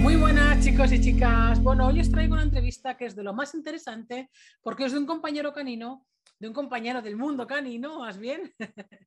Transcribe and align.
Muy 0.00 0.16
buenas 0.16 0.64
chicos 0.64 0.92
y 0.92 1.00
chicas. 1.00 1.62
Bueno, 1.62 1.86
hoy 1.86 2.00
os 2.00 2.10
traigo 2.10 2.34
una 2.34 2.42
entrevista 2.42 2.96
que 2.96 3.06
es 3.06 3.16
de 3.16 3.22
lo 3.22 3.32
más 3.32 3.54
interesante 3.54 4.30
porque 4.62 4.84
es 4.84 4.92
de 4.92 4.98
un 4.98 5.06
compañero 5.06 5.52
canino, 5.52 6.06
de 6.38 6.48
un 6.48 6.54
compañero 6.54 7.02
del 7.02 7.16
mundo 7.16 7.46
canino, 7.46 8.00
más 8.00 8.18
bien, 8.18 8.54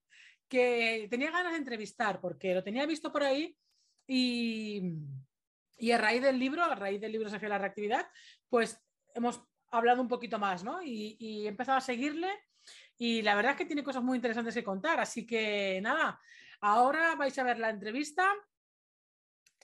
que 0.50 1.08
tenía 1.10 1.32
ganas 1.32 1.54
de 1.54 1.60
entrevistar 1.60 2.20
porque 2.20 2.54
lo 2.54 2.64
tenía 2.64 2.86
visto 2.86 3.12
por 3.12 3.24
ahí 3.24 3.56
y, 4.08 4.82
y 5.78 5.92
a 5.92 5.98
raíz 5.98 6.22
del 6.22 6.38
libro, 6.38 6.64
a 6.64 6.76
raíz 6.76 7.00
del 7.00 7.14
libro 7.14 7.30
Hacia 7.30 7.50
la 7.50 7.58
Reactividad, 7.58 8.08
pues 8.50 8.78
hemos 9.16 9.42
hablado 9.70 10.02
un 10.02 10.08
poquito 10.08 10.38
más, 10.38 10.64
¿no? 10.64 10.84
Y, 10.84 11.16
y 11.20 11.46
he 11.46 11.48
empezado 11.48 11.78
a 11.78 11.82
seguirle 11.82 12.30
y 13.02 13.24
la 13.24 13.34
verdad 13.34 13.54
es 13.54 13.58
que 13.58 13.66
tiene 13.66 13.84
cosas 13.84 14.04
muy 14.04 14.18
interesantes 14.18 14.54
que 14.54 14.64
contar. 14.64 15.00
Así 15.00 15.26
que 15.26 15.80
nada, 15.82 16.20
ahora 16.60 17.16
vais 17.16 17.36
a 17.40 17.44
ver 17.44 17.58
la 17.58 17.72
entrevista. 17.72 18.32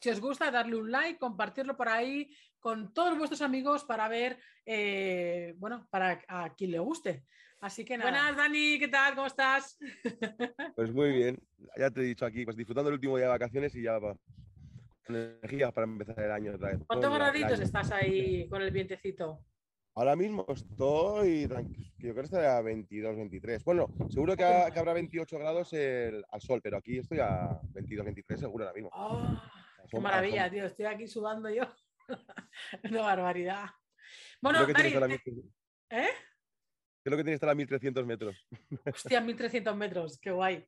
Si 0.02 0.09
os 0.09 0.20
gusta, 0.20 0.50
darle 0.50 0.76
un 0.76 0.90
like, 0.90 1.20
compartirlo 1.20 1.78
por 1.78 1.88
ahí 1.88 2.36
con 2.59 2.95
todos 2.95 3.16
vuestros 3.16 3.44
amigos 3.44 3.84
para 3.84 4.08
ver, 4.08 4.40
eh, 4.66 5.54
bueno, 5.58 5.88
para 5.92 6.20
a 6.28 6.55
quien 6.55 6.72
le 6.72 6.80
guste. 6.80 7.26
Así 7.59 7.86
que 7.86 7.95
nada. 7.95 8.09
Buenas, 8.09 8.38
Dani, 8.38 8.80
¿qué 8.80 8.88
tal? 8.88 9.14
¿Cómo 9.14 9.28
estás? 9.28 9.78
Pues 10.76 10.92
muy 10.92 11.12
bien, 11.12 11.38
ya 11.78 11.92
te 11.92 12.02
he 12.02 12.06
dicho 12.06 12.26
aquí, 12.26 12.44
pues 12.44 12.58
disfrutando 12.58 12.90
el 12.90 12.95
último 12.95 13.17
día 13.17 13.28
de 13.28 13.34
vacaciones 13.34 13.76
y 13.76 13.84
ya 13.84 14.00
va. 14.00 14.17
Con 15.06 15.16
energías 15.16 15.72
para 15.73 15.86
empezar 15.86 16.20
el 16.20 16.31
año 16.31 16.56
otra 16.56 16.70
vez. 16.70 16.80
¿Cuántos 16.88 17.14
graditos 17.14 17.59
estás 17.59 17.92
ahí 17.92 18.50
con 18.50 18.64
el 18.64 18.72
vientecito? 18.72 19.45
Ahora 19.98 20.16
mismo 20.16 20.46
estoy 20.48 21.48
yo 21.48 22.12
creo 22.12 22.14
que 22.14 22.22
estoy 22.22 22.46
a 22.46 22.62
22, 22.62 23.16
23. 23.16 23.64
Bueno, 23.64 23.88
seguro 24.12 24.38
que, 24.38 24.44
ha- 24.44 24.70
que 24.70 24.78
habrá 24.78 24.94
28 24.94 25.40
grados 25.40 25.73
el- 25.73 26.23
al 26.30 26.40
sol, 26.40 26.62
pero 26.62 26.78
aquí 26.78 27.00
estoy 27.00 27.17
a 27.20 27.59
22, 27.73 28.06
23 28.06 28.40
seguro 28.40 28.66
ahora 28.66 28.75
mismo. 28.75 28.92
¡Oh, 28.94 29.42
qué 29.90 30.00
maravilla, 30.00 30.52
tío! 30.52 30.66
Estoy 30.66 30.86
aquí 30.86 31.08
sudando 31.08 31.50
yo. 31.50 31.64
Una 32.84 33.02
barbaridad. 33.02 33.66
Bueno, 34.40 34.59
creo 34.59 34.68
que 34.68 34.73
Dani, 34.73 34.84
tienes 34.92 34.94
ahora 35.03 35.08
te- 35.23 35.31
mismo- 35.31 35.52
¿eh? 35.90 36.09
creo 37.03 37.18
que 37.18 37.23
tienes 37.23 37.38
hasta 37.42 37.52
a 37.52 37.56
1300 37.56 38.06
metros. 38.06 38.48
Hostia, 38.94 39.20
1300 39.20 39.75
metros, 39.75 40.20
qué 40.20 40.30
guay. 40.30 40.64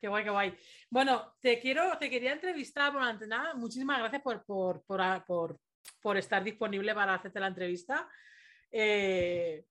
Qué 0.00 0.08
guay, 0.08 0.24
qué 0.24 0.30
guay. 0.30 0.56
Bueno, 0.88 1.34
te 1.38 1.60
quiero, 1.60 1.98
te 1.98 2.08
quería 2.08 2.32
entrevistar 2.32 2.94
por 2.94 3.02
ante 3.02 3.26
nada. 3.26 3.52
Muchísimas 3.54 3.98
gracias 3.98 4.22
por, 4.22 4.42
por, 4.46 4.82
por- 4.86 5.58
por 6.00 6.16
estar 6.16 6.42
disponible 6.42 6.94
para 6.94 7.12
hacerte 7.14 7.38
la 7.40 7.48
entrevista. 7.48 8.08
Eh, 8.76 9.64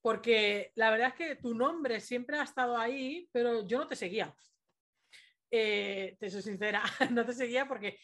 porque 0.00 0.72
la 0.76 0.90
verdad 0.90 1.08
es 1.08 1.14
que 1.14 1.36
tu 1.36 1.54
nombre 1.54 2.00
siempre 2.00 2.38
ha 2.38 2.42
estado 2.42 2.78
ahí, 2.78 3.28
pero 3.32 3.66
yo 3.66 3.78
no 3.78 3.86
te 3.86 3.96
seguía. 3.96 4.34
Eh, 5.50 6.16
te 6.18 6.30
soy 6.30 6.40
sincera, 6.40 6.82
no 7.10 7.26
te 7.26 7.34
seguía 7.34 7.68
porque 7.68 7.98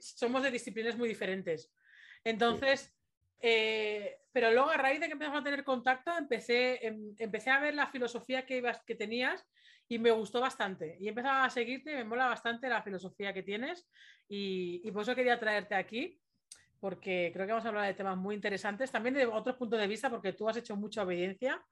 somos 0.00 0.42
de 0.42 0.50
disciplinas 0.50 0.96
muy 0.96 1.08
diferentes. 1.08 1.72
Entonces, 2.24 2.92
eh, 3.38 4.18
pero 4.32 4.50
luego 4.50 4.70
a 4.70 4.76
raíz 4.76 4.98
de 4.98 5.06
que 5.06 5.12
empezamos 5.12 5.40
a 5.40 5.44
tener 5.44 5.62
contacto, 5.62 6.16
empecé, 6.18 6.84
em- 6.84 7.14
empecé 7.18 7.50
a 7.50 7.60
ver 7.60 7.74
la 7.74 7.86
filosofía 7.86 8.44
que, 8.44 8.56
ibas, 8.56 8.82
que 8.84 8.96
tenías 8.96 9.46
y 9.88 10.00
me 10.00 10.10
gustó 10.10 10.40
bastante. 10.40 10.96
Y 10.98 11.06
he 11.06 11.10
empezado 11.10 11.44
a 11.44 11.50
seguirte, 11.50 11.94
me 11.94 12.04
mola 12.04 12.26
bastante 12.26 12.68
la 12.68 12.82
filosofía 12.82 13.32
que 13.32 13.44
tienes 13.44 13.88
y, 14.28 14.80
y 14.82 14.90
por 14.90 15.02
eso 15.02 15.14
quería 15.14 15.38
traerte 15.38 15.76
aquí, 15.76 16.20
porque 16.82 17.30
creo 17.32 17.46
que 17.46 17.52
vamos 17.52 17.64
a 17.64 17.68
hablar 17.68 17.86
de 17.86 17.94
temas 17.94 18.16
muy 18.16 18.34
interesantes, 18.34 18.90
también 18.90 19.14
de 19.14 19.24
otros 19.24 19.54
puntos 19.54 19.78
de 19.78 19.86
vista, 19.86 20.10
porque 20.10 20.32
tú 20.32 20.48
has 20.48 20.56
hecho 20.56 20.74
mucha 20.74 21.04
obediencia, 21.04 21.64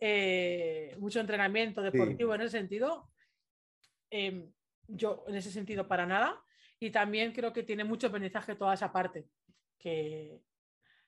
eh, 0.00 0.96
mucho 0.98 1.20
entrenamiento 1.20 1.80
deportivo 1.80 2.34
en 2.34 2.40
ese 2.40 2.58
sentido. 2.58 3.12
Em, 4.10 4.52
yo 4.88 5.22
en 5.28 5.36
ese 5.36 5.52
sentido 5.52 5.86
para 5.86 6.04
nada. 6.04 6.42
Y 6.80 6.90
también 6.90 7.32
creo 7.32 7.52
que 7.52 7.62
tiene 7.62 7.84
mucho 7.84 8.08
aprendizaje 8.08 8.56
toda 8.56 8.74
esa 8.74 8.92
parte, 8.92 9.28
que, 9.78 10.42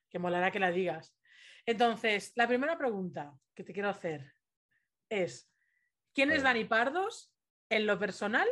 que 0.09 0.19
molará 0.21 0.53
que 0.53 0.61
la 0.61 0.71
digas. 0.71 1.13
Entonces, 1.67 2.31
la 2.37 2.47
primera 2.47 2.79
pregunta 2.79 3.35
que 3.57 3.65
te 3.65 3.73
quiero 3.73 3.89
hacer 3.89 4.35
es, 5.09 5.53
¿quién 6.15 6.31
es. 6.31 6.45
Dani 6.45 6.65
Pardos 6.67 7.35
en 7.69 7.87
lo 7.87 7.99
personal 7.99 8.47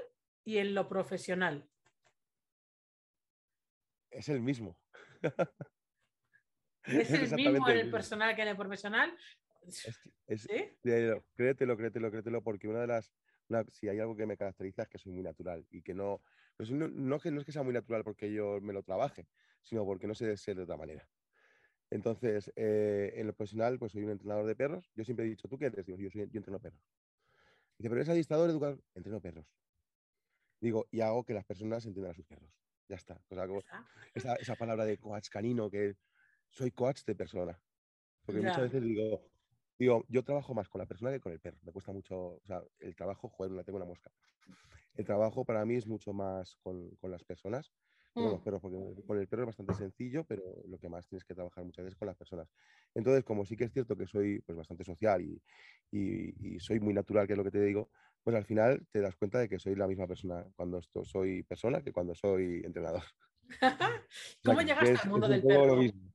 y 0.45 0.59
en 0.59 0.75
lo 0.75 0.89
profesional? 0.89 1.71
Es 4.11 4.29
el 4.29 4.41
mismo. 4.41 4.80
¿Es 6.85 7.11
el 7.13 7.35
mismo 7.35 7.69
el 7.69 7.77
mismo. 7.85 7.91
personal 7.91 8.35
que 8.35 8.43
en 8.43 8.49
el 8.49 8.57
profesional? 8.57 9.17
Es 9.67 10.01
es- 10.27 10.43
¿Sí? 10.43 10.79
créetelo, 10.83 11.25
créetelo, 11.35 11.77
créetelo, 11.77 12.11
créetelo, 12.11 12.43
porque 12.43 12.69
una 12.69 12.81
de 12.81 12.87
las, 12.87 13.13
una- 13.49 13.65
si 13.69 13.89
hay 13.89 13.99
algo 13.99 14.17
que 14.17 14.27
me 14.27 14.37
caracteriza 14.37 14.83
es 14.83 14.89
que 14.89 14.99
soy 14.99 15.13
muy 15.13 15.23
natural 15.23 15.67
y 15.71 15.83
que 15.83 15.95
no, 15.95 16.23
pues 16.57 16.71
no, 16.71 16.89
no 16.89 17.19
que 17.21 17.31
no 17.31 17.41
es 17.41 17.47
que 17.47 17.53
sea 17.53 17.63
muy 17.63 17.75
natural 17.75 18.05
porque 18.05 18.33
yo 18.33 18.61
me 18.61 18.73
lo 18.73 18.83
trabaje, 18.83 19.29
sino 19.63 19.85
porque 19.85 20.07
no 20.07 20.15
sé 20.15 20.37
ser 20.37 20.57
de 20.57 20.63
otra 20.63 20.77
manera. 20.77 21.09
Entonces, 21.91 22.53
eh, 22.57 23.13
en 23.17 23.27
lo 23.27 23.35
profesional, 23.35 23.79
pues 23.79 23.93
soy 23.93 24.05
un 24.05 24.11
entrenador 24.11 24.47
de 24.47 24.57
perros. 24.57 24.93
Yo 24.95 25.05
siempre 25.05 25.27
he 25.27 25.29
dicho, 25.29 25.49
¿tú 25.49 25.59
qué 25.59 25.67
eres? 25.67 25.87
Digo, 25.87 25.99
yo, 25.99 26.11
soy, 26.11 26.23
yo 26.31 26.39
entreno 26.39 26.61
perros. 26.61 26.81
Dice, 27.79 27.89
pero 27.89 27.97
eres 27.97 28.09
adiestrador, 28.09 28.51
educador. 28.51 28.85
Entreno 28.95 29.21
perros. 29.21 29.47
Digo, 30.61 30.87
y 30.91 31.01
hago 31.01 31.25
que 31.25 31.35
las 31.35 31.45
personas 31.45 31.85
entiendan 31.87 32.13
a 32.13 32.15
sus 32.15 32.27
perros. 32.27 32.70
Ya 32.91 32.97
está. 32.97 33.25
O 33.31 33.35
sea, 33.37 33.47
como 33.47 33.63
esa, 34.15 34.35
esa 34.35 34.57
palabra 34.57 34.85
de 34.85 34.99
coach 34.99 35.29
canino, 35.29 35.71
que 35.71 35.95
soy 36.51 36.73
coach 36.73 37.05
de 37.05 37.15
persona. 37.15 37.63
Porque 38.27 38.41
Ya. 38.41 38.49
muchas 38.49 38.65
veces 38.65 38.83
digo, 38.83 39.31
digo, 39.79 40.05
yo 40.09 40.25
trabajo 40.25 40.55
más 40.55 40.69
con 40.69 40.81
la 40.81 40.87
persona 40.87 41.13
que 41.13 41.21
con 41.21 41.33
el 41.33 41.41
perro. 41.41 41.61
Me 41.63 41.73
cuesta 41.73 41.93
mucho, 41.93 42.17
o 42.19 42.43
sea, 42.45 42.65
el 42.81 42.97
trabajo, 42.97 43.29
joder, 43.29 43.53
la 43.53 43.63
tengo 43.63 43.77
una 43.77 43.87
mosca. 43.87 44.11
El 44.97 45.05
trabajo 45.05 45.45
para 45.45 45.65
mí 45.65 45.77
es 45.77 45.87
mucho 45.87 46.13
más 46.13 46.57
con, 46.57 46.97
con 46.97 47.13
las 47.13 47.23
personas 47.23 47.73
con 48.13 48.25
los 48.31 48.41
Mm. 48.41 48.45
perros, 48.45 48.61
porque 48.61 49.03
con 49.07 49.19
el 49.19 49.29
perro 49.29 49.43
es 49.43 49.47
bastante 49.47 49.75
sencillo, 49.75 50.25
pero 50.25 50.43
lo 50.69 50.79
que 50.79 50.89
más 50.89 51.07
tienes 51.07 51.25
que 51.25 51.35
trabajar 51.35 51.65
muchas 51.65 51.85
veces 51.85 51.95
es 51.95 51.99
con 51.99 52.07
las 52.07 52.17
personas. 52.17 52.49
Entonces, 52.95 53.25
como 53.25 53.45
sí 53.45 53.57
que 53.57 53.65
es 53.65 53.73
cierto 53.73 53.97
que 53.97 54.07
soy 54.07 54.41
pues, 54.41 54.57
bastante 54.57 54.85
social 54.85 55.23
y, 55.23 55.43
y- 55.91 56.55
y 56.57 56.61
soy 56.61 56.81
muy 56.81 56.93
natural, 56.95 57.27
que 57.27 57.33
es 57.35 57.39
lo 57.39 57.45
que 57.45 57.51
te 57.51 57.63
digo, 57.63 57.91
pues 58.23 58.37
al 58.37 58.45
final 58.45 58.87
te 58.91 59.01
das 59.01 59.17
cuenta 59.17 59.39
de 59.39 59.49
que 59.49 59.59
soy 59.59 59.75
la 59.77 59.87
misma 59.87 60.07
persona 60.07 60.45
cuando 60.57 60.79
esto, 60.79 61.05
soy 61.05 61.43
persona 61.45 61.83
que 61.83 61.93
cuando 61.93 62.15
soy 62.15 62.63
entrenador. 62.65 63.03
O 64.43 64.43
sea, 64.43 64.55
¿Cómo 64.55 64.61
llegaste 64.61 64.93
es- 64.93 65.05
al 65.05 65.11
mundo 65.11 65.29
del 65.29 65.43
perro? 65.43 65.77
mismo. 65.77 66.13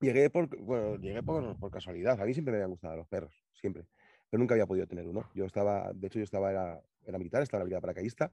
Llegué 0.00 0.28
por, 0.30 0.54
bueno, 0.58 0.96
llegué 0.96 1.22
por, 1.22 1.58
por 1.58 1.70
casualidad. 1.70 2.20
A 2.20 2.24
mí 2.26 2.34
siempre 2.34 2.52
me 2.52 2.58
habían 2.58 2.70
gustado 2.70 2.96
los 2.96 3.08
perros, 3.08 3.34
siempre. 3.54 3.86
Pero 4.30 4.38
nunca 4.40 4.54
había 4.54 4.66
podido 4.66 4.86
tener 4.86 5.06
uno. 5.06 5.28
Yo 5.34 5.44
estaba, 5.46 5.90
de 5.94 6.06
hecho, 6.06 6.18
yo 6.18 6.24
estaba, 6.24 6.50
era, 6.50 6.82
era 7.06 7.18
militar, 7.18 7.42
estaba 7.42 7.60
en 7.60 7.62
la 7.62 7.64
brigada 7.64 7.80
paracaidista. 7.80 8.32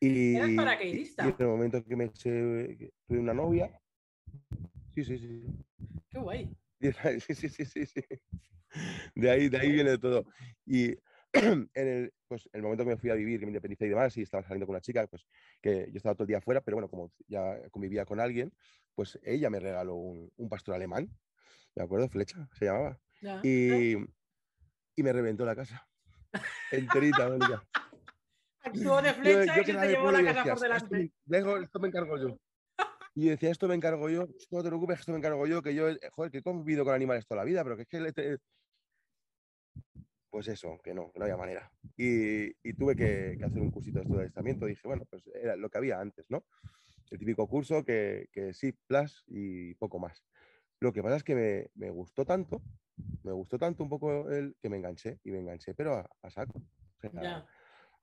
Y, 0.00 0.36
¿Eras 0.36 0.50
y 0.50 0.56
paracaidista? 0.56 1.24
en 1.28 1.34
el 1.38 1.46
momento 1.46 1.84
que 1.84 1.96
me 1.96 2.04
eché- 2.06 2.92
tuve 3.06 3.18
una 3.18 3.34
novia. 3.34 3.80
Sí, 4.94 5.04
sí, 5.04 5.18
sí. 5.18 5.42
Qué 6.10 6.18
guay. 6.18 6.56
Y 6.80 6.88
Sí, 7.20 7.34
sí, 7.34 7.48
sí, 7.48 7.64
sí, 7.64 7.86
sí. 7.86 8.00
De 9.14 9.30
ahí, 9.30 9.48
de 9.48 9.58
ahí 9.58 9.72
viene 9.72 9.96
todo. 9.98 10.26
Y 10.66 10.90
en 11.32 11.70
el, 11.74 12.12
pues, 12.28 12.48
el 12.52 12.62
momento 12.62 12.84
que 12.84 12.90
me 12.90 12.96
fui 12.96 13.10
a 13.10 13.14
vivir, 13.14 13.40
que 13.40 13.46
me 13.46 13.50
independicé 13.50 13.86
y 13.86 13.90
demás, 13.90 14.16
y 14.16 14.22
estaba 14.22 14.42
saliendo 14.42 14.66
con 14.66 14.74
una 14.74 14.80
chica, 14.80 15.06
pues 15.06 15.26
que 15.62 15.88
yo 15.90 15.96
estaba 15.96 16.14
todo 16.14 16.24
el 16.24 16.28
día 16.28 16.38
afuera, 16.38 16.60
pero 16.60 16.76
bueno, 16.76 16.88
como 16.88 17.12
ya 17.26 17.68
convivía 17.70 18.04
con 18.04 18.20
alguien, 18.20 18.52
pues 18.94 19.18
ella 19.22 19.50
me 19.50 19.60
regaló 19.60 19.94
un, 19.94 20.30
un 20.36 20.48
pastor 20.48 20.74
alemán, 20.74 21.10
¿de 21.74 21.82
acuerdo? 21.82 22.08
Flecha, 22.08 22.48
se 22.58 22.66
llamaba. 22.66 23.00
Y, 23.42 23.94
y 24.96 25.02
me 25.02 25.12
reventó 25.12 25.44
la 25.44 25.56
casa. 25.56 25.88
Enterita. 26.70 27.28
Actuó 28.66 29.00
de 29.02 29.08
Yo- 29.08 29.14
flecha 29.14 29.56
yo 29.56 29.62
y 29.62 29.64
se 29.64 29.64
quedaba 29.64 29.82
te 29.82 29.86
de 29.88 29.92
llevó 29.92 30.02
pueblo 30.04 30.10
la 30.12 30.22
y 30.22 30.34
casa 30.34 30.42
por 30.54 30.60
decía, 30.60 30.76
"Esto 30.76 30.88
me- 30.90 30.98
delante. 30.98 31.16
dejo- 31.26 31.62
esto 31.62 31.78
me 31.80 31.88
encargo 31.88 32.18
yo. 32.18 32.38
Y 33.14 33.28
decía, 33.28 33.50
esto 33.50 33.68
me 33.68 33.74
encargo 33.74 34.10
yo, 34.10 34.26
no 34.50 34.62
te 34.62 34.68
preocupes, 34.68 35.00
esto 35.00 35.12
me 35.12 35.18
encargo 35.18 35.46
yo, 35.46 35.62
que 35.62 35.74
yo, 35.74 35.88
eh, 35.88 35.98
joder, 36.12 36.30
que 36.30 36.38
he 36.38 36.42
convivido 36.42 36.84
con 36.84 36.92
animales 36.94 37.26
toda 37.26 37.40
la 37.40 37.44
vida, 37.44 37.62
pero 37.64 37.76
que 37.76 37.82
es 37.82 37.88
que... 37.88 38.12
te- 38.12 38.38
Pues 40.28 40.48
eso, 40.48 40.78
que 40.84 40.92
no, 40.92 41.10
que 41.12 41.18
no 41.18 41.24
había 41.24 41.36
manera. 41.38 41.70
Y, 41.96 42.48
y 42.68 42.74
tuve 42.74 42.94
que, 42.94 43.36
que 43.38 43.44
hacer 43.44 43.62
un 43.62 43.70
cursito 43.70 44.00
de 44.00 44.02
esto 44.02 44.14
de 44.16 44.20
adiestramiento. 44.20 44.66
Dije, 44.66 44.82
bueno, 44.84 45.04
pues 45.08 45.22
era 45.34 45.56
lo 45.56 45.70
que 45.70 45.78
había 45.78 45.98
antes, 45.98 46.26
¿no? 46.28 46.44
El 47.10 47.18
típico 47.18 47.46
curso 47.48 47.84
que, 47.84 48.28
que 48.32 48.52
sí, 48.52 48.72
plus 48.86 49.24
y 49.28 49.74
poco 49.76 49.98
más. 49.98 50.22
Lo 50.80 50.92
que 50.92 51.02
pasa 51.02 51.16
es 51.16 51.24
que 51.24 51.34
me, 51.34 51.70
me 51.74 51.90
gustó 51.90 52.26
tanto, 52.26 52.60
me 53.22 53.32
gustó 53.32 53.56
tanto 53.58 53.82
un 53.82 53.88
poco 53.88 54.28
el 54.30 54.56
que 54.60 54.68
me 54.68 54.76
enganché, 54.76 55.20
y 55.24 55.30
me 55.30 55.38
enganché, 55.38 55.72
pero 55.72 55.94
a, 55.94 56.10
a 56.20 56.30
saco. 56.30 56.58
O 56.58 57.00
sea. 57.00 57.46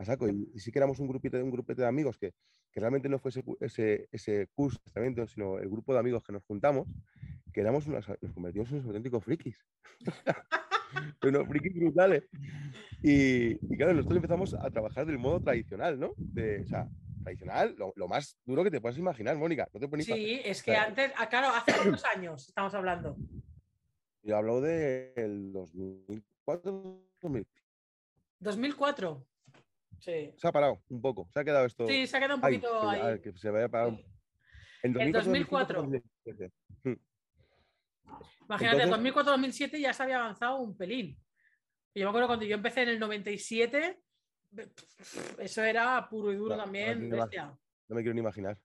A 0.03 0.05
saco. 0.05 0.27
Y, 0.29 0.49
y 0.53 0.59
sí 0.59 0.71
que 0.71 0.79
éramos 0.79 0.99
un 0.99 1.07
grupito, 1.07 1.37
un 1.43 1.51
grupete 1.51 1.81
de 1.81 1.87
amigos 1.87 2.17
que, 2.17 2.33
que 2.71 2.79
realmente 2.79 3.09
no 3.09 3.19
fue 3.19 3.29
ese, 3.29 3.43
ese, 3.59 4.09
ese 4.11 4.47
curso, 4.53 4.79
de 4.95 5.27
sino 5.27 5.59
el 5.59 5.69
grupo 5.69 5.93
de 5.93 5.99
amigos 5.99 6.23
que 6.23 6.33
nos 6.33 6.43
juntamos, 6.43 6.87
que 7.51 7.61
éramos 7.61 7.87
unas, 7.87 8.07
nos 8.21 8.33
convertimos 8.33 8.69
en 8.69 8.75
unos 8.75 8.87
auténticos 8.87 9.23
frikis. 9.23 9.65
unos 11.23 11.47
frikis 11.47 11.73
brutales. 11.75 12.23
Y, 13.01 13.73
y 13.73 13.77
claro, 13.77 13.93
nosotros 13.93 14.17
empezamos 14.17 14.53
a 14.53 14.69
trabajar 14.71 15.05
del 15.05 15.17
modo 15.19 15.39
tradicional, 15.41 15.99
¿no? 15.99 16.13
De, 16.17 16.61
o 16.61 16.67
sea, 16.67 16.87
tradicional, 17.23 17.75
lo, 17.77 17.93
lo 17.95 18.07
más 18.07 18.37
duro 18.45 18.63
que 18.63 18.71
te 18.71 18.81
puedas 18.81 18.97
imaginar, 18.97 19.37
Mónica. 19.37 19.67
No 19.73 19.79
te 19.79 19.87
pones 19.87 20.05
Sí, 20.05 20.41
es 20.43 20.63
que 20.63 20.71
Claro. 20.71 20.89
antes, 20.89 21.11
ah, 21.17 21.29
claro, 21.29 21.49
hace 21.49 21.87
unos 21.87 22.03
años 22.05 22.47
estamos 22.47 22.73
hablando. 22.73 23.15
Yo 24.23 24.37
hablo 24.37 24.61
del 24.61 25.51
2004, 25.51 27.03
2004. 28.39 29.27
Sí. 30.03 30.33
Se 30.35 30.47
ha 30.47 30.51
parado 30.51 30.81
un 30.89 31.01
poco, 31.01 31.29
se 31.31 31.39
ha 31.39 31.45
quedado 31.45 31.65
esto. 31.65 31.87
Sí, 31.87 32.05
se 32.07 32.17
ha 32.17 32.19
quedado 32.19 32.35
un 32.35 32.41
poquito 32.41 32.89
ahí. 32.89 33.19
que 33.21 33.31
se 33.37 33.49
vaya 33.49 33.69
parado. 33.69 33.97
En 34.81 35.11
2004. 35.13 35.83
Hmm. 36.83 36.95
Imagínate, 38.49 38.83
en 38.83 38.89
2004-2007 38.89 39.79
ya 39.79 39.93
se 39.93 40.03
había 40.03 40.19
avanzado 40.19 40.57
un 40.57 40.75
pelín. 40.75 41.17
Yo 41.95 42.05
me 42.05 42.09
acuerdo 42.09 42.27
cuando 42.27 42.45
yo 42.45 42.55
empecé 42.55 42.81
en 42.81 42.89
el 42.89 42.99
97, 42.99 43.97
eso 45.37 45.63
era 45.63 46.05
puro 46.09 46.33
y 46.33 46.35
duro 46.35 46.57
también, 46.57 47.09
no, 47.09 47.95
me 47.95 48.01
quiero 48.01 48.13
ni 48.13 48.19
imaginar. 48.19 48.57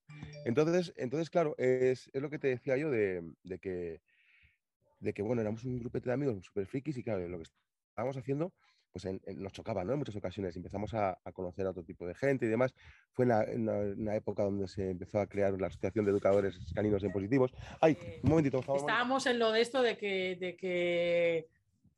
Entonces, 0.45 0.93
entonces 0.97 1.31
claro, 1.31 1.55
es, 1.59 2.11
lo 2.15 2.31
que 2.31 2.39
te 2.39 2.49
decía 2.49 2.77
yo 2.77 2.91
de, 2.91 3.23
que, 3.61 4.01
de 4.99 5.13
que, 5.13 5.23
bueno, 5.23 5.43
éramos 5.43 5.65
un 5.65 5.79
grupo 5.79 6.01
de 6.01 6.13
amigos 6.13 6.45
súper 6.45 6.67
frikis 6.67 6.97
y 6.97 7.05
claro, 7.05 7.29
lo 7.29 7.39
que 7.39 7.45
estábamos 7.91 8.17
haciendo 8.17 8.53
pues 8.93 9.07
nos 9.37 9.53
chocaba, 9.53 9.85
¿no? 9.85 9.93
En 9.93 9.99
muchas 9.99 10.17
ocasiones 10.17 10.57
empezamos 10.57 10.95
a, 10.95 11.19
conocer 11.33 11.67
a 11.67 11.71
otro 11.71 11.85
tipo 11.85 12.07
de 12.07 12.15
gente 12.15 12.47
y 12.47 12.49
demás. 12.49 12.75
Fue 13.13 13.25
en, 13.25 13.69
una, 13.69 14.17
época 14.17 14.43
donde 14.43 14.69
se 14.69 14.91
empezó 14.91 15.21
a 15.21 15.27
crear 15.27 15.59
la 15.61 15.69
Asociación 15.69 16.05
de 16.05 16.11
Educadores 16.11 16.59
Caninos 16.75 17.03
en 17.05 17.13
Positivos. 17.13 17.53
¡Ay! 17.81 17.97
Un 18.23 18.31
momentito. 18.31 18.61
Estábamos 18.77 19.27
en 19.27 19.39
lo 19.39 19.53
de 19.53 19.61
esto 19.61 19.83
de 19.83 19.97
que, 19.97 20.37
de 20.41 20.57
que 20.57 21.49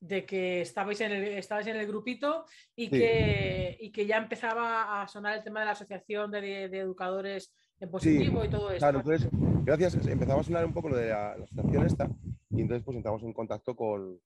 de 0.00 0.24
que 0.24 0.62
estabais 0.62 1.00
en 1.02 1.12
el, 1.12 1.24
estabais 1.24 1.66
en 1.66 1.76
el 1.76 1.86
grupito 1.86 2.46
y, 2.74 2.88
que, 2.88 3.76
y 3.78 3.92
que 3.92 4.06
ya 4.06 4.16
empezaba 4.16 5.02
a 5.02 5.06
sonar 5.06 5.36
el 5.36 5.44
tema 5.44 5.60
de 5.60 5.66
la 5.66 5.72
asociación 5.72 6.30
de, 6.30 6.64
educadores 6.64 7.52
en 7.78 7.90
positivo 7.90 8.44
y 8.44 8.48
todo 8.48 8.70
eso. 8.70 8.78
Claro, 8.78 9.00
entonces, 9.00 9.28
gracias, 9.64 9.94
empezamos 10.06 10.46
a 10.46 10.48
sonar 10.48 10.64
un 10.64 10.72
poco 10.72 10.88
lo 10.88 10.96
de 10.96 11.10
la, 11.10 11.32
asociación 11.32 11.86
esta 11.86 12.10
y 12.50 12.62
entonces 12.62 12.82
pues 12.82 12.96
entramos 12.96 13.22
en 13.22 13.32
contacto 13.34 13.76
con, 13.76 14.18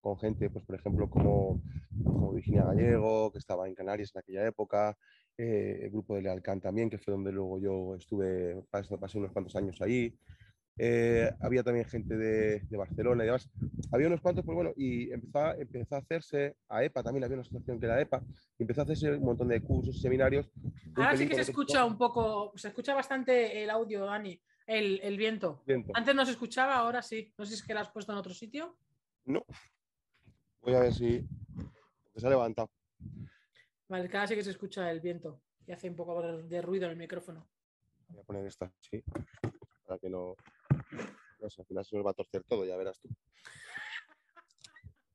con 0.00 0.18
gente, 0.18 0.50
pues 0.50 0.64
por 0.64 0.76
ejemplo, 0.76 1.08
como, 1.08 1.60
como, 2.02 2.32
Virginia 2.32 2.64
Gallego, 2.64 3.30
que 3.32 3.38
estaba 3.38 3.68
en 3.68 3.74
Canarias 3.74 4.12
en 4.14 4.20
aquella 4.20 4.46
época, 4.46 4.96
eh, 5.36 5.80
el 5.82 5.90
grupo 5.90 6.14
de 6.14 6.22
Lealcán 6.22 6.60
también, 6.60 6.90
que 6.90 6.98
fue 6.98 7.12
donde 7.12 7.32
luego 7.32 7.58
yo 7.58 7.94
estuve, 7.94 8.62
pasé, 8.70 8.96
pasé 8.98 9.18
unos 9.18 9.32
cuantos 9.32 9.56
años 9.56 9.80
ahí. 9.80 10.14
Eh, 10.82 11.30
había 11.40 11.62
también 11.62 11.84
gente 11.84 12.16
de, 12.16 12.62
Barcelona 12.70 13.24
y 13.24 13.26
demás. 13.26 13.50
Había 13.92 14.06
unos 14.06 14.22
cuantos, 14.22 14.44
pues 14.44 14.54
bueno, 14.54 14.72
y 14.76 15.12
empezó, 15.12 15.52
empezó 15.54 15.94
a 15.96 15.98
hacerse, 15.98 16.56
a 16.70 16.82
EPA 16.82 17.02
también 17.02 17.24
había 17.24 17.34
una 17.34 17.42
asociación 17.42 17.78
que 17.78 17.84
era 17.86 18.00
EPA, 18.00 18.22
y 18.58 18.62
empezó 18.62 18.80
a 18.80 18.84
hacerse 18.84 19.12
un 19.12 19.24
montón 19.24 19.48
de 19.48 19.60
cursos 19.60 19.94
y 19.96 20.00
seminarios. 20.00 20.50
Ahora 20.96 21.16
sí 21.16 21.28
que 21.28 21.34
se 21.34 21.42
escucha 21.42 21.84
un 21.84 21.98
poco, 21.98 22.52
se 22.56 22.68
escucha 22.68 22.94
bastante 22.94 23.62
el 23.62 23.68
audio, 23.68 24.06
Dani, 24.06 24.40
el, 24.66 25.16
viento. 25.18 25.62
Antes 25.92 26.14
no 26.14 26.24
se 26.24 26.32
escuchaba, 26.32 26.76
ahora 26.76 27.02
sí. 27.02 27.32
No 27.36 27.44
sé 27.44 27.50
si 27.50 27.56
es 27.56 27.66
que 27.66 27.74
lo 27.74 27.80
has 27.80 27.90
puesto 27.90 28.12
en 28.12 28.18
otro 28.18 28.32
sitio. 28.32 28.76
No. 29.24 29.44
Voy 30.62 30.74
a 30.74 30.80
ver 30.80 30.92
si 30.92 31.26
se 32.16 32.26
ha 32.26 32.30
levantado. 32.30 32.70
Vale, 33.88 34.08
cada 34.08 34.26
sí 34.26 34.34
que 34.34 34.44
se 34.44 34.50
escucha 34.50 34.90
el 34.90 35.00
viento 35.00 35.40
y 35.66 35.72
hace 35.72 35.88
un 35.88 35.96
poco 35.96 36.22
de 36.22 36.62
ruido 36.62 36.86
en 36.86 36.92
el 36.92 36.96
micrófono. 36.96 37.48
Voy 38.08 38.20
a 38.20 38.24
poner 38.24 38.46
esta, 38.46 38.72
sí, 38.80 39.02
para 39.86 39.98
que 39.98 40.10
no, 40.10 40.36
no 41.40 41.50
sé, 41.50 41.62
al 41.62 41.66
final 41.66 41.84
se 41.84 41.96
nos 41.96 42.04
va 42.04 42.10
a 42.10 42.14
torcer 42.14 42.42
todo, 42.44 42.64
ya 42.64 42.76
verás 42.76 43.00
tú. 43.00 43.08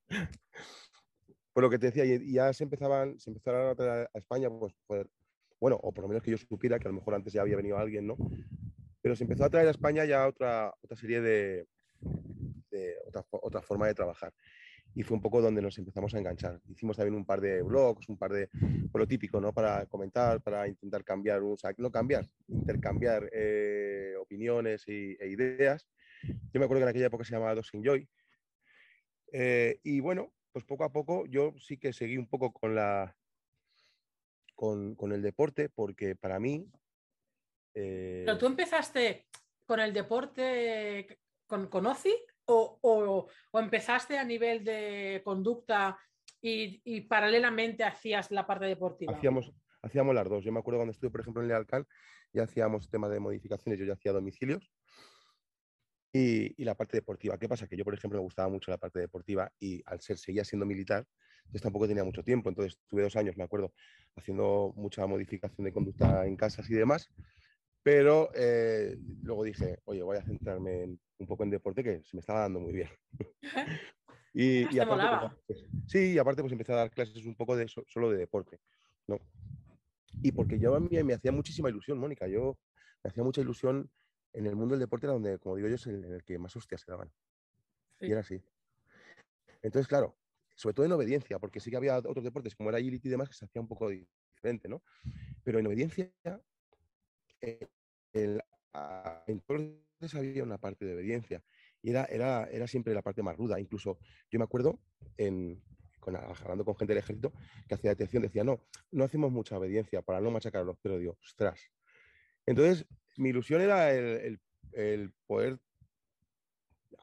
Pues 0.07 1.61
lo 1.61 1.69
que 1.69 1.79
te 1.79 1.91
decía, 1.91 2.03
ya 2.05 2.51
se 2.51 2.65
empezaban, 2.65 3.17
se 3.17 3.29
empezaron 3.29 3.69
a 3.69 3.75
traer 3.75 4.09
a 4.13 4.17
España, 4.17 4.49
pues, 4.49 4.73
bueno, 5.59 5.79
o 5.81 5.93
por 5.93 6.03
lo 6.03 6.09
menos 6.09 6.21
que 6.21 6.31
yo 6.31 6.37
supiera, 6.37 6.79
que 6.79 6.87
a 6.87 6.91
lo 6.91 6.97
mejor 6.97 7.15
antes 7.15 7.31
ya 7.31 7.41
había 7.41 7.55
venido 7.55 7.77
alguien, 7.77 8.07
¿no? 8.07 8.17
Pero 9.01 9.15
se 9.15 9.23
empezó 9.23 9.45
a 9.45 9.49
traer 9.49 9.67
a 9.67 9.71
España 9.71 10.03
ya 10.03 10.27
otra, 10.27 10.73
otra 10.81 10.97
serie 10.97 11.21
de, 11.21 11.67
de 12.71 12.97
otra, 13.07 13.25
otra, 13.31 13.61
forma 13.61 13.87
de 13.87 13.93
trabajar. 13.93 14.33
Y 14.95 15.03
fue 15.03 15.15
un 15.15 15.21
poco 15.21 15.41
donde 15.41 15.61
nos 15.61 15.77
empezamos 15.77 16.13
a 16.13 16.19
enganchar. 16.19 16.61
Hicimos 16.69 16.97
también 16.97 17.15
un 17.15 17.25
par 17.25 17.41
de 17.41 17.61
blogs, 17.61 18.07
un 18.07 18.17
par 18.17 18.31
de, 18.31 18.49
por 18.91 19.01
lo 19.01 19.07
típico, 19.07 19.41
¿no? 19.41 19.53
Para 19.53 19.85
comentar, 19.85 20.41
para 20.41 20.67
intentar 20.67 21.03
cambiar, 21.03 21.41
o 21.41 21.57
sea, 21.57 21.73
no 21.77 21.91
cambiar, 21.91 22.27
intercambiar 22.47 23.29
eh, 23.33 24.13
opiniones 24.19 24.83
e 24.87 25.27
ideas. 25.27 25.87
Yo 26.23 26.59
me 26.59 26.65
acuerdo 26.65 26.79
que 26.79 26.83
en 26.83 26.89
aquella 26.89 27.07
época 27.07 27.25
se 27.25 27.33
llamaba 27.33 27.55
Doxing 27.55 27.83
Joy. 27.83 28.09
Eh, 29.33 29.79
y 29.83 29.99
bueno, 29.99 30.33
pues 30.51 30.63
poco 30.63 30.85
a 30.85 30.91
poco 30.93 31.25
yo 31.25 31.53
sí 31.59 31.77
que 31.77 31.91
seguí 31.91 32.17
un 32.17 32.27
poco 32.29 32.53
con 32.53 32.75
la 32.75 33.17
con, 34.55 34.95
con 34.95 35.11
el 35.11 35.21
deporte, 35.21 35.67
porque 35.67 36.15
para 36.15 36.39
mí. 36.39 36.65
Eh... 37.73 38.23
Pero 38.25 38.37
tú 38.37 38.45
empezaste 38.45 39.27
con 39.65 39.81
el 39.81 39.93
deporte 39.93 41.19
con, 41.45 41.67
con 41.67 41.85
OCI 41.85 42.13
o, 42.45 42.79
o, 42.81 43.27
o, 43.51 43.59
empezaste 43.59 44.17
a 44.17 44.23
nivel 44.23 44.63
de 44.63 45.21
conducta 45.23 45.97
y, 46.41 46.81
y, 46.83 47.01
paralelamente 47.01 47.83
hacías 47.83 48.31
la 48.31 48.45
parte 48.45 48.65
deportiva. 48.65 49.13
Hacíamos, 49.13 49.51
hacíamos 49.81 50.13
las 50.13 50.29
dos. 50.29 50.43
Yo 50.43 50.51
me 50.51 50.59
acuerdo 50.59 50.79
cuando 50.79 50.91
estuve, 50.91 51.09
por 51.09 51.21
ejemplo, 51.21 51.41
en 51.41 51.47
Lealcal, 51.47 51.87
ya 52.33 52.43
hacíamos 52.43 52.89
tema 52.89 53.09
de 53.09 53.19
modificaciones, 53.19 53.79
yo 53.79 53.85
ya 53.85 53.93
hacía 53.93 54.11
domicilios 54.11 54.71
y, 56.15 56.63
la 56.63 56.75
parte 56.75 56.97
deportiva. 56.97 57.37
¿Qué 57.37 57.49
pasa? 57.49 57.67
Que 57.67 57.75
yo, 57.75 57.83
por 57.83 57.93
ejemplo, 57.93 58.19
me 58.19 58.23
gustaba 58.23 58.47
mucho 58.47 58.71
la 58.71 58.77
parte 58.77 58.99
deportiva 58.99 59.51
y 59.59 59.81
al 59.85 59.99
ser, 59.99 60.17
seguía 60.17 60.45
siendo 60.45 60.65
militar, 60.65 61.05
entonces 61.39 61.61
tampoco 61.61 61.87
tenía 61.87 62.03
mucho 62.03 62.23
tiempo. 62.23 62.49
Entonces 62.49 62.79
tuve 62.87 63.03
dos 63.03 63.15
años, 63.17 63.35
me 63.35 63.43
acuerdo, 63.43 63.73
haciendo 64.15 64.73
mucha 64.77 65.05
modificación 65.05 65.65
de 65.65 65.73
conducta 65.73 66.25
en 66.25 66.37
casas 66.37 66.69
y 66.69 66.73
demás. 66.73 67.09
Pero 67.85 68.31
eh, 68.33 68.97
luego 69.21 69.43
dije, 69.43 69.77
oye, 69.85 70.01
voy 70.01 70.17
a 70.17 70.23
centrarme 70.23 70.97
un 71.19 71.27
poco 71.27 71.43
en 71.43 71.51
deporte 71.51 71.83
que 71.83 72.01
se 72.03 72.17
me 72.17 72.21
estaba 72.21 72.39
dando 72.39 72.59
muy 72.59 72.73
bien. 72.73 72.89
y, 74.33 74.75
y 74.75 74.79
aparte, 74.79 75.35
pues, 75.45 75.59
sí, 75.87 76.13
y 76.13 76.17
aparte 76.17 76.41
pues 76.41 76.51
empecé 76.51 76.73
a 76.73 76.77
dar 76.77 76.89
clases 76.89 77.23
un 77.23 77.35
poco 77.35 77.55
de 77.55 77.67
solo 77.67 78.09
de 78.09 78.17
deporte, 78.17 78.59
¿no? 79.05 79.19
Y 80.23 80.31
porque 80.31 80.57
yo 80.57 80.73
a 80.73 80.79
mí 80.79 81.03
me 81.03 81.13
hacía 81.13 81.31
muchísima 81.31 81.69
ilusión, 81.69 81.99
Mónica, 81.99 82.27
yo 82.27 82.57
me 83.03 83.11
hacía 83.11 83.23
mucha 83.23 83.41
ilusión 83.41 83.91
en 84.33 84.47
el 84.47 84.55
mundo 84.55 84.73
del 84.73 84.79
deporte 84.79 85.05
era 85.05 85.13
donde, 85.13 85.37
como 85.37 85.55
digo 85.55 85.67
yo, 85.69 85.75
es 85.75 85.85
el, 85.85 86.23
que 86.25 86.39
más 86.39 86.55
hostias 86.55 86.81
se 86.81 86.91
daban. 86.91 87.13
Y 87.99 88.09
era 88.09 88.21
así. 88.21 88.41
Entonces, 89.61 89.87
claro, 89.87 90.17
sobre 90.55 90.73
todo 90.73 90.87
en 90.87 90.91
obediencia, 90.91 91.37
porque 91.37 91.59
sí 91.59 91.69
que 91.69 91.77
había 91.77 91.99
otros 91.99 92.23
deportes 92.23 92.55
como 92.55 92.69
era 92.69 92.79
agility 92.79 93.09
y 93.09 93.11
demás 93.11 93.29
que 93.29 93.35
se 93.35 93.45
hacía 93.45 93.61
un 93.61 93.67
poco 93.67 93.89
diferente, 93.89 94.67
¿no? 94.67 94.81
Pero 95.43 95.59
en 95.59 95.67
obediencia, 95.67 96.11
eh, 97.45 98.39
entonces 99.27 100.15
había 100.15 100.43
una 100.43 100.57
parte 100.57 100.85
de 100.85 100.95
obediencia 100.95 101.43
y 101.81 101.91
era, 101.91 102.05
era, 102.05 102.45
era 102.51 102.67
siempre 102.67 102.93
la 102.93 103.01
parte 103.01 103.21
más 103.21 103.37
ruda. 103.37 103.59
Incluso 103.59 103.99
yo 104.31 104.39
me 104.39 104.45
acuerdo, 104.45 104.79
en, 105.17 105.61
hablando 106.01 106.65
con 106.65 106.75
gente 106.75 106.93
del 106.93 107.03
ejército, 107.03 107.33
que 107.67 107.75
hacía 107.75 107.91
detención, 107.91 108.23
decía, 108.23 108.43
no, 108.43 108.59
no 108.91 109.03
hacemos 109.03 109.31
mucha 109.31 109.57
obediencia 109.57 110.01
para 110.01 110.21
no 110.21 110.31
machacar 110.31 110.61
a 110.61 110.65
los 110.65 110.77
perros. 110.77 110.99
Digo, 110.99 111.17
ostras. 111.21 111.59
Entonces, 112.45 112.85
mi 113.17 113.29
ilusión 113.29 113.61
era 113.61 113.93
el, 113.93 114.39
poder, 115.25 115.59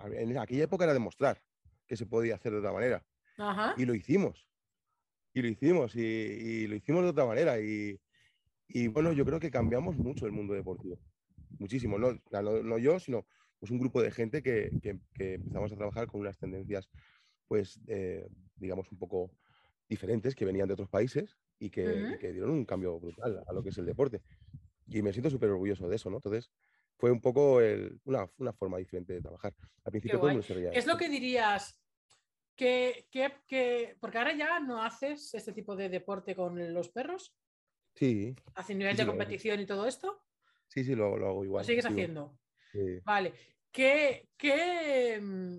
en 0.04 0.38
aquella 0.38 0.64
época 0.64 0.84
era 0.84 0.92
demostrar 0.92 1.42
que 1.86 1.96
se 1.96 2.06
podía 2.06 2.34
hacer 2.34 2.52
de 2.52 2.58
otra 2.58 2.72
manera. 2.72 3.04
Y 3.76 3.84
lo 3.84 3.94
hicimos. 3.94 4.48
Y 5.34 5.42
lo 5.42 5.48
hicimos, 5.48 5.96
y, 5.96 6.66
lo 6.66 6.76
hicimos 6.76 7.02
de 7.04 7.10
otra 7.10 7.24
manera. 7.24 7.58
Y, 7.60 8.00
bueno, 8.88 9.12
yo 9.12 9.24
creo 9.24 9.40
que 9.40 9.50
cambiamos 9.50 9.96
mucho 9.96 10.26
el 10.26 10.32
mundo 10.32 10.54
deportivo. 10.54 10.98
Muchísimo. 11.58 11.98
No, 11.98 12.18
no, 12.30 12.78
yo, 12.78 12.98
sino 12.98 13.26
pues 13.58 13.70
un 13.70 13.78
grupo 13.78 14.02
de 14.02 14.10
gente 14.10 14.42
que, 14.42 14.70
empezamos 15.18 15.72
a 15.72 15.76
trabajar 15.76 16.06
con 16.06 16.20
unas 16.20 16.38
tendencias, 16.38 16.88
pues, 17.46 17.80
eh, 17.86 18.26
digamos, 18.56 18.90
un 18.90 18.98
poco 18.98 19.30
diferentes, 19.88 20.34
que 20.34 20.44
venían 20.44 20.68
de 20.68 20.74
otros 20.74 20.88
países 20.88 21.36
y 21.58 21.70
que, 21.70 22.16
que, 22.20 22.32
dieron 22.32 22.50
un 22.50 22.64
cambio 22.64 22.98
brutal 22.98 23.42
a 23.46 23.52
lo 23.52 23.62
que 23.62 23.68
es 23.68 23.78
el 23.78 23.86
deporte 23.86 24.22
y 24.86 25.02
me 25.02 25.12
siento 25.12 25.30
súper 25.30 25.50
orgulloso 25.50 25.88
de 25.88 25.96
eso, 25.96 26.10
¿no? 26.10 26.16
Entonces, 26.16 26.50
fue 26.96 27.10
un 27.10 27.20
poco 27.20 27.58
una, 28.04 28.30
una, 28.38 28.52
forma 28.52 28.78
diferente 28.78 29.14
de 29.14 29.20
trabajar. 29.20 29.54
Al 29.84 29.90
principio 29.90 30.18
todo 30.18 30.30
el 30.30 30.36
mundo 30.36 30.70
es 30.72 30.86
lo 30.86 30.96
que 30.96 31.08
dirías? 31.08 31.78
Que, 32.54 33.08
que, 33.10 33.96
porque 34.00 34.18
ahora 34.18 34.36
ya 34.36 34.60
no 34.60 34.82
haces 34.82 35.34
este 35.34 35.52
tipo 35.52 35.74
de 35.74 35.88
deporte 35.88 36.36
con 36.36 36.72
los 36.72 36.90
perros. 36.90 37.34
Sí. 37.94 38.34
¿Haces 38.54 38.76
nivel 38.76 38.96
de 38.96 39.06
competición 39.06 39.60
y 39.60 39.66
todo 39.66 39.86
esto? 39.86 40.22
Sí, 40.68 40.84
sí, 40.84 40.94
lo, 40.94 41.16
lo 41.16 41.28
hago 41.28 41.44
igual. 41.44 41.62
¿Lo 41.62 41.66
sigues 41.66 41.86
haciendo? 41.86 42.38
Vale. 43.04 43.32
¿Qué, 43.70 44.30
qué, 44.36 45.18
mm, 45.20 45.58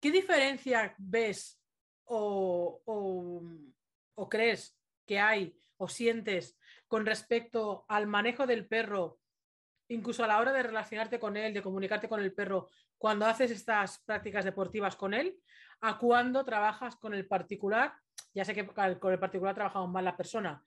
¿Qué 0.00 0.10
diferencia 0.10 0.94
ves 0.98 1.62
o, 2.04 2.82
o, 2.84 3.42
o 4.14 4.28
crees 4.28 4.78
que 5.06 5.18
hay 5.18 5.56
o 5.76 5.88
sientes 5.88 6.58
con 6.86 7.06
respecto 7.06 7.84
al 7.88 8.06
manejo 8.06 8.46
del 8.46 8.66
perro, 8.66 9.20
incluso 9.88 10.24
a 10.24 10.26
la 10.26 10.38
hora 10.38 10.52
de 10.52 10.62
relacionarte 10.62 11.18
con 11.18 11.36
él, 11.36 11.54
de 11.54 11.62
comunicarte 11.62 12.08
con 12.08 12.20
el 12.20 12.32
perro, 12.34 12.68
cuando 12.98 13.26
haces 13.26 13.50
estas 13.50 13.98
prácticas 14.04 14.44
deportivas 14.44 14.96
con 14.96 15.14
él, 15.14 15.40
a 15.82 15.98
cuando 15.98 16.44
trabajas 16.44 16.96
con 16.96 17.12
el 17.12 17.26
particular. 17.26 17.94
Ya 18.34 18.44
sé 18.44 18.54
que 18.54 18.66
con 18.66 19.12
el 19.12 19.18
particular 19.18 19.54
trabajamos 19.54 19.90
más 19.90 20.02
la 20.02 20.16
persona, 20.16 20.64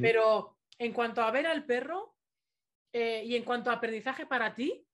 pero 0.00 0.58
en 0.78 0.92
cuanto 0.92 1.20
a 1.20 1.30
ver 1.32 1.46
al 1.46 1.66
perro 1.66 2.14
eh, 2.92 3.24
y 3.24 3.34
en 3.34 3.42
cuanto 3.42 3.70
a 3.70 3.74
aprendizaje 3.74 4.24
para 4.24 4.54
ti, 4.54 4.86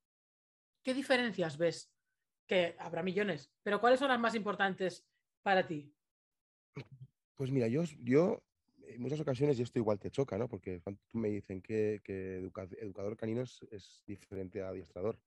¿qué 0.83 0.95
diferencias 0.95 1.59
ves 1.59 1.93
que 2.47 2.77
habrá 2.79 3.03
millones, 3.03 3.53
pero 3.63 3.81
¿cuáles 3.81 3.99
son 3.99 4.09
las 4.09 4.19
más 4.19 4.35
importantes 4.35 5.07
para 5.43 5.67
ti? 5.67 5.93
Pues 7.35 7.51
mira, 7.51 7.69
yo, 7.69 7.83
yo 8.01 8.43
en 8.89 9.03
muchas 9.03 9.21
ocasiones, 9.21 9.59
y 9.59 9.63
esto 9.63 9.79
igual 9.79 9.99
te 9.99 10.11
choca, 10.11 10.39
¿no? 10.39 10.49
Porque 10.49 10.81
tú 11.09 11.19
me 11.19 11.29
dicen 11.29 11.61
que, 11.61 12.01
educador 12.81 13.17
canino 13.17 13.43
es, 13.43 14.03
diferente 14.07 14.63
a 14.63 14.69
adiestrador. 14.69 15.19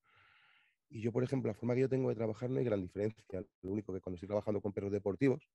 Y 0.90 1.02
yo, 1.02 1.12
por 1.12 1.24
ejemplo, 1.24 1.50
la 1.50 1.54
forma 1.54 1.76
que 1.76 1.82
yo 1.82 1.90
tengo 1.90 2.10
de 2.10 2.16
trabajar 2.16 2.50
no 2.50 2.60
hay 2.60 2.66
gran 2.66 2.82
diferencia. 2.82 3.24
Lo 3.62 3.72
único 3.72 3.94
que 3.94 4.00
cuando 4.00 4.16
estoy 4.16 4.28
trabajando 4.28 4.62
con 4.62 4.74
perros 4.74 4.92
deportivos, 4.92 5.50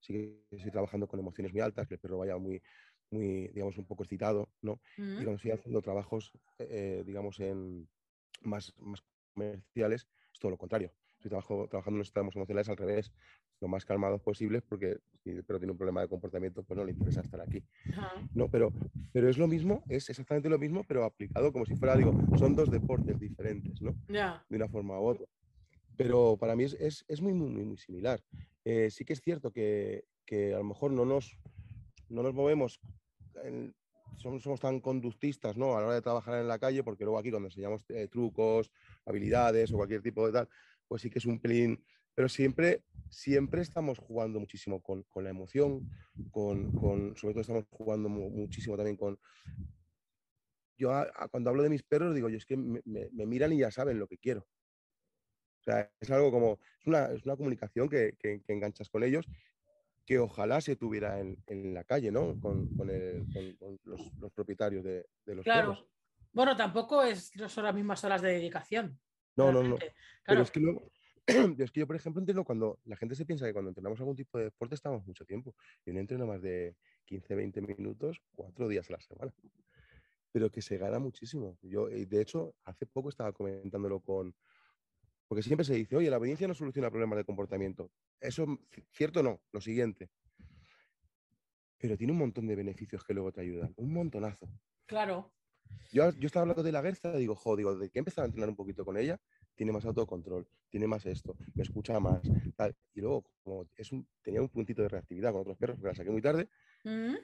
sí 0.00 0.12
que 0.12 0.56
estoy 0.56 0.70
trabajando 0.70 1.08
con 1.08 1.18
emociones 1.18 1.52
muy 1.52 1.60
altas, 1.60 1.88
que 1.88 1.94
el 1.94 2.00
perro 2.00 2.18
vaya 2.18 2.36
muy, 2.36 2.62
muy 3.10 3.48
digamos, 3.48 3.76
un 3.78 3.86
poco 3.86 4.04
excitado, 4.04 4.48
¿no? 4.62 4.80
Y 4.96 5.02
mm. 5.02 5.14
cuando 5.14 5.34
estoy 5.34 5.50
haciendo 5.50 5.82
trabajos, 5.82 6.32
eh, 6.58 7.02
digamos, 7.04 7.40
en 7.40 7.88
más, 8.42 8.74
más 8.78 9.02
comerciales, 9.34 10.08
es 10.32 10.38
todo 10.38 10.50
lo 10.52 10.58
contrario. 10.58 10.92
Estoy 11.18 11.30
trabajo, 11.30 11.66
trabajando 11.68 11.96
en 11.96 11.98
los 11.98 12.08
estados 12.08 12.32
emocionales 12.36 12.68
al 12.68 12.76
revés, 12.76 13.12
lo 13.60 13.66
más 13.66 13.84
calmados 13.84 14.20
posibles, 14.22 14.62
porque 14.62 14.98
si 15.24 15.30
el 15.30 15.42
perro 15.42 15.58
tiene 15.58 15.72
un 15.72 15.78
problema 15.78 16.00
de 16.00 16.06
comportamiento, 16.06 16.62
pues 16.62 16.78
no 16.78 16.84
le 16.84 16.92
interesa 16.92 17.22
estar 17.22 17.40
aquí. 17.40 17.60
No, 18.34 18.48
pero, 18.48 18.72
pero 19.12 19.28
es 19.28 19.36
lo 19.36 19.48
mismo, 19.48 19.82
es 19.88 20.08
exactamente 20.10 20.48
lo 20.48 20.60
mismo, 20.60 20.84
pero 20.86 21.02
aplicado 21.04 21.52
como 21.52 21.66
si 21.66 21.74
fuera, 21.74 21.96
digo, 21.96 22.16
son 22.38 22.54
dos 22.54 22.70
deportes 22.70 23.18
diferentes, 23.18 23.82
¿no? 23.82 23.96
De 24.48 24.56
una 24.56 24.68
forma 24.68 25.00
u 25.00 25.06
otra. 25.06 25.26
Pero 25.96 26.36
para 26.36 26.54
mí 26.54 26.62
es, 26.62 27.04
es, 27.08 27.20
muy, 27.20 27.32
muy, 27.32 27.64
muy 27.64 27.78
similar. 27.78 28.22
Eh, 28.64 28.88
sí 28.88 29.04
que 29.04 29.14
es 29.14 29.20
cierto 29.20 29.50
que, 29.50 30.04
que, 30.24 30.54
a 30.54 30.58
lo 30.58 30.64
mejor 30.64 30.92
no 30.92 31.04
nos, 31.04 31.36
no 32.08 32.22
nos 32.22 32.32
movemos 32.32 32.80
somos, 34.16 34.42
somos, 34.42 34.60
tan 34.60 34.80
conductistas 34.80 35.56
¿no? 35.56 35.76
a 35.76 35.80
la 35.80 35.86
hora 35.86 35.94
de 35.94 36.02
trabajar 36.02 36.40
en 36.40 36.48
la 36.48 36.58
calle, 36.58 36.82
porque 36.82 37.04
luego 37.04 37.18
aquí 37.18 37.30
cuando 37.30 37.48
enseñamos 37.48 37.84
eh, 37.88 38.08
trucos, 38.08 38.70
habilidades 39.06 39.72
o 39.72 39.76
cualquier 39.76 40.02
tipo 40.02 40.26
de 40.26 40.32
tal, 40.32 40.48
pues 40.88 41.02
sí 41.02 41.10
que 41.10 41.18
es 41.18 41.26
un 41.26 41.38
pelín, 41.38 41.84
pero 42.14 42.28
siempre, 42.28 42.82
siempre 43.10 43.62
estamos 43.62 43.98
jugando 43.98 44.40
muchísimo 44.40 44.82
con, 44.82 45.04
con 45.04 45.24
la 45.24 45.30
emoción, 45.30 45.88
con, 46.30 46.72
con, 46.72 47.16
sobre 47.16 47.34
todo 47.34 47.42
estamos 47.42 47.64
jugando 47.70 48.08
muchísimo 48.08 48.76
también 48.76 48.96
con... 48.96 49.18
Yo 50.76 50.92
cuando 51.30 51.50
hablo 51.50 51.62
de 51.64 51.70
mis 51.70 51.82
perros 51.82 52.14
digo, 52.14 52.28
yo 52.28 52.36
es 52.36 52.46
que 52.46 52.56
me, 52.56 52.80
me, 52.84 53.26
miran 53.26 53.52
y 53.52 53.58
ya 53.58 53.70
saben 53.70 53.98
lo 53.98 54.06
que 54.06 54.18
quiero. 54.18 54.46
O 55.60 55.62
sea, 55.64 55.92
es 56.00 56.10
algo 56.10 56.30
como, 56.30 56.60
es 56.80 56.86
una, 56.86 57.06
es 57.06 57.24
una 57.24 57.36
comunicación 57.36 57.88
que, 57.88 58.16
que, 58.18 58.40
que 58.42 58.52
enganchas 58.52 58.88
con 58.88 59.02
ellos 59.02 59.26
que 60.08 60.18
ojalá 60.18 60.62
se 60.62 60.74
tuviera 60.74 61.20
en, 61.20 61.36
en 61.48 61.74
la 61.74 61.84
calle, 61.84 62.10
¿no? 62.10 62.40
Con, 62.40 62.74
con, 62.74 62.88
el, 62.88 63.26
con 63.58 63.78
los, 63.84 64.00
los, 64.18 64.32
propietarios 64.32 64.82
de, 64.82 65.06
de 65.26 65.34
los 65.34 65.44
claro. 65.44 65.86
Bueno, 66.32 66.56
tampoco 66.56 67.02
es, 67.02 67.30
son 67.48 67.64
las 67.64 67.74
mismas 67.74 68.02
horas 68.04 68.22
de 68.22 68.32
dedicación. 68.32 68.98
No, 69.38 69.52
no, 69.52 69.62
no. 69.62 69.76
Pero 70.26 70.42
es 70.42 70.50
que, 70.50 70.60
es 71.62 71.70
que 71.70 71.80
yo, 71.80 71.86
por 71.86 71.96
ejemplo, 71.96 72.20
entiendo 72.20 72.44
cuando 72.44 72.80
la 72.84 72.96
gente 72.96 73.14
se 73.14 73.24
piensa 73.24 73.46
que 73.46 73.52
cuando 73.52 73.70
entrenamos 73.70 74.00
algún 74.00 74.16
tipo 74.16 74.36
de 74.38 74.44
deporte 74.44 74.74
estamos 74.74 75.06
mucho 75.06 75.24
tiempo. 75.24 75.54
Yo 75.86 75.92
no 75.92 76.00
entreno 76.00 76.26
más 76.26 76.42
de 76.42 76.76
15, 77.04 77.34
20 77.34 77.60
minutos, 77.62 78.20
cuatro 78.34 78.66
días 78.66 78.90
a 78.90 78.94
la 78.94 79.00
semana. 79.00 79.32
Pero 80.32 80.50
que 80.50 80.60
se 80.60 80.76
gana 80.76 80.98
muchísimo. 80.98 81.56
Yo, 81.62 81.86
de 81.86 82.20
hecho, 82.20 82.54
hace 82.64 82.84
poco 82.86 83.08
estaba 83.08 83.32
comentándolo 83.32 84.00
con, 84.00 84.34
porque 85.28 85.42
siempre 85.42 85.64
se 85.64 85.74
dice, 85.74 85.96
oye, 85.96 86.10
la 86.10 86.18
obediencia 86.18 86.48
no 86.48 86.54
soluciona 86.54 86.90
problemas 86.90 87.18
de 87.18 87.24
comportamiento. 87.24 87.90
Eso, 88.20 88.46
cierto 88.90 89.22
no, 89.22 89.40
lo 89.52 89.60
siguiente. 89.60 90.10
Pero 91.78 91.96
tiene 91.96 92.12
un 92.12 92.18
montón 92.18 92.48
de 92.48 92.56
beneficios 92.56 93.04
que 93.04 93.14
luego 93.14 93.30
te 93.30 93.42
ayudan, 93.42 93.72
un 93.76 93.92
montonazo. 93.92 94.48
Claro. 94.86 95.32
Yo, 95.92 96.10
yo 96.10 96.26
estaba 96.26 96.42
hablando 96.42 96.62
de 96.62 96.72
la 96.72 96.82
Gerza, 96.82 97.12
digo, 97.12 97.34
jo, 97.34 97.56
digo, 97.56 97.76
de 97.76 97.88
que 97.90 97.98
he 97.98 98.00
empezado 98.00 98.24
a 98.24 98.26
entrenar 98.26 98.50
un 98.50 98.56
poquito 98.56 98.84
con 98.84 98.96
ella, 98.96 99.18
tiene 99.54 99.72
más 99.72 99.84
autocontrol, 99.86 100.46
tiene 100.68 100.86
más 100.86 101.04
esto, 101.06 101.36
me 101.54 101.62
escucha 101.62 101.98
más, 101.98 102.20
tal. 102.56 102.76
Y 102.94 103.00
luego, 103.00 103.24
como 103.42 103.66
es 103.74 103.90
un, 103.92 104.06
tenía 104.22 104.40
un 104.42 104.48
puntito 104.48 104.82
de 104.82 104.88
reactividad 104.88 105.32
con 105.32 105.40
otros 105.40 105.56
perros, 105.56 105.76
porque 105.76 105.88
la 105.88 105.94
saqué 105.94 106.10
muy 106.10 106.22
tarde, 106.22 106.48
mm. 106.84 107.14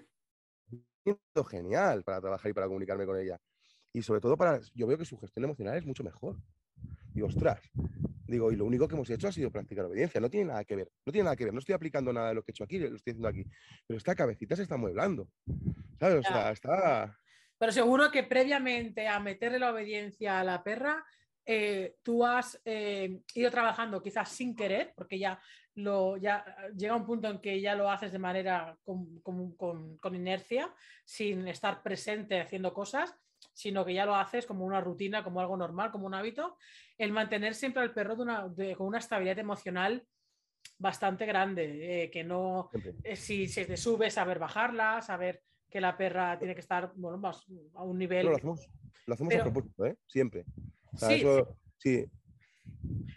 genial 1.48 2.02
para 2.04 2.20
trabajar 2.20 2.50
y 2.50 2.54
para 2.54 2.66
comunicarme 2.66 3.06
con 3.06 3.18
ella. 3.18 3.38
Y 3.92 4.02
sobre 4.02 4.20
todo 4.20 4.36
para, 4.36 4.60
yo 4.74 4.86
veo 4.86 4.98
que 4.98 5.04
su 5.04 5.16
gestión 5.18 5.44
emocional 5.44 5.76
es 5.76 5.86
mucho 5.86 6.02
mejor. 6.02 6.36
Digo, 7.12 7.28
ostras, 7.28 7.60
digo, 8.26 8.50
y 8.50 8.56
lo 8.56 8.64
único 8.64 8.88
que 8.88 8.94
hemos 8.94 9.08
hecho 9.10 9.28
ha 9.28 9.32
sido 9.32 9.50
practicar 9.50 9.84
obediencia, 9.84 10.20
no 10.20 10.28
tiene 10.28 10.46
nada 10.46 10.64
que 10.64 10.74
ver, 10.74 10.90
no 11.06 11.12
tiene 11.12 11.24
nada 11.24 11.36
que 11.36 11.44
ver, 11.44 11.52
no 11.52 11.60
estoy 11.60 11.74
aplicando 11.74 12.12
nada 12.12 12.30
de 12.30 12.34
lo 12.34 12.42
que 12.42 12.50
he 12.50 12.52
hecho 12.52 12.64
aquí, 12.64 12.78
lo 12.78 12.96
estoy 12.96 13.12
haciendo 13.12 13.28
aquí, 13.28 13.44
pero 13.86 13.98
esta 13.98 14.14
cabecita 14.14 14.56
se 14.56 14.62
está 14.62 14.76
mueblando, 14.76 15.28
¿sabes? 16.00 16.16
O 16.16 16.22
sea, 16.22 16.50
está... 16.50 17.16
Pero 17.58 17.72
seguro 17.72 18.10
que 18.10 18.24
previamente 18.24 19.08
a 19.08 19.20
meterle 19.20 19.58
la 19.58 19.70
obediencia 19.70 20.40
a 20.40 20.44
la 20.44 20.62
perra, 20.62 21.04
eh, 21.46 21.96
tú 22.02 22.24
has 22.24 22.60
eh, 22.64 23.20
ido 23.34 23.50
trabajando 23.50 24.02
quizás 24.02 24.28
sin 24.30 24.56
querer, 24.56 24.92
porque 24.96 25.18
ya, 25.18 25.40
lo, 25.74 26.16
ya 26.16 26.44
llega 26.76 26.96
un 26.96 27.06
punto 27.06 27.28
en 27.28 27.40
que 27.40 27.60
ya 27.60 27.74
lo 27.74 27.90
haces 27.90 28.12
de 28.12 28.18
manera 28.18 28.76
con, 28.82 29.20
con, 29.20 29.98
con 29.98 30.14
inercia, 30.14 30.72
sin 31.04 31.46
estar 31.48 31.82
presente 31.82 32.40
haciendo 32.40 32.72
cosas, 32.72 33.14
sino 33.52 33.84
que 33.84 33.94
ya 33.94 34.06
lo 34.06 34.16
haces 34.16 34.46
como 34.46 34.64
una 34.64 34.80
rutina, 34.80 35.22
como 35.22 35.40
algo 35.40 35.56
normal, 35.56 35.90
como 35.90 36.06
un 36.06 36.14
hábito, 36.14 36.56
el 36.98 37.12
mantener 37.12 37.54
siempre 37.54 37.82
al 37.82 37.92
perro 37.92 38.16
con 38.16 38.86
una 38.86 38.98
estabilidad 38.98 39.38
emocional 39.38 40.06
bastante 40.78 41.26
grande, 41.26 42.04
eh, 42.04 42.10
que 42.10 42.24
no, 42.24 42.70
eh, 43.02 43.16
si 43.16 43.48
se 43.48 43.64
te 43.64 43.76
sube, 43.76 44.10
saber 44.10 44.38
bajarla, 44.38 45.02
saber 45.02 45.42
que 45.74 45.80
la 45.80 45.96
perra 45.96 46.38
tiene 46.38 46.54
que 46.54 46.60
estar 46.60 46.92
bueno, 46.94 47.18
más 47.18 47.44
a 47.74 47.82
un 47.82 47.98
nivel... 47.98 48.26
lo 48.26 48.36
hacemos, 48.36 48.70
lo 49.06 49.14
hacemos 49.14 49.34
a 49.34 49.42
propósito, 49.42 49.86
¿eh? 49.86 49.96
siempre. 50.06 50.44
sí, 51.78 52.06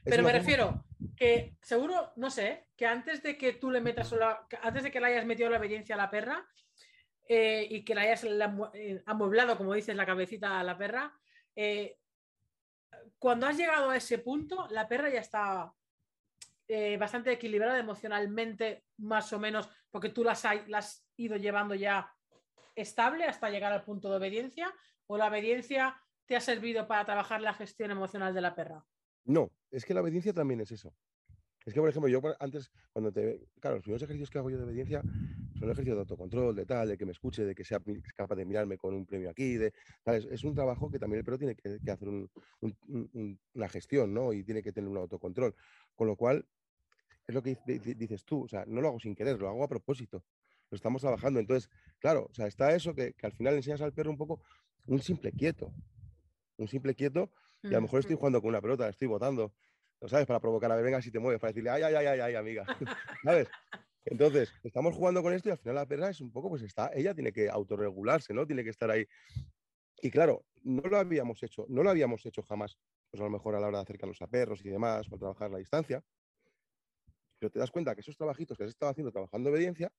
Pero 0.04 0.24
me 0.24 0.32
refiero 0.32 0.84
que 1.16 1.56
seguro, 1.62 2.14
no 2.16 2.32
sé, 2.32 2.66
que 2.76 2.88
antes 2.88 3.22
de 3.22 3.38
que 3.38 3.54
tú 3.54 3.70
le 3.70 3.80
metas, 3.80 4.12
antes 4.64 4.82
de 4.82 4.90
que 4.90 5.00
le 5.00 5.06
hayas 5.06 5.28
metido 5.28 5.52
la 5.52 5.60
obediencia 5.60 5.94
a 5.94 6.00
la 6.00 6.10
perra, 6.10 6.48
eh, 7.28 7.68
y 7.70 7.86
que 7.86 7.94
la 7.94 8.02
hayas 8.02 8.24
eh, 8.24 9.04
amueblado, 9.06 9.56
como 9.56 9.76
dices, 9.76 9.96
la 9.96 10.08
cabecita 10.08 10.60
a 10.60 10.64
la 10.64 10.80
perra, 10.80 11.14
eh, 11.56 12.00
cuando 13.20 13.46
has 13.46 13.56
llegado 13.56 13.92
a 13.92 13.98
ese 13.98 14.18
punto, 14.18 14.68
la 14.72 14.88
perra 14.88 15.12
ya 15.12 15.20
está 15.20 15.72
bastante 16.98 17.32
equilibrada 17.32 17.78
emocionalmente, 17.78 18.84
más 18.98 19.32
o 19.32 19.38
menos, 19.38 19.70
porque 19.92 20.10
tú 20.10 20.24
las, 20.24 20.44
has 20.44 21.08
ido 21.18 21.38
llevando 21.38 21.76
ya 21.76 22.12
estable 22.78 23.26
hasta 23.26 23.50
llegar 23.50 23.74
al 23.74 23.84
punto 23.84 24.10
de 24.10 24.18
obediencia, 24.18 24.74
o 25.08 25.18
la 25.18 25.28
obediencia 25.28 26.02
te 26.26 26.36
ha 26.36 26.42
servido 26.42 26.88
para 26.88 27.06
trabajar 27.06 27.42
la 27.42 27.54
gestión 27.54 27.92
emocional 27.92 28.34
de 28.34 28.42
la 28.42 28.56
perra. 28.56 28.86
No, 29.26 29.52
es 29.72 29.86
que 29.86 29.94
la 29.94 30.02
obediencia 30.02 30.34
también 30.34 30.62
es 30.62 30.72
eso. 30.72 30.94
Es 31.66 31.74
que, 31.74 31.82
por 31.82 31.90
ejemplo, 31.90 32.08
yo 32.08 32.22
antes, 32.40 32.72
cuando 32.94 33.12
te. 33.12 33.46
Claro, 33.60 33.76
los 33.76 33.84
primeros 33.84 34.02
ejercicios 34.02 34.30
que 34.30 34.38
hago 34.38 34.50
yo 34.50 34.58
de 34.58 34.64
obediencia 34.64 35.02
son 35.60 35.70
ejercicios 35.70 35.98
de 35.98 36.00
autocontrol, 36.00 36.56
de 36.56 36.66
tal, 36.66 36.88
de 36.88 36.98
que 36.98 37.06
me 37.06 37.12
escuche, 37.12 37.44
de 37.44 37.54
que 37.54 37.66
sea 37.66 37.82
capaz 38.16 38.36
de 38.36 38.46
mirarme 38.46 38.78
con 38.78 38.94
un 38.94 39.06
premio 39.06 39.30
aquí. 39.30 39.58
De, 39.58 39.74
Es, 40.06 40.46
un 40.46 40.56
trabajo 40.56 40.90
que 40.90 40.98
también 40.98 41.20
el 41.20 41.26
perro 41.26 41.38
tiene 41.38 41.56
que, 41.56 41.92
hacer 41.92 42.08
una 42.08 43.68
gestión, 43.68 44.14
¿no? 44.14 44.32
Y 44.32 44.46
tiene 44.46 44.64
que 44.64 44.72
tener 44.72 44.90
un 44.90 44.96
autocontrol. 44.96 45.54
Con 45.94 46.08
lo 46.08 46.16
cual, 46.16 46.48
es 47.28 47.36
lo 47.36 47.44
que 47.44 47.58
dices 47.66 48.24
tú, 48.24 48.46
o 48.46 48.48
sea, 48.48 48.64
no 48.66 48.80
lo 48.80 48.88
hago 48.88 49.00
sin 49.02 49.14
querer, 49.14 49.38
lo 49.38 49.50
hago 49.50 49.66
a 49.66 49.68
propósito. 49.68 50.24
Lo 50.70 50.76
estamos 50.76 51.02
trabajando. 51.02 51.40
Entonces, 51.40 51.70
claro, 52.00 52.28
o 52.30 52.34
sea, 52.34 52.48
está 52.48 52.74
eso 52.76 52.94
que, 52.94 53.14
que 53.14 53.26
al 53.26 53.34
final 53.34 53.54
le 53.54 53.58
enseñas 53.60 53.82
al 53.82 53.94
perro 53.94 54.12
un 54.12 54.18
poco 54.18 54.42
un 54.86 55.02
simple 55.02 55.32
quieto. 55.32 55.74
Un 56.58 56.68
simple 56.68 56.96
quieto, 56.96 57.32
y 57.62 57.68
a 57.68 57.72
lo 57.74 57.82
mejor 57.82 58.00
estoy 58.00 58.16
jugando 58.16 58.42
con 58.42 58.50
una 58.50 58.62
pelota, 58.62 58.90
estoy 58.90 59.08
botando 59.08 59.54
¿no 60.02 60.08
sabes? 60.08 60.26
Para 60.26 60.40
provocar 60.40 60.72
a 60.72 60.76
ver, 60.76 60.84
venga, 60.84 61.02
si 61.02 61.12
te 61.12 61.20
mueves, 61.20 61.40
para 61.40 61.52
decirle, 61.52 61.70
ay, 61.70 61.84
ay, 61.84 61.96
ay, 61.96 62.20
ay, 62.20 62.36
amiga, 62.36 62.66
¿sabes? 63.24 63.50
Entonces, 64.06 64.54
estamos 64.64 64.96
jugando 64.96 65.22
con 65.22 65.34
esto 65.34 65.50
y 65.50 65.52
al 65.52 65.58
final 65.58 65.76
la 65.76 65.86
perra 65.86 66.10
es 66.10 66.22
un 66.22 66.32
poco, 66.32 66.50
pues 66.50 66.62
está, 66.62 66.92
ella 66.94 67.14
tiene 67.14 67.34
que 67.34 67.50
autorregularse, 67.50 68.34
¿no? 68.34 68.46
Tiene 68.46 68.64
que 68.64 68.70
estar 68.70 68.90
ahí. 68.90 69.06
Y 70.02 70.12
claro, 70.12 70.46
no 70.64 70.84
lo 70.84 70.98
habíamos 70.98 71.42
hecho, 71.44 71.66
no 71.68 71.84
lo 71.84 71.90
habíamos 71.90 72.26
hecho 72.26 72.42
jamás, 72.44 72.78
pues 73.10 73.20
a 73.20 73.24
lo 73.24 73.30
mejor 73.30 73.56
a 73.56 73.60
la 73.60 73.68
hora 73.68 73.80
de 73.80 73.84
acercarnos 73.84 74.22
a 74.22 74.28
perros 74.28 74.64
y 74.64 74.70
demás, 74.70 75.08
o 75.12 75.18
trabajar 75.18 75.52
la 75.52 75.58
distancia. 75.58 76.02
Pero 77.40 77.52
te 77.52 77.60
das 77.60 77.72
cuenta 77.72 77.96
que 77.96 78.02
esos 78.02 78.16
trabajitos 78.16 78.58
que 78.58 78.64
has 78.64 78.70
estado 78.70 78.92
haciendo 78.92 79.12
trabajando 79.12 79.50
obediencia, 79.50 79.92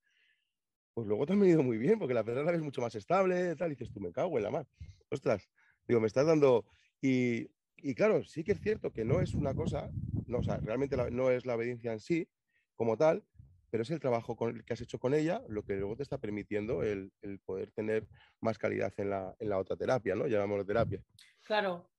pues 0.95 1.07
luego 1.07 1.27
te 1.27 1.33
han 1.33 1.41
venido 1.41 1.63
muy 1.63 1.79
bien, 1.79 1.99
porque 1.99 2.15
la 2.15 2.25
perra 2.25 2.43
la 2.43 2.53
ves 2.53 2.63
mucho 2.63 2.81
más 2.81 2.95
estable, 2.95 3.55
tal, 3.57 3.69
y 3.69 3.75
dices, 3.75 3.93
tú 3.93 4.01
me 4.01 4.13
cago 4.13 4.37
en 4.39 4.45
la 4.45 4.51
mar. 4.51 4.67
Ostras, 5.11 5.49
digo, 5.87 6.01
me 6.01 6.07
estás 6.07 6.27
dando. 6.27 6.65
Y, 7.01 7.51
y 7.77 7.95
claro, 7.95 8.25
sí 8.25 8.45
que 8.45 8.53
es 8.53 8.61
cierto 8.61 8.93
que 8.93 9.05
no 9.05 9.21
es 9.21 9.35
una 9.35 9.55
cosa, 9.55 9.91
no, 10.27 10.39
o 10.39 10.43
sea, 10.43 10.59
realmente 10.59 10.97
no 11.11 11.31
es 11.31 11.47
la 11.47 11.55
obediencia 11.55 11.93
en 11.93 12.01
sí 12.01 12.29
como 12.75 12.97
tal, 12.97 13.25
pero 13.71 13.83
es 13.83 13.91
el 13.91 14.01
trabajo 14.01 14.37
que 14.37 14.73
has 14.73 14.81
hecho 14.81 14.99
con 14.99 15.15
ella 15.15 15.43
lo 15.49 15.65
que 15.65 15.75
luego 15.75 15.97
te 15.97 16.03
está 16.03 16.19
permitiendo 16.19 16.83
el, 16.83 17.13
poder 17.45 17.71
tener 17.73 18.07
más 18.41 18.59
calidad 18.59 18.93
en 18.97 19.11
la, 19.11 19.35
en 19.39 19.49
la 19.49 19.59
otra 19.59 19.77
terapia, 19.77 20.15
¿no? 20.15 20.27
Llamámoslo 20.27 20.65
terapia. 20.65 21.03
Claro. 21.43 21.91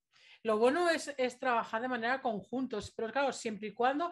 Lo 0.43 0.57
bueno 0.57 0.89
es, 0.89 1.39
trabajar 1.39 1.81
de 1.81 1.89
manera 1.89 2.21
conjunta, 2.21 2.79
pero 2.95 3.11
claro, 3.11 3.33
siempre 3.33 3.67
y 3.67 3.73
cuando, 3.73 4.09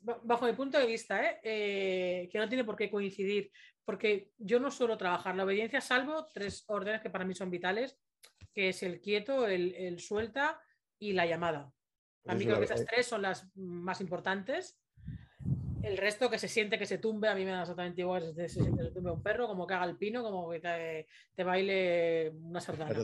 bajo 0.00 0.46
mi 0.46 0.52
punto 0.52 0.78
de 0.78 0.86
vista, 0.86 1.22
¿eh? 1.24 1.40
Eh, 1.42 2.28
que 2.30 2.38
no 2.38 2.48
tiene 2.48 2.64
por 2.64 2.76
qué 2.76 2.90
coincidir, 2.90 3.52
porque 3.84 4.32
yo 4.38 4.60
no 4.60 4.70
suelo 4.70 4.96
trabajar 4.96 5.34
la 5.36 5.44
obediencia 5.44 5.80
salvo 5.80 6.28
tres 6.32 6.64
órdenes 6.68 7.00
que 7.00 7.10
para 7.10 7.24
mí 7.24 7.34
son 7.34 7.50
vitales, 7.50 7.98
que 8.52 8.70
es 8.70 8.82
el 8.82 9.00
quieto, 9.00 9.46
el, 9.46 9.74
el 9.74 10.00
suelta 10.00 10.60
y 10.98 11.12
la 11.12 11.26
llamada. 11.26 11.72
A 12.26 12.34
mí 12.34 12.40
Eso 12.40 12.50
creo 12.50 12.58
que 12.58 12.64
esas 12.66 12.84
tres 12.84 13.06
son 13.06 13.22
las 13.22 13.50
más 13.56 14.00
importantes. 14.00 14.78
El 15.82 15.96
resto 15.96 16.28
que 16.28 16.38
se 16.38 16.48
siente 16.48 16.78
que 16.78 16.84
se 16.84 16.98
tumbe, 16.98 17.28
a 17.28 17.34
mí 17.34 17.44
me 17.44 17.52
da 17.52 17.62
exactamente 17.62 18.02
igual 18.02 18.34
se, 18.34 18.48
siente 18.48 18.76
que 18.76 18.88
se 18.88 18.90
tumbe 18.90 19.10
un 19.10 19.22
perro, 19.22 19.46
como 19.46 19.66
que 19.66 19.72
haga 19.72 19.86
el 19.86 19.96
pino, 19.96 20.22
como 20.22 20.50
que 20.50 20.60
te, 20.60 21.08
te 21.34 21.42
baile 21.42 22.30
una 22.42 22.60
sardana. 22.60 22.94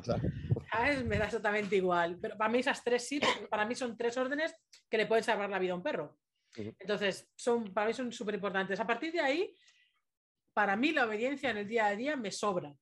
¿Sabes? 0.71 1.04
Me 1.04 1.16
da 1.16 1.25
exactamente 1.25 1.76
igual. 1.76 2.18
Pero 2.21 2.37
para 2.37 2.50
mí 2.50 2.59
esas 2.59 2.85
tres 2.85 3.09
sí, 3.09 3.18
para 3.49 3.64
mí 3.64 3.75
son 3.75 3.97
tres 3.97 4.16
órdenes 4.18 4.54
que 4.90 4.99
le 4.99 5.06
pueden 5.06 5.25
salvar 5.25 5.49
la 5.49 5.59
vida 5.59 5.73
a 5.73 5.76
un 5.76 5.83
perro. 5.83 6.18
Entonces, 6.54 7.30
son, 7.35 7.73
para 7.73 7.87
mí 7.87 7.95
son 7.95 8.12
súper 8.12 8.35
importantes. 8.35 8.78
A 8.80 8.87
partir 8.87 9.12
de 9.12 9.21
ahí, 9.21 9.54
para 10.56 10.75
mí 10.75 10.90
la 10.90 11.04
obediencia 11.04 11.50
en 11.50 11.58
el 11.58 11.68
día 11.68 11.84
a 11.84 11.94
día 11.94 12.16
me 12.16 12.30
sobra. 12.30 12.75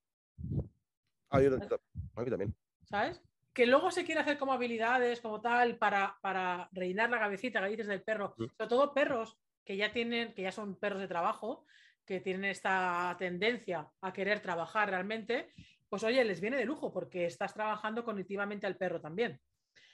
Ah, 1.29 1.43
yo- 1.43 1.57
a 1.57 2.23
mí 2.23 2.31
también. 2.31 2.55
¿sabes? 2.85 3.21
Que 3.53 3.67
luego 3.67 3.91
se 3.91 4.05
quiere 4.05 4.21
hacer 4.21 4.39
como 4.39 4.53
habilidades, 4.53 5.21
como 5.21 5.41
tal, 5.41 5.77
para, 5.77 6.17
para 6.23 6.69
rellenar 6.71 7.11
la 7.11 7.19
cabecita 7.19 7.61
que 7.61 7.71
dices 7.71 7.89
del 7.89 8.05
perro. 8.05 8.37
Mm. 8.39 8.45
Sobre 8.57 8.69
todo 8.69 8.95
perros 8.95 9.37
que 9.65 9.77
ya 9.77 9.93
tienen, 9.93 10.35
que 10.35 10.43
ya 10.43 10.53
son 10.53 10.77
perros 10.77 11.01
de 11.01 11.09
trabajo, 11.09 11.67
que 12.05 12.21
tienen 12.21 12.45
esta 12.45 13.17
tendencia 13.19 13.91
a 14.03 14.13
querer 14.13 14.39
trabajar 14.39 14.91
realmente, 14.91 15.53
pues 15.89 16.05
oye, 16.05 16.23
les 16.23 16.41
viene 16.41 16.57
de 16.59 16.67
lujo 16.67 16.93
porque 16.93 17.27
estás 17.27 17.55
trabajando 17.55 18.05
cognitivamente 18.05 18.69
al 18.69 18.77
perro 18.77 19.01
también. 19.01 19.41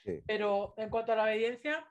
Sí. 0.03 0.21
Pero 0.27 0.75
en 0.77 0.91
cuanto 0.91 1.13
a 1.13 1.15
la 1.15 1.23
obediencia, 1.23 1.83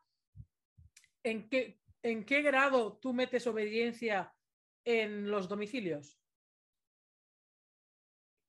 ¿en 1.24 1.48
qué, 1.48 1.80
¿en 2.00 2.24
qué 2.24 2.42
grado 2.42 2.96
tú 2.98 3.12
metes 3.12 3.44
obediencia 3.48 4.32
en 4.84 5.30
los 5.30 5.48
domicilios? 5.48 6.18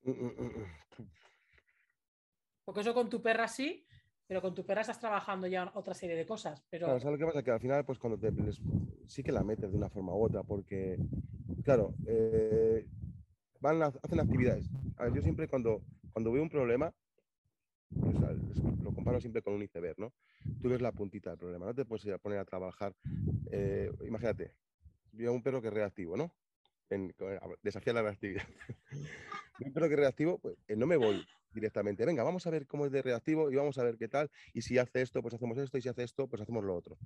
Mm, 0.04 0.12
mm, 0.12 0.34
mm. 0.42 0.66
Porque 2.66 2.82
eso 2.82 2.94
con 2.94 3.10
tu 3.10 3.22
perra 3.22 3.48
sí, 3.48 3.86
pero 4.28 4.42
con 4.42 4.54
tu 4.56 4.66
perra 4.66 4.82
estás 4.82 5.00
trabajando 5.00 5.48
ya 5.48 5.72
otra 5.74 5.94
serie 5.94 6.16
de 6.16 6.26
cosas. 6.26 6.64
Pero 6.70 6.86
Claro, 6.88 7.00
¿sabes 7.00 7.20
lo 7.20 7.26
que 7.26 7.32
pasa? 7.32 7.44
Que 7.44 7.52
al 7.52 7.60
final, 7.60 7.86
pues 7.86 8.00
cuando 8.00 8.18
te 8.20 8.32
les- 8.32 8.62
sí 9.08 9.24
que 9.24 9.32
la 9.32 9.44
metes 9.44 9.72
de 9.72 9.78
una 9.78 9.90
forma 9.90 10.14
u 10.14 10.24
otra, 10.24 10.44
porque, 10.44 10.98
claro, 11.64 11.94
eh, 12.08 12.86
van 13.60 13.82
a- 13.84 13.88
hacen 14.02 14.20
actividades. 14.20 14.70
A 14.98 15.06
ver, 15.06 15.14
yo 15.16 15.22
siempre 15.22 15.48
cuando, 15.48 15.82
cuando 16.14 16.32
veo 16.32 16.42
un 16.44 16.50
problema, 16.50 16.94
pues, 17.90 18.16
lo 18.84 18.94
comparo 18.94 19.20
siempre 19.20 19.42
con 19.42 19.54
un 19.54 19.64
iceberg, 19.64 20.00
¿no? 20.00 20.14
Tú 20.62 20.70
ves 20.70 20.82
la 20.82 20.92
puntita 20.92 21.32
del 21.32 21.40
problema, 21.40 21.66
no 21.66 21.76
te 21.76 21.86
puedes 21.86 22.06
ir 22.06 22.14
a 22.14 22.18
poner 22.18 22.40
a 22.40 22.46
trabajar. 22.46 22.96
eh, 23.52 23.92
imagínate, 24.08 24.56
veo 25.12 25.34
un 25.34 25.44
perro 25.44 25.62
que 25.62 25.68
es 25.68 25.74
reactivo, 25.74 26.18
¿no? 26.18 26.34
En, 26.90 27.14
desafía 27.62 27.94
la 27.94 28.02
reactividad. 28.02 28.46
un 29.60 29.74
perro 29.74 29.88
que 29.88 29.94
es 29.94 30.00
reactivo, 30.00 30.40
pues 30.40 30.58
eh, 30.68 30.76
no 30.76 30.86
me 30.88 30.98
voy 30.98 31.26
directamente. 31.54 32.06
Venga, 32.06 32.24
vamos 32.24 32.46
a 32.48 32.50
ver 32.50 32.68
cómo 32.68 32.86
es 32.86 32.92
de 32.92 33.02
reactivo 33.02 33.52
y 33.52 33.56
vamos 33.56 33.78
a 33.78 33.84
ver 33.84 33.98
qué 33.98 34.08
tal. 34.08 34.30
Y 34.54 34.62
si 34.62 34.78
hace 34.78 35.02
esto, 35.02 35.22
pues 35.22 35.34
hacemos 35.34 35.58
esto. 35.58 35.78
Y 35.78 35.82
si 35.82 35.90
hace 35.90 36.04
esto, 36.04 36.28
pues 36.28 36.42
hacemos 36.42 36.64
lo 36.64 36.76
otro. 36.76 36.98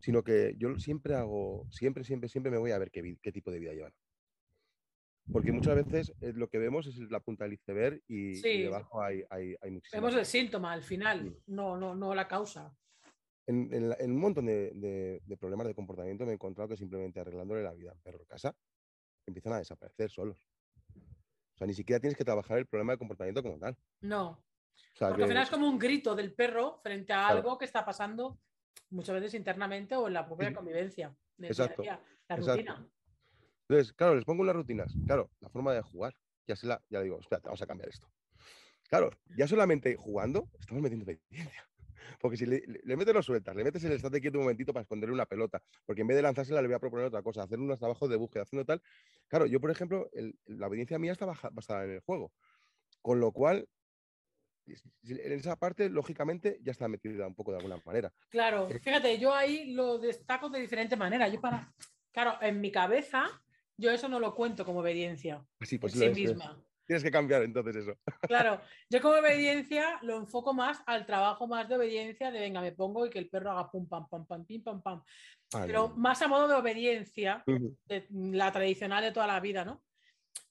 Sino 0.00 0.22
que 0.22 0.54
yo 0.58 0.78
siempre 0.78 1.14
hago, 1.14 1.66
siempre, 1.70 2.04
siempre, 2.04 2.28
siempre 2.28 2.50
me 2.50 2.58
voy 2.58 2.70
a 2.70 2.78
ver 2.78 2.90
qué, 2.90 3.32
tipo 3.32 3.50
de 3.50 3.58
vida 3.58 3.72
llevan. 3.72 3.94
Porque 5.32 5.50
muchas 5.50 5.74
veces 5.74 6.12
eh, 6.20 6.32
lo 6.34 6.48
que 6.48 6.58
vemos 6.58 6.86
es 6.86 6.98
la 7.10 7.20
punta 7.20 7.44
del 7.44 7.54
iceberg 7.54 8.00
y, 8.06 8.40
debajo 8.40 9.02
hay, 9.02 9.24
hay, 9.28 9.56
hay 9.60 9.70
muchísimas 9.72 10.00
vemos 10.00 10.16
el 10.16 10.24
síntoma 10.24 10.72
al 10.72 10.84
final, 10.84 11.36
no, 11.48 11.76
no, 11.76 11.96
no 11.96 12.14
la 12.14 12.28
causa. 12.28 12.72
En, 13.46 13.72
en 13.72 14.10
un 14.10 14.18
montón 14.18 14.46
de, 14.46 14.72
de- 14.74 15.22
de 15.24 15.36
problemas 15.36 15.66
de 15.66 15.74
comportamiento 15.74 16.24
me 16.24 16.32
he 16.32 16.34
encontrado 16.34 16.68
que 16.68 16.76
simplemente 16.76 17.20
arreglándole 17.20 17.62
la 17.62 17.72
vida 17.72 17.92
al 17.92 18.00
perro 18.00 18.18
en 18.20 18.26
casa 18.26 18.56
empiezan 19.26 19.52
a 19.54 19.58
desaparecer 19.58 20.10
solos. 20.10 20.48
O 21.54 21.58
sea, 21.58 21.66
ni 21.66 21.74
siquiera 21.74 22.00
tienes 22.00 22.16
que 22.16 22.24
trabajar 22.24 22.58
el 22.58 22.66
problema 22.66 22.92
de 22.92 22.98
comportamiento 22.98 23.42
como 23.42 23.58
tal. 23.58 23.76
No, 24.00 24.30
O 24.30 24.96
sea, 24.96 25.08
porque 25.08 25.22
al 25.22 25.28
final 25.28 25.42
es 25.44 25.50
como 25.50 25.68
un 25.68 25.78
grito 25.78 26.14
del 26.14 26.34
perro 26.34 26.80
frente 26.82 27.12
a 27.12 27.18
Claro. 27.26 27.36
algo 27.38 27.58
que 27.58 27.64
está 27.64 27.84
pasando 27.84 28.38
muchas 28.90 29.14
veces 29.14 29.34
internamente 29.34 29.96
o 29.96 30.06
en 30.06 30.14
la 30.14 30.26
propia 30.26 30.52
convivencia. 30.52 31.16
Exacto, 31.38 31.82
día, 31.82 32.00
la 32.28 32.36
exacto. 32.36 32.52
rutina. 32.52 32.88
Entonces, 33.68 33.92
claro, 33.94 34.14
les 34.14 34.24
pongo 34.24 34.42
unas 34.42 34.54
rutinas. 34.54 34.92
Claro, 35.06 35.30
la 35.40 35.48
forma 35.48 35.72
de 35.72 35.82
jugar. 35.82 36.14
Ya 36.46 36.54
se 36.56 36.66
la, 36.66 36.80
ya 36.88 37.00
digo, 37.00 37.18
espérate, 37.18 37.48
vamos 37.48 37.62
a 37.62 37.66
cambiar 37.66 37.88
esto. 37.88 38.08
Claro, 38.88 39.10
ya 39.36 39.48
solamente 39.48 39.96
jugando 39.96 40.48
estamos 40.60 40.82
metiendo 40.82 41.04
obediencia. 41.04 41.68
Porque 42.20 42.36
si 42.36 42.46
le, 42.46 42.62
metes 42.96 43.14
los 43.14 43.26
sueltas, 43.26 43.54
le 43.56 43.64
metes 43.64 43.82
el 43.84 43.92
estate 44.10 44.20
quieto 44.20 44.38
un 44.38 44.44
momentito 44.44 44.72
para 44.72 44.82
esconderle 44.82 45.14
una 45.14 45.26
pelota, 45.26 45.62
porque 45.84 46.02
en 46.02 46.08
vez 46.08 46.16
de 46.16 46.22
lanzársela 46.22 46.60
le 46.62 46.68
voy 46.68 46.74
a 46.76 46.80
proponer 46.80 47.06
otra 47.06 47.22
cosa, 47.22 47.42
hacer 47.42 47.58
unos 47.58 47.78
trabajos 47.78 48.08
de 48.08 48.16
búsqueda, 48.16 48.42
haciendo 48.44 48.64
tal. 48.64 48.82
Claro, 49.28 49.46
yo, 49.46 49.60
por 49.60 49.70
ejemplo, 49.70 50.08
el- 50.12 50.38
la 50.46 50.66
obediencia 50.68 50.98
mía 50.98 51.12
está 51.12 51.26
baja- 51.26 51.50
basada 51.52 51.84
en 51.84 51.90
el 51.92 52.00
juego. 52.00 52.32
Con 53.02 53.20
lo 53.20 53.32
cual, 53.32 53.68
en 54.66 55.32
esa 55.32 55.56
parte, 55.56 55.88
lógicamente, 55.88 56.58
ya 56.62 56.72
está 56.72 56.88
metida 56.88 57.26
un 57.26 57.34
poco 57.34 57.52
de 57.52 57.58
alguna 57.58 57.80
manera. 57.84 58.12
Claro, 58.28 58.68
Eh. 58.68 58.80
fíjate, 58.80 59.18
yo 59.18 59.32
ahí 59.32 59.72
lo 59.72 59.98
destaco 59.98 60.48
de 60.48 60.60
diferente 60.60 60.96
manera. 60.96 61.28
Yo 61.28 61.40
para, 61.40 61.72
claro, 62.12 62.36
en 62.42 62.60
mi 62.60 62.72
cabeza, 62.72 63.26
yo 63.76 63.90
eso 63.92 64.08
no 64.08 64.18
lo 64.18 64.34
cuento 64.34 64.64
como 64.64 64.80
obediencia 64.80 65.34
en 65.36 65.78
pues 65.78 65.92
sí 65.92 65.98
lo 66.00 66.06
es, 66.06 66.18
es. 66.18 66.18
misma. 66.18 66.60
Tienes 66.86 67.02
que 67.02 67.10
cambiar 67.10 67.42
entonces 67.42 67.76
eso. 67.76 67.94
Claro, 68.22 68.60
yo 68.90 69.00
como 69.00 69.16
obediencia 69.16 69.98
lo 70.02 70.16
enfoco 70.16 70.54
más 70.54 70.82
al 70.86 71.04
trabajo 71.04 71.46
más 71.46 71.68
de 71.68 71.76
obediencia 71.76 72.30
de 72.30 72.40
venga, 72.40 72.60
me 72.60 72.72
pongo 72.72 73.06
y 73.06 73.10
que 73.10 73.18
el 73.18 73.28
perro 73.28 73.50
haga 73.50 73.70
pum, 73.70 73.88
pam, 73.88 74.08
pam, 74.08 74.26
pam, 74.26 74.44
pim, 74.44 74.62
pam, 74.62 74.82
pam. 74.82 75.02
Pero 75.66 75.88
más 75.96 76.22
a 76.22 76.28
modo 76.28 76.48
de 76.48 76.54
obediencia, 76.54 77.44
de 77.46 78.06
la 78.10 78.50
tradicional 78.52 79.02
de 79.02 79.12
toda 79.12 79.26
la 79.26 79.40
vida, 79.40 79.64
¿no? 79.64 79.82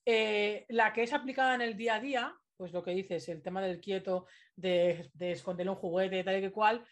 Eh, 0.05 0.65
la 0.69 0.93
que 0.93 1.03
es 1.03 1.13
aplicada 1.13 1.55
en 1.55 1.61
el 1.61 1.75
día 1.75 1.95
a 1.95 1.99
día, 1.99 2.35
pues 2.55 2.71
lo 2.71 2.83
que 2.83 2.91
dices, 2.91 3.27
el 3.29 3.41
tema 3.41 3.61
del 3.61 3.81
quieto, 3.81 4.27
de, 4.55 5.09
de 5.13 5.31
esconderle 5.31 5.71
un 5.71 5.77
juguete, 5.77 6.23
tal 6.23 6.37
y 6.37 6.41
que 6.41 6.51
cual, 6.51 6.85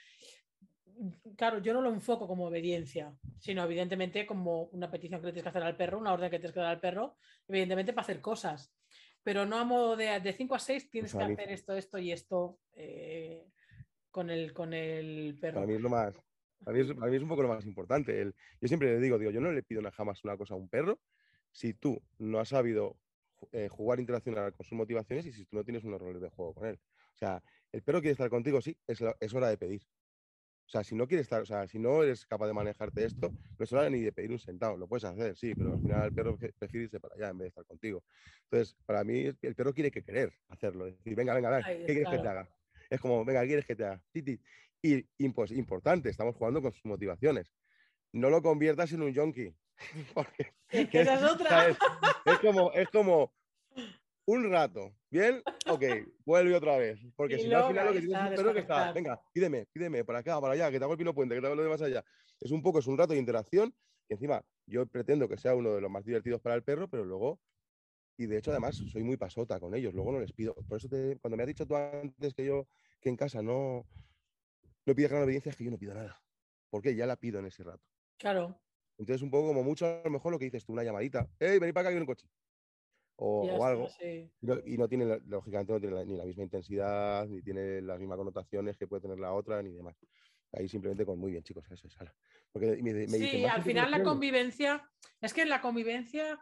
claro, 1.37 1.59
yo 1.59 1.73
no 1.73 1.81
lo 1.81 1.89
enfoco 1.89 2.27
como 2.27 2.47
obediencia, 2.47 3.13
sino 3.39 3.63
evidentemente 3.63 4.25
como 4.25 4.63
una 4.65 4.89
petición 4.91 5.21
que 5.21 5.27
le 5.27 5.33
tienes 5.33 5.43
que 5.43 5.49
hacer 5.49 5.63
al 5.63 5.77
perro, 5.77 5.99
una 5.99 6.13
orden 6.13 6.29
que 6.29 6.39
tienes 6.39 6.53
que 6.53 6.59
dar 6.59 6.71
al 6.71 6.79
perro, 6.79 7.17
evidentemente 7.47 7.93
para 7.93 8.03
hacer 8.03 8.19
cosas, 8.21 8.73
pero 9.23 9.45
no 9.45 9.57
a 9.57 9.63
modo 9.63 9.95
de 9.95 10.19
de 10.19 10.33
5 10.33 10.55
a 10.55 10.59
6 10.59 10.89
tienes 10.89 11.13
Pues 11.13 11.25
que 11.25 11.33
hacer 11.33 11.51
esto, 11.51 11.75
esto 11.75 11.97
y 11.97 12.11
esto 12.11 12.59
eh, 12.73 13.45
con, 14.11 14.29
el, 14.29 14.53
con 14.53 14.73
el 14.73 15.37
perro. 15.39 15.55
Para 15.55 15.67
mí 15.67 15.73
es 15.73 15.81
lo 15.81 15.89
más. 15.89 16.13
Para 16.63 16.77
mí 16.77 16.83
es, 16.83 16.93
para 16.93 17.11
mí 17.11 17.17
es 17.17 17.23
un 17.23 17.29
poco 17.29 17.41
lo 17.41 17.49
más 17.49 17.65
importante. 17.65 18.21
El- 18.21 18.35
yo 18.61 18.67
siempre 18.67 18.93
le 18.93 18.99
digo, 18.99 19.17
digo, 19.17 19.31
yo 19.31 19.41
no 19.41 19.51
le 19.51 19.63
pido 19.63 19.81
jamás 19.91 20.23
una 20.23 20.37
cosa 20.37 20.53
a 20.53 20.57
un 20.57 20.69
perro 20.69 20.99
si 21.51 21.73
tú 21.73 22.01
no 22.17 22.39
has 22.39 22.49
sabido 22.49 22.97
eh, 23.51 23.67
jugar, 23.67 23.99
interaccionar 23.99 24.53
con 24.53 24.65
sus 24.65 24.77
motivaciones 24.77 25.25
y 25.25 25.33
si 25.33 25.45
tú 25.45 25.55
no 25.57 25.63
tienes 25.63 25.83
unos 25.83 26.01
roles 26.01 26.21
de 26.21 26.29
juego 26.29 26.53
con 26.53 26.67
él. 26.67 26.79
O 27.13 27.17
sea, 27.17 27.43
el 27.71 27.81
perro 27.83 27.99
quiere 27.99 28.13
estar 28.13 28.29
contigo, 28.29 28.61
sí, 28.61 28.77
es, 28.87 29.01
la- 29.01 29.15
es 29.19 29.33
hora 29.33 29.49
de 29.49 29.57
pedir. 29.57 29.81
O 30.65 30.69
sea, 30.69 30.83
si 30.83 30.95
no 30.95 31.07
quieres 31.07 31.25
estar, 31.25 31.41
o 31.41 31.45
sea, 31.45 31.67
si 31.67 31.77
no 31.77 32.03
eres 32.03 32.25
capaz 32.25 32.47
de 32.47 32.53
manejarte 32.53 33.03
esto, 33.05 33.33
no 33.59 33.65
hora 33.77 33.89
ni 33.89 34.01
de 34.01 34.11
pedir 34.11 34.31
un 34.31 34.39
sentado. 34.39 34.77
Lo 34.77 34.87
puedes 34.87 35.03
hacer, 35.03 35.35
sí, 35.35 35.55
pero 35.55 35.73
al 35.73 35.79
final 35.79 36.05
el 36.05 36.13
perro 36.13 36.37
pre- 36.37 36.53
prefiere 36.53 36.85
irse 36.85 36.99
para 36.99 37.15
allá 37.15 37.29
en 37.29 37.37
vez 37.37 37.45
de 37.45 37.49
estar 37.49 37.65
contigo. 37.65 38.03
Entonces, 38.45 38.75
para 38.85 39.03
mí, 39.03 39.31
el- 39.41 39.55
perro 39.55 39.73
quiere 39.73 39.91
que 39.91 40.01
querer 40.03 40.33
hacerlo. 40.49 40.87
Es 40.87 40.97
decir, 40.97 41.15
venga, 41.15 41.33
venga, 41.33 41.49
venga, 41.49 41.67
¿qué 41.67 41.85
quieres 41.85 42.09
que 42.09 42.17
te 42.19 42.27
haga? 42.27 42.49
Es 42.89 42.99
como, 42.99 43.23
venga, 43.25 43.41
¿qué 43.41 43.47
quieres 43.47 43.65
que 43.65 43.75
te 43.75 43.85
haga? 43.85 44.01
Y, 44.13 45.05
y, 45.17 45.29
pues, 45.29 45.51
importante, 45.51 46.09
estamos 46.09 46.35
jugando 46.35 46.61
con 46.61 46.71
sus 46.73 46.85
motivaciones. 46.85 47.53
No 48.11 48.29
lo 48.29 48.41
conviertas 48.41 48.91
en 48.93 49.01
un 49.03 49.13
yonki. 49.13 49.55
Porque 50.13 50.53
Es 50.69 50.89
que 50.89 51.01
es 51.01 51.23
otra. 51.23 51.49
¿sabes? 51.49 51.77
Es 52.25 52.39
como, 52.39 52.71
es 52.73 52.89
como 52.89 53.33
un 54.25 54.49
rato. 54.51 54.95
¿Bien? 55.13 55.43
Ok, 55.65 55.83
vuelve 56.25 56.55
otra 56.55 56.75
vez. 56.77 56.99
Porque 57.15 57.37
si 57.37 57.47
no, 57.47 57.55
al 57.57 57.63
final 57.65 57.85
lo 57.85 57.93
que 57.93 57.99
tienes 57.99 58.17
es 58.17 58.23
un 58.23 58.33
perro 58.33 58.51
que 58.51 58.59
está, 58.61 58.89
venga, 58.91 59.21
pídeme, 59.31 59.67
pídeme, 59.71 60.03
para 60.03 60.19
acá, 60.19 60.41
para 60.41 60.53
allá, 60.55 60.71
que 60.71 60.79
te 60.79 60.83
hago 60.85 60.93
el 60.93 60.97
pino 60.97 61.13
puente, 61.13 61.35
que 61.35 61.41
te 61.41 61.45
hago 61.45 61.55
lo 61.55 61.61
demás 61.63 61.83
allá. 61.83 62.03
Es 62.39 62.49
un 62.51 62.63
poco, 62.63 62.79
es 62.79 62.87
un 62.87 62.97
rato 62.97 63.13
de 63.13 63.19
interacción. 63.19 63.75
Y 64.09 64.13
encima, 64.15 64.43
yo 64.65 64.87
pretendo 64.87 65.29
que 65.29 65.37
sea 65.37 65.53
uno 65.55 65.75
de 65.75 65.81
los 65.81 65.91
más 65.91 66.03
divertidos 66.03 66.41
para 66.41 66.55
el 66.55 66.63
perro, 66.63 66.89
pero 66.89 67.05
luego. 67.05 67.39
Y 68.17 68.27
de 68.27 68.37
hecho, 68.37 68.51
además, 68.51 68.77
soy 68.77 69.03
muy 69.03 69.17
pasota 69.17 69.59
con 69.59 69.75
ellos. 69.75 69.93
Luego 69.93 70.11
no 70.13 70.19
les 70.21 70.33
pido. 70.33 70.55
Por 70.55 70.77
eso, 70.77 70.89
te- 70.89 71.17
cuando 71.21 71.37
me 71.37 71.43
has 71.43 71.47
dicho 71.47 71.67
tú 71.67 71.75
antes 71.77 72.33
que 72.33 72.45
yo, 72.45 72.67
que 73.01 73.09
en 73.09 73.17
casa 73.17 73.41
no, 73.43 73.87
no 74.85 74.95
pides 74.95 75.09
gran 75.11 75.23
obediencia, 75.23 75.49
es 75.51 75.57
que 75.57 75.65
yo 75.65 75.71
no 75.71 75.77
pido 75.77 75.93
nada. 75.93 76.21
Porque 76.69 76.95
ya 76.95 77.05
la 77.05 77.17
pido 77.17 77.39
en 77.39 77.45
ese 77.47 77.63
rato. 77.63 77.83
Claro, 78.17 78.59
Entonces, 78.97 79.21
un 79.21 79.31
poco 79.31 79.47
como 79.49 79.63
mucho, 79.63 79.85
a 79.85 80.01
lo 80.03 80.09
mejor 80.11 80.31
lo 80.31 80.39
que 80.39 80.45
dices 80.45 80.65
tú, 80.65 80.73
una 80.73 80.83
llamadita. 80.83 81.29
¡Ey, 81.39 81.59
vení 81.59 81.73
para 81.73 81.81
acá 81.81 81.89
que 81.89 81.95
viene 81.95 82.03
un 82.03 82.07
coche! 82.15 82.27
O, 83.15 83.27
o 83.59 83.63
algo. 83.65 83.95
sí. 83.97 84.33
Y 84.65 84.77
no, 84.77 84.89
tiene, 84.89 85.19
lógicamente, 85.25 85.71
no 85.73 85.79
tiene 85.79 85.95
la- 85.95 86.05
ni 86.05 86.17
la 86.17 86.25
misma 86.25 86.43
intensidad, 86.43 87.27
ni 87.27 87.41
tiene 87.41 87.81
las 87.81 87.99
mismas 87.99 88.17
connotaciones 88.17 88.77
que 88.77 88.87
puede 88.87 89.01
tener 89.03 89.19
la 89.19 89.33
otra, 89.33 89.61
ni 89.63 89.71
demás. 89.73 89.95
Ahí 90.51 90.67
simplemente 90.67 91.05
con 91.05 91.17
muy 91.19 91.31
bien, 91.31 91.43
chicos, 91.43 91.65
eso 91.71 91.87
es. 91.87 91.97
ala". 91.99 92.13
Porque 92.51 92.77
me, 92.83 93.07
me 93.07 93.17
Sí, 93.17 93.19
dicen, 93.19 93.41
"¿Me 93.41 93.47
has 93.49 93.55
al 93.55 93.63
final 93.63 93.91
la 93.91 94.01
interacciones?". 94.01 94.03
convivencia, 94.03 94.89
es 95.21 95.33
que 95.33 95.41
en 95.41 95.49
la 95.49 95.61
convivencia 95.61 96.39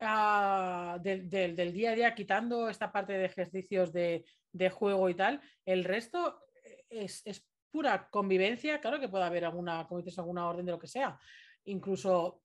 ah, 0.00 0.98
del, 1.02 1.28
del- 1.28 1.56
del 1.56 1.72
día 1.72 1.90
a 1.92 1.94
día, 1.94 2.14
quitando 2.14 2.68
esta 2.68 2.92
parte 2.92 3.14
de 3.14 3.24
ejercicios 3.26 3.92
de, 3.92 4.24
de 4.52 4.70
juego 4.70 5.08
y 5.08 5.14
tal, 5.14 5.40
el 5.64 5.84
resto 5.84 6.40
es, 6.88 7.22
es 7.26 7.48
pura 7.70 8.08
convivencia. 8.10 8.80
Claro 8.80 9.00
que 9.00 9.08
puede 9.08 9.24
haber 9.24 9.44
alguna, 9.44 9.86
como 9.88 10.00
dices, 10.00 10.18
alguna 10.18 10.48
orden 10.48 10.66
de 10.66 10.72
lo 10.72 10.78
que 10.78 10.86
sea. 10.86 11.18
Incluso, 11.64 12.43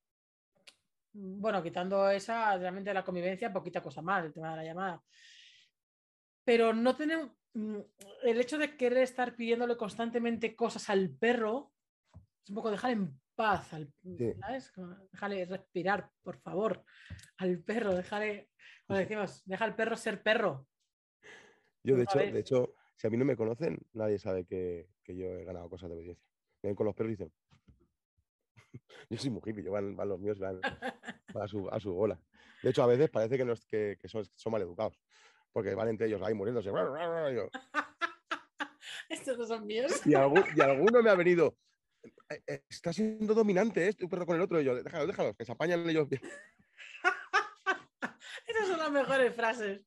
bueno, 1.13 1.61
quitando 1.63 2.09
esa, 2.09 2.57
realmente 2.57 2.93
la 2.93 3.03
convivencia, 3.03 3.53
poquita 3.53 3.81
cosa 3.81 4.01
más, 4.01 4.25
el 4.25 4.33
tema 4.33 4.51
de 4.51 4.57
la 4.57 4.63
llamada. 4.63 5.03
Pero 6.43 6.73
no 6.73 6.95
tenemos, 6.95 7.31
mm, 7.53 7.79
el 8.23 8.41
hecho 8.41 8.57
de 8.57 8.75
querer 8.75 9.03
estar 9.03 9.35
pidiéndole 9.35 9.77
constantemente 9.77 10.55
cosas 10.55 10.89
al 10.89 11.09
perro 11.09 11.73
es 12.43 12.49
un 12.49 12.55
poco 12.55 12.71
dejar 12.71 12.91
en 12.91 13.19
paz, 13.35 13.73
al, 13.73 13.91
¿sabes? 14.41 14.73
Déjale 15.11 15.45
respirar, 15.45 16.09
por 16.21 16.37
favor, 16.39 16.83
al 17.37 17.59
perro, 17.59 17.95
déjale, 17.95 18.49
como 18.85 18.99
decimos, 18.99 19.41
deja 19.45 19.65
al 19.65 19.75
perro 19.75 19.95
ser 19.95 20.21
perro. 20.21 20.67
Yo, 21.83 21.95
de 21.95 22.03
hecho, 22.03 22.19
de 22.19 22.39
hecho, 22.39 22.75
si 22.95 23.07
a 23.07 23.09
mí 23.09 23.15
no 23.15 23.23
me 23.23 23.37
conocen, 23.37 23.79
nadie 23.93 24.19
sabe 24.19 24.45
que, 24.45 24.89
yo 25.07 25.25
he 25.27 25.45
ganado 25.45 25.69
cosas 25.69 25.89
de 25.89 25.95
obediencia. 25.95 26.27
Ven 26.61 26.75
con 26.75 26.85
los 26.85 26.93
perros 26.93 27.11
y 27.11 27.15
dicen, 27.15 27.31
yo 29.09 29.17
soy 29.17 29.29
muy 29.29 29.41
hippie, 29.45 29.63
yo 29.63 29.71
van, 29.71 29.95
los 29.95 30.19
míos 30.19 30.39
van, 30.39 30.59
a, 30.63 31.47
su, 31.47 31.69
a, 31.69 31.79
su, 31.79 31.93
bola. 31.93 32.19
De 32.63 32.69
hecho, 32.71 32.83
a 32.83 32.87
veces 32.87 33.09
parece 33.09 33.37
que, 33.37 33.45
que, 33.67 33.97
que 33.99 34.07
son, 34.07 34.25
son 34.35 34.51
mal 34.51 34.61
educados, 34.61 34.99
porque 35.51 35.75
van 35.75 35.89
entre 35.89 36.07
ellos 36.07 36.21
ahí 36.21 36.33
muriéndose. 36.33 36.71
Estos 39.09 39.37
no 39.37 39.45
son 39.45 39.65
míos. 39.65 40.05
Y, 40.05 40.13
alguno 40.13 41.01
me 41.01 41.09
ha 41.09 41.15
venido, 41.15 41.57
eh, 42.03 42.43
eh, 42.47 42.63
está 42.69 42.93
siendo 42.93 43.33
dominante, 43.33 43.87
¿eh? 43.87 43.95
Un 44.01 44.09
perro 44.09 44.25
con 44.25 44.35
el 44.35 44.41
otro. 44.41 44.61
Y 44.61 44.65
yo, 44.65 44.75
déjalo, 44.83 45.07
déjalo, 45.07 45.33
que 45.33 45.45
se 45.45 45.51
apañan 45.51 45.89
ellos 45.89 46.07
bien. 46.07 46.21
Esas 48.45 48.67
son 48.67 48.77
las 48.77 48.91
mejores 48.91 49.35
frases. 49.35 49.81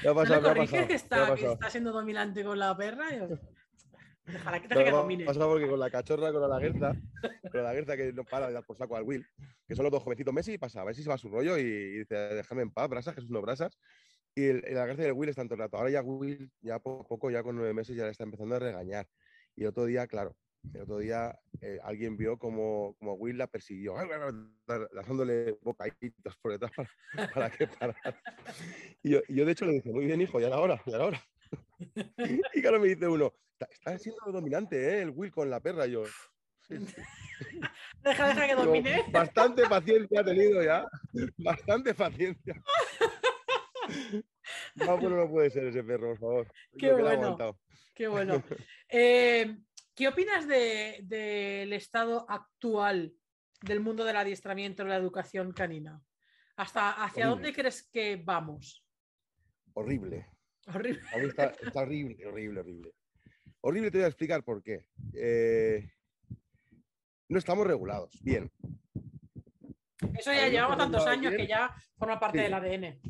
¿Qué 0.00 0.08
ha 0.08 0.14
pasado, 0.14 0.54
¿No 0.54 0.66
que, 0.66 0.94
está, 0.94 1.34
que 1.34 1.52
está 1.52 1.70
siendo 1.70 1.92
dominante 1.92 2.44
con 2.44 2.58
la 2.58 2.76
perra? 2.76 3.08
Ojalá 4.34 4.60
que 4.60 4.68
te 4.68 4.90
domine. 4.90 5.24
Pasa 5.24 5.46
porque 5.46 5.68
con 5.68 5.80
la 5.80 5.90
cachorra, 5.90 6.32
con 6.32 6.42
la 6.42 6.48
laguerta, 6.48 6.94
con 7.22 7.52
la 7.54 7.62
laguerta 7.62 7.96
que 7.96 8.12
no 8.12 8.24
para 8.24 8.48
de 8.48 8.54
dar 8.54 8.64
por 8.64 8.76
saco 8.76 8.96
al 8.96 9.04
Will, 9.04 9.26
que 9.66 9.74
son 9.74 9.84
los 9.84 9.92
dos 9.92 10.02
jovencitos 10.02 10.34
Messi, 10.34 10.58
pasa 10.58 10.82
a 10.82 10.84
ver 10.84 10.94
si 10.94 11.02
se 11.02 11.08
va 11.08 11.14
a 11.14 11.18
su 11.18 11.28
rollo 11.28 11.56
y, 11.56 11.98
dice, 11.98 12.14
déjame 12.14 12.62
en 12.62 12.70
paz, 12.70 12.88
brasas, 12.88 13.14
Jesús 13.14 13.30
no 13.30 13.40
brasas. 13.40 13.78
Y 14.34 14.44
el, 14.44 14.60
la 14.60 14.80
lagarta 14.80 15.02
y 15.02 15.06
el 15.06 15.12
Will 15.12 15.30
están 15.30 15.48
todo 15.48 15.54
el 15.54 15.60
rato. 15.60 15.78
Ahora 15.78 15.90
ya 15.90 16.02
Will, 16.02 16.50
ya 16.60 16.78
poco 16.78 17.02
a 17.02 17.08
poco, 17.08 17.30
ya 17.30 17.42
con 17.42 17.56
nueve 17.56 17.72
meses, 17.74 17.96
ya 17.96 18.04
le 18.04 18.10
está 18.10 18.24
empezando 18.24 18.56
a 18.56 18.58
regañar. 18.58 19.08
Y 19.56 19.64
otro 19.64 19.84
día, 19.86 20.06
claro, 20.06 20.36
el 20.74 20.82
otro 20.82 20.98
día 20.98 21.38
eh, 21.60 21.78
alguien 21.82 22.16
vio 22.16 22.38
como, 22.38 22.94
como 22.98 23.14
Will 23.14 23.38
la 23.38 23.46
persiguió, 23.46 23.94
lanzándole 24.92 25.58
bocaditos 25.62 26.36
por 26.36 26.52
detrás 26.52 26.72
para, 26.76 27.32
para 27.32 27.50
que 27.50 27.66
parara. 27.66 28.20
Y 29.02 29.10
yo, 29.10 29.20
y 29.28 29.34
yo, 29.36 29.46
de 29.46 29.52
hecho, 29.52 29.64
le 29.64 29.74
dije, 29.74 29.90
muy 29.90 30.06
bien, 30.06 30.20
hijo, 30.20 30.38
ya 30.40 30.48
era 30.48 30.58
hora, 30.58 30.82
ya 30.86 30.96
era 30.96 31.06
hora. 31.06 31.22
Y 32.54 32.60
claro, 32.60 32.80
me 32.80 32.88
dice 32.88 33.08
uno, 33.08 33.32
está, 33.66 33.98
siendo 33.98 34.32
dominante, 34.32 34.76
¿eh? 34.76 35.02
El 35.02 35.10
Will 35.10 35.30
con 35.30 35.50
la 35.50 35.60
perra. 35.60 35.86
yo, 35.86 36.04
Deja, 36.68 38.28
deja 38.28 38.46
que 38.46 38.54
domine. 38.62 39.04
bastante 39.10 39.66
paciencia 39.66 40.20
ha 40.20 40.24
tenido 40.24 40.62
ya. 40.62 40.86
Bastante 41.38 41.94
paciencia. 41.94 42.62
No, 44.74 44.98
bueno, 44.98 45.16
no 45.16 45.30
puede 45.30 45.50
ser 45.50 45.64
ese 45.66 45.82
perro, 45.82 46.08
por 46.10 46.18
favor. 46.18 46.52
Qué 46.78 46.92
bueno. 46.92 47.56
Qué 47.94 48.08
bueno. 48.08 48.42
Eh, 48.88 49.56
¿Qué 49.94 50.08
opinas 50.08 50.46
del 50.46 51.72
estado 51.72 52.24
actual 52.28 53.12
del 53.62 53.80
mundo 53.80 54.04
del 54.04 54.16
adiestramiento 54.16 54.84
y 54.84 54.88
la 54.88 54.96
educación 54.96 55.52
canina? 55.52 56.00
¿Hasta 56.56 57.04
hacia 57.04 57.26
dónde 57.26 57.52
crees 57.52 57.88
que 57.90 58.16
vamos? 58.16 58.84
Horrible. 59.72 60.26
Horrible. 60.66 61.02
Está, 61.14 61.52
horrible, 61.74 62.26
horrible, 62.26 62.60
horrible. 62.60 62.92
Horrible 63.60 63.90
te 63.90 63.98
voy 63.98 64.04
a 64.04 64.08
explicar 64.08 64.44
por 64.44 64.62
qué. 64.62 64.86
Eh, 65.14 65.90
no 67.28 67.38
estamos 67.38 67.66
regulados. 67.66 68.18
Bien. 68.22 68.50
Eso 70.18 70.32
ya 70.32 70.48
llevamos 70.48 70.78
tantos 70.78 71.06
años 71.06 71.34
que 71.34 71.46
ya 71.46 71.74
forma 71.96 72.20
parte 72.20 72.38
del 72.38 72.54
ADN. 72.54 73.00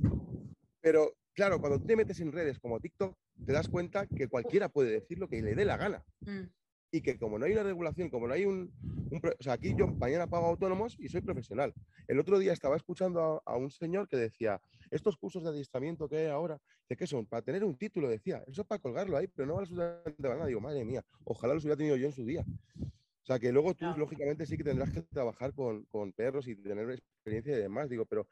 Pero 0.80 1.16
claro, 1.34 1.60
cuando 1.60 1.80
te 1.80 1.96
metes 1.96 2.20
en 2.20 2.32
redes 2.32 2.58
como 2.58 2.80
TikTok, 2.80 3.16
te 3.44 3.52
das 3.52 3.68
cuenta 3.68 4.06
que 4.06 4.28
cualquiera 4.28 4.68
puede 4.68 4.90
decir 4.90 5.18
lo 5.18 5.28
que 5.28 5.42
le 5.42 5.54
dé 5.54 5.64
la 5.64 5.76
gana. 5.76 6.04
Mm 6.20 6.46
y 6.90 7.02
que 7.02 7.18
como 7.18 7.38
no 7.38 7.46
hay 7.46 7.52
una 7.52 7.62
regulación, 7.62 8.10
como 8.10 8.26
no 8.26 8.34
hay 8.34 8.44
un, 8.46 8.72
o 9.12 9.42
sea, 9.42 9.54
aquí 9.54 9.74
yo 9.76 9.88
mañana 9.88 10.26
pago 10.26 10.46
autónomos 10.46 10.96
y 10.98 11.08
soy 11.08 11.20
profesional. 11.20 11.74
El 12.06 12.18
otro 12.18 12.38
día 12.38 12.52
estaba 12.52 12.76
escuchando 12.76 13.42
a, 13.44 13.56
un 13.56 13.70
señor 13.70 14.08
que 14.08 14.16
decía, 14.16 14.60
estos 14.90 15.16
cursos 15.16 15.42
de 15.42 15.50
adiestramiento 15.50 16.08
que 16.08 16.18
hay 16.18 16.26
ahora, 16.26 16.60
¿de 16.88 16.96
qué 16.96 17.06
son? 17.06 17.26
Para 17.26 17.42
tener 17.42 17.64
un 17.64 17.76
título, 17.76 18.08
decía, 18.08 18.42
eso 18.46 18.62
es 18.62 18.66
para 18.66 18.80
colgarlo 18.80 19.16
ahí, 19.16 19.26
pero 19.28 19.46
no 19.46 19.54
vale 19.54 19.64
absolutamente 19.64 20.22
nada. 20.22 20.46
Digo, 20.46 20.60
madre 20.60 20.84
mía, 20.84 21.04
ojalá 21.24 21.54
los 21.54 21.64
hubiera 21.64 21.76
tenido 21.76 21.96
yo 21.96 22.06
en 22.06 22.12
su 22.12 22.24
día. 22.24 22.44
O 22.80 23.26
sea, 23.28 23.38
que 23.38 23.52
luego 23.52 23.74
tú, 23.74 23.86
lógicamente, 23.96 24.46
sí 24.46 24.56
que 24.56 24.64
tendrás 24.64 24.90
que 24.90 25.02
trabajar 25.02 25.52
con, 25.52 25.84
con 25.84 26.12
perros 26.12 26.48
y 26.48 26.56
tener 26.56 26.90
experiencia 26.90 27.58
y 27.58 27.60
demás. 27.60 27.90
Digo, 27.90 28.06
pero 28.06 28.26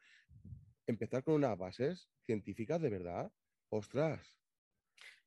empezar 0.87 1.23
con 1.23 1.35
unas 1.35 1.57
bases 1.57 2.09
científicas 2.25 2.81
de 2.81 2.89
verdad, 2.89 3.31
ostras, 3.69 4.37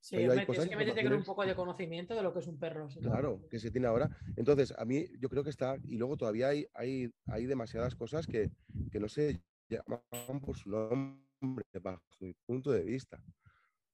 Sí, 0.03 0.17
que 0.17 1.15
un 1.15 1.25
poco 1.25 1.45
de 1.45 1.55
conocimiento 1.55 2.15
de 2.15 2.23
lo 2.23 2.33
que 2.33 2.39
es 2.39 2.47
un 2.47 2.59
perro. 2.59 2.89
Claro, 3.03 3.47
que 3.51 3.59
se 3.59 3.71
tiene 3.71 3.87
ahora. 3.87 4.09
Entonces, 4.37 4.73
a 4.77 4.87
mí 4.87 5.07
yo 5.19 5.29
creo 5.29 5.45
que 5.45 5.51
está, 5.51 5.77
y 5.85 5.99
luego 5.99 6.17
todavía 6.17 6.49
hay, 6.49 6.67
hay, 6.73 7.13
hay 7.27 7.45
demasiadas 7.45 7.95
cosas 7.95 8.27
que, 8.27 8.51
que 8.91 8.99
no 8.99 9.09
se 9.09 9.43
llaman 9.77 10.41
por 10.41 10.57
su 10.57 10.71
nombre, 10.71 11.65
bajo 11.81 12.03
mi 12.21 12.33
punto 12.47 12.73
de 12.73 12.83
vista. 12.83 13.23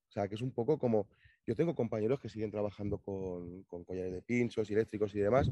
O 0.09 0.13
sea, 0.13 0.29
que 0.29 0.35
es 0.35 0.43
un 0.43 0.53
poco 0.53 0.79
como, 0.79 1.09
yo 1.47 1.55
tengo 1.55 1.75
compañeros 1.75 2.21
que 2.21 2.29
siguen 2.29 2.51
trabajando 2.51 2.99
con, 2.99 3.65
con 3.65 3.85
collares 3.85 4.13
de 4.13 4.23
pinchos, 4.23 4.71
eléctricos 4.71 5.15
y 5.15 5.21
demás, 5.21 5.51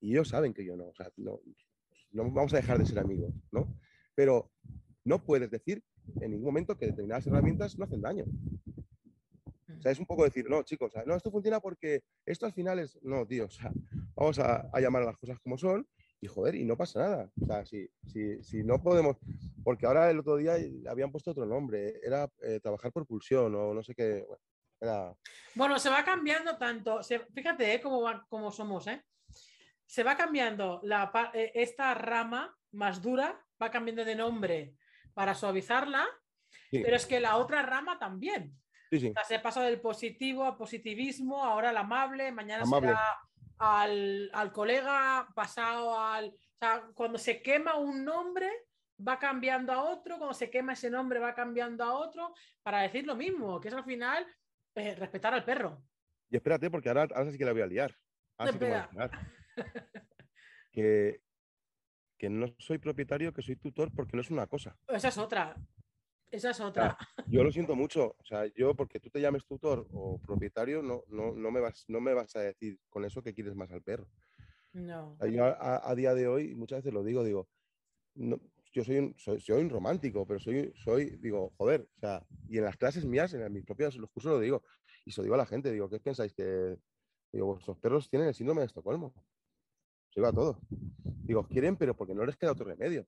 y 0.00 0.12
ellos 0.12 0.28
saben 0.28 0.52
que 0.52 0.64
yo 0.64 0.76
no, 0.76 0.88
o 0.88 0.94
sea, 0.94 1.10
no, 1.16 1.40
no 2.12 2.30
vamos 2.30 2.52
a 2.54 2.56
dejar 2.56 2.78
de 2.78 2.86
ser 2.86 2.98
amigos, 2.98 3.32
¿no? 3.50 3.66
Pero 4.14 4.50
no 5.04 5.24
puedes 5.24 5.50
decir 5.50 5.82
en 6.20 6.30
ningún 6.30 6.46
momento 6.46 6.76
que 6.76 6.86
determinadas 6.86 7.26
herramientas 7.26 7.78
no 7.78 7.84
hacen 7.84 8.00
daño. 8.00 8.24
O 9.78 9.80
sea, 9.80 9.92
es 9.92 9.98
un 9.98 10.06
poco 10.06 10.24
decir, 10.24 10.48
no, 10.48 10.62
chicos, 10.62 10.92
no, 11.06 11.14
esto 11.14 11.30
funciona 11.30 11.60
porque 11.60 12.02
esto 12.24 12.46
al 12.46 12.52
final 12.52 12.78
es, 12.78 12.98
no, 13.02 13.26
tío, 13.26 13.46
o 13.46 13.50
sea, 13.50 13.72
vamos 14.14 14.38
a, 14.38 14.70
llamar 14.80 15.02
a 15.02 15.06
las 15.06 15.18
cosas 15.18 15.38
como 15.40 15.58
son 15.58 15.86
y 16.24 16.26
joder, 16.26 16.54
y 16.54 16.64
no 16.64 16.74
pasa 16.74 17.00
nada. 17.00 17.30
O 17.38 17.44
sea, 17.44 17.66
si, 17.66 17.86
si, 18.06 18.42
si 18.42 18.64
no 18.64 18.82
podemos, 18.82 19.18
porque 19.62 19.84
ahora 19.84 20.10
el 20.10 20.20
otro 20.20 20.36
día 20.36 20.56
habían 20.88 21.12
puesto 21.12 21.32
otro 21.32 21.44
nombre, 21.44 22.00
era 22.02 22.30
eh, 22.40 22.60
trabajar 22.60 22.90
por 22.92 23.06
pulsión 23.06 23.54
o 23.54 23.74
no 23.74 23.82
sé 23.82 23.94
qué. 23.94 24.24
Bueno, 24.26 24.42
era... 24.80 25.14
bueno 25.54 25.78
se 25.78 25.90
va 25.90 26.02
cambiando 26.02 26.56
tanto, 26.56 27.00
fíjate 27.34 27.74
eh, 27.74 27.80
cómo, 27.82 28.02
cómo 28.30 28.50
somos, 28.50 28.86
¿eh? 28.86 29.04
Se 29.84 30.02
va 30.02 30.16
cambiando 30.16 30.80
la, 30.82 31.12
eh, 31.34 31.52
esta 31.54 31.92
rama 31.92 32.56
más 32.72 33.02
dura, 33.02 33.38
va 33.62 33.70
cambiando 33.70 34.02
de 34.02 34.14
nombre 34.14 34.74
para 35.12 35.34
suavizarla, 35.34 36.06
pero 36.70 36.96
es 36.96 37.04
que 37.04 37.20
la 37.20 37.36
otra 37.36 37.62
rama 37.62 37.98
también 37.98 38.58
se 38.90 39.38
pasa 39.40 39.62
del 39.62 39.78
positivo 39.80 40.44
al 40.44 40.56
positivismo, 40.56 41.44
ahora 41.44 41.68
al 41.68 41.76
amable, 41.76 42.32
mañana 42.32 42.64
será 42.64 42.98
al, 43.58 44.30
colega, 44.52 45.28
pasado 45.34 45.98
al... 45.98 46.28
O 46.28 46.58
sea, 46.58 46.82
cuando 46.94 47.18
se 47.18 47.42
quema 47.42 47.76
un 47.76 48.04
nombre, 48.04 48.50
va 49.06 49.18
cambiando 49.18 49.72
a 49.72 49.82
otro, 49.82 50.18
cuando 50.18 50.34
se 50.34 50.50
quema 50.50 50.72
ese 50.74 50.90
nombre 50.90 51.18
va 51.18 51.34
cambiando 51.34 51.84
a 51.84 51.94
otro, 51.94 52.34
para 52.62 52.80
decir 52.82 53.06
lo 53.06 53.16
mismo, 53.16 53.60
que 53.60 53.68
es 53.68 53.74
al 53.74 53.84
final 53.84 54.26
eh, 54.74 54.94
respetar 54.94 55.34
al 55.34 55.44
perro. 55.44 55.82
Y 56.30 56.36
espérate, 56.36 56.70
porque 56.70 56.88
ahora, 56.88 57.08
sí 57.30 57.38
que 57.38 57.44
la 57.44 57.52
voy 57.52 57.62
a 57.62 57.66
liar. 57.66 57.94
que, 60.72 61.20
que 62.18 62.30
no 62.30 62.46
soy 62.58 62.78
propietario, 62.78 63.32
que 63.32 63.42
soy 63.42 63.56
tutor, 63.56 63.92
porque 63.94 64.16
no 64.16 64.22
es 64.22 64.30
una 64.30 64.46
cosa. 64.46 64.76
Esa 64.88 65.08
es 65.08 65.18
otra. 65.18 65.54
Esa 66.30 66.50
es 66.50 66.60
otra. 66.60 66.96
yo 67.28 67.44
lo 67.44 67.52
siento 67.52 67.76
mucho. 67.76 68.16
O 68.18 68.24
sea, 68.24 68.46
yo 68.54 68.74
porque 68.74 69.00
tú 69.00 69.10
te 69.10 69.20
llames 69.20 69.44
tutor 69.44 69.86
o 69.92 70.18
propietario, 70.20 70.82
no, 70.82 71.04
no, 71.08 71.32
no, 71.32 71.50
me, 71.50 71.60
vas, 71.60 71.84
no 71.88 72.00
me 72.00 72.14
vas 72.14 72.34
a 72.36 72.40
decir 72.40 72.78
con 72.88 73.04
eso 73.04 73.22
que 73.22 73.34
quieres 73.34 73.54
más 73.54 73.70
al 73.70 73.82
perro. 73.82 74.08
No. 74.72 75.16
yo 75.30 75.44
a, 75.44 75.94
día 75.94 76.14
de 76.14 76.26
hoy, 76.26 76.54
muchas 76.56 76.78
veces 76.80 76.92
lo 76.92 77.04
digo, 77.04 77.22
digo, 77.22 77.48
yo 78.72 78.82
soy 78.82 78.98
un, 78.98 79.14
soy, 79.16 79.40
soy, 79.40 79.62
un 79.62 79.70
romántico, 79.70 80.26
pero 80.26 80.40
soy, 80.40 80.72
soy, 80.74 81.16
digo, 81.20 81.52
joder, 81.56 81.88
o 81.96 82.00
sea, 82.00 82.26
y 82.48 82.58
en 82.58 82.64
las 82.64 82.76
clases 82.76 83.04
mías, 83.04 83.32
en 83.34 83.52
mis 83.52 83.64
propios 83.64 83.96
los 83.96 84.10
cursos 84.10 84.32
lo 84.32 84.40
digo, 84.40 84.64
y 85.04 85.12
se 85.12 85.20
lo 85.20 85.24
digo 85.24 85.36
a 85.36 85.38
la 85.38 85.46
gente, 85.46 85.70
digo, 85.70 85.88
¿qué 85.88 86.00
pensáis 86.00 86.34
que, 86.34 86.76
digo, 87.32 87.46
vuestros 87.46 87.78
perros 87.78 88.10
tienen 88.10 88.28
el 88.28 88.34
síndrome 88.34 88.62
de 88.62 88.66
Estocolmo? 88.66 89.14
Se 90.10 90.20
va 90.20 90.32
todo. 90.32 90.58
Digo, 90.68 91.46
quieren, 91.46 91.76
pero 91.76 91.94
porque 91.96 92.14
no 92.14 92.24
les 92.24 92.36
queda 92.36 92.52
otro 92.52 92.64
remedio. 92.64 93.06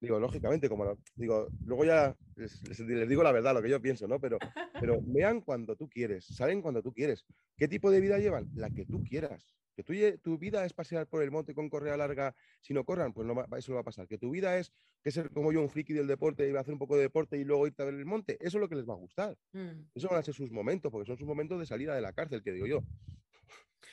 Digo, 0.00 0.20
lógicamente, 0.20 0.68
como 0.68 0.96
digo, 1.16 1.48
luego 1.64 1.84
ya 1.84 2.16
les, 2.36 2.62
digo 2.86 3.22
la 3.22 3.32
verdad, 3.32 3.52
lo 3.54 3.62
que 3.62 3.70
yo 3.70 3.82
pienso, 3.82 4.06
¿no? 4.06 4.20
Pero, 4.20 4.38
pero 4.80 5.00
vean 5.02 5.40
cuando 5.40 5.74
tú 5.74 5.88
quieres, 5.88 6.24
salen 6.24 6.62
cuando 6.62 6.82
tú 6.82 6.92
quieres. 6.92 7.24
¿Qué 7.56 7.66
tipo 7.66 7.90
de 7.90 8.00
vida 8.00 8.18
llevan? 8.18 8.48
La 8.54 8.70
que 8.70 8.84
tú 8.84 9.02
quieras. 9.02 9.52
Que 9.74 9.82
tu, 9.84 9.92
tu 10.22 10.38
vida 10.38 10.64
es 10.64 10.72
pasear 10.72 11.06
por 11.06 11.22
el 11.22 11.30
monte 11.30 11.54
con 11.54 11.68
correa 11.68 11.96
larga, 11.96 12.34
si 12.60 12.74
no 12.74 12.84
corran, 12.84 13.12
pues 13.12 13.26
no, 13.26 13.34
eso 13.56 13.72
no 13.72 13.76
va 13.76 13.82
a 13.82 13.84
pasar. 13.84 14.08
Que 14.08 14.18
tu 14.18 14.30
vida 14.30 14.58
es 14.58 14.72
que 15.02 15.10
ser 15.10 15.30
como 15.30 15.52
yo, 15.52 15.60
un 15.60 15.68
friki 15.68 15.92
del 15.92 16.06
deporte, 16.06 16.48
y 16.48 16.54
a 16.54 16.60
hacer 16.60 16.72
un 16.72 16.80
poco 16.80 16.96
de 16.96 17.02
deporte 17.02 17.38
y 17.38 17.44
luego 17.44 17.66
irte 17.66 17.82
a 17.82 17.86
ver 17.86 17.94
el 17.94 18.04
monte, 18.04 18.36
eso 18.40 18.58
es 18.58 18.60
lo 18.60 18.68
que 18.68 18.74
les 18.74 18.88
va 18.88 18.94
a 18.94 18.98
gustar. 18.98 19.36
Mm. 19.52 19.86
Eso 19.94 20.08
van 20.08 20.18
a 20.18 20.22
ser 20.22 20.34
sus 20.34 20.50
momentos, 20.50 20.90
porque 20.90 21.06
son 21.06 21.16
sus 21.16 21.26
momentos 21.26 21.60
de 21.60 21.66
salida 21.66 21.94
de 21.94 22.02
la 22.02 22.12
cárcel, 22.12 22.42
que 22.42 22.52
digo 22.52 22.66
yo. 22.66 22.82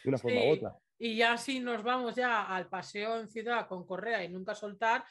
De 0.04 0.10
una 0.10 0.18
forma 0.18 0.41
u 0.44 0.54
otra. 0.54 0.76
Y 0.98 1.18
ya 1.18 1.38
si 1.38 1.60
nos 1.60 1.84
vamos 1.84 2.15
ya 2.15 2.44
al 2.44 2.68
paseo 2.68 3.20
en 3.20 3.28
ciudad 3.28 3.68
con 3.68 3.86
correa 3.86 4.24
y 4.24 4.30
nunca 4.30 4.56
soltar, 4.56 5.04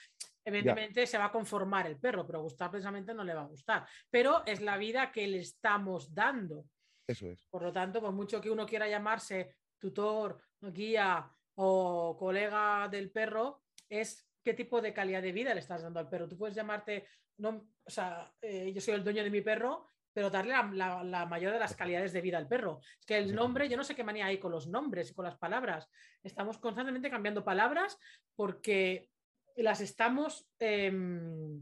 Evidentemente 0.44 1.06
se 1.06 1.18
va 1.18 1.26
a 1.26 1.32
conformar 1.32 1.86
el 1.86 1.98
perro, 1.98 2.26
pero 2.26 2.42
gustar 2.42 2.70
precisamente 2.70 3.14
no 3.14 3.24
le 3.24 3.34
va 3.34 3.42
a 3.42 3.46
gustar. 3.46 3.86
Pero 4.10 4.44
es 4.44 4.60
la 4.60 4.76
vida 4.76 5.10
que 5.10 5.26
le 5.26 5.38
estamos 5.38 6.14
dando. 6.14 6.66
Eso 7.06 7.28
es. 7.28 7.46
Por 7.50 7.62
lo 7.62 7.72
tanto, 7.72 8.00
por 8.00 8.12
mucho 8.12 8.40
que 8.40 8.50
uno 8.50 8.66
quiera 8.66 8.88
llamarse 8.88 9.56
tutor, 9.78 10.40
guía 10.60 11.30
o 11.56 12.16
colega 12.18 12.88
del 12.88 13.10
perro, 13.10 13.62
es 13.88 14.26
qué 14.42 14.54
tipo 14.54 14.80
de 14.80 14.92
calidad 14.92 15.22
de 15.22 15.32
vida 15.32 15.54
le 15.54 15.60
estás 15.60 15.82
dando 15.82 16.00
al 16.00 16.08
perro. 16.08 16.28
Tú 16.28 16.36
puedes 16.36 16.54
llamarte, 16.54 17.06
no, 17.38 17.68
o 17.84 17.90
sea, 17.90 18.32
eh, 18.40 18.72
yo 18.72 18.80
soy 18.80 18.94
el 18.94 19.04
dueño 19.04 19.22
de 19.22 19.30
mi 19.30 19.40
perro, 19.40 19.86
pero 20.12 20.30
darle 20.30 20.52
la, 20.52 21.02
la, 21.02 21.26
mayor 21.26 21.52
de 21.52 21.58
las 21.58 21.74
calidades 21.74 22.12
de 22.12 22.20
vida 22.20 22.38
al 22.38 22.46
perro. 22.46 22.80
Es 23.00 23.06
que 23.06 23.18
el 23.18 23.34
nombre, 23.34 23.68
yo 23.68 23.76
no 23.76 23.82
sé 23.82 23.94
qué 23.94 24.04
manía 24.04 24.26
hay 24.26 24.38
con 24.38 24.52
los 24.52 24.68
nombres 24.68 25.10
y 25.10 25.14
con 25.14 25.24
las 25.24 25.36
palabras. 25.36 25.90
Estamos 26.22 26.58
constantemente 26.58 27.10
cambiando 27.10 27.44
palabras 27.44 27.98
porque 28.36 29.10
las 29.56 29.80
estamos 29.80 30.46
em, 30.58 31.60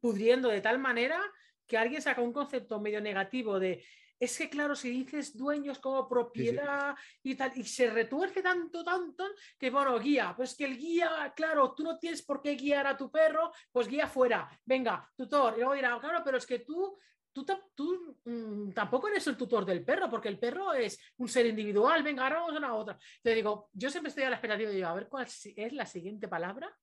pudriendo 0.00 0.48
de 0.48 0.60
tal 0.60 0.78
manera 0.78 1.20
que 1.66 1.76
alguien 1.76 2.00
saca 2.00 2.22
un 2.22 2.32
concepto 2.32 2.80
medio 2.80 3.00
negativo 3.00 3.58
de 3.58 3.84
es 4.20 4.36
que 4.36 4.50
claro, 4.50 4.74
si 4.74 4.90
dices 4.90 5.36
dueños 5.36 5.78
como 5.78 6.08
propiedad 6.08 6.96
y 7.22 7.36
tal, 7.36 7.52
y 7.54 7.62
se 7.62 7.88
retuerce 7.88 8.42
tanto, 8.42 8.82
tanto, 8.82 9.24
que 9.56 9.70
bueno, 9.70 9.98
guía, 9.98 10.34
pues 10.36 10.56
que 10.56 10.64
el 10.64 10.76
guía, 10.76 11.32
claro, 11.36 11.72
tú 11.74 11.84
no 11.84 11.98
tienes 11.98 12.22
por 12.22 12.42
qué 12.42 12.56
guiar 12.56 12.86
a 12.86 12.96
tu 12.96 13.10
perro, 13.10 13.52
pues 13.70 13.86
guía 13.86 14.08
fuera, 14.08 14.48
venga, 14.64 15.08
tutor, 15.16 15.54
y 15.54 15.58
luego 15.58 15.74
dirá, 15.74 15.98
claro, 16.00 16.22
pero 16.24 16.38
es 16.38 16.46
que 16.46 16.60
tú 16.60 16.98
Tú, 17.30 17.44
tú 17.72 18.18
mm, 18.24 18.72
tampoco 18.72 19.06
eres 19.06 19.24
el 19.28 19.36
tutor 19.36 19.64
del 19.64 19.84
perro, 19.84 20.10
porque 20.10 20.26
el 20.26 20.40
perro 20.40 20.72
es 20.72 20.98
un 21.18 21.28
ser 21.28 21.46
individual. 21.46 22.02
Venga, 22.02 22.24
ahora 22.24 22.40
vamos 22.40 22.54
a 22.54 22.58
una 22.58 22.74
otra. 22.74 22.98
Te 23.22 23.32
digo, 23.32 23.68
yo 23.74 23.90
siempre 23.90 24.08
estoy 24.08 24.24
a 24.24 24.30
la 24.30 24.36
expectativa 24.36 24.70
de 24.70 24.84
a 24.84 24.94
ver 24.94 25.08
cuál 25.08 25.24
es 25.26 25.72
la 25.72 25.86
siguiente 25.86 26.26
palabra 26.26 26.74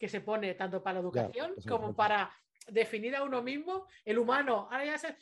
que 0.00 0.08
se 0.08 0.22
pone 0.22 0.54
tanto 0.54 0.82
para 0.82 0.94
la 0.94 1.00
educación 1.00 1.54
como 1.68 1.94
para 1.94 2.32
definir 2.66 3.14
a 3.14 3.22
uno 3.22 3.42
mismo, 3.42 3.86
el 4.04 4.18
humano. 4.18 4.66
Ahora 4.70 4.86
ya 4.86 4.98
se, 4.98 5.14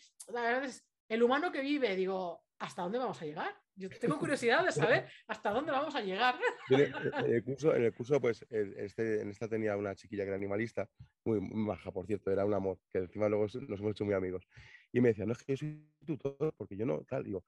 el 1.08 1.22
humano 1.22 1.50
que 1.50 1.60
vive, 1.60 1.96
digo, 1.96 2.44
¿hasta 2.60 2.82
dónde 2.82 2.98
vamos 2.98 3.20
a 3.20 3.24
llegar? 3.24 3.54
Yo 3.74 3.88
tengo 4.00 4.18
curiosidad 4.18 4.64
de 4.64 4.70
saber 4.70 5.08
hasta 5.26 5.50
dónde 5.50 5.72
vamos 5.72 5.96
a 5.96 6.00
llegar. 6.00 6.36
En 6.70 7.34
el 7.34 7.42
curso, 7.42 7.74
en 7.74 7.84
el 7.84 7.92
curso 7.92 8.20
pues, 8.20 8.46
este, 8.50 9.20
en 9.22 9.30
esta 9.30 9.48
tenía 9.48 9.76
una 9.76 9.96
chiquilla 9.96 10.22
que 10.22 10.28
era 10.28 10.36
animalista, 10.36 10.88
muy, 11.24 11.40
baja, 11.66 11.90
por 11.90 12.06
cierto, 12.06 12.30
era 12.30 12.44
un 12.44 12.54
amor, 12.54 12.78
que 12.92 12.98
encima 12.98 13.28
luego 13.28 13.46
nos 13.46 13.80
hemos 13.80 13.90
hecho 13.90 14.04
muy 14.04 14.14
amigos. 14.14 14.46
Y 14.92 15.00
me 15.00 15.08
decía, 15.08 15.26
no 15.26 15.32
es 15.32 15.42
que 15.42 15.52
yo 15.52 15.56
soy 15.56 15.90
tutor, 16.06 16.54
porque 16.56 16.76
yo 16.76 16.86
no, 16.86 17.02
tal. 17.02 17.24
Digo, 17.24 17.44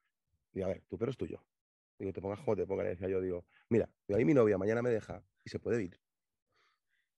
digo 0.53 0.67
a 0.67 0.71
ver, 0.71 0.83
tu 0.89 0.99
perro 0.99 1.13
es 1.13 1.17
tuyo. 1.17 1.41
Digo, 1.97 2.13
te 2.13 2.21
pongas 2.21 2.41
como 2.41 2.57
te 2.57 2.67
ponga. 2.67 2.83
Le 2.83 2.91
decía 2.91 3.09
yo, 3.09 3.21
digo, 3.21 3.47
mira, 3.69 3.89
ahí 4.09 4.25
mi 4.25 4.35
novia 4.35 4.59
mañana 4.59 4.83
me 4.83 4.91
deja 4.91 5.23
y 5.45 5.49
se 5.49 5.61
puede 5.61 5.85
ir. 5.85 6.01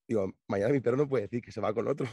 Digo, 0.09 0.33
mañana 0.49 0.73
mi 0.73 0.81
perro 0.81 0.97
no 0.97 1.09
puede 1.09 1.25
decir 1.25 1.43
que 1.43 1.53
se 1.53 1.61
va 1.61 1.73
con 1.73 1.89
otro. 1.89 2.07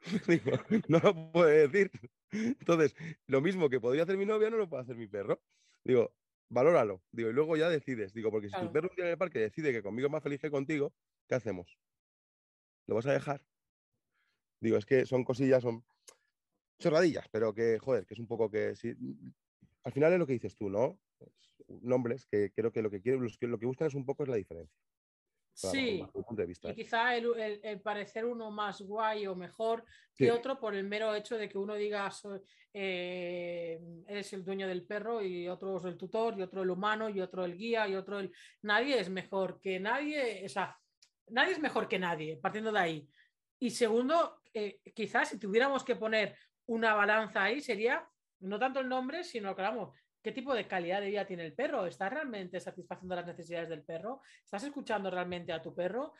Digo, 0.28 0.52
no 0.88 0.98
lo 0.98 1.32
puede 1.32 1.68
decir. 1.68 1.90
Entonces, 2.30 2.94
lo 3.26 3.40
mismo 3.40 3.70
que 3.70 3.80
podría 3.80 4.02
hacer 4.02 4.16
mi 4.16 4.26
novia, 4.26 4.50
no 4.50 4.56
lo 4.56 4.68
puede 4.68 4.82
hacer 4.82 4.96
mi 4.96 5.06
perro. 5.06 5.40
Digo, 5.84 6.14
valóralo. 6.50 7.02
Digo, 7.12 7.30
y 7.30 7.32
luego 7.32 7.56
ya 7.56 7.68
decides. 7.68 8.12
Digo, 8.12 8.30
porque 8.30 8.48
si 8.48 8.60
tu 8.60 8.72
perro 8.72 8.88
un 8.90 8.96
día 8.96 9.06
en 9.06 9.12
el 9.12 9.18
parque 9.18 9.38
decide 9.38 9.72
que 9.72 9.82
conmigo 9.82 10.06
es 10.06 10.12
más 10.12 10.22
feliz 10.22 10.40
que 10.40 10.50
contigo, 10.50 10.92
¿qué 11.28 11.34
hacemos? 11.34 11.78
¿Lo 12.86 12.94
vas 12.94 13.06
a 13.06 13.12
dejar? 13.12 13.44
Digo, 14.60 14.76
es 14.76 14.86
que 14.86 15.06
son 15.06 15.24
cosillas, 15.24 15.62
son 15.62 15.84
chorradillas, 16.78 17.28
pero 17.30 17.54
que, 17.54 17.78
joder, 17.78 18.06
que 18.06 18.14
es 18.14 18.20
un 18.20 18.26
poco 18.26 18.50
que. 18.50 18.76
Si, 18.76 18.94
al 19.84 19.92
final 19.92 20.12
es 20.12 20.18
lo 20.18 20.26
que 20.26 20.32
dices 20.32 20.56
tú, 20.56 20.70
¿no? 20.70 20.98
Pues, 21.18 21.32
nombres 21.82 22.26
que 22.26 22.52
creo 22.52 22.72
que 22.72 22.82
lo 22.82 22.90
que 22.90 23.00
quieren, 23.00 23.22
lo 23.22 23.58
que 23.58 23.66
buscan 23.66 23.88
es 23.88 23.94
un 23.94 24.04
poco 24.04 24.22
es 24.22 24.28
la 24.28 24.36
diferencia. 24.36 24.78
Sí, 25.54 26.04
y 26.04 26.68
¿eh? 26.68 26.74
quizá 26.74 27.14
el, 27.14 27.80
parecer 27.80 28.24
uno 28.24 28.50
más 28.50 28.82
guay 28.82 29.28
o 29.28 29.36
mejor 29.36 29.84
que 30.12 30.32
otro 30.32 30.58
por 30.58 30.74
el 30.74 30.82
mero 30.82 31.14
hecho 31.14 31.38
de 31.38 31.48
que 31.48 31.56
uno 31.56 31.76
diga 31.76 32.10
eh, 32.72 33.80
eres 34.08 34.32
el 34.32 34.44
dueño 34.44 34.66
del 34.66 34.84
perro 34.84 35.22
y 35.22 35.48
otro 35.48 35.76
es 35.76 35.84
el 35.84 35.96
tutor 35.96 36.36
y 36.36 36.42
otro 36.42 36.64
el 36.64 36.70
humano 36.70 37.08
y 37.08 37.20
otro 37.20 37.44
el 37.44 37.56
guía 37.56 37.86
y 37.86 37.94
otro 37.94 38.18
el... 38.18 38.32
Nadie 38.62 38.98
es 38.98 39.08
mejor 39.08 39.60
que 39.60 39.78
nadie, 39.78 40.42
o 40.44 40.48
sea, 40.48 40.76
nadie 41.28 41.52
es 41.52 41.60
mejor 41.60 41.86
que 41.86 42.00
nadie, 42.00 42.36
partiendo 42.36 42.72
de 42.72 42.80
ahí. 42.80 43.08
Y 43.60 43.70
segundo, 43.70 44.40
eh, 44.52 44.80
quizás 44.92 45.28
si 45.28 45.38
tuviéramos 45.38 45.84
que 45.84 45.94
poner 45.94 46.36
una 46.66 46.94
balanza 46.94 47.44
ahí 47.44 47.60
sería 47.60 48.04
no 48.40 48.58
tanto 48.58 48.80
el 48.80 48.88
nombre, 48.88 49.22
sino 49.22 49.54
que 49.54 49.62
vamos, 49.62 49.96
qué 50.24 50.32
tipo 50.32 50.54
de 50.54 50.66
calidad 50.66 51.02
de 51.02 51.08
vida 51.08 51.26
tiene 51.26 51.44
el 51.44 51.52
perro. 51.52 51.86
¿Estás 51.86 52.10
realmente 52.10 52.58
satisfaciendo 52.58 53.14
las 53.14 53.26
necesidades 53.26 53.68
del 53.68 53.82
perro? 53.82 54.22
¿Estás 54.42 54.64
escuchando 54.64 55.10
realmente 55.10 55.52
a 55.52 55.60
tu 55.60 55.74
perro? 55.74 56.14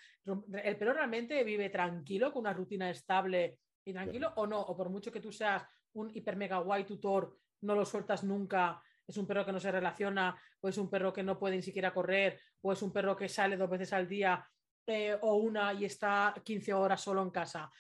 ¿El 0.63 0.77
perro 0.77 0.93
realmente 0.93 1.43
vive 1.43 1.71
tranquilo, 1.71 2.31
con 2.31 2.41
una 2.41 2.53
rutina 2.53 2.91
estable 2.91 3.61
y 3.83 3.95
tranquilo 3.95 4.35
o 4.37 4.47
no? 4.47 4.61
O 4.61 4.77
por 4.77 4.91
mucho 4.91 5.11
que 5.11 5.21
tú 5.21 5.33
seas 5.33 5.65
un 5.95 6.11
hiper 6.15 6.37
mega 6.37 6.59
guay 6.59 6.85
tutor, 6.85 7.35
no 7.63 7.75
lo 7.75 7.87
sueltas 7.87 8.23
nunca. 8.25 8.79
Es 9.07 9.17
un 9.17 9.27
perro 9.27 9.47
que 9.47 9.53
no 9.53 9.61
se 9.61 9.73
relaciona, 9.73 10.39
o 10.61 10.69
es 10.69 10.77
un 10.77 10.91
perro 10.91 11.11
que 11.11 11.23
no 11.23 11.39
puede 11.39 11.57
ni 11.57 11.63
siquiera 11.63 11.95
correr, 11.95 12.39
o 12.61 12.73
es 12.73 12.83
un 12.83 12.93
perro 12.93 13.17
que 13.17 13.31
sale 13.31 13.57
dos 13.57 13.71
veces 13.71 13.91
al 13.95 14.07
día 14.07 14.47
eh, 14.87 15.17
o 15.23 15.37
una 15.37 15.73
y 15.73 15.87
está 15.87 16.35
15 16.45 16.75
horas 16.75 17.01
solo 17.01 17.23
en 17.23 17.31
casa. 17.31 17.71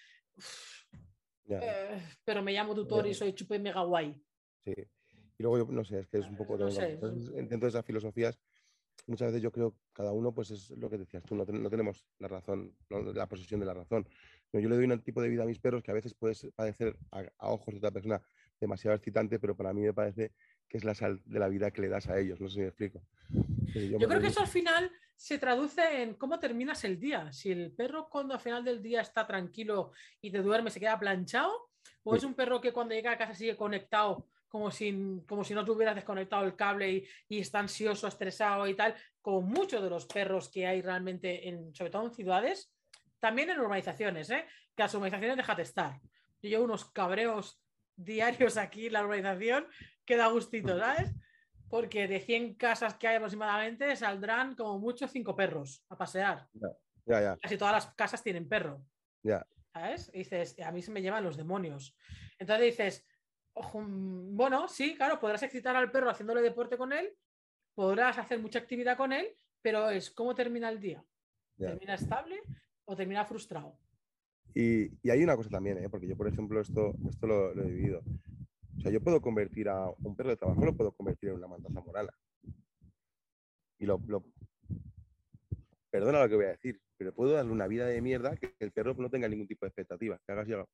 Eh, 1.47 2.03
pero 2.25 2.43
me 2.43 2.53
llamo 2.53 2.75
tutor 2.75 3.07
y 3.07 3.13
soy 3.13 3.35
chupe 3.35 3.59
mega 3.59 3.83
guay. 3.83 4.19
Sí. 4.65 4.75
Y 5.39 5.43
luego 5.43 5.59
yo, 5.59 5.73
no 5.73 5.85
sé, 5.85 6.01
es 6.01 6.07
que 6.09 6.19
es 6.19 6.27
un 6.27 6.37
poco... 6.37 6.57
No 6.57 6.67
Dentro 6.69 7.61
de 7.61 7.69
esas 7.69 7.85
filosofías, 7.85 8.39
muchas 9.07 9.29
veces 9.29 9.43
yo 9.43 9.51
creo 9.51 9.75
cada 9.93 10.13
uno, 10.13 10.33
pues 10.33 10.51
es 10.51 10.71
lo 10.71 10.89
que 10.89 10.99
decías 10.99 11.23
tú, 11.25 11.35
no, 11.35 11.45
tenemos 11.45 12.07
la 12.19 12.29
razón, 12.29 12.75
la 12.89 13.27
posesión 13.27 13.61
de 13.61 13.67
la 13.67 13.75
razón. 13.75 14.09
yo 14.53 14.69
le 14.69 14.77
doy 14.77 14.85
un 14.85 15.03
tipo 15.03 15.21
de 15.21 15.29
vida 15.29 15.43
a 15.43 15.47
mis 15.47 15.59
perros 15.59 15.83
que 15.83 15.91
a 15.91 15.95
veces 15.95 16.15
puede 16.15 16.35
parecer 16.55 16.97
a, 17.11 17.49
ojos 17.49 17.75
de 17.75 17.79
otra 17.79 17.91
persona 17.91 18.21
demasiado 18.61 18.97
excitante, 18.97 19.39
pero 19.39 19.57
para 19.57 19.73
mí 19.73 19.83
me 19.83 19.93
parece 19.93 20.33
que 20.69 20.79
es 20.79 20.85
la 20.85 20.95
sal 20.95 21.21
de 21.25 21.39
la 21.39 21.49
vida 21.49 21.71
que 21.71 21.83
le 21.83 21.89
das 21.89 22.09
a 22.09 22.19
ellos. 22.19 22.41
No 22.41 22.49
sé 22.49 22.55
si 22.55 22.61
me 22.61 22.69
explico. 22.69 23.03
Yo, 23.75 24.09
creo 24.09 24.21
que 24.21 24.29
eso 24.29 24.41
al 24.41 24.49
final 24.49 24.91
se 25.17 25.39
traduce 25.39 26.03
en 26.03 26.15
cómo 26.15 26.39
terminas 26.39 26.85
el 26.85 26.99
día. 26.99 27.33
Si 27.33 27.51
el 27.51 27.73
perro 27.73 28.09
cuando 28.09 28.35
al 28.35 28.41
final 28.41 28.65
del 28.65 28.83
día 28.83 29.01
está 29.01 29.27
tranquilo 29.27 29.93
y 30.21 30.31
te 30.31 30.41
duerme 30.41 30.71
se 30.71 30.81
queda 30.81 30.99
planchado, 30.99 31.53
o 32.03 32.15
es 32.15 32.25
un 32.25 32.35
perro 32.35 32.61
que 32.61 32.73
cuando 32.73 32.95
llega 32.95 33.13
a 33.13 33.19
casa 33.19 33.35
sigue 33.35 33.57
conectado 33.57 34.27
como 34.55 34.71
si, 34.71 35.21
como 35.27 35.43
si 35.43 35.53
no 35.53 35.65
tuvieras 35.65 35.97
desconectado 35.97 36.45
el 36.45 36.55
cable 36.55 37.05
y, 37.29 37.41
está 37.41 37.59
ansioso, 37.59 38.07
estresado 38.07 38.69
y 38.69 38.75
tal, 38.77 38.95
como 39.21 39.43
muchos 39.43 39.83
de 39.83 39.91
los 39.91 40.07
perros 40.07 40.49
que 40.49 40.65
hay 40.65 40.81
realmente, 40.81 41.49
en, 41.49 41.75
sobre 41.75 41.91
todo 41.91 42.05
en 42.05 42.15
ciudades, 42.15 42.73
también 43.19 43.51
en 43.51 43.59
urbanizaciones, 43.59 44.31
¿eh? 44.31 44.47
que 44.77 44.85
las 44.85 44.95
urbanizaciones 44.95 45.39
déjate 45.39 45.63
estar. 45.63 46.01
Yo 46.41 46.51
llevo 46.51 46.67
unos 46.67 46.85
cabreos 46.85 47.61
diarios 47.97 48.57
aquí 48.57 48.87
en 48.87 48.93
la 48.93 49.03
urbanización 49.03 49.67
que 50.05 50.17
da 50.17 50.29
gustito, 50.29 50.79
¿sabes? 50.79 51.11
Porque 51.69 52.07
de 52.07 52.21
100 52.21 52.55
casas 52.55 52.95
que 52.95 53.09
hay 53.09 53.17
aproximadamente 53.17 53.97
saldrán 53.97 54.55
como 54.55 54.79
muchos 54.79 55.11
cinco 55.11 55.35
perros 55.35 55.85
a 55.89 55.99
pasear. 55.99 56.47
Casi 57.43 57.59
todas 57.59 57.75
las 57.75 57.87
casas 57.97 58.23
tienen 58.23 58.49
perro. 58.49 58.87
Ya. 59.25 59.45
¿Sabes? 59.73 60.13
Y 60.15 60.19
dices, 60.19 60.55
a 60.65 60.71
mí 60.71 60.81
se 60.81 60.93
me 60.93 61.03
llevan 61.03 61.25
los 61.25 61.37
demonios. 61.37 61.97
Entonces 62.39 62.67
dices, 62.67 63.07
Mm, 63.55 64.37
bueno, 64.37 64.69
sí, 64.69 64.97
claro, 64.97 65.21
podrás 65.21 65.43
excitar 65.43 65.77
al 65.77 65.91
perro 65.91 66.11
haciéndole 66.11 66.43
deporte 66.43 66.77
con 66.77 66.93
él, 66.93 67.15
podrás 67.75 68.19
hacer 68.19 68.41
mucha 68.41 68.59
actividad 68.59 68.97
con 68.97 69.13
él, 69.13 69.37
pero 69.63 69.91
es 69.91 70.11
cómo 70.11 70.35
termina 70.35 70.69
el 70.69 70.81
día. 70.81 71.05
¿Termina 71.57 71.95
estable 71.95 72.41
o 72.85 72.97
termina 72.97 73.25
frustrado? 73.25 73.79
Y, 74.55 74.91
hay 75.09 75.23
una 75.23 75.37
cosa 75.37 75.51
también, 75.51 75.79
¿eh? 75.79 75.89
porque 75.89 76.09
yo, 76.09 76.17
por 76.17 76.29
ejemplo, 76.29 76.61
esto, 76.61 76.95
esto 77.09 77.27
lo, 77.27 77.53
he 77.53 77.71
vivido. 77.71 78.03
O 78.77 78.81
sea, 78.81 78.91
yo 78.91 79.01
puedo 79.01 79.21
convertir 79.21 79.69
a 79.69 79.89
un 80.03 80.17
perro 80.17 80.31
de 80.31 80.37
trabajo, 80.37 80.65
lo 80.65 80.77
puedo 80.77 80.93
convertir 80.93 81.31
en 81.31 81.37
una 81.37 81.49
manta 81.49 81.71
zamorana. 81.73 82.13
Y 83.79 83.87
lo, 83.87 84.01
Perdona 85.91 86.23
lo 86.23 86.29
que 86.29 86.35
voy 86.35 86.45
a 86.47 86.49
decir, 86.49 86.81
pero 86.97 87.15
puedo 87.15 87.33
darle 87.33 87.53
una 87.53 87.69
vida 87.69 87.87
de 87.87 88.01
mierda 88.03 88.37
que 88.37 88.55
el 88.59 88.73
perro 88.73 88.95
no 88.95 89.11
tenga 89.11 89.29
ningún 89.29 89.47
tipo 89.47 89.65
de 89.65 89.69
expectativa, 89.69 90.21
que 90.27 90.33
hagas 90.33 90.49
ya 90.49 90.67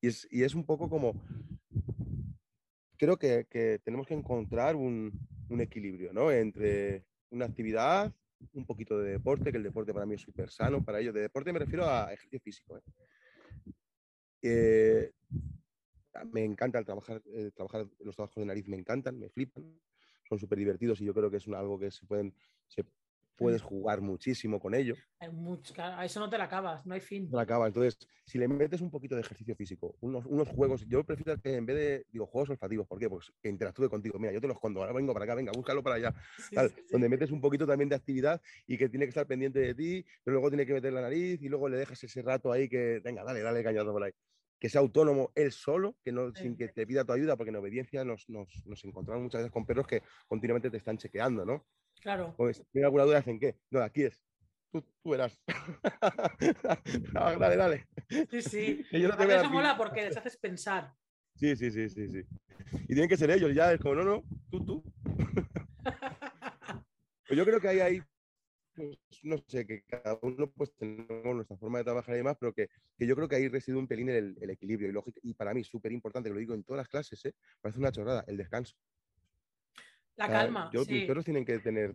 y 0.00 0.42
es, 0.42 0.54
un 0.54 0.64
poco 0.64 0.88
como, 0.88 1.14
creo 2.96 3.18
que, 3.18 3.80
tenemos 3.84 4.06
que 4.06 4.14
encontrar 4.14 4.76
un, 4.76 5.12
equilibrio, 5.58 6.12
¿no? 6.12 6.30
Entre 6.30 7.04
una 7.30 7.44
actividad, 7.44 8.12
un 8.54 8.64
poquito 8.64 8.98
de 8.98 9.12
deporte, 9.12 9.50
que 9.50 9.58
el 9.58 9.64
deporte 9.64 9.92
para 9.92 10.06
mí 10.06 10.14
es 10.14 10.22
súper 10.22 10.50
sano 10.50 10.82
para 10.82 11.00
ellos. 11.00 11.12
De 11.12 11.20
deporte 11.20 11.52
me 11.52 11.58
refiero 11.58 11.86
a 11.86 12.12
ejercicio 12.12 12.40
físico. 12.40 12.78
¿eh? 12.78 12.82
Eh, 14.42 15.12
me 16.32 16.44
encanta 16.44 16.78
el 16.78 16.84
trabajar, 16.84 17.22
eh, 17.26 17.50
trabajar 17.54 17.86
los 17.98 18.16
trabajos 18.16 18.36
de 18.36 18.46
nariz, 18.46 18.66
me 18.68 18.76
encantan, 18.76 19.18
me 19.18 19.28
flipan, 19.28 19.78
son 20.28 20.38
súper 20.38 20.58
divertidos 20.58 21.00
y 21.00 21.04
yo 21.04 21.12
creo 21.12 21.30
que 21.30 21.36
es 21.36 21.48
algo 21.48 21.78
que 21.78 21.90
se 21.90 22.06
pueden, 22.06 22.34
puedes 23.40 23.62
jugar 23.62 24.02
muchísimo 24.02 24.60
con 24.60 24.74
ello. 24.74 24.94
a 25.78 26.04
eso 26.04 26.20
no 26.20 26.28
te 26.28 26.36
la 26.36 26.44
acabas, 26.44 26.84
no 26.84 26.92
hay 26.92 27.00
fin. 27.00 27.28
No 27.30 27.38
la 27.38 27.44
acabas. 27.44 27.68
Entonces, 27.68 27.98
si 28.26 28.38
le 28.38 28.46
metes 28.46 28.82
un 28.82 28.90
poquito 28.90 29.14
de 29.14 29.22
ejercicio 29.22 29.56
físico, 29.56 29.96
unos, 30.00 30.26
unos 30.26 30.46
juegos, 30.48 30.86
yo 30.86 31.02
prefiero 31.04 31.40
que 31.40 31.56
en 31.56 31.64
vez 31.64 31.76
de, 31.76 32.06
digo, 32.12 32.26
juegos 32.26 32.50
olfativos, 32.50 32.86
¿por 32.86 32.98
qué? 32.98 33.08
Pues 33.08 33.32
que 33.42 33.48
interactúe 33.48 33.88
contigo. 33.88 34.18
Mira, 34.18 34.32
yo 34.32 34.42
te 34.42 34.46
los 34.46 34.56
escondo, 34.56 34.80
ahora 34.80 34.92
vengo 34.92 35.14
para 35.14 35.24
acá, 35.24 35.34
venga, 35.34 35.52
búscalo 35.52 35.82
para 35.82 35.96
allá. 35.96 36.14
Donde 36.90 37.08
metes 37.08 37.30
un 37.30 37.40
poquito 37.40 37.66
también 37.66 37.88
de 37.88 37.96
actividad 37.96 38.42
y 38.66 38.76
que 38.76 38.90
tiene 38.90 39.06
que 39.06 39.10
estar 39.10 39.26
pendiente 39.26 39.58
de 39.58 39.74
ti, 39.74 40.04
pero 40.22 40.34
luego 40.34 40.50
tiene 40.50 40.66
que 40.66 40.74
meter 40.74 40.92
la 40.92 41.00
nariz 41.00 41.40
y 41.40 41.48
luego 41.48 41.70
le 41.70 41.78
dejas 41.78 42.04
ese 42.04 42.20
rato 42.20 42.52
ahí 42.52 42.68
que, 42.68 43.00
venga, 43.02 43.24
dale, 43.24 43.40
dale 43.40 43.64
cañado 43.64 43.90
por 43.90 44.04
ahí 44.04 44.12
que 44.60 44.68
sea 44.68 44.82
autónomo 44.82 45.32
él 45.34 45.52
solo, 45.52 45.96
que 46.04 46.12
no, 46.12 46.34
sin 46.34 46.54
que 46.54 46.68
te 46.68 46.86
pida 46.86 47.02
tu 47.02 47.14
ayuda, 47.14 47.34
porque 47.34 47.48
en 47.48 47.56
obediencia 47.56 48.04
nos, 48.04 48.28
nos, 48.28 48.46
nos, 48.66 48.84
encontramos 48.84 49.22
muchas 49.22 49.40
veces 49.40 49.52
con 49.52 49.64
perros 49.64 49.86
que 49.86 50.02
continuamente 50.28 50.70
te 50.70 50.76
están 50.76 50.98
chequeando, 50.98 51.46
¿no? 51.46 51.64
Claro. 52.00 52.34
Pues, 52.36 52.64
¿Tiene 52.72 52.86
alguna 52.86 53.04
duda? 53.04 53.22
¿En 53.26 53.38
qué? 53.38 53.56
No, 53.70 53.80
aquí 53.80 54.04
es. 54.04 54.24
Tú, 54.72 54.82
tú 55.02 55.10
verás. 55.10 55.38
dale, 57.12 57.56
dale. 57.56 57.88
Sí, 58.30 58.42
sí. 58.42 58.84
yo 58.92 59.08
no 59.08 59.16
te 59.16 59.34
eso 59.34 59.50
mola 59.50 59.76
porque 59.76 60.02
les 60.02 60.16
haces 60.16 60.36
pensar. 60.36 60.94
Sí, 61.34 61.56
sí, 61.56 61.70
sí, 61.70 61.88
sí, 61.88 62.08
sí. 62.08 62.22
Y 62.84 62.88
tienen 62.88 63.08
que 63.08 63.16
ser 63.16 63.30
ellos, 63.30 63.54
ya 63.54 63.72
es 63.72 63.80
como, 63.80 63.96
no, 63.96 64.04
no, 64.04 64.24
tú, 64.50 64.64
tú. 64.64 64.84
pues 67.26 67.38
yo 67.38 67.44
creo 67.44 67.60
que 67.60 67.68
hay 67.68 67.80
ahí, 67.80 68.02
pues, 68.74 68.98
no 69.22 69.38
sé, 69.46 69.66
que 69.66 69.82
cada 69.84 70.18
uno 70.22 70.50
pues 70.50 70.74
tenemos 70.76 71.34
nuestra 71.34 71.56
forma 71.56 71.78
de 71.78 71.84
trabajar 71.84 72.14
y 72.14 72.18
demás, 72.18 72.36
pero 72.38 72.52
que, 72.52 72.68
que 72.96 73.06
yo 73.06 73.16
creo 73.16 73.28
que 73.28 73.36
ahí 73.36 73.48
reside 73.48 73.76
un 73.76 73.88
pelín 73.88 74.10
el, 74.10 74.36
el 74.40 74.50
equilibrio. 74.50 74.90
Y, 74.90 74.92
lógico, 74.92 75.18
y 75.22 75.34
para 75.34 75.54
mí, 75.54 75.64
súper 75.64 75.92
importante, 75.92 76.28
que 76.28 76.34
lo 76.34 76.40
digo 76.40 76.54
en 76.54 76.62
todas 76.62 76.78
las 76.78 76.88
clases, 76.88 77.24
¿eh? 77.24 77.34
parece 77.60 77.78
una 77.78 77.92
chorrada, 77.92 78.24
el 78.26 78.36
descanso. 78.36 78.76
La 80.20 80.28
calma. 80.28 80.70
Yo, 80.70 80.84
Mis 80.84 81.06
perros 81.06 81.24
tienen 81.24 81.46
que, 81.46 81.58
tener, 81.60 81.94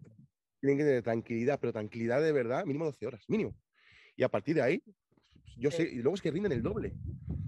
tienen 0.59 0.79
que 0.79 0.83
tener 0.83 1.03
tranquilidad, 1.03 1.59
pero 1.59 1.71
tranquilidad 1.71 2.23
de 2.23 2.31
verdad, 2.31 2.65
mínimo 2.65 2.85
12 2.85 3.05
horas, 3.05 3.23
mínimo. 3.27 3.55
Y 4.15 4.23
a 4.23 4.29
partir 4.29 4.55
de 4.55 4.63
ahí, 4.63 4.83
yo 5.57 5.69
sé, 5.69 5.83
y 5.83 5.97
luego 5.97 6.15
es 6.15 6.23
que 6.23 6.31
rinden 6.31 6.51
el 6.51 6.63
doble. 6.63 6.95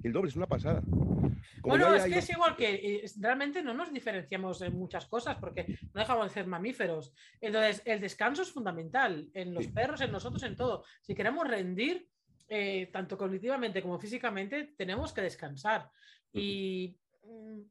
El 0.04 0.14
doble 0.14 0.30
es 0.30 0.36
una 0.36 0.46
pasada. 0.46 0.84
bueno, 1.64 1.96
es 1.96 2.04
que 2.04 2.20
es 2.20 2.30
igual 2.30 2.56
que 2.56 2.76
eh, 2.76 3.06
realmente 3.20 3.64
no 3.64 3.74
nos 3.74 3.92
diferenciamos 3.92 4.62
en 4.62 4.78
muchas 4.78 5.08
cosas 5.08 5.38
porque 5.38 5.80
no 5.94 6.00
dejamos 6.00 6.28
de 6.28 6.34
ser 6.36 6.46
mamíferos. 6.46 7.12
Entonces, 7.42 7.82
el 7.84 8.00
descanso 8.00 8.44
es 8.44 8.52
fundamental 8.52 9.32
en 9.34 9.56
los 9.56 9.66
perros, 9.70 10.02
en 10.02 10.12
nosotros, 10.12 10.44
en 10.44 10.56
todo. 10.56 10.86
Si 11.02 11.16
queremos 11.16 11.48
rendir, 11.48 12.08
eh, 12.48 12.88
tanto 12.94 13.18
cognitivamente 13.18 13.82
como 13.82 13.98
físicamente, 13.98 14.76
tenemos 14.78 15.12
que 15.12 15.22
descansar. 15.22 15.90
Y 16.32 17.00
mm, 17.24 17.62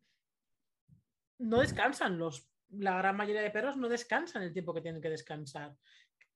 no 1.39 1.61
descansan 1.61 2.19
los 2.19 2.51
la 2.71 2.99
gran 2.99 3.17
mayoría 3.17 3.43
de 3.43 3.51
perros 3.51 3.77
no 3.77 3.89
descansan 3.89 4.43
el 4.43 4.53
tiempo 4.53 4.75
que 4.75 4.81
tienen 4.81 5.01
que 5.01 5.11
descansar. 5.11 5.75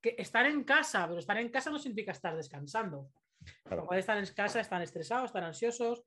Que 0.00 0.14
estar 0.18 0.46
en 0.46 0.64
casa, 0.64 1.06
pero 1.06 1.18
estar 1.18 1.36
en 1.36 1.50
casa 1.50 1.70
no 1.70 1.78
significa 1.78 2.12
estar 2.12 2.36
descansando. 2.36 3.10
Cuando 3.64 3.94
están 3.94 4.18
en 4.18 4.26
casa, 4.34 4.60
están 4.60 4.82
estresados, 4.82 5.26
están 5.26 5.44
ansiosos, 5.44 6.04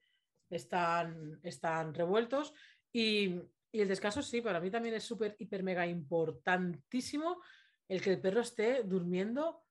están, 0.49 1.39
están 1.43 1.93
revueltos. 1.93 2.53
Y, 2.91 3.39
el 3.71 3.87
descanso, 3.87 4.21
sí, 4.21 4.39
para 4.39 4.59
mí 4.59 4.69
también 4.69 4.93
es 4.93 5.03
súper, 5.03 5.35
hiper, 5.39 5.63
mega 5.63 5.87
importantísimo 5.87 7.41
el 7.87 8.01
que 8.03 8.11
el 8.11 8.21
perro 8.21 8.41
esté 8.41 8.83
durmiendo. 8.83 9.63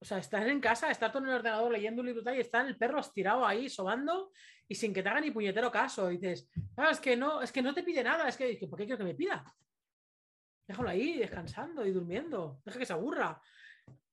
O 0.00 0.04
sea, 0.04 0.16
estar 0.16 0.48
en 0.48 0.60
casa, 0.60 0.90
estar 0.90 1.12
todo 1.12 1.22
en 1.24 1.28
el 1.28 1.36
ordenador 1.36 1.70
leyendo 1.70 2.00
un 2.00 2.06
libro 2.06 2.34
y 2.34 2.40
está 2.40 2.62
el 2.62 2.78
perro 2.78 3.00
estirado 3.00 3.46
ahí, 3.46 3.68
sobando 3.68 4.32
y 4.66 4.74
sin 4.74 4.94
que 4.94 5.02
te 5.02 5.10
haga 5.10 5.20
ni 5.20 5.30
puñetero 5.30 5.70
caso. 5.70 6.10
Y 6.10 6.16
dices, 6.16 6.48
ah, 6.76 6.88
es 6.90 7.00
que 7.00 7.16
no, 7.16 7.42
es 7.42 7.52
que 7.52 7.60
no 7.60 7.74
te 7.74 7.82
pide 7.82 8.02
nada, 8.02 8.28
es 8.28 8.36
que, 8.36 8.58
¿por 8.66 8.78
qué 8.78 8.86
quiero 8.86 8.98
que 8.98 9.04
me 9.04 9.14
pida? 9.14 9.44
Déjalo 10.66 10.88
ahí, 10.88 11.18
descansando 11.18 11.84
y 11.86 11.90
durmiendo. 11.90 12.60
Deja 12.64 12.78
que 12.78 12.86
se 12.86 12.92
aburra. 12.92 13.40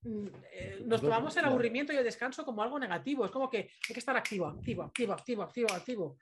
Mm, 0.04 0.28
eh, 0.52 0.84
nos 0.86 1.02
tomamos 1.02 1.36
el 1.38 1.46
aburrimiento 1.46 1.94
y 1.94 1.98
el 1.98 2.04
descanso 2.04 2.44
como 2.44 2.64
algo 2.64 2.80
negativo. 2.80 3.26
Es 3.26 3.32
como 3.32 3.50
que 3.50 3.58
hay 3.58 3.94
que 3.94 4.00
estar 4.00 4.16
activo, 4.18 4.48
activo, 4.48 4.84
activo, 4.84 5.14
activo, 5.14 5.44
activo, 5.44 5.68
activo. 5.72 6.18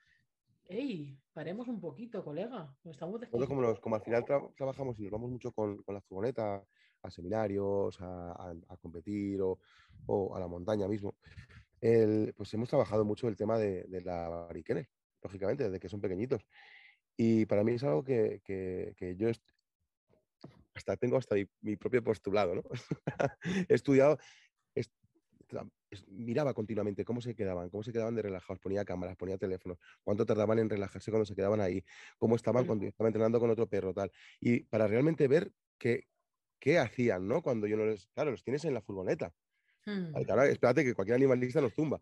¡Ey! 0.68 1.18
Paremos 1.32 1.66
un 1.66 1.80
poquito, 1.80 2.22
colega. 2.22 2.72
estamos 2.84 3.20
como, 3.48 3.80
como 3.80 3.96
al 3.96 4.02
final 4.02 4.24
trabajamos 4.54 4.98
y 5.00 5.02
nos 5.02 5.12
vamos 5.12 5.30
mucho 5.30 5.50
con, 5.52 5.82
la 5.88 6.00
furgoneta 6.00 6.62
a 7.02 7.10
seminarios, 7.10 7.98
a, 8.00 8.54
competir 8.80 9.40
o, 9.42 10.36
a 10.36 10.38
la 10.38 10.46
montaña 10.46 10.86
mismo. 10.86 11.16
pues 11.80 12.54
hemos 12.54 12.68
trabajado 12.68 13.04
mucho 13.04 13.26
el 13.26 13.36
tema 13.36 13.58
de, 13.58 13.84
la 14.04 14.28
bariquene, 14.28 14.90
lógicamente, 15.22 15.64
desde 15.64 15.80
que 15.80 15.88
son 15.88 16.00
pequeñitos. 16.00 16.46
Y 17.16 17.46
para 17.46 17.64
mí 17.64 17.72
es 17.72 17.82
algo 17.82 18.04
que, 18.04 18.40
que, 18.44 18.94
que 18.96 19.16
yo 19.16 19.28
hasta 20.80 20.96
tengo 20.96 21.16
hasta 21.16 21.36
mi, 21.60 21.76
propio 21.76 22.02
postulado, 22.02 22.54
¿no? 22.54 22.62
He 23.68 23.74
estudiado, 23.74 24.18
miraba 26.08 26.54
continuamente 26.54 27.04
cómo 27.04 27.20
se 27.20 27.34
quedaban, 27.34 27.68
cómo 27.70 27.82
se 27.82 27.92
quedaban 27.92 28.14
de 28.14 28.22
relajados, 28.22 28.60
ponía 28.60 28.84
cámaras, 28.84 29.16
ponía 29.16 29.36
teléfonos, 29.36 29.78
cuánto 30.02 30.24
tardaban 30.24 30.58
en 30.58 30.70
relajarse 30.70 31.10
cuando 31.10 31.26
se 31.26 31.34
quedaban 31.34 31.60
ahí, 31.60 31.84
cómo 32.18 32.36
estaban 32.36 32.64
cuando 32.64 32.86
estaban 32.86 33.08
entrenando 33.08 33.40
con 33.40 33.50
otro 33.50 33.68
perro, 33.68 33.92
tal. 33.92 34.10
Y 34.40 34.60
para 34.64 34.86
realmente 34.86 35.28
ver 35.28 35.52
qué, 35.78 36.06
qué 36.58 36.78
hacían, 36.78 37.26
¿no? 37.26 37.42
Cuando 37.42 37.66
yo 37.66 37.76
no 37.76 37.86
les, 37.86 38.06
claro, 38.08 38.30
los 38.30 38.42
tienes 38.42 38.64
en 38.64 38.74
la 38.74 38.80
furgoneta. 38.80 39.32
Hmm. 39.84 40.14
Ahora, 40.14 40.46
espérate 40.46 40.84
que 40.84 40.94
cualquier 40.94 41.16
animalista 41.16 41.60
nos 41.60 41.74
tumba. 41.74 42.00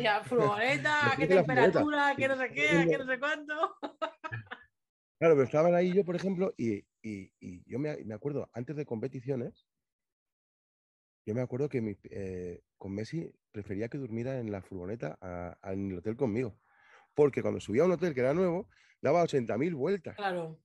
Ya, 0.00 0.22
furgoneta, 0.24 1.14
qué 1.16 1.26
temperatura, 1.26 2.14
qué 2.16 2.28
no 2.28 2.36
sé 2.36 2.48
qué, 2.48 2.86
qué 2.88 2.98
no 2.98 3.06
sé 3.06 3.18
cuánto. 3.18 3.76
Claro, 5.18 5.34
pero 5.34 5.42
estaban 5.42 5.74
ahí 5.74 5.92
yo, 5.92 6.04
por 6.04 6.16
ejemplo, 6.16 6.54
y, 6.56 6.82
yo 7.02 7.78
me, 7.78 8.14
acuerdo, 8.14 8.50
antes 8.52 8.76
de 8.76 8.84
competiciones, 8.84 9.66
yo 11.26 11.34
me 11.34 11.40
acuerdo 11.40 11.68
que 11.68 11.98
eh, 12.10 12.62
con 12.78 12.94
Messi 12.94 13.30
prefería 13.52 13.88
que 13.88 13.98
durmiera 13.98 14.38
en 14.38 14.50
la 14.50 14.62
furgoneta 14.62 15.18
en 15.62 15.90
el 15.90 15.98
hotel 15.98 16.16
conmigo. 16.16 16.58
Porque 17.14 17.42
cuando 17.42 17.60
subía 17.60 17.82
a 17.82 17.86
un 17.86 17.92
hotel 17.92 18.14
que 18.14 18.20
era 18.20 18.34
nuevo, 18.34 18.68
daba 19.00 19.22
80.000 19.22 19.74
vueltas. 19.74 20.16
Claro. 20.16 20.60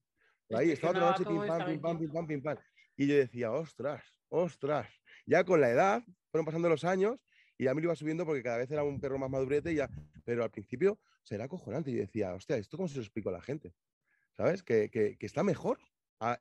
Ahí 0.52 0.72
estaba 0.72 0.94
la 0.94 1.12
noche 1.12 1.26
pim 1.26 1.46
pam, 1.46 1.66
pim 1.66 1.82
pam, 1.82 2.00
pim 2.00 2.12
pam, 2.12 2.28
pim 2.28 2.42
pam. 2.42 2.58
Y 2.96 3.08
yo 3.08 3.16
decía, 3.16 3.52
ostras, 3.52 4.04
ostras. 4.30 4.88
Ya 5.26 5.44
con 5.44 5.60
la 5.60 5.70
edad, 5.70 6.04
fueron 6.32 6.46
pasando 6.46 6.70
los 6.70 6.84
años 6.84 7.20
y 7.58 7.68
a 7.68 7.74
mí 7.74 7.82
lo 7.82 7.88
iba 7.88 7.96
subiendo 7.96 8.26
porque 8.26 8.44
cada 8.44 8.58
vez 8.58 8.70
era 8.70 8.84
un 8.84 9.00
perro 9.00 9.18
más 9.18 9.30
madurete 9.30 9.72
y 9.72 9.76
ya. 9.76 9.90
Pero 10.24 10.44
al 10.44 10.52
principio 10.52 11.00
se 11.24 11.36
era 11.36 11.46
acojonante. 11.46 11.92
Y 11.92 11.96
yo 11.96 12.02
decía, 12.02 12.34
hostia, 12.34 12.58
¿esto 12.58 12.78
cómo 12.78 12.88
se 12.88 12.96
lo 12.96 13.02
explico 13.02 13.30
a 13.30 13.34
la 13.34 13.42
gente? 13.42 13.74
¿sabes? 14.36 14.64
Que, 14.64 15.18
está 15.20 15.44
mejor 15.44 15.80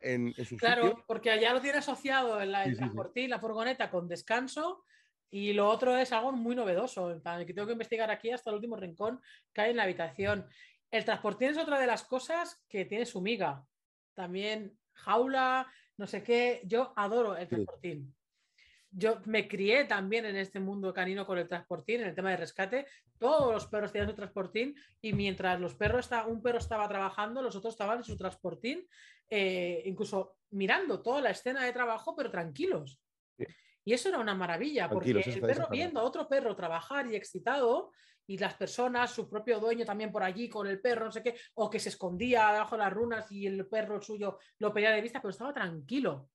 en, 0.01 0.35
en 0.37 0.59
Claro, 0.59 1.05
porque 1.07 1.31
allá 1.31 1.53
lo 1.53 1.61
tiene 1.61 1.79
asociado 1.79 2.40
en 2.40 2.53
la, 2.53 2.64
transportín, 2.73 3.31
la 3.31 3.38
furgoneta 3.38 3.90
con 3.90 4.09
descanso 4.09 4.85
y 5.31 5.53
lo 5.53 5.68
otro 5.68 5.97
es 5.97 6.12
algo 6.12 6.33
muy 6.33 6.55
novedoso, 6.55 7.20
que 7.47 7.55
tengo 7.55 7.66
que 7.66 7.73
investigar 7.73 8.11
aquí 8.11 8.31
hasta 8.31 8.51
el 8.51 8.57
último 8.57 8.77
rincón 8.77 9.20
que 9.53 9.62
hay 9.62 9.70
en 9.70 9.77
la 9.77 9.83
habitación. 9.83 10.47
El 10.90 11.05
transportín 11.05 11.49
es 11.49 11.59
otra 11.59 11.79
de 11.81 11.87
las 11.87 12.05
cosas 12.05 12.62
que 12.68 12.85
tiene 12.85 13.05
su 13.05 13.20
miga. 13.20 13.66
También 14.14 14.79
jaula, 14.92 15.66
no 15.97 16.07
sé 16.07 16.23
qué. 16.23 16.62
Yo 16.64 16.92
adoro 16.94 17.37
el 17.37 17.49
transportín 17.49 18.14
yo 18.96 19.20
me 19.24 19.48
crié 19.48 19.85
también 19.85 20.24
en 20.24 20.37
este 20.37 20.61
mundo 20.61 20.94
canino 20.94 21.26
con 21.26 21.38
el 21.38 21.48
transportín, 21.48 22.00
en 22.00 22.09
el 22.09 22.14
tema 22.14 22.30
de 22.30 22.37
rescate. 22.37 22.87
Todos 23.18 23.52
los 23.52 23.66
perros 23.66 23.92
tenían 23.92 24.09
su 24.09 24.14
transportín 24.14 24.76
y 25.00 25.12
mientras 25.12 25.59
los 25.61 25.74
perros 25.74 26.09
un 26.26 26.42
perro 26.42 26.59
estaba 26.59 26.88
trabajando, 26.88 27.42
los 27.42 27.57
otros 27.57 27.74
estaban 27.74 27.98
en 27.98 28.04
su 28.04 28.16
transportín, 28.16 28.87
eh, 29.28 29.83
incluso 29.85 30.37
mirando 30.50 31.02
toda 31.02 31.20
la 31.20 31.30
escena 31.30 31.64
de 31.64 31.72
trabajo, 31.72 32.14
pero 32.14 32.30
tranquilos. 32.30 33.00
Y 33.87 33.92
eso 33.92 34.09
era 34.09 34.18
una 34.18 34.35
maravilla, 34.35 34.88
porque 34.88 35.11
el 35.11 35.40
perro 35.40 35.68
viendo 35.70 36.00
a 36.00 36.04
otro 36.04 36.26
perro 36.26 36.57
trabajar 36.57 37.07
y 37.07 37.16
excitado, 37.16 37.90
y 38.26 38.38
las 38.38 38.54
personas, 38.54 39.11
su 39.11 39.28
propio 39.28 39.61
dueño 39.61 39.85
también 39.85 40.11
por 40.11 40.22
allí 40.22 40.48
con 40.48 40.66
el 40.66 40.80
perro, 40.80 41.04
no 41.04 41.12
sé 41.12 41.22
qué, 41.22 41.37
o 41.54 41.68
que 41.68 41.78
se 41.78 41.90
escondía 41.90 42.52
debajo 42.52 42.76
de 42.76 42.83
las 42.83 42.92
runas 42.92 43.30
y 43.30 43.46
el 43.46 43.66
perro 43.66 44.00
suyo 44.00 44.38
lo 44.59 44.72
perdía 44.72 44.92
de 44.92 45.02
vista, 45.02 45.20
pero 45.20 45.30
estaba 45.30 45.52
tranquilo. 45.52 46.30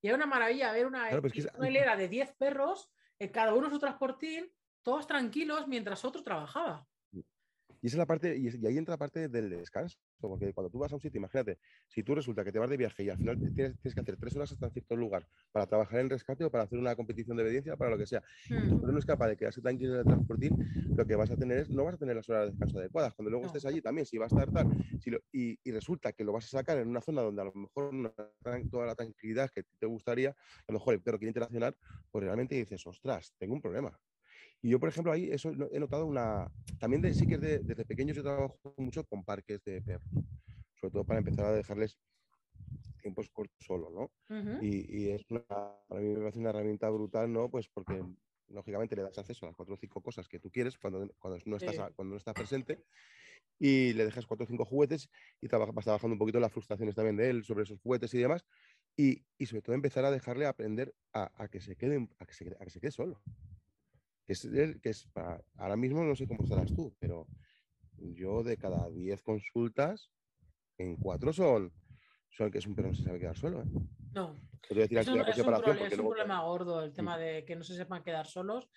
Y 0.00 0.08
era 0.08 0.16
una 0.16 0.26
maravilla 0.26 0.72
ver 0.72 0.86
una, 0.86 1.08
hilera 1.10 1.96
de 1.96 2.08
10 2.08 2.34
perros, 2.36 2.90
eh, 3.18 3.30
cada 3.30 3.54
uno 3.54 3.70
su 3.70 3.78
transportín, 3.78 4.52
todos 4.82 5.06
tranquilos 5.06 5.66
mientras 5.66 6.04
otro 6.04 6.22
trabajaba. 6.22 6.86
Y 7.82 7.88
esa 7.88 7.96
es 7.96 7.98
la 7.98 8.06
parte, 8.06 8.36
y, 8.36 8.48
ahí 8.66 8.78
entra 8.78 8.94
la 8.94 8.98
parte 8.98 9.28
del 9.28 9.50
descanso, 9.50 9.98
porque 10.20 10.52
cuando 10.52 10.70
tú 10.70 10.78
vas 10.78 10.92
a 10.92 10.96
un 10.96 11.00
sitio, 11.00 11.18
imagínate, 11.18 11.58
si 11.88 12.02
tú 12.02 12.14
resulta 12.14 12.44
que 12.44 12.52
te 12.52 12.58
vas 12.58 12.70
de 12.70 12.76
viaje 12.76 13.04
y 13.04 13.10
al 13.10 13.18
final 13.18 13.38
tienes, 13.54 13.76
que 13.94 14.00
hacer 14.00 14.16
tres 14.16 14.36
horas 14.36 14.52
hasta 14.52 14.70
cierto 14.70 14.96
lugar 14.96 15.26
para 15.52 15.66
trabajar 15.66 16.00
en 16.00 16.10
rescate 16.10 16.44
o 16.44 16.50
para 16.50 16.64
hacer 16.64 16.78
una 16.78 16.94
competición 16.96 17.36
de 17.36 17.42
obediencia, 17.42 17.76
para 17.76 17.90
lo 17.90 17.98
que 17.98 18.06
sea, 18.06 18.22
y 18.48 18.68
tú 18.68 18.86
no 18.92 18.98
es 18.98 19.06
capaz 19.06 19.28
de 19.28 19.36
quedarse 19.36 19.60
tranquilo 19.60 19.94
en 19.94 19.98
el 20.00 20.04
transportín, 20.04 20.52
lo 20.96 21.06
que 21.06 21.16
vas 21.16 21.30
a 21.30 21.36
tener 21.36 21.58
es, 21.58 21.70
no 21.70 21.84
vas 21.84 21.94
a 21.94 21.98
tener 21.98 22.16
las 22.16 22.28
horas 22.28 22.46
de 22.46 22.50
descanso 22.50 22.78
adecuadas. 22.78 23.14
Cuando 23.14 23.30
luego 23.30 23.46
estés 23.46 23.64
allí 23.66 23.80
también, 23.80 24.06
si 24.06 24.18
vas 24.18 24.32
a 24.32 24.42
estar 24.42 24.66
si 25.00 25.10
y, 25.32 25.70
resulta 25.70 26.12
que 26.12 26.24
lo 26.24 26.32
vas 26.32 26.44
a 26.46 26.48
sacar 26.48 26.78
en 26.78 26.88
una 26.88 27.00
zona 27.00 27.22
donde 27.22 27.42
a 27.42 27.44
lo 27.44 27.52
mejor 27.54 27.92
no 27.92 28.14
toda 28.70 28.86
la 28.86 28.94
tranquilidad 28.94 29.50
que 29.50 29.64
te 29.78 29.86
gustaría, 29.86 30.30
a 30.30 30.72
lo 30.72 30.74
mejor 30.74 30.94
el 30.94 31.02
perro 31.02 31.18
quiere 31.18 31.30
interaccionar, 31.30 31.76
pues 32.10 32.24
realmente 32.24 32.54
dices, 32.54 32.86
ostras, 32.86 33.34
tengo 33.38 33.54
un 33.54 33.60
problema. 33.60 33.98
Y 34.66 34.70
yo, 34.70 34.80
por 34.80 34.88
ejemplo, 34.88 35.12
ahí 35.12 35.30
eso 35.30 35.52
he 35.70 35.78
notado 35.78 36.06
una... 36.06 36.50
También 36.80 37.00
de, 37.00 37.14
sí 37.14 37.24
que 37.24 37.38
desde 37.38 37.84
pequeños 37.84 38.16
yo 38.16 38.24
trabajo 38.24 38.58
mucho 38.78 39.04
con 39.04 39.22
parques 39.22 39.62
de 39.62 39.80
perros, 39.80 40.10
sobre 40.74 40.90
todo 40.90 41.04
para 41.04 41.20
empezar 41.20 41.44
a 41.44 41.52
dejarles 41.52 41.96
tiempos 43.00 43.30
cortos 43.30 43.56
solo, 43.64 43.90
¿no? 43.90 44.60
y, 44.60 45.10
es 45.10 45.22
una, 45.30 45.44
para 45.86 46.00
mí 46.00 46.08
me 46.08 46.18
parece 46.18 46.40
una 46.40 46.50
herramienta 46.50 46.90
brutal, 46.90 47.32
¿no? 47.32 47.48
Pues 47.48 47.68
porque 47.68 48.02
lógicamente 48.48 48.96
le 48.96 49.02
das 49.02 49.16
acceso 49.16 49.46
a 49.46 49.50
las 49.50 49.56
cuatro 49.56 49.76
o 49.76 49.78
cinco 49.78 50.00
cosas 50.00 50.26
que 50.26 50.40
tú 50.40 50.50
quieres 50.50 50.76
cuando, 50.76 51.08
cuando, 51.20 51.38
no, 51.46 51.58
estás, 51.58 51.76
cuando 51.94 52.14
no 52.14 52.16
estás 52.16 52.34
presente 52.34 52.82
y 53.60 53.92
le 53.92 54.04
dejas 54.04 54.26
cuatro 54.26 54.46
o 54.46 54.48
cinco 54.48 54.64
juguetes 54.64 55.08
y 55.40 55.46
vas 55.46 55.84
trabajando 55.84 56.14
un 56.14 56.18
poquito 56.18 56.40
las 56.40 56.50
frustraciones 56.50 56.96
también 56.96 57.16
de 57.16 57.30
él 57.30 57.44
sobre 57.44 57.62
esos 57.62 57.78
juguetes 57.78 58.12
y 58.14 58.18
demás. 58.18 58.44
Y, 58.96 59.24
y 59.38 59.46
sobre 59.46 59.62
todo 59.62 59.76
empezar 59.76 60.04
a 60.04 60.10
dejarle 60.10 60.44
aprender 60.46 60.92
a, 61.12 61.30
a, 61.40 61.46
que, 61.46 61.60
se 61.60 61.76
quede, 61.76 62.08
a, 62.18 62.26
que, 62.26 62.34
se, 62.34 62.48
a 62.58 62.64
que 62.64 62.70
se 62.70 62.80
quede 62.80 62.90
solo. 62.90 63.22
Que 64.26 64.32
es, 64.32 64.48
que 64.82 64.90
es 64.90 65.06
para, 65.12 65.40
ahora 65.56 65.76
mismo 65.76 66.02
no 66.02 66.16
sé 66.16 66.26
cómo 66.26 66.42
estarás 66.42 66.74
tú, 66.74 66.94
pero 66.98 67.28
yo 67.98 68.42
de 68.42 68.56
cada 68.56 68.90
diez 68.90 69.22
consultas, 69.22 70.10
en 70.78 70.96
cuatro 70.96 71.32
son, 71.32 71.72
son 72.30 72.50
que 72.50 72.58
es 72.58 72.66
un 72.66 72.74
perro 72.74 72.88
no 72.88 72.94
se 72.94 73.04
sabe 73.04 73.20
quedar 73.20 73.36
solo. 73.36 73.62
¿eh? 73.62 73.66
No. 74.12 74.34
Es 74.68 75.08
un, 75.08 75.20
es 75.20 75.38
un, 75.38 76.06
problema 76.06 76.42
gordo 76.42 76.82
el 76.82 76.92
tema 76.92 77.16
de 77.16 77.44
que 77.44 77.54
no 77.54 77.62
se 77.62 77.76
sepan 77.76 78.02
quedar 78.02 78.26
solos 78.26 78.68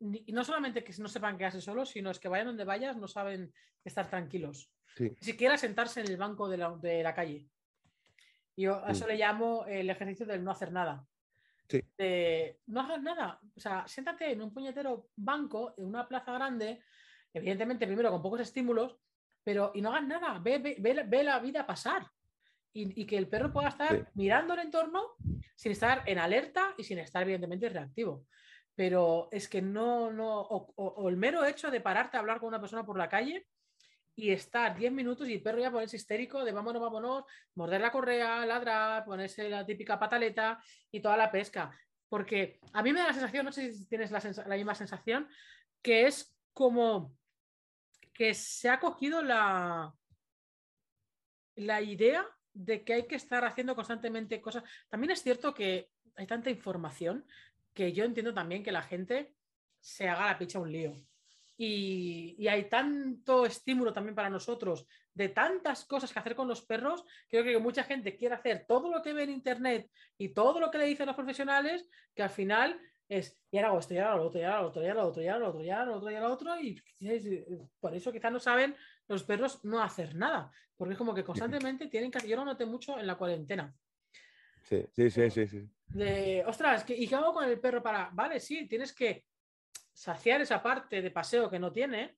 y 0.00 0.32
no 0.32 0.44
solamente 0.44 0.84
que 0.84 0.94
no 0.98 1.08
sepan 1.08 1.36
quedarse 1.36 1.60
solos, 1.60 1.90
sino 1.90 2.10
es 2.10 2.18
que 2.18 2.28
vayan 2.28 2.46
donde 2.46 2.64
vayas, 2.64 2.96
no 2.96 3.08
saben 3.08 3.52
estar 3.84 4.08
tranquilos. 4.08 4.70
Ni 4.98 5.14
siquiera 5.20 5.56
sentarse 5.56 6.00
en 6.00 6.08
el 6.08 6.16
banco 6.16 6.48
de 6.48 7.02
la, 7.02 7.14
calle. 7.14 7.46
Yo 8.56 8.84
a 8.84 8.90
eso 8.90 9.06
le 9.06 9.16
llamo 9.16 9.64
el 9.66 9.90
ejercicio 9.90 10.26
del 10.26 10.42
no 10.42 10.50
hacer 10.50 10.72
nada. 10.72 11.06
No 12.66 12.80
hagas 12.80 13.02
nada. 13.02 13.40
O 13.56 13.60
sea, 13.60 13.86
siéntate 13.86 14.32
en 14.32 14.42
un 14.42 14.52
puñetero 14.52 15.08
banco, 15.16 15.74
en 15.76 15.86
una 15.86 16.06
plaza 16.06 16.32
grande, 16.32 16.82
evidentemente 17.32 17.86
primero 17.86 18.10
con 18.10 18.22
pocos 18.22 18.40
estímulos, 18.40 18.96
pero 19.42 19.72
y 19.74 19.80
no 19.80 19.90
hagas 19.90 20.06
nada. 20.06 20.38
Ve, 20.38 20.76
ve, 20.78 21.24
la 21.24 21.38
vida 21.38 21.66
pasar. 21.66 22.06
Y, 22.72 23.06
que 23.06 23.16
el 23.16 23.28
perro 23.28 23.52
pueda 23.52 23.70
estar 23.70 24.10
mirando 24.14 24.54
el 24.54 24.60
entorno 24.60 25.16
sin 25.56 25.72
estar 25.72 26.02
en 26.06 26.18
alerta 26.18 26.74
y 26.76 26.84
sin 26.84 26.98
estar 26.98 27.22
evidentemente 27.22 27.68
reactivo 27.68 28.24
pero 28.78 29.28
es 29.32 29.48
que 29.48 29.60
no, 29.60 30.12
no, 30.12 30.40
o, 30.40 31.08
el 31.08 31.16
mero 31.16 31.44
hecho 31.44 31.68
de 31.68 31.80
pararte 31.80 32.16
a 32.16 32.20
hablar 32.20 32.38
con 32.38 32.46
una 32.46 32.60
persona 32.60 32.86
por 32.86 32.96
la 32.96 33.08
calle 33.08 33.44
y 34.18 34.32
estar 34.32 34.76
10 34.76 34.90
minutos 34.90 35.28
y 35.28 35.34
el 35.34 35.42
perro 35.42 35.60
ya 35.60 35.70
ponerse 35.70 35.96
histérico 35.96 36.44
de 36.44 36.50
vámonos, 36.50 36.82
vámonos, 36.82 37.22
morder 37.54 37.80
la 37.80 37.92
correa, 37.92 38.44
ladrar, 38.44 39.04
ponerse 39.04 39.48
la 39.48 39.64
típica 39.64 39.96
pataleta 39.96 40.60
y 40.90 41.00
toda 41.00 41.16
la 41.16 41.30
pesca. 41.30 41.70
Porque 42.08 42.58
a 42.72 42.82
mí 42.82 42.92
me 42.92 42.98
da 42.98 43.06
la 43.06 43.12
sensación, 43.12 43.44
no 43.44 43.52
sé 43.52 43.72
si 43.72 43.86
tienes 43.86 44.10
la, 44.10 44.20
la 44.48 44.56
misma 44.56 44.74
sensación, 44.74 45.28
que 45.80 46.08
es 46.08 46.36
como 46.52 47.14
que 48.12 48.34
se 48.34 48.68
ha 48.68 48.80
cogido 48.80 49.22
la, 49.22 49.94
la 51.54 51.80
idea 51.80 52.26
de 52.52 52.82
que 52.82 52.94
hay 52.94 53.06
que 53.06 53.14
estar 53.14 53.44
haciendo 53.44 53.76
constantemente 53.76 54.40
cosas. 54.40 54.64
También 54.88 55.12
es 55.12 55.22
cierto 55.22 55.54
que 55.54 55.90
hay 56.16 56.26
tanta 56.26 56.50
información 56.50 57.24
que 57.72 57.92
yo 57.92 58.02
entiendo 58.02 58.34
también 58.34 58.64
que 58.64 58.72
la 58.72 58.82
gente 58.82 59.32
se 59.78 60.08
haga 60.08 60.26
la 60.26 60.38
picha 60.38 60.58
un 60.58 60.72
lío. 60.72 60.96
Y, 61.60 62.46
hay 62.46 62.68
tanto 62.68 63.44
estímulo 63.44 63.92
también 63.92 64.14
para 64.14 64.30
nosotros 64.30 64.86
de 65.12 65.28
tantas 65.30 65.84
cosas 65.84 66.12
que 66.12 66.18
hacer 66.20 66.36
con 66.36 66.46
los 66.46 66.62
perros, 66.62 67.04
creo 67.28 67.42
que 67.42 67.58
mucha 67.58 67.82
gente 67.82 68.16
quiere 68.16 68.36
hacer 68.36 68.64
todo 68.68 68.88
lo 68.88 69.02
que 69.02 69.12
ve 69.12 69.24
en 69.24 69.30
internet 69.30 69.90
y 70.16 70.28
todo 70.28 70.60
lo 70.60 70.70
que 70.70 70.78
le 70.78 70.86
dicen 70.86 71.06
los 71.06 71.16
profesionales, 71.16 71.88
que 72.14 72.22
al 72.22 72.30
final 72.30 72.80
es, 73.08 73.36
y 73.50 73.56
ahora 73.56 73.70
hago 73.70 73.80
esto, 73.80 73.94
y 73.94 73.98
ahora 73.98 74.16
lo 74.16 74.26
otro, 74.26 74.40
y 74.40 74.44
ahora 74.44 74.60
lo 74.60 74.68
otro, 74.68 74.82
y 74.82 74.86
ahora 74.86 75.00
lo 75.00 75.08
otro, 75.08 75.22
y 75.22 75.28
ahora 75.28 75.40
lo 75.40 75.48
otro, 75.48 75.64
y 75.64 75.70
ahora 75.70 75.84
lo 75.86 75.96
otro, 75.96 76.10
y 76.10 76.14
ahora 76.14 76.28
lo 76.28 76.34
otro, 76.34 76.60
y 76.60 76.82
por 77.80 77.94
eso 77.96 78.12
quizás 78.12 78.30
no 78.30 78.38
saben 78.38 78.76
los 79.08 79.24
perros 79.24 79.64
no 79.64 79.82
hacer 79.82 80.14
nada, 80.14 80.52
porque 80.76 80.92
es 80.92 80.98
como 80.98 81.12
que 81.12 81.24
constantemente 81.24 81.86
tienen 81.88 82.12
que, 82.12 82.28
yo 82.28 82.36
lo 82.36 82.44
noté 82.44 82.64
mucho 82.64 83.00
en 83.00 83.06
la 83.06 83.16
cuarentena, 83.16 83.74
Sí, 84.68 84.84
sí, 84.92 85.10
sí, 85.10 85.30
sí. 85.30 85.46
sí. 85.46 85.70
De, 85.86 86.44
ostras, 86.46 86.84
¿y 86.88 87.08
qué 87.08 87.14
hago 87.14 87.32
con 87.32 87.48
el 87.48 87.58
perro 87.58 87.82
para...? 87.82 88.10
Vale, 88.12 88.38
sí, 88.38 88.68
tienes 88.68 88.92
que 88.92 89.24
saciar 89.98 90.40
esa 90.40 90.62
parte 90.62 91.02
de 91.02 91.10
paseo 91.10 91.50
que 91.50 91.58
no 91.58 91.72
tiene, 91.72 92.16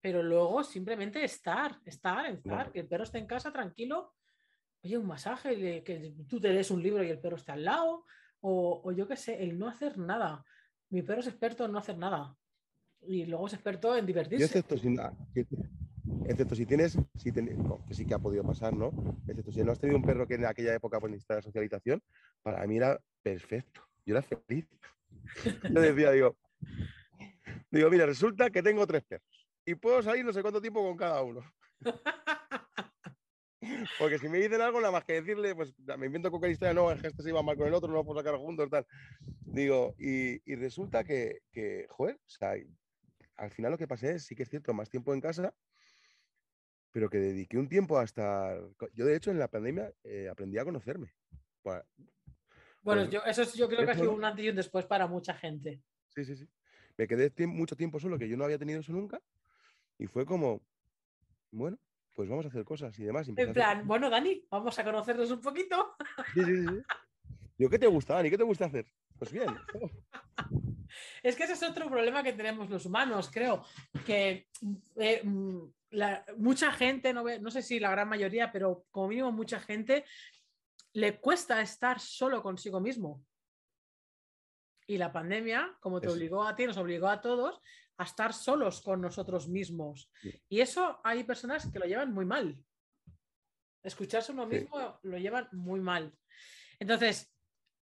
pero 0.00 0.22
luego 0.22 0.62
simplemente 0.62 1.24
estar, 1.24 1.80
estar, 1.84 2.26
estar, 2.26 2.70
que 2.70 2.80
el 2.80 2.86
perro 2.86 3.02
esté 3.02 3.18
en 3.18 3.26
casa 3.26 3.52
tranquilo, 3.52 4.14
oye, 4.84 4.96
un 4.96 5.06
masaje, 5.06 5.82
que 5.82 6.14
tú 6.28 6.40
te 6.40 6.52
lees 6.52 6.70
un 6.70 6.80
libro 6.80 7.02
y 7.02 7.10
el 7.10 7.18
perro 7.18 7.36
esté 7.36 7.50
al 7.50 7.64
lado, 7.64 8.04
o, 8.40 8.92
yo 8.92 9.08
qué 9.08 9.16
sé, 9.16 9.42
el 9.42 9.58
no 9.58 9.66
hacer 9.66 9.98
nada. 9.98 10.44
Mi 10.90 11.02
perro 11.02 11.20
es 11.20 11.26
experto 11.26 11.64
en 11.64 11.72
no 11.72 11.78
hacer 11.78 11.98
nada. 11.98 12.36
Y 13.00 13.26
luego 13.26 13.48
es 13.48 13.54
experto 13.54 13.96
en 13.96 14.06
divertirse. 14.06 14.62
Yo 14.68 14.76
sin 14.76 14.94
nada 14.94 15.12
excepto 16.26 16.54
si 16.54 16.66
tienes, 16.66 16.98
si 17.16 17.32
que 17.32 17.94
sí 17.94 18.06
que 18.06 18.14
ha 18.14 18.18
podido 18.18 18.44
pasar, 18.44 18.74
¿no? 18.74 18.92
Excepto 19.26 19.52
si 19.52 19.64
no 19.64 19.72
has 19.72 19.78
tenido 19.78 19.98
un 19.98 20.04
perro 20.04 20.26
que 20.26 20.34
en 20.34 20.46
aquella 20.46 20.74
época 20.74 21.00
pues, 21.00 21.10
necesitaba 21.10 21.42
socialización, 21.42 22.02
para 22.42 22.66
mí 22.66 22.76
era 22.76 23.00
perfecto. 23.22 23.82
Yo 24.04 24.16
era 24.16 24.22
feliz. 24.22 24.66
Yo 25.74 25.80
decía, 25.80 26.12
digo, 26.12 26.36
digo, 27.70 27.90
mira, 27.90 28.06
resulta 28.06 28.50
que 28.50 28.62
tengo 28.62 28.86
tres 28.86 29.04
perros 29.04 29.48
y 29.64 29.74
puedo 29.74 30.02
salir 30.02 30.24
no 30.24 30.32
sé 30.32 30.40
cuánto 30.40 30.62
tiempo 30.62 30.82
con 30.82 30.96
cada 30.96 31.22
uno. 31.22 31.42
Porque 33.98 34.18
si 34.18 34.28
me 34.28 34.38
dicen 34.38 34.60
algo, 34.60 34.80
nada 34.80 34.92
más 34.92 35.04
que 35.04 35.14
decirle, 35.14 35.54
pues 35.54 35.74
me 35.98 36.06
invento 36.06 36.30
cualquier 36.30 36.52
historia, 36.52 36.72
no, 36.72 36.90
es 36.90 37.02
que 37.02 37.08
este 37.08 37.22
se 37.22 37.28
iba 37.28 37.42
mal 37.42 37.56
con 37.56 37.66
el 37.66 37.74
otro, 37.74 37.88
no 37.88 37.96
lo 37.96 38.04
puedo 38.04 38.18
sacar 38.20 38.36
juntos, 38.36 38.70
tal. 38.70 38.86
Digo, 39.40 39.94
y, 39.98 40.40
y 40.50 40.54
resulta 40.56 41.04
que, 41.04 41.40
que, 41.52 41.86
joder, 41.90 42.14
o 42.16 42.30
sea, 42.30 42.54
al 43.36 43.50
final 43.50 43.72
lo 43.72 43.78
que 43.78 43.86
pasé 43.86 44.12
es, 44.12 44.24
sí 44.24 44.34
que 44.34 44.44
es 44.44 44.48
cierto, 44.48 44.72
más 44.72 44.88
tiempo 44.88 45.12
en 45.12 45.20
casa, 45.20 45.52
pero 46.92 47.10
que 47.10 47.18
dediqué 47.18 47.58
un 47.58 47.68
tiempo 47.68 47.98
a 47.98 48.04
estar... 48.04 48.58
Yo, 48.94 49.04
de 49.04 49.16
hecho, 49.16 49.30
en 49.30 49.38
la 49.38 49.48
pandemia 49.48 49.92
eh, 50.04 50.28
aprendí 50.30 50.58
a 50.58 50.64
conocerme. 50.64 51.14
bueno, 51.62 51.82
pues 52.82 53.10
yo, 53.10 53.22
eso 53.26 53.44
yo 53.54 53.68
creo 53.68 53.84
que 53.84 53.90
ha 53.90 53.94
sido 53.94 54.12
un 54.12 54.24
antes 54.24 54.44
y 54.44 54.48
un 54.48 54.56
después 54.56 54.86
para 54.86 55.06
mucha 55.06 55.34
gente. 55.34 55.82
Sí, 56.18 56.24
sí, 56.24 56.36
sí. 56.36 56.48
Me 56.96 57.06
quedé 57.06 57.32
mucho 57.46 57.76
tiempo 57.76 58.00
solo, 58.00 58.18
que 58.18 58.28
yo 58.28 58.36
no 58.36 58.44
había 58.44 58.58
tenido 58.58 58.80
eso 58.80 58.92
nunca, 58.92 59.22
y 59.98 60.08
fue 60.08 60.26
como, 60.26 60.60
bueno, 61.52 61.78
pues 62.16 62.28
vamos 62.28 62.44
a 62.44 62.48
hacer 62.48 62.64
cosas 62.64 62.98
y 62.98 63.04
demás. 63.04 63.28
En 63.28 63.52
plan, 63.52 63.86
bueno, 63.86 64.10
Dani, 64.10 64.44
vamos 64.50 64.76
a 64.76 64.82
conocernos 64.84 65.30
un 65.30 65.40
poquito. 65.40 65.94
Sí, 66.34 66.44
sí, 66.44 66.66
sí. 66.66 66.82
Digo, 67.56 67.70
¿qué 67.70 67.78
te 67.78 67.86
gusta, 67.86 68.14
Dani? 68.14 68.30
¿Qué 68.30 68.36
te 68.38 68.42
gusta 68.42 68.64
hacer? 68.64 68.86
Pues 69.16 69.30
bien. 69.30 69.46
es 71.22 71.36
que 71.36 71.44
ese 71.44 71.52
es 71.52 71.62
otro 71.62 71.88
problema 71.88 72.24
que 72.24 72.32
tenemos 72.32 72.68
los 72.68 72.84
humanos, 72.84 73.30
creo, 73.32 73.64
que 74.04 74.48
eh, 74.96 75.22
mm, 75.22 75.58
mucha 76.38 76.72
gente, 76.72 77.14
no, 77.14 77.22
no 77.22 77.50
sé 77.52 77.62
si 77.62 77.78
la 77.78 77.92
gran 77.92 78.08
mayoría, 78.08 78.50
pero 78.50 78.86
como 78.90 79.06
mínimo 79.06 79.30
mucha 79.30 79.60
gente, 79.60 80.04
le 80.94 81.20
cuesta 81.20 81.60
estar 81.60 82.00
solo 82.00 82.42
consigo 82.42 82.80
mismo. 82.80 83.24
Y 84.88 84.96
la 84.96 85.12
pandemia, 85.12 85.76
como 85.80 86.00
te 86.00 86.08
obligó 86.08 86.42
a 86.44 86.56
ti, 86.56 86.66
nos 86.66 86.78
obligó 86.78 87.08
a 87.08 87.20
todos 87.20 87.60
a 87.98 88.04
estar 88.04 88.32
solos 88.32 88.80
con 88.80 89.00
nosotros 89.00 89.48
mismos. 89.48 90.10
Y 90.48 90.60
eso 90.60 91.00
hay 91.04 91.24
personas 91.24 91.70
que 91.70 91.78
lo 91.78 91.84
llevan 91.84 92.12
muy 92.12 92.24
mal. 92.24 92.56
Escucharse 93.82 94.32
uno 94.32 94.46
mismo 94.46 94.98
lo 95.02 95.18
llevan 95.18 95.48
muy 95.52 95.80
mal. 95.80 96.12
Entonces, 96.78 97.32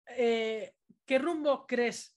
eh, 0.07 0.75
¿qué 1.07 1.19
rumbo 1.19 1.67
crees? 1.67 2.17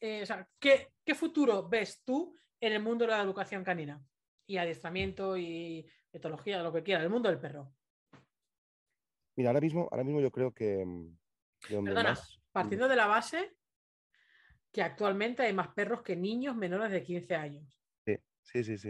Eh, 0.00 0.22
o 0.22 0.26
sea, 0.26 0.48
¿qué, 0.58 0.92
¿qué 1.04 1.14
futuro 1.14 1.68
ves 1.68 2.02
tú 2.04 2.36
en 2.60 2.72
el 2.72 2.82
mundo 2.82 3.04
de 3.04 3.12
la 3.12 3.22
educación 3.22 3.64
canina? 3.64 4.00
y 4.46 4.56
adiestramiento 4.56 5.36
y 5.36 5.86
etología, 6.12 6.62
lo 6.62 6.72
que 6.72 6.82
quiera, 6.82 7.02
el 7.02 7.10
mundo 7.10 7.28
del 7.28 7.38
perro. 7.38 7.72
Mira, 9.36 9.50
ahora 9.50 9.60
mismo, 9.60 9.88
ahora 9.90 10.04
mismo 10.04 10.20
yo 10.20 10.30
creo 10.30 10.52
que... 10.52 10.84
Mm, 10.84 11.16
Perdona, 11.66 12.18
partiendo 12.52 12.88
de 12.88 12.96
la 12.96 13.06
base 13.06 13.56
que 14.74 14.82
actualmente 14.82 15.42
hay 15.42 15.54
más 15.54 15.68
perros 15.68 16.02
que 16.02 16.16
niños 16.16 16.54
menores 16.56 16.90
de 16.92 17.02
15 17.02 17.34
años. 17.34 17.80
Sí, 18.04 18.18
sí, 18.42 18.64
sí, 18.64 18.76
sí. 18.76 18.88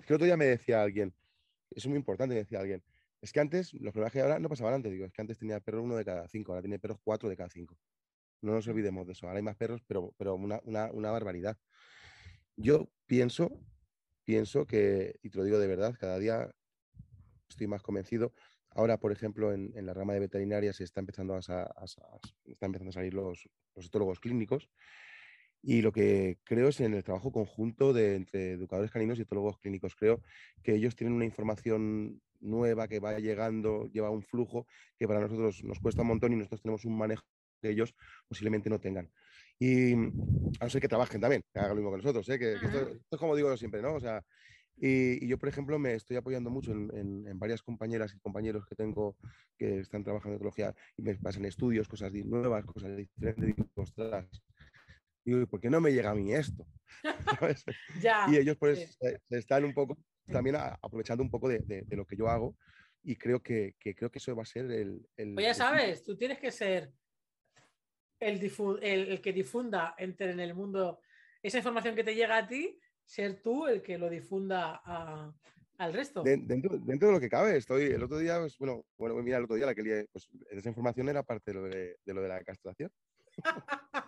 Es 0.00 0.06
que 0.06 0.12
el 0.12 0.14
otro 0.14 0.24
día 0.24 0.36
me 0.36 0.46
decía 0.46 0.82
alguien, 0.82 1.14
es 1.70 1.86
muy 1.86 1.96
importante, 1.96 2.34
me 2.34 2.40
decía 2.40 2.58
alguien, 2.58 2.82
es 3.20 3.32
que 3.32 3.38
antes, 3.38 3.72
los 3.74 3.92
problemas 3.92 4.12
que 4.12 4.20
ahora 4.20 4.40
no 4.40 4.48
pasaban 4.48 4.74
antes, 4.74 4.90
digo, 4.90 5.04
es 5.04 5.12
que 5.12 5.20
antes 5.20 5.38
tenía 5.38 5.60
perro 5.60 5.84
uno 5.84 5.94
de 5.94 6.04
cada 6.04 6.26
cinco, 6.26 6.52
ahora 6.52 6.62
tiene 6.62 6.80
perros 6.80 6.98
cuatro 7.04 7.28
de 7.28 7.36
cada 7.36 7.50
cinco. 7.50 7.78
No 8.40 8.52
nos 8.52 8.66
olvidemos 8.66 9.06
de 9.06 9.12
eso, 9.12 9.26
ahora 9.26 9.36
hay 9.38 9.42
más 9.42 9.56
perros, 9.56 9.82
pero, 9.86 10.14
pero 10.16 10.34
una, 10.34 10.60
una 10.64 11.10
barbaridad. 11.10 11.56
Yo 12.56 12.90
pienso 13.06 13.60
pienso 14.28 14.66
que, 14.66 15.18
y 15.22 15.30
te 15.30 15.38
lo 15.38 15.44
digo 15.44 15.58
de 15.58 15.66
verdad, 15.66 15.96
cada 15.98 16.18
día 16.18 16.54
estoy 17.48 17.66
más 17.66 17.80
convencido. 17.80 18.34
Ahora, 18.68 19.00
por 19.00 19.10
ejemplo, 19.10 19.54
en, 19.54 19.72
la 19.86 19.94
rama 19.94 20.12
de 20.12 20.20
veterinaria 20.20 20.74
se 20.74 20.84
está 20.84 21.00
empezando 21.00 21.34
a, 21.34 21.38
empezando 22.44 22.90
a 22.90 22.92
salir 22.92 23.14
los, 23.14 23.48
los 23.74 23.86
etólogos 23.86 24.20
clínicos 24.20 24.68
y 25.62 25.82
lo 25.82 25.92
que 25.92 26.38
creo 26.44 26.68
es 26.68 26.80
en 26.80 26.94
el 26.94 27.04
trabajo 27.04 27.32
conjunto 27.32 27.92
de, 27.92 28.16
entre 28.16 28.52
educadores 28.52 28.90
caninos 28.90 29.18
y 29.18 29.22
etólogos 29.22 29.58
clínicos. 29.58 29.94
Creo 29.96 30.22
que 30.62 30.74
ellos 30.74 30.96
tienen 30.96 31.14
una 31.14 31.24
información 31.24 32.20
nueva 32.40 32.88
que 32.88 33.00
va 33.00 33.18
llegando, 33.18 33.86
lleva 33.86 34.10
un 34.10 34.22
flujo 34.22 34.66
que 34.96 35.08
para 35.08 35.20
nosotros 35.20 35.64
nos 35.64 35.80
cuesta 35.80 36.02
un 36.02 36.08
montón 36.08 36.32
y 36.32 36.36
nosotros 36.36 36.62
tenemos 36.62 36.84
un 36.84 36.96
manejo 36.96 37.24
que 37.60 37.70
ellos 37.70 37.94
posiblemente 38.28 38.70
no 38.70 38.78
tengan. 38.80 39.10
Y 39.58 39.94
a 39.94 40.64
no 40.64 40.70
ser 40.70 40.80
que 40.80 40.88
trabajen 40.88 41.20
también, 41.20 41.42
que 41.52 41.58
hagan 41.58 41.70
lo 41.70 41.76
mismo 41.76 41.90
que 41.90 41.96
nosotros, 41.98 42.28
¿eh? 42.28 42.38
que, 42.38 42.52
esto, 42.52 42.92
es 43.10 43.18
como 43.18 43.34
digo 43.34 43.56
siempre, 43.56 43.82
¿no? 43.82 43.94
O 43.94 44.00
sea, 44.00 44.24
Y, 44.80 45.26
yo, 45.26 45.38
por 45.38 45.48
ejemplo, 45.48 45.78
me 45.78 45.94
estoy 45.94 46.16
apoyando 46.16 46.50
mucho 46.50 46.70
en, 46.72 47.38
varias 47.38 47.62
compañeras 47.62 48.14
y 48.14 48.20
compañeros 48.20 48.64
que 48.66 48.76
tengo 48.76 49.16
que 49.58 49.80
están 49.80 50.04
trabajando 50.04 50.34
en 50.34 50.36
etología 50.36 50.74
y 50.96 51.02
me 51.02 51.16
pasan 51.16 51.44
estudios, 51.46 51.88
cosas 51.88 52.12
nuevas, 52.12 52.64
cosas 52.64 52.96
diferentes. 52.96 53.56
Y 53.58 53.80
ostras, 53.80 54.26
digo, 55.36 55.46
¿por 55.46 55.60
qué 55.60 55.70
no 55.70 55.80
me 55.80 55.92
llega 55.92 56.10
a 56.10 56.14
mí 56.14 56.32
esto? 56.34 56.66
y 58.28 58.36
ellos 58.36 58.56
pues 58.58 58.98
están 59.30 59.64
un 59.64 59.74
poco 59.74 59.98
también 60.26 60.56
aprovechando 60.56 61.22
un 61.22 61.30
poco 61.30 61.48
de, 61.48 61.84
lo 61.90 62.06
que 62.06 62.16
yo 62.16 62.28
hago 62.28 62.56
y 63.02 63.16
creo 63.16 63.42
que, 63.42 63.74
creo 63.78 64.10
que 64.10 64.18
eso 64.18 64.34
va 64.34 64.42
a 64.42 64.46
ser 64.46 64.70
el... 64.70 65.06
el 65.16 65.34
pues 65.34 65.46
ya 65.46 65.54
sabes, 65.54 66.04
tú 66.04 66.16
tienes 66.16 66.38
que 66.38 66.50
ser 66.50 66.92
el, 68.20 68.52
el, 68.82 69.20
que 69.20 69.32
difunda 69.32 69.94
entre 69.98 70.32
en 70.32 70.40
el 70.40 70.54
mundo 70.54 71.00
esa 71.42 71.58
información 71.58 71.94
que 71.94 72.04
te 72.04 72.14
llega 72.14 72.36
a 72.36 72.48
ti, 72.48 72.78
ser 73.04 73.40
tú 73.40 73.66
el 73.66 73.82
que 73.82 73.96
lo 73.96 74.10
difunda 74.10 74.82
al 75.78 75.92
resto. 75.92 76.22
dentro, 76.24 76.78
dentro, 76.78 77.08
de 77.08 77.14
lo 77.14 77.20
que 77.20 77.28
cabe, 77.28 77.56
estoy 77.56 77.84
el 77.84 78.02
otro 78.02 78.18
día, 78.18 78.38
pues, 78.40 78.58
bueno, 78.58 78.84
bueno, 78.96 79.14
mira, 79.22 79.38
el 79.38 79.44
otro 79.44 79.56
día 79.56 79.66
la 79.66 79.74
que 79.74 80.06
pues, 80.12 80.28
esa 80.50 80.68
información 80.68 81.08
era 81.08 81.22
parte 81.22 81.52
de 81.52 81.54
lo 81.54 81.62
de, 81.62 81.96
de, 82.04 82.14
lo 82.14 82.20
de 82.20 82.28
la 82.28 82.42
castración. 82.42 82.90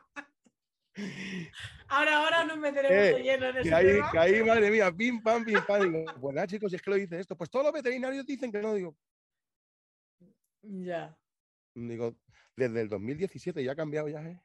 Ahora, 1.89 2.19
ahora 2.19 2.45
nos 2.45 2.59
meteremos 2.59 2.93
eh, 2.93 3.15
de 3.15 3.23
lleno 3.23 3.49
en 3.49 3.57
ese 3.57 3.75
ahí, 3.75 3.87
tema. 3.87 4.11
Que 4.13 4.19
ahí, 4.19 4.43
madre 4.45 4.71
mía, 4.71 4.93
pim, 4.93 5.23
pam, 5.23 5.45
pim, 5.45 5.59
pam. 5.67 5.83
Digo, 5.83 6.05
pues 6.21 6.35
nada, 6.35 6.47
chicos, 6.47 6.71
si 6.71 6.77
es 6.77 6.83
que 6.83 6.91
lo 6.91 6.97
dice 6.97 7.19
esto. 7.19 7.37
Pues 7.37 7.51
todos 7.51 7.65
los 7.65 7.75
veterinarios 7.75 8.25
dicen 8.25 8.53
que 8.53 8.63
no, 8.63 8.75
digo. 8.75 8.97
Ya. 10.63 11.19
Digo, 11.75 12.17
desde 12.57 12.81
el 12.81 12.89
2017 12.89 13.65
ya 13.65 13.73
ha 13.73 13.77
cambiado 13.77 14.09
ya, 14.09 14.23
¿eh? 14.23 14.41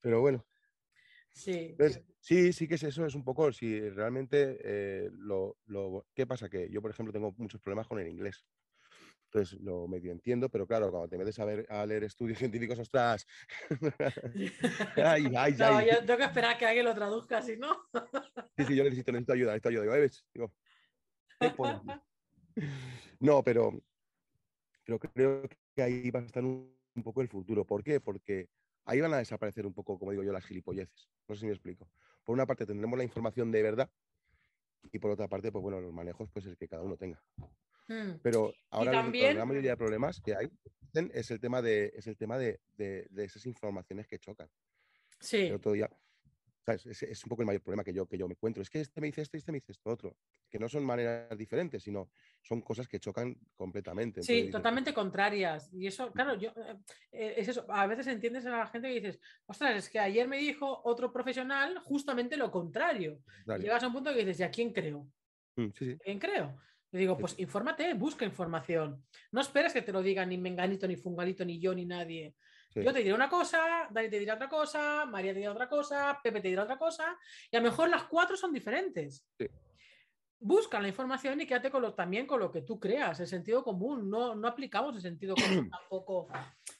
Pero 0.00 0.20
bueno. 0.20 0.44
Sí. 1.30 1.76
sí, 2.18 2.52
sí 2.54 2.66
que 2.66 2.76
es 2.76 2.82
eso, 2.82 3.04
es 3.04 3.14
un 3.14 3.22
poco, 3.22 3.52
si 3.52 3.90
realmente 3.90 4.58
eh, 4.64 5.10
lo, 5.12 5.58
lo, 5.66 6.06
¿Qué 6.14 6.26
pasa? 6.26 6.48
Que 6.48 6.70
yo, 6.70 6.80
por 6.80 6.90
ejemplo, 6.90 7.12
tengo 7.12 7.34
muchos 7.36 7.60
problemas 7.60 7.86
con 7.86 7.98
el 7.98 8.08
inglés. 8.08 8.46
Entonces 9.36 9.60
lo 9.60 9.86
medio 9.86 10.12
entiendo, 10.12 10.48
pero 10.48 10.66
claro, 10.66 10.90
cuando 10.90 11.08
te 11.08 11.18
metes 11.18 11.38
a, 11.38 11.44
ver, 11.44 11.66
a 11.68 11.84
leer 11.84 12.04
estudios 12.04 12.38
científicos, 12.38 12.78
ostras. 12.78 13.26
ay, 14.96 15.30
ay, 15.36 15.52
no, 15.58 15.82
yo 15.82 15.98
tengo 16.06 16.16
que 16.16 16.24
esperar 16.24 16.54
a 16.54 16.58
que 16.58 16.64
alguien 16.64 16.86
lo 16.86 16.94
traduzca, 16.94 17.42
si 17.42 17.58
no. 17.58 17.86
sí, 18.56 18.64
sí, 18.64 18.76
yo 18.76 18.82
necesito, 18.82 19.12
necesito 19.12 19.34
ayuda, 19.34 19.52
necesito 19.52 19.68
ayuda. 19.68 19.98
¿ves? 19.98 20.24
Digo, 20.32 20.54
no, 23.20 23.42
pero, 23.42 23.78
pero 24.84 24.98
creo 25.00 25.42
que 25.74 25.82
ahí 25.82 26.10
va 26.10 26.20
a 26.20 26.24
estar 26.24 26.42
un, 26.42 26.74
poco 27.04 27.20
el 27.20 27.28
futuro. 27.28 27.66
¿Por 27.66 27.84
qué? 27.84 28.00
Porque 28.00 28.48
ahí 28.86 29.02
van 29.02 29.12
a 29.12 29.18
desaparecer 29.18 29.66
un 29.66 29.74
poco, 29.74 29.98
como 29.98 30.12
digo 30.12 30.22
yo, 30.22 30.32
las 30.32 30.46
gilipolleces. 30.46 31.10
No 31.28 31.34
sé 31.34 31.40
si 31.40 31.46
me 31.46 31.52
explico. 31.52 31.90
Por 32.24 32.32
una 32.32 32.46
parte 32.46 32.64
tendremos 32.64 32.96
la 32.96 33.04
información 33.04 33.52
de 33.52 33.62
verdad 33.62 33.90
y 34.90 34.98
por 34.98 35.10
otra 35.10 35.28
parte, 35.28 35.52
pues 35.52 35.62
bueno, 35.62 35.78
los 35.78 35.92
manejos, 35.92 36.30
pues 36.32 36.46
el 36.46 36.56
que 36.56 36.68
cada 36.68 36.82
uno 36.82 36.96
tenga. 36.96 37.22
Mm. 37.88 38.18
Pero 38.22 38.52
ahora 38.70 38.92
la 38.92 39.10
gran 39.10 39.48
mayoría 39.48 39.72
de 39.72 39.76
problemas 39.76 40.20
que 40.20 40.34
hay 40.34 40.48
es 41.12 41.30
el 41.30 41.40
tema 41.40 41.62
de, 41.62 41.92
es 41.94 42.06
el 42.06 42.16
tema 42.16 42.38
de, 42.38 42.60
esas 43.16 43.44
informaciones 43.46 44.06
que 44.06 44.18
chocan. 44.18 44.48
Sí. 45.20 45.46
El 45.46 45.54
otro 45.54 45.72
día, 45.72 45.90
Es, 46.66 47.24
un 47.24 47.28
poco 47.28 47.42
el 47.42 47.46
mayor 47.46 47.62
problema 47.62 47.84
que 47.84 47.92
yo, 47.92 48.06
que 48.06 48.18
yo 48.18 48.26
me 48.26 48.32
encuentro. 48.32 48.62
Es 48.62 48.70
que 48.70 48.80
este 48.80 49.00
me 49.00 49.06
dice 49.06 49.22
esto 49.22 49.36
y 49.36 49.38
este 49.38 49.52
me 49.52 49.58
dice 49.58 49.72
esto 49.72 49.90
otro. 49.90 50.16
Que 50.48 50.58
no 50.58 50.68
son 50.68 50.84
maneras 50.84 51.36
diferentes, 51.36 51.82
sino 51.82 52.10
son 52.42 52.60
cosas 52.60 52.88
que 52.88 52.98
chocan 52.98 53.36
completamente. 53.54 54.22
sí, 54.22 54.50
totalmente 54.50 54.92
contrarias. 54.92 55.72
Y 55.72 55.86
eso, 55.86 56.10
claro, 56.12 56.34
yo, 56.38 56.50
eh, 56.50 56.76
eh, 57.12 57.34
es 57.36 57.48
eso. 57.48 57.66
A 57.68 57.86
veces 57.86 58.06
entiendes 58.08 58.46
a 58.46 58.50
la 58.50 58.66
gente 58.66 58.88
que 58.88 59.00
dices, 59.00 59.20
ostras, 59.46 59.76
es 59.76 59.90
que 59.90 59.98
ayer 59.98 60.26
me 60.26 60.38
dijo 60.38 60.80
otro 60.84 61.12
profesional 61.12 61.78
justamente 61.84 62.36
lo 62.36 62.50
contrario. 62.50 63.22
llegas 63.58 63.82
a 63.82 63.88
un 63.88 63.92
punto 63.92 64.12
que 64.12 64.20
dices, 64.20 64.38
¿ya 64.38 64.50
quién 64.50 64.72
creo? 64.72 65.06
Mm, 65.56 65.68
sí, 65.72 65.96
¿Quién 66.02 66.18
creo? 66.18 66.58
Le 66.96 67.00
digo, 67.00 67.18
pues 67.18 67.38
infórmate, 67.38 67.92
busca 67.92 68.24
información. 68.24 69.04
No 69.30 69.42
esperes 69.42 69.74
que 69.74 69.82
te 69.82 69.92
lo 69.92 70.00
diga 70.00 70.24
ni 70.24 70.38
Menganito, 70.38 70.88
ni 70.88 70.96
Fungalito, 70.96 71.44
ni 71.44 71.60
yo, 71.60 71.74
ni 71.74 71.84
nadie. 71.84 72.34
Yo 72.74 72.90
te 72.90 73.00
diré 73.00 73.12
una 73.12 73.28
cosa, 73.28 73.86
Dani 73.90 74.08
te 74.08 74.18
dirá 74.18 74.32
otra 74.32 74.48
cosa, 74.48 75.04
María 75.04 75.34
te 75.34 75.40
dirá 75.40 75.52
otra 75.52 75.68
cosa, 75.68 76.18
Pepe 76.22 76.40
te 76.40 76.48
dirá 76.48 76.62
otra 76.62 76.78
cosa, 76.78 77.18
y 77.50 77.56
a 77.56 77.60
lo 77.60 77.68
mejor 77.68 77.90
las 77.90 78.04
cuatro 78.04 78.34
son 78.34 78.50
diferentes. 78.50 79.26
Busca 80.40 80.80
la 80.80 80.88
información 80.88 81.38
y 81.38 81.46
quédate 81.46 81.70
con 81.70 81.82
lo, 81.82 81.92
también 81.92 82.26
con 82.26 82.40
lo 82.40 82.50
que 82.50 82.62
tú 82.62 82.80
creas, 82.80 83.20
el 83.20 83.26
sentido 83.26 83.62
común. 83.62 84.08
No, 84.08 84.34
no 84.34 84.48
aplicamos 84.48 84.96
el 84.96 85.02
sentido 85.02 85.34
común 85.34 85.68
tampoco. 85.70 86.28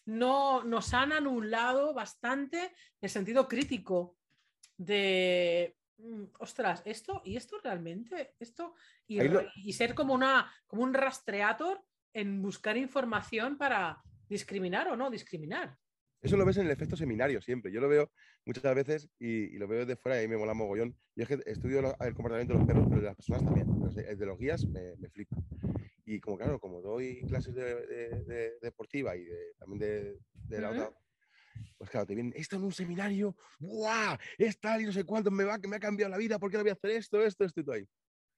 No 0.07 0.65
nos 0.65 0.87
sanan 0.87 1.27
un 1.27 1.51
lado 1.51 1.93
bastante 1.93 2.73
el 3.03 3.11
sentido 3.11 3.47
crítico 3.47 4.17
de 4.79 5.76
ostras, 6.39 6.83
esto 6.85 7.23
y 7.25 7.37
esto 7.37 7.59
realmente, 7.63 8.35
esto 8.39 8.75
y, 9.07 9.73
ser 9.73 9.95
como, 9.95 10.15
una, 10.15 10.53
como 10.67 10.83
un 10.83 10.95
rastreator 10.95 11.83
en 12.13 12.43
buscar 12.43 12.77
información 12.77 13.57
para 13.59 14.03
discriminar 14.29 14.89
o 14.89 14.97
no 14.97 15.11
discriminar. 15.11 15.77
Eso 16.23 16.37
lo 16.37 16.45
ves 16.45 16.57
en 16.57 16.67
el 16.67 16.73
efecto 16.73 16.97
seminario 16.97 17.41
siempre. 17.41 17.71
Yo 17.71 17.81
lo 17.81 17.89
veo 17.89 18.11
muchas 18.45 18.75
veces 18.75 19.09
y, 19.19 19.57
lo 19.59 19.69
veo 19.69 19.81
desde 19.81 19.97
fuera 19.97 20.23
y 20.23 20.29
me 20.29 20.37
mola 20.37 20.55
mogollón. 20.55 20.97
Yo 21.15 21.23
es 21.23 21.29
que 21.29 21.39
estudio 21.47 21.81
el 22.01 22.15
comportamiento 22.15 22.55
de 22.55 22.59
los 22.59 22.67
perros, 22.67 22.87
pero 22.89 23.01
de 23.01 23.07
las 23.07 23.17
personas 23.17 23.45
también. 23.45 23.69
El 24.09 24.19
de 24.19 24.27
los 24.27 24.39
guías 24.39 24.65
me, 24.67 24.97
me 24.97 25.09
flipa. 25.09 25.37
Y 26.05 26.21
como 26.21 26.39
claro, 26.39 26.59
como 26.59 26.81
doy 26.81 27.23
clases 27.27 27.55
de, 27.55 28.59
deportiva 28.61 29.17
y 29.17 29.27
también 29.59 29.79
de, 30.49 30.61
la 30.61 30.71
otra 30.71 30.91
pues 31.79 31.91
claro, 31.91 32.07
te 32.07 32.15
vienen, 32.15 32.33
esto 32.37 32.57
en 32.57 32.65
un 32.65 32.73
seminario, 32.73 33.37
¡buah! 33.59 34.19
Es 34.39 34.59
tal 34.59 34.81
y 34.81 34.85
no 34.87 34.93
sé 34.93 35.05
cuánto, 35.05 35.31
me, 35.31 35.45
va, 35.45 35.59
que 35.59 35.69
me 35.69 35.77
ha 35.77 35.81
cambiado 35.81 36.11
la 36.11 36.19
vida, 36.19 36.39
¿por 36.39 36.51
qué 36.51 36.57
no 36.57 36.63
voy 36.63 36.71
a 36.71 36.75
hacer 36.75 36.91
esto, 36.91 37.23
esto, 37.23 37.45
esto 37.45 37.61
y 37.61 37.65
todo 37.65 37.75
ahí? 37.75 37.89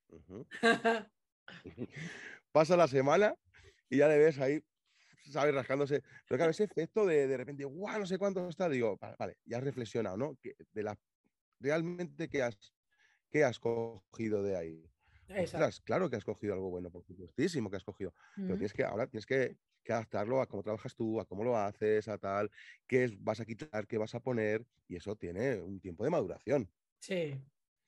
Pasa 2.53 2.77
la 2.77 2.89
semana 2.89 3.35
y 3.89 3.99
ya 3.99 4.09
le 4.09 4.19
ves 4.19 4.39
ahí, 4.39 4.63
¿sabes? 5.31 5.55
Rascándose. 5.55 6.03
Pero 6.27 6.39
claro, 6.39 6.51
ese 6.51 6.65
efecto 6.65 7.07
de 7.07 7.27
de 7.27 7.37
repente, 7.37 7.65
¡guau! 7.65 8.01
No 8.01 8.07
sé 8.07 8.19
cuánto 8.19 8.49
está, 8.49 8.69
digo, 8.69 8.99
vale, 9.19 9.39
ya 9.45 9.59
has 9.59 9.65
reflexionado, 9.65 10.17
¿no? 10.17 10.37
de 10.73 10.83
la, 10.83 10.99
realmente, 11.61 12.29
¿qué 12.29 12.43
has, 12.43 12.57
qué 13.31 13.45
has 13.45 13.59
cogido 13.59 14.43
de 14.43 14.57
ahí? 14.57 14.85
claro 15.85 16.09
que 16.09 16.17
has 16.17 16.25
cogido 16.25 16.55
algo 16.55 16.71
bueno, 16.71 16.91
por 16.91 17.05
supuestísimo 17.05 17.71
que 17.71 17.77
has 17.77 17.85
cogido. 17.85 18.15
Pero 18.35 18.55
tienes 18.55 18.73
que, 18.73 18.85
ahora 18.85 19.07
tienes 19.07 19.27
que 19.27 19.59
que 19.89 19.95
adaptarlo 19.95 20.43
a 20.43 20.47
cómo 20.47 20.63
trabajas 20.63 20.95
tú, 20.95 21.19
a 21.19 21.25
cómo 21.25 21.43
lo 21.43 21.57
haces, 21.57 22.09
a 22.09 22.19
tal, 22.19 22.51
qué 22.87 23.17
vas 23.21 23.41
a 23.41 23.47
quitar, 23.47 23.87
qué 23.87 23.97
vas 23.97 24.15
a 24.15 24.21
poner, 24.21 24.67
y 24.87 24.97
eso 24.97 25.17
tiene 25.17 25.57
un 25.57 25.81
tiempo 25.81 26.05
de 26.05 26.11
maduración. 26.11 26.71
Sí. 27.01 27.35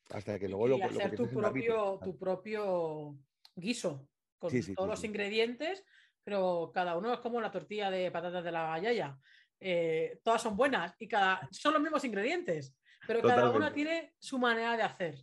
Hasta 0.08 0.38
que 0.38 0.48
luego 0.48 0.66
y 0.66 0.70
lo, 0.70 0.84
hacer 0.86 1.14
tu, 1.14 1.28
propio, 1.28 2.00
tu 2.02 2.16
propio 2.16 3.18
guiso 3.54 4.08
con 4.38 4.50
todos 4.74 4.88
los 4.88 5.04
ingredientes, 5.04 5.84
pero 6.24 6.70
cada 6.72 6.96
uno 6.96 7.12
es 7.12 7.20
como 7.20 7.38
la 7.38 7.50
tortilla 7.50 7.90
de 7.90 8.10
patatas 8.10 8.44
de 8.44 8.52
la 8.52 8.78
yaya. 8.78 9.18
Eh, 9.60 10.20
todas 10.24 10.40
son 10.40 10.56
buenas 10.56 10.94
y 10.98 11.06
cada 11.06 11.46
son 11.52 11.74
los 11.74 11.82
mismos 11.82 12.02
ingredientes, 12.02 12.74
pero 13.06 13.20
cada 13.20 13.50
una 13.50 13.74
tiene 13.74 14.14
su 14.18 14.38
manera 14.38 14.74
de 14.74 14.84
hacer. 14.84 15.18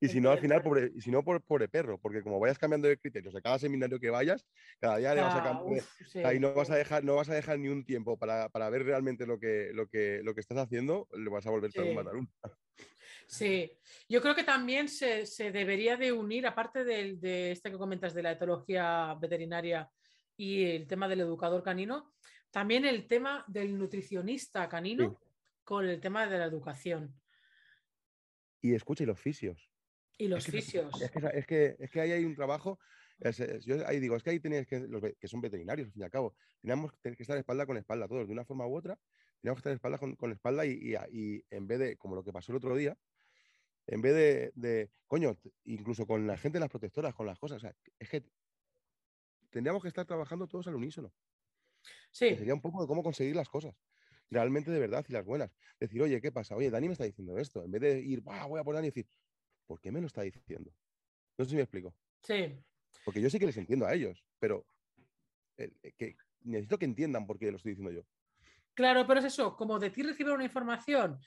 Y 0.00 0.08
si 0.08 0.20
no, 0.20 0.30
al 0.30 0.38
final, 0.38 0.62
pobre, 0.62 0.90
y 0.94 1.02
si 1.02 1.10
no, 1.10 1.22
por, 1.22 1.42
pobre 1.42 1.68
perro, 1.68 1.98
porque 1.98 2.22
como 2.22 2.40
vayas 2.40 2.58
cambiando 2.58 2.88
de 2.88 2.96
criterios 2.96 3.34
de 3.34 3.42
cada 3.42 3.58
seminario 3.58 4.00
que 4.00 4.08
vayas, 4.08 4.46
cada 4.78 4.96
día 4.96 5.14
le 5.14 5.20
vas 5.20 5.36
a 5.36 5.42
cambiar. 5.42 5.84
Ahí 6.24 6.40
no 6.40 6.54
vas 6.54 6.70
a 6.70 6.76
dejar, 6.76 7.04
no 7.04 7.16
vas 7.16 7.28
a 7.28 7.34
dejar 7.34 7.58
ni 7.58 7.68
un 7.68 7.84
tiempo 7.84 8.18
para, 8.18 8.48
ver 8.70 8.84
realmente 8.84 9.26
lo 9.26 9.38
que, 9.38 9.70
lo, 9.74 9.88
que, 9.88 10.20
lo 10.22 10.34
que 10.34 10.40
estás 10.40 10.56
haciendo, 10.56 11.06
le 11.12 11.28
vas 11.28 11.46
a 11.46 11.50
volver 11.50 11.70
a 11.76 11.82
un 11.82 11.94
matarún. 11.94 12.32
Sí, 13.26 13.70
yo 14.08 14.20
creo 14.22 14.34
que 14.34 14.42
también 14.42 14.88
se, 14.88 15.24
debería 15.52 15.96
de 15.96 16.12
unir, 16.12 16.46
aparte 16.46 16.82
de, 16.82 17.16
de, 17.16 17.52
este 17.52 17.70
que 17.70 17.78
comentas 17.78 18.14
de 18.14 18.22
la 18.22 18.32
etología 18.32 19.14
veterinaria 19.20 19.88
y 20.36 20.64
el 20.64 20.86
tema 20.86 21.08
del 21.08 21.20
educador 21.20 21.62
canino, 21.62 22.14
también 22.50 22.86
el 22.86 23.06
tema 23.06 23.44
del 23.46 23.78
nutricionista 23.78 24.68
canino 24.68 25.20
con 25.62 25.86
el 25.86 26.00
tema 26.00 26.26
de 26.26 26.38
la 26.38 26.46
educación. 26.46 27.14
Y 28.62 28.74
escucha, 28.74 29.04
y 29.04 29.06
los 29.06 29.20
fisios. 29.20 29.69
Y 30.20 30.28
los 30.28 30.44
fisios. 30.44 31.00
Es 31.00 31.10
que, 31.46 31.76
es, 31.78 31.90
que, 31.90 32.00
ahí 32.00 32.12
hay 32.12 32.24
un 32.26 32.34
trabajo. 32.34 32.78
yo 33.64 33.86
ahí 33.86 34.00
digo, 34.00 34.16
es 34.16 34.22
que 34.22 34.30
ahí 34.30 34.38
tenéis 34.38 34.66
que, 34.66 34.80
los 34.80 35.02
que 35.18 35.28
son 35.28 35.40
veterinarios, 35.40 35.86
al 35.86 35.92
fin 35.92 36.02
y 36.02 36.04
al 36.04 36.10
cabo, 36.10 36.36
tenemos 36.60 36.92
que 37.02 37.16
estar 37.18 37.38
espalda 37.38 37.64
con 37.64 37.78
espalda, 37.78 38.06
todos, 38.06 38.26
de 38.26 38.32
una 38.34 38.44
forma 38.44 38.66
u 38.66 38.76
otra, 38.76 38.98
tenemos 39.40 39.56
que 39.56 39.60
estar 39.60 39.72
espalda 39.72 39.96
con, 39.96 40.16
con 40.16 40.30
espalda 40.30 40.66
y, 40.66 40.94
y, 41.10 41.42
en 41.48 41.66
vez 41.66 41.78
de, 41.78 41.96
como 41.96 42.16
lo 42.16 42.22
que 42.22 42.34
pasó 42.34 42.52
el 42.52 42.56
otro 42.56 42.76
día, 42.76 42.98
en 43.86 44.02
vez 44.02 44.14
de, 44.14 44.52
de, 44.56 44.90
coño, 45.06 45.38
incluso 45.64 46.06
con 46.06 46.26
la 46.26 46.36
gente 46.36 46.56
de 46.56 46.60
las 46.60 46.70
protectoras, 46.70 47.14
con 47.14 47.26
las 47.26 47.38
cosas, 47.38 47.62
es 47.98 48.08
que 48.10 48.22
tendríamos 49.48 49.80
que 49.80 49.88
estar 49.88 50.04
trabajando 50.04 50.46
todos 50.48 50.66
al 50.66 50.74
unísono. 50.74 51.10
Sí. 52.10 52.36
sería 52.36 52.52
un 52.52 52.60
poco 52.60 52.82
de 52.82 52.86
cómo 52.86 53.02
conseguir 53.02 53.34
las 53.34 53.48
cosas 53.48 53.74
realmente 54.28 54.70
de 54.70 54.78
verdad 54.78 55.04
y 55.08 55.12
las 55.12 55.24
buenas. 55.24 55.50
Decir, 55.78 56.02
oye, 56.02 56.20
¿qué 56.20 56.30
pasa? 56.30 56.54
Oye, 56.54 56.70
Dani 56.70 56.88
me 56.88 56.92
está 56.92 57.04
diciendo 57.04 57.38
esto. 57.38 57.64
En 57.64 57.70
vez 57.70 57.80
de 57.80 58.00
ir, 58.00 58.20
voy 58.20 58.60
a 58.60 58.64
poner 58.64 58.76
Dani 58.76 58.88
y 58.88 58.90
decir, 58.90 59.06
¿por 59.70 59.80
qué 59.80 59.92
me 59.92 60.00
lo 60.00 60.08
está 60.08 60.22
diciendo? 60.22 60.74
No 61.38 61.44
sé 61.44 61.50
si 61.50 61.54
me 61.54 61.62
explico. 61.62 61.94
Sí. 62.24 62.60
Porque 63.04 63.20
yo 63.20 63.30
sí 63.30 63.38
que 63.38 63.46
les 63.46 63.56
entiendo 63.56 63.86
a 63.86 63.94
ellos, 63.94 64.24
pero 64.40 64.66
eh, 65.56 65.70
que 65.96 66.16
necesito 66.40 66.76
que 66.76 66.86
entiendan 66.86 67.24
por 67.24 67.38
qué 67.38 67.52
lo 67.52 67.56
estoy 67.56 67.76
diciendo 67.76 67.92
yo. 67.92 68.04
Claro, 68.74 69.06
pero 69.06 69.20
es 69.20 69.26
eso, 69.26 69.56
como 69.56 69.78
de 69.78 69.90
ti 69.90 70.02
recibir 70.02 70.32
una 70.32 70.42
información, 70.42 71.20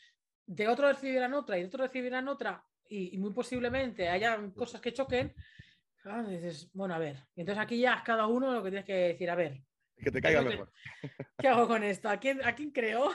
de 0.45 0.67
otro 0.67 0.89
recibirán 0.91 1.33
otra 1.33 1.57
y 1.57 1.61
de 1.61 1.67
otro 1.67 1.85
recibirán 1.85 2.27
otra, 2.27 2.65
y, 2.89 3.17
muy 3.17 3.31
posiblemente 3.31 4.09
hayan 4.09 4.51
cosas 4.51 4.81
que 4.81 4.91
choquen, 4.91 5.33
ah, 6.03 6.21
dices, 6.23 6.69
bueno, 6.73 6.95
a 6.95 6.99
ver. 6.99 7.25
Y 7.37 7.41
entonces 7.41 7.63
aquí 7.63 7.79
ya 7.79 8.03
cada 8.03 8.27
uno 8.27 8.53
lo 8.53 8.61
que 8.61 8.71
tienes 8.71 8.85
que 8.85 8.93
decir, 8.93 9.29
a 9.29 9.35
ver. 9.35 9.63
Que 9.95 10.11
te 10.11 10.21
caiga 10.21 10.41
mejor. 10.41 10.69
¿Qué 11.39 11.47
hago 11.47 11.65
con 11.65 11.81
esto? 11.81 12.09
¿A 12.09 12.17
quién, 12.17 12.43
a 12.43 12.53
quién 12.53 12.71
creo? 12.71 13.09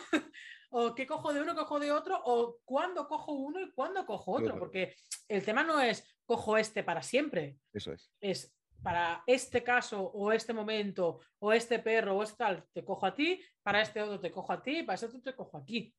¿O 0.70 0.94
qué 0.94 1.06
cojo 1.06 1.32
de 1.32 1.40
uno, 1.40 1.54
cojo 1.54 1.78
de 1.78 1.90
otro? 1.90 2.20
¿O 2.24 2.58
cuándo 2.64 3.08
cojo 3.08 3.32
uno 3.32 3.60
y 3.60 3.70
cuándo 3.72 4.04
cojo 4.04 4.32
otro? 4.32 4.58
Porque 4.58 4.94
el 5.28 5.44
tema 5.44 5.62
no 5.62 5.80
es 5.80 6.04
cojo 6.26 6.56
este 6.58 6.82
para 6.82 7.02
siempre. 7.02 7.56
Eso 7.72 7.92
es. 7.92 8.10
Es 8.20 8.54
para 8.82 9.22
este 9.26 9.62
caso 9.62 10.02
o 10.02 10.30
este 10.30 10.52
momento 10.52 11.20
o 11.40 11.52
este 11.52 11.78
perro 11.78 12.16
o 12.16 12.22
este 12.22 12.36
tal, 12.36 12.64
te 12.72 12.84
cojo 12.84 13.06
a 13.06 13.14
ti, 13.14 13.40
para 13.62 13.82
este 13.82 14.00
otro 14.02 14.20
te 14.20 14.30
cojo 14.30 14.52
a 14.52 14.62
ti, 14.62 14.82
para 14.82 14.94
este 14.94 15.06
otro 15.06 15.20
te 15.22 15.34
cojo 15.34 15.58
aquí. 15.58 15.92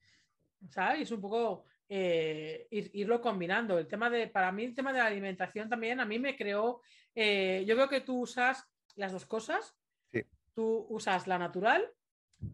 ¿Sabes? 0.70 1.02
Es 1.02 1.12
un 1.12 1.22
poco 1.22 1.66
eh, 1.88 2.68
irlo 2.70 3.22
combinando. 3.22 3.78
El 3.80 3.88
tema 3.88 4.10
de, 4.10 4.28
para 4.28 4.52
mí, 4.52 4.66
el 4.66 4.76
tema 4.76 4.94
de 4.94 5.00
la 5.00 5.06
alimentación 5.06 5.70
también 5.70 6.00
a 6.00 6.06
mí 6.06 6.20
me 6.20 6.36
creó. 6.36 6.82
Eh, 7.16 7.64
yo 7.66 7.76
veo 7.76 7.90
que 7.90 8.02
tú 8.02 8.22
usas 8.22 8.66
las 8.96 9.12
dos 9.12 9.26
cosas. 9.26 9.76
Sí. 10.12 10.22
Tú 10.54 10.86
usas 10.90 11.28
la 11.28 11.40
natural 11.40 11.90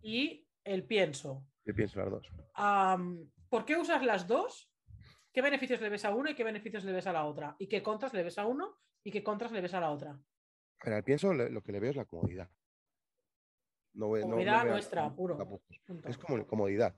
y 0.02 0.46
el 0.64 0.84
pienso. 0.84 1.46
Yo 1.66 1.74
pienso 1.74 2.00
las 2.00 2.12
dos. 2.12 2.32
¿Por 3.50 3.66
qué 3.66 3.76
usas 3.76 4.04
las 4.04 4.28
dos? 4.28 4.72
¿Qué 5.34 5.42
beneficios 5.42 5.82
le 5.82 5.90
ves 5.90 6.06
a 6.06 6.14
uno 6.16 6.30
y 6.30 6.36
qué 6.36 6.44
beneficios 6.44 6.84
le 6.84 6.94
ves 6.94 7.08
a 7.08 7.14
la 7.14 7.26
otra? 7.26 7.56
¿Y 7.60 7.68
qué 7.68 7.84
contras 7.84 8.14
le 8.14 8.24
ves 8.24 8.38
a 8.38 8.46
uno 8.46 8.78
y 9.04 9.12
qué 9.12 9.24
contras 9.24 9.52
le 9.52 9.62
ves 9.62 9.74
a 9.74 9.80
la 9.80 9.92
otra? 9.92 10.20
Pero 10.82 11.04
pienso 11.04 11.34
lo 11.34 11.62
que 11.62 11.72
le 11.72 11.80
veo 11.80 11.92
es 11.92 11.96
la 11.96 12.06
comodidad. 12.06 12.50
comodidad 13.94 14.66
nuestra, 14.66 15.14
puro. 15.14 15.38
Es 16.06 16.18
como 16.18 16.46
comodidad 16.48 16.96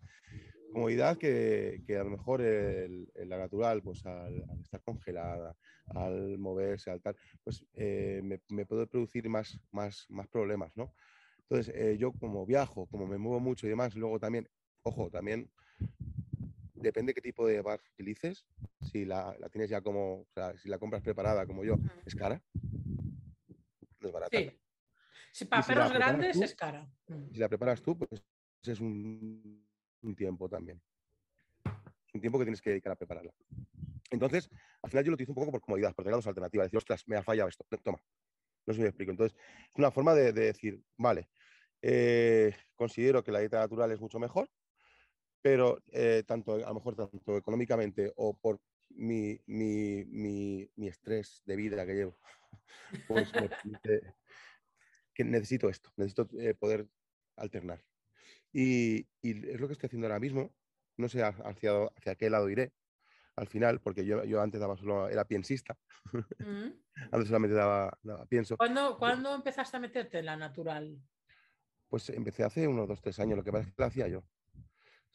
comodidad 0.71 1.17
que, 1.17 1.81
que, 1.85 1.97
a 1.97 2.03
lo 2.03 2.11
mejor 2.11 2.41
el, 2.41 3.09
la 3.15 3.37
natural, 3.37 3.81
pues 3.81 4.05
al, 4.05 4.43
estar 4.61 4.81
congelada, 4.83 5.55
al 5.87 6.37
moverse, 6.37 6.91
al 6.91 7.01
tal, 7.01 7.15
pues 7.43 7.65
eh, 7.73 8.21
me, 8.23 8.41
me, 8.49 8.65
puede 8.65 8.87
producir 8.87 9.29
más, 9.29 9.59
más, 9.71 10.05
más 10.09 10.27
problemas, 10.27 10.75
¿no? 10.75 10.93
Entonces, 11.49 11.73
eh, 11.75 11.97
yo 11.97 12.11
como 12.13 12.45
viajo, 12.45 12.87
como 12.87 13.07
me 13.07 13.17
muevo 13.17 13.39
mucho 13.39 13.65
y 13.65 13.69
demás, 13.69 13.95
luego 13.95 14.19
también, 14.19 14.49
ojo, 14.87 15.09
también 15.09 15.49
depende 16.73 17.13
qué 17.13 17.21
tipo 17.21 17.47
de 17.47 17.61
bar 17.61 17.79
utilices, 17.93 18.45
si 18.81 19.05
la, 19.05 19.35
la 19.39 19.49
tienes 19.49 19.69
ya 19.69 19.81
como, 19.81 20.21
o 20.21 20.27
sea, 20.33 20.57
si 20.57 20.69
la 20.69 20.77
compras 20.77 21.01
preparada 21.01 21.45
como 21.45 21.63
yo, 21.63 21.75
es 22.05 22.15
cara, 22.15 22.41
no 23.99 24.07
es 24.07 24.11
barata. 24.11 24.37
Sí. 24.37 24.51
Si 25.31 25.45
para 25.45 25.65
perros 25.65 25.93
grandes 25.93 26.41
es 26.41 26.55
cara. 26.55 26.89
Si 27.31 27.39
la 27.39 27.49
preparas 27.49 27.81
tú, 27.81 27.97
pues 27.97 28.23
es 28.63 28.79
un 28.79 29.67
un 30.01 30.15
tiempo 30.15 30.49
también. 30.49 30.81
Es 31.65 32.15
un 32.15 32.21
tiempo 32.21 32.39
que 32.39 32.45
tienes 32.45 32.61
que 32.61 32.71
dedicar 32.71 32.93
a 32.93 32.95
prepararla. 32.95 33.33
Entonces, 34.09 34.49
al 34.81 34.89
final 34.89 35.03
yo 35.03 35.11
lo 35.11 35.15
utilizo 35.15 35.31
un 35.31 35.35
poco 35.35 35.51
por 35.51 35.61
comodidad, 35.61 35.93
por 35.93 36.03
tener 36.05 36.15
dos 36.15 36.27
alternativas. 36.27 36.67
Decir, 36.67 36.77
ostras, 36.77 37.03
me 37.07 37.17
ha 37.17 37.23
fallado 37.23 37.49
esto. 37.49 37.65
Toma. 37.83 37.99
No 38.65 38.73
sé 38.73 38.77
si 38.77 38.81
me 38.81 38.87
explico. 38.87 39.11
Entonces, 39.11 39.37
es 39.37 39.75
una 39.75 39.91
forma 39.91 40.13
de, 40.13 40.31
decir, 40.31 40.81
vale, 40.97 41.29
eh, 41.81 42.55
considero 42.75 43.23
que 43.23 43.31
la 43.31 43.39
dieta 43.39 43.59
natural 43.59 43.91
es 43.91 43.99
mucho 43.99 44.19
mejor, 44.19 44.49
pero 45.47 45.81
eh, 45.93 46.25
tanto, 46.27 46.55
a 46.55 46.67
lo 46.67 46.73
mejor 46.73 46.97
tanto 46.97 47.37
económicamente 47.37 48.11
o 48.17 48.37
por 48.37 48.59
mi, 48.89 49.39
estrés 50.75 51.41
de 51.45 51.55
vida 51.55 51.85
que 51.85 51.93
llevo, 51.93 52.19
pues 53.07 53.31
que 55.13 55.23
necesito 55.23 55.69
esto, 55.69 55.89
necesito 55.95 56.27
eh, 56.37 56.53
poder 56.53 56.89
alternar. 57.37 57.81
Y, 58.51 59.07
es 59.21 59.57
lo 59.57 59.67
que 59.67 59.73
estoy 59.73 59.87
haciendo 59.87 60.07
ahora 60.07 60.19
mismo. 60.19 60.53
No 60.97 61.07
sé 61.07 61.23
hacia, 61.23 61.85
hacia 61.95 62.15
qué 62.15 62.29
lado 62.29 62.49
iré 62.49 62.73
al 63.37 63.47
final, 63.47 63.79
porque 63.79 64.05
yo, 64.05 64.25
yo 64.25 64.41
antes 64.41 64.59
daba 64.59 64.75
solo, 64.75 65.07
era 65.07 65.23
piensista. 65.23 65.77
Mm. 66.39 66.71
antes 67.13 67.27
solamente 67.29 67.55
daba, 67.55 67.97
pienso. 68.27 68.57
¿Cuándo, 68.57 68.97
¿Cuándo, 68.97 69.33
empezaste 69.33 69.77
a 69.77 69.79
meterte 69.79 70.19
en 70.19 70.25
la 70.25 70.35
natural? 70.35 71.01
Pues 71.87 72.09
empecé 72.09 72.43
hace 72.43 72.67
unos 72.67 72.85
dos, 72.85 72.99
tres 73.01 73.17
años, 73.21 73.37
lo 73.37 73.45
que 73.45 73.51
pasa 73.53 73.69
es 73.69 73.73
que 73.73 73.81
lo 73.81 73.87
hacía 73.87 74.09
yo. 74.09 74.25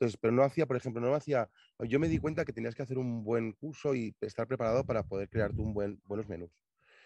Entonces, 0.02 0.18
pero 0.20 0.32
no 0.32 0.42
hacía, 0.42 0.66
por 0.66 0.76
ejemplo, 0.76 1.00
no 1.00 1.14
hacía. 1.14 1.48
Yo 1.80 2.00
me 2.00 2.08
di 2.08 2.18
cuenta 2.18 2.44
que 2.44 2.52
tenías 2.52 2.74
que 2.74 2.82
hacer 2.82 2.98
un 2.98 3.22
buen 3.22 3.52
curso 3.52 3.94
y 3.94 4.16
estar 4.20 4.48
preparado 4.48 4.84
para 4.84 5.04
poder 5.04 5.28
crear 5.28 5.52
tú 5.52 5.62
un 5.62 5.74
buen, 5.74 6.00
buenos 6.04 6.28
menús. 6.28 6.50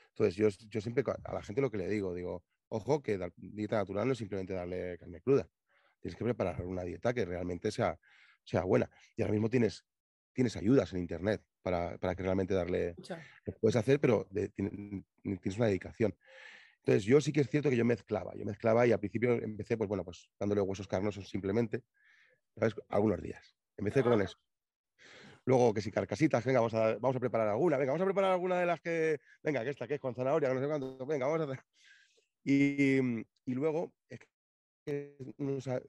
Entonces, 0.08 0.34
yo, 0.34 0.48
yo 0.70 0.80
siempre 0.80 1.04
a 1.24 1.34
la 1.34 1.42
gente 1.42 1.60
lo 1.60 1.70
que 1.70 1.76
le 1.76 1.88
digo, 1.88 2.14
digo, 2.14 2.42
ojo, 2.68 3.02
que 3.02 3.18
dieta 3.36 3.76
natural 3.76 4.06
no 4.06 4.12
es 4.12 4.18
simplemente 4.18 4.54
darle 4.54 4.96
carne 4.96 5.20
cruda 5.20 5.46
tienes 6.00 6.16
que 6.16 6.24
preparar 6.24 6.64
una 6.64 6.84
dieta 6.84 7.12
que 7.12 7.24
realmente 7.24 7.70
sea, 7.70 7.98
sea 8.44 8.62
buena. 8.62 8.88
Y 9.16 9.22
ahora 9.22 9.32
mismo 9.32 9.50
tienes, 9.50 9.84
tienes 10.32 10.56
ayudas 10.56 10.92
en 10.92 11.00
Internet 11.00 11.42
para, 11.62 11.98
que 11.98 12.22
realmente 12.22 12.54
darle... 12.54 12.94
Lo 13.44 13.52
puedes 13.60 13.76
hacer, 13.76 14.00
pero 14.00 14.28
tienes 14.54 15.58
una 15.58 15.66
dedicación. 15.66 16.16
Entonces, 16.78 17.04
yo 17.04 17.20
sí 17.20 17.32
que 17.32 17.40
es 17.40 17.50
cierto 17.50 17.70
que 17.70 17.76
yo 17.76 17.84
mezclaba. 17.84 18.34
Yo 18.36 18.44
mezclaba 18.44 18.86
y 18.86 18.92
al 18.92 19.00
principio 19.00 19.32
empecé, 19.32 19.76
pues 19.76 19.88
bueno, 19.88 20.04
pues 20.04 20.30
dándole 20.38 20.60
huesos 20.60 20.86
carnosos 20.86 21.28
simplemente, 21.28 21.82
¿sabes? 22.58 22.74
Algunos 22.88 23.22
días. 23.22 23.56
Empecé 23.76 24.02
con 24.02 24.20
eso. 24.20 24.38
Luego, 25.44 25.72
que 25.72 25.80
si 25.80 25.92
carcasitas, 25.92 26.44
venga, 26.44 26.60
vamos 26.60 26.74
a, 26.74 26.94
vamos 26.94 27.16
a 27.16 27.20
preparar 27.20 27.48
alguna. 27.48 27.76
Venga, 27.76 27.92
vamos 27.92 28.02
a 28.02 28.06
preparar 28.06 28.32
alguna 28.32 28.58
de 28.58 28.66
las 28.66 28.80
que. 28.80 29.20
Venga, 29.42 29.62
que 29.62 29.70
esta 29.70 29.86
que 29.86 29.94
es 29.94 30.00
con 30.00 30.14
zanahoria, 30.14 30.52
no 30.52 30.60
sé 30.60 30.66
cuánto. 30.66 31.06
Venga, 31.06 31.26
vamos 31.26 31.40
a 31.42 31.44
hacer. 31.44 31.64
Y, 32.42 32.98
y 33.00 33.54
luego, 33.54 33.92
es 34.08 34.20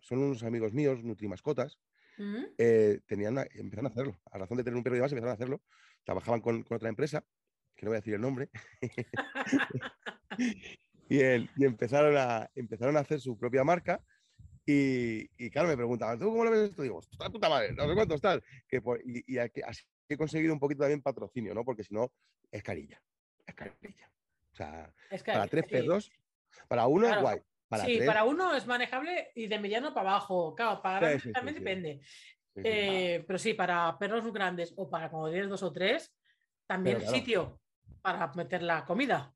son 0.01 0.19
unos 0.19 0.43
amigos 0.43 0.73
míos, 0.73 1.03
Nutrimascotas, 1.03 1.79
mm. 2.17 2.43
eh, 2.57 2.99
tenían 3.05 3.37
empezaron 3.53 3.87
a 3.87 3.89
hacerlo. 3.89 4.19
A 4.31 4.37
razón 4.39 4.57
de 4.57 4.63
tener 4.63 4.77
un 4.77 4.83
perro 4.83 4.95
y 4.95 4.99
demás, 4.99 5.11
empezaron 5.11 5.31
a 5.31 5.35
hacerlo. 5.35 5.61
Trabajaban 6.03 6.41
con, 6.41 6.65
otra 6.69 6.89
empresa, 6.89 7.23
que 7.75 7.85
no 7.85 7.91
voy 7.91 7.97
a 7.97 7.99
decir 7.99 8.15
el 8.15 8.21
nombre, 8.21 8.49
y, 11.09 11.21
empezaron, 11.63 12.17
a, 12.17 12.49
empezaron 12.55 12.97
a 12.97 13.01
hacer 13.01 13.19
su 13.19 13.37
propia 13.37 13.63
marca. 13.63 14.01
Y, 14.69 15.49
claro, 15.49 15.69
me 15.69 15.77
preguntaban, 15.77 16.19
¿tú 16.19 16.25
cómo 16.25 16.43
lo 16.43 16.51
ves 16.51 16.71
esto? 16.71 16.81
Digo, 16.81 16.99
está 16.99 17.29
puta 17.29 17.47
madre, 17.47 17.71
no 17.71 17.87
sé 17.87 17.95
cuánto 17.95 18.19
tal. 18.19 18.43
Que 18.67 18.81
y, 19.05 19.37
así 19.37 19.83
he 20.09 20.17
conseguido 20.17 20.53
un 20.53 20.59
poquito 20.59 20.81
también 20.81 21.01
patrocinio, 21.01 21.53
¿no? 21.53 21.63
Porque 21.63 21.83
si 21.83 21.93
no, 21.93 22.11
es 22.51 22.61
carilla. 22.63 23.01
Es 23.45 23.55
carilla. 23.55 24.11
O 24.51 24.55
sea, 24.57 24.93
para 25.25 25.47
tres 25.47 25.65
perros, 25.67 26.11
para 26.67 26.87
uno 26.87 27.07
es 27.07 27.21
guay 27.21 27.41
sí, 27.85 28.01
para 28.05 28.23
uno 28.23 28.53
es 28.53 28.65
manejable 28.65 29.31
y 29.35 29.47
de 29.47 29.59
mediano 29.59 29.93
para 29.93 30.11
abajo. 30.11 30.55
Claro, 30.55 30.81
para 30.81 31.17
también 31.33 31.55
depende. 31.55 32.01
Eh, 32.55 33.23
pero 33.27 33.37
sí, 33.37 33.53
para 33.53 33.97
perros 33.99 34.31
grandes 34.33 34.73
o 34.77 34.89
para 34.89 35.09
como 35.09 35.29
tienes 35.29 35.49
dos 35.49 35.63
o 35.63 35.71
tres, 35.71 36.13
también 36.65 37.01
sitio 37.01 37.59
para 38.01 38.31
meter 38.33 38.63
la 38.63 38.85
comida. 38.85 39.33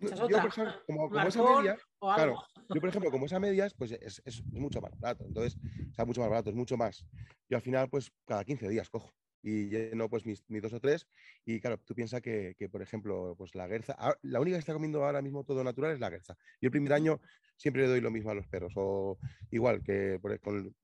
Yo, 0.00 0.38
como, 0.86 1.20
esa 1.22 1.42
media, 1.42 1.78
claro, 2.00 2.42
yo 2.74 2.80
por 2.80 2.88
ejemplo, 2.88 3.10
como 3.10 3.26
esa 3.26 3.38
medias, 3.38 3.74
pues 3.74 3.92
es, 3.92 4.22
es, 4.24 4.44
mucho 4.46 4.80
más 4.80 4.98
barato. 4.98 5.24
Entonces, 5.26 5.58
o 5.90 5.94
sea, 5.94 6.04
mucho 6.04 6.20
más 6.20 6.30
barato, 6.30 6.50
es 6.50 6.56
mucho 6.56 6.76
más. 6.76 7.04
Yo 7.48 7.56
al 7.56 7.62
final, 7.62 7.88
pues 7.88 8.10
cada 8.26 8.44
15 8.44 8.68
días 8.68 8.88
cojo 8.88 9.12
y 9.42 9.68
lleno 9.68 10.08
pues 10.08 10.26
mis, 10.26 10.44
dos 10.48 10.72
o 10.72 10.80
tres. 10.80 11.06
Y 11.44 11.60
claro, 11.60 11.78
tú 11.78 11.94
piensas 11.94 12.20
que, 12.20 12.54
por 12.70 12.82
ejemplo, 12.82 13.34
pues 13.36 13.54
la 13.54 13.66
Gerza, 13.68 13.94
ah, 13.98 14.14
la 14.22 14.40
única 14.40 14.56
que 14.56 14.60
está 14.60 14.72
comiendo 14.72 15.04
ahora 15.04 15.22
mismo 15.22 15.44
todo 15.44 15.64
natural 15.64 15.92
es 15.92 16.00
la 16.00 16.10
Gerza. 16.10 16.36
Yo 16.60 16.66
el 16.66 16.70
primer 16.70 16.92
año 16.92 17.20
siempre 17.56 17.82
le 17.82 17.88
doy 17.88 18.00
lo 18.00 18.10
mismo 18.10 18.30
a 18.30 18.34
los 18.34 18.46
perros, 18.46 18.72
o 18.76 19.18
igual 19.50 19.82
que, 19.82 20.18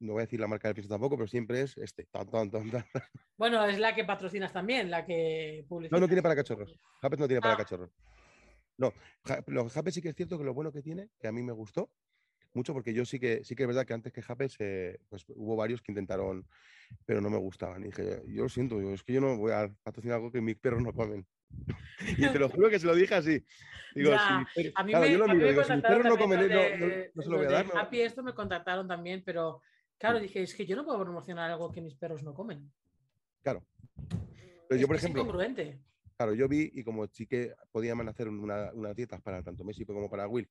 no 0.01 0.13
voy 0.13 0.21
a 0.21 0.27
decir 0.27 0.41
la 0.41 0.47
marca 0.47 0.69
del 0.69 0.75
piso 0.75 0.89
tampoco, 0.89 1.17
pero 1.17 1.29
siempre 1.29 1.63
es 1.63 1.77
este. 1.79 2.07
bueno, 3.37 3.65
es 3.65 3.79
la 3.79 3.95
que 3.95 4.05
patrocinas 4.05 4.53
también, 4.53 4.91
la 4.91 5.05
que 5.05 5.65
publicita. 5.69 5.97
No, 5.97 6.01
no 6.01 6.07
tiene 6.07 6.23
para 6.23 6.37
cachorros. 6.37 6.79
Japes 7.01 7.19
no 7.19 7.27
tiene 7.27 7.41
para 7.41 7.55
ah. 7.55 7.59
cachorros. 7.59 7.91
No, 8.79 8.93
los 9.47 9.73
Japes 9.73 9.95
sí 9.95 10.03
que 10.03 10.11
es 10.11 10.17
cierto 10.17 10.39
que 10.39 10.45
lo 10.45 10.55
bueno 10.55 10.73
que 10.73 10.83
tiene, 10.83 11.09
que 11.19 11.29
a 11.29 11.33
mí 11.33 11.43
me 11.43 11.53
gustó, 11.53 11.91
mucho 12.57 12.73
porque 12.73 12.93
yo 12.93 13.05
sí 13.05 13.21
que 13.21 13.45
sí 13.45 13.55
que 13.55 13.63
es 13.63 13.67
verdad 13.67 13.87
que 13.87 13.95
antes 13.95 14.13
que 14.13 14.23
Japes 14.23 14.57
pues 15.09 15.25
hubo 15.29 15.57
varios 15.57 15.83
que 15.83 15.93
intentaron 15.93 16.47
pero 17.05 17.21
no 17.21 17.31
me 17.31 17.39
gustaban. 17.39 17.83
Y 17.83 17.87
dije 17.87 18.23
yo 18.27 18.45
lo 18.45 18.49
siento 18.49 18.81
yo, 18.81 18.91
es 18.93 19.03
que 19.03 19.13
yo 19.13 19.21
no 19.21 19.37
voy 19.37 19.53
a 19.53 19.73
patrocinar 19.83 20.17
algo 20.17 20.33
que 20.33 20.41
mis 20.41 20.57
perros 20.57 20.83
no 20.83 20.93
comen 20.93 21.27
y 22.19 22.27
te 22.29 22.39
lo 22.39 22.49
juro 22.49 22.69
que 22.69 22.79
se 22.79 22.87
lo 22.87 22.95
dije 22.95 23.15
así. 23.15 23.45
Digo 23.95 24.11
sí, 24.11 24.73
a 24.75 24.85
mí 24.85 24.93
me, 24.95 25.13
yo 25.13 25.19
lo 25.19 25.29
miro, 25.29 25.65
si 25.65 25.73
mis 25.73 25.83
perros 25.83 26.05
no 26.05 26.19
comen 26.19 26.41
no, 26.41 26.87
no, 27.15 27.23
se 27.23 27.31
lo 27.31 27.37
voy 27.37 27.47
a 27.47 27.51
dar 27.51 27.67
Happy 27.77 28.01
esto 28.01 28.23
me 28.23 28.35
contactaron 28.35 28.89
también 28.89 29.23
pero 29.25 29.63
claro 29.99 30.19
dije 30.19 30.43
es 30.43 30.55
que 30.55 30.67
yo 30.67 30.77
no 30.77 30.85
puedo 30.85 31.01
promocionar 31.01 31.51
algo 31.51 31.71
que 31.71 31.81
mis 31.81 31.95
perros 31.95 32.23
no 32.23 32.35
comen 32.35 32.73
claro. 33.43 33.65
Pero 34.69 34.81
yo 34.81 34.87
por 34.89 34.97
ejemplo 34.97 35.25
Claro, 36.17 36.33
yo 36.33 36.49
vi 36.49 36.71
y 36.73 36.83
como 36.83 37.07
sí 37.09 37.27
que 37.27 37.55
podían 37.71 38.09
hacer 38.09 38.29
una, 38.29 38.73
unas 38.73 38.97
dietas 38.97 39.21
para 39.21 39.43
tanto 39.43 39.65
Messi 39.65 39.85
como 39.85 40.09
para 40.09 40.27
Will, 40.27 40.49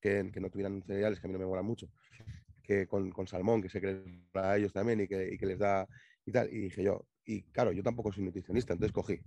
que, 0.00 0.22
no 0.40 0.48
tuvieran 0.48 0.80
cereales, 0.82 1.18
que 1.18 1.26
a 1.26 1.28
mí 1.28 1.32
no 1.32 1.40
me 1.40 1.46
mola 1.46 1.62
mucho, 1.62 1.88
que 2.62 2.86
con, 2.86 3.26
salmón, 3.26 3.62
que 3.62 3.68
sé 3.68 3.80
que 3.80 3.86
les 3.88 4.32
da 4.32 4.52
a 4.52 4.56
ellos 4.56 4.72
también 4.72 5.00
y 5.00 5.08
que, 5.08 5.38
les 5.40 5.58
da 5.58 5.88
y 6.24 6.30
tal. 6.30 6.52
Y 6.52 6.60
dije 6.60 6.84
yo, 6.84 7.04
y 7.24 7.42
claro, 7.42 7.72
yo 7.72 7.82
tampoco 7.82 8.12
soy 8.12 8.22
nutricionista, 8.22 8.74
entonces 8.74 8.92
cogí 8.92 9.20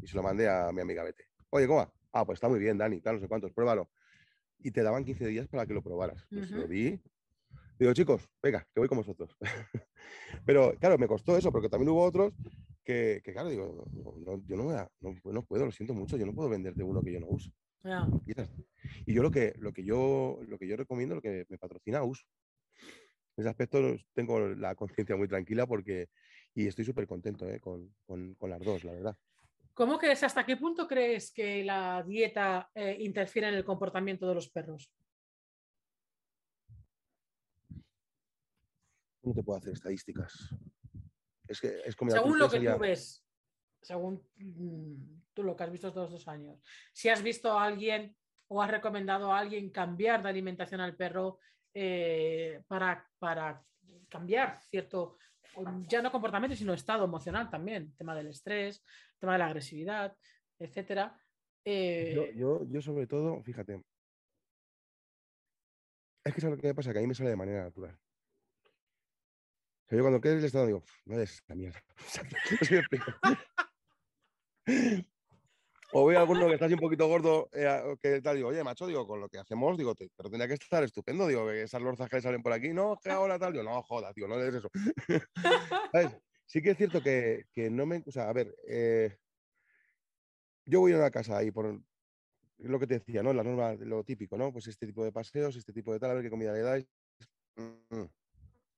y 0.00 0.06
se 0.06 0.14
lo 0.14 0.22
mandé 0.22 0.48
a 0.48 0.70
mi 0.72 0.82
amiga 0.82 1.02
Bete. 1.02 1.24
Oye, 1.50 1.66
¿cómo 1.66 1.80
va? 1.80 1.92
Ah, 2.12 2.24
pues 2.24 2.36
está 2.36 2.48
muy 2.48 2.60
bien, 2.60 2.78
Dani, 2.78 3.00
tal, 3.00 3.16
no 3.16 3.20
sé 3.20 3.26
cuántos, 3.26 3.52
pruébalo. 3.52 3.90
Y 4.60 4.70
te 4.70 4.84
daban 4.84 5.04
15 5.04 5.26
días 5.26 5.48
para 5.48 5.66
que 5.66 5.74
lo 5.74 5.82
probaras. 5.82 6.24
Pues 6.30 6.50
lo 6.52 6.68
vi. 6.68 7.00
Digo, 7.78 7.92
chicos, 7.92 8.28
venga, 8.40 8.66
que 8.72 8.80
voy 8.80 8.88
con 8.88 8.98
vosotros. 8.98 9.36
Pero 10.46 10.74
claro, 10.78 10.96
me 10.96 11.08
costó 11.08 11.36
eso, 11.36 11.50
porque 11.50 11.68
también 11.68 11.90
hubo 11.90 12.04
otros 12.04 12.32
que, 12.86 13.20
claro, 13.24 13.50
digo, 13.50 13.84
yo 14.46 14.56
no, 14.56 14.90
no, 15.00 15.42
puedo, 15.44 15.66
lo 15.66 15.72
siento 15.72 15.92
mucho, 15.92 16.16
yo 16.16 16.24
no 16.24 16.34
puedo 16.34 16.48
venderte 16.48 16.82
uno 16.82 17.02
que 17.02 17.12
yo 17.12 17.20
no 17.20 17.26
uso. 17.26 17.50
Y, 19.06 19.12
yo 19.12 19.22
lo 19.22 19.30
que, 19.30 19.54
lo 19.58 19.72
que 19.72 19.84
yo 19.84 20.40
lo 20.48 20.58
que 20.58 20.66
yo 20.66 20.76
recomiendo, 20.76 21.16
lo 21.16 21.22
que 21.22 21.44
me 21.48 21.58
patrocina, 21.58 22.02
uso. 22.02 22.24
En 23.36 23.42
ese 23.42 23.48
aspecto 23.50 23.96
tengo 24.14 24.40
la 24.40 24.74
conciencia 24.74 25.16
muy 25.16 25.28
tranquila 25.28 25.66
porque 25.66 26.08
y 26.54 26.66
estoy 26.66 26.84
súper 26.84 27.06
contento 27.06 27.46
¿eh? 27.48 27.60
con, 27.60 27.94
las 28.40 28.60
dos, 28.60 28.82
la 28.84 28.92
verdad. 28.92 29.16
¿Cómo 29.74 29.98
crees, 29.98 30.22
hasta 30.22 30.46
qué 30.46 30.56
punto 30.56 30.88
crees 30.88 31.30
que 31.32 31.62
la 31.62 32.02
dieta 32.02 32.70
eh, 32.74 32.96
interfiere 33.00 33.48
en 33.48 33.54
el 33.54 33.64
comportamiento 33.64 34.26
de 34.26 34.34
los 34.34 34.48
perros? 34.48 34.90
No 39.22 39.34
te 39.34 39.42
puedo 39.42 39.58
hacer 39.58 39.74
estadísticas. 39.74 40.54
Es 41.48 41.60
que 41.60 41.80
es 41.84 41.96
como 41.96 42.10
Según 42.10 42.38
lo 42.38 42.48
que 42.48 42.60
tú 42.60 42.78
ves, 42.78 43.24
según 43.80 44.22
mm, 44.36 45.20
tú 45.32 45.42
lo 45.42 45.56
que 45.56 45.64
has 45.64 45.70
visto 45.70 45.88
estos 45.88 46.10
dos 46.10 46.28
años, 46.28 46.60
si 46.92 47.08
has 47.08 47.22
visto 47.22 47.52
a 47.52 47.64
alguien 47.64 48.16
o 48.48 48.62
has 48.62 48.70
recomendado 48.70 49.32
a 49.32 49.38
alguien 49.38 49.70
cambiar 49.70 50.22
de 50.22 50.28
alimentación 50.28 50.80
al 50.80 50.96
perro 50.96 51.38
eh, 51.74 52.62
para, 52.66 53.08
para 53.18 53.62
cambiar 54.08 54.60
cierto 54.70 55.18
ya 55.88 56.02
no 56.02 56.12
comportamiento, 56.12 56.56
sino 56.56 56.74
estado 56.74 57.04
emocional 57.04 57.48
también, 57.48 57.94
tema 57.96 58.14
del 58.14 58.28
estrés, 58.28 58.84
tema 59.18 59.32
de 59.32 59.38
la 59.38 59.46
agresividad, 59.46 60.14
etcétera. 60.58 61.18
Eh, 61.64 62.34
yo, 62.36 62.64
yo, 62.68 62.80
sobre 62.82 63.06
todo, 63.06 63.42
fíjate, 63.42 63.82
es 66.24 66.34
que 66.34 66.40
es 66.40 66.44
lo 66.44 66.56
que 66.56 66.68
me 66.68 66.74
pasa, 66.74 66.92
que 66.92 66.98
a 66.98 67.02
mí 67.02 67.08
me 67.08 67.14
sale 67.14 67.30
de 67.30 67.36
manera 67.36 67.64
natural. 67.64 67.98
Yo 69.90 70.00
cuando 70.02 70.20
quedes 70.20 70.38
el 70.38 70.44
estado 70.44 70.66
digo, 70.66 70.82
no 71.06 71.20
es 71.20 71.42
la 71.46 71.54
mierda. 71.54 71.82
O 75.92 76.04
veo 76.04 76.18
a 76.18 76.22
alguno 76.22 76.48
que 76.48 76.54
está 76.54 76.66
así 76.66 76.74
un 76.74 76.80
poquito 76.80 77.06
gordo, 77.06 77.48
eh, 77.52 77.96
que 78.02 78.20
tal, 78.20 78.36
digo, 78.36 78.48
oye, 78.48 78.62
macho, 78.64 78.86
digo, 78.86 79.06
con 79.06 79.20
lo 79.20 79.28
que 79.28 79.38
hacemos, 79.38 79.78
digo, 79.78 79.94
pero 79.94 80.28
tendría 80.28 80.48
que 80.48 80.54
estar 80.54 80.82
estupendo, 80.82 81.26
digo, 81.28 81.50
esas 81.50 81.80
lorzas 81.80 82.10
que 82.10 82.20
salen 82.20 82.42
por 82.42 82.52
aquí, 82.52 82.74
no, 82.74 82.98
que 83.02 83.10
ahora 83.10 83.38
tal, 83.38 83.52
digo, 83.52 83.64
no, 83.64 83.80
joda, 83.82 84.12
tío, 84.12 84.26
no 84.26 84.38
es 84.40 84.54
eso. 84.54 84.70
Sí 86.48 86.62
que 86.62 86.70
es 86.70 86.76
cierto 86.76 87.02
que, 87.02 87.44
no 87.72 87.86
me, 87.86 88.04
o 88.06 88.12
sea, 88.12 88.28
a 88.28 88.32
ver, 88.32 88.54
eh, 88.68 89.18
yo 90.64 90.80
voy 90.80 90.92
a 90.92 90.96
una 90.96 91.10
casa 91.10 91.36
ahí 91.36 91.50
por 91.50 91.80
lo 92.58 92.78
que 92.78 92.86
te 92.86 92.94
decía, 92.94 93.22
¿no? 93.22 93.32
La 93.32 93.42
norma, 93.42 93.74
lo 93.74 94.04
típico, 94.04 94.38
¿no? 94.38 94.52
Pues 94.52 94.68
este 94.68 94.86
tipo 94.86 95.04
de 95.04 95.10
paseos, 95.10 95.56
este 95.56 95.72
tipo 95.72 95.92
de 95.92 95.98
tal, 95.98 96.12
a 96.12 96.14
ver 96.14 96.22
qué 96.22 96.30
comida 96.30 96.52
le 96.52 96.60
dais. 96.60 96.86
Mm, 97.56 97.96
mm. 97.96 98.10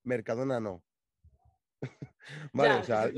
Mercadona 0.05 0.61
no. 0.61 0.83
vale, 2.53 2.75
o 2.75 2.85
sea, 2.85 3.11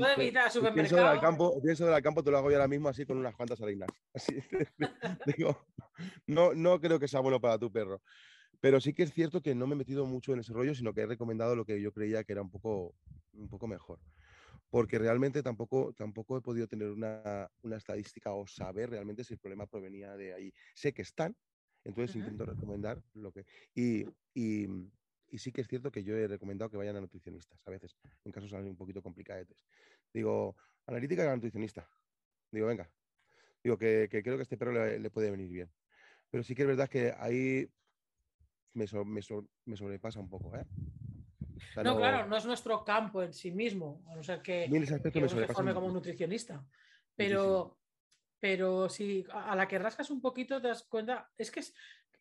pienso 0.73 0.95
del, 0.95 1.19
campo, 1.19 1.61
pienso 1.61 1.85
del 1.85 2.01
campo, 2.01 2.23
te 2.23 2.31
lo 2.31 2.37
hago 2.37 2.49
yo 2.49 2.57
ahora 2.57 2.67
mismo 2.67 2.89
así 2.89 3.05
con 3.05 3.17
unas 3.17 3.35
cuantas 3.35 3.61
harinas. 3.61 3.89
Así, 4.13 4.35
digo, 5.37 5.67
no, 6.27 6.53
no 6.53 6.79
creo 6.79 6.99
que 6.99 7.07
sea 7.07 7.19
bueno 7.19 7.39
para 7.39 7.57
tu 7.57 7.71
perro. 7.71 8.01
Pero 8.59 8.79
sí 8.79 8.93
que 8.93 9.03
es 9.03 9.11
cierto 9.11 9.41
que 9.41 9.55
no 9.55 9.65
me 9.65 9.73
he 9.73 9.77
metido 9.77 10.05
mucho 10.05 10.33
en 10.33 10.39
ese 10.39 10.53
rollo, 10.53 10.75
sino 10.75 10.93
que 10.93 11.01
he 11.01 11.07
recomendado 11.07 11.55
lo 11.55 11.65
que 11.65 11.81
yo 11.81 11.91
creía 11.91 12.23
que 12.23 12.33
era 12.33 12.43
un 12.43 12.51
poco, 12.51 12.93
un 13.33 13.49
poco 13.49 13.67
mejor. 13.67 13.99
Porque 14.69 14.99
realmente 14.99 15.41
tampoco, 15.41 15.93
tampoco 15.93 16.37
he 16.37 16.41
podido 16.41 16.67
tener 16.67 16.89
una, 16.89 17.49
una 17.63 17.77
estadística 17.77 18.31
o 18.33 18.45
saber 18.45 18.91
realmente 18.91 19.23
si 19.23 19.33
el 19.33 19.39
problema 19.39 19.65
provenía 19.65 20.15
de 20.15 20.33
ahí. 20.33 20.53
Sé 20.75 20.93
que 20.93 21.01
están, 21.01 21.35
entonces 21.83 22.15
intento 22.15 22.45
recomendar 22.45 23.01
lo 23.15 23.31
que... 23.31 23.45
Y, 23.73 24.05
y, 24.33 24.67
y 25.31 25.37
sí 25.37 25.51
que 25.51 25.61
es 25.61 25.67
cierto 25.67 25.91
que 25.91 26.03
yo 26.03 26.15
he 26.15 26.27
recomendado 26.27 26.69
que 26.69 26.77
vayan 26.77 26.97
a 26.97 27.01
nutricionistas 27.01 27.59
a 27.65 27.71
veces, 27.71 27.95
en 28.25 28.31
casos 28.31 28.51
un 28.51 28.75
poquito 28.75 29.01
complicados. 29.01 29.47
Digo, 30.13 30.57
analítica 30.85 31.23
y 31.23 31.27
a 31.27 31.35
nutricionista. 31.35 31.89
Digo, 32.51 32.67
venga. 32.67 32.91
Digo 33.63 33.77
que, 33.77 34.09
creo 34.09 34.35
que 34.35 34.41
a 34.41 34.43
este 34.43 34.57
perro 34.57 34.73
le, 34.73 35.09
puede 35.09 35.31
venir 35.31 35.49
bien. 35.49 35.71
Pero 36.29 36.43
sí 36.43 36.53
que 36.53 36.63
es 36.63 36.67
verdad 36.67 36.89
que 36.89 37.13
ahí 37.17 37.69
me, 38.73 38.85
me, 39.65 39.77
sobrepasa 39.77 40.19
un 40.19 40.29
poco. 40.29 40.53
¿eh? 40.57 40.65
no, 41.77 41.95
claro, 41.95 42.27
no 42.27 42.35
es 42.35 42.45
nuestro 42.45 42.83
campo 42.83 43.23
en 43.23 43.33
sí 43.33 43.51
mismo, 43.51 44.03
a 44.07 44.15
no 44.15 44.23
ser 44.23 44.41
que, 44.41 44.69
que 44.69 45.29
se 45.29 45.47
forme 45.47 45.73
como 45.73 45.89
nutricionista. 45.91 46.65
Pero, 47.15 47.77
pero 48.39 48.89
si 48.89 49.25
a 49.31 49.55
la 49.55 49.67
que 49.67 49.79
rascas 49.79 50.09
un 50.09 50.19
poquito 50.19 50.61
te 50.61 50.67
das 50.67 50.83
cuenta, 50.83 51.31
es 51.37 51.51
que 51.51 51.61
es, 51.61 51.73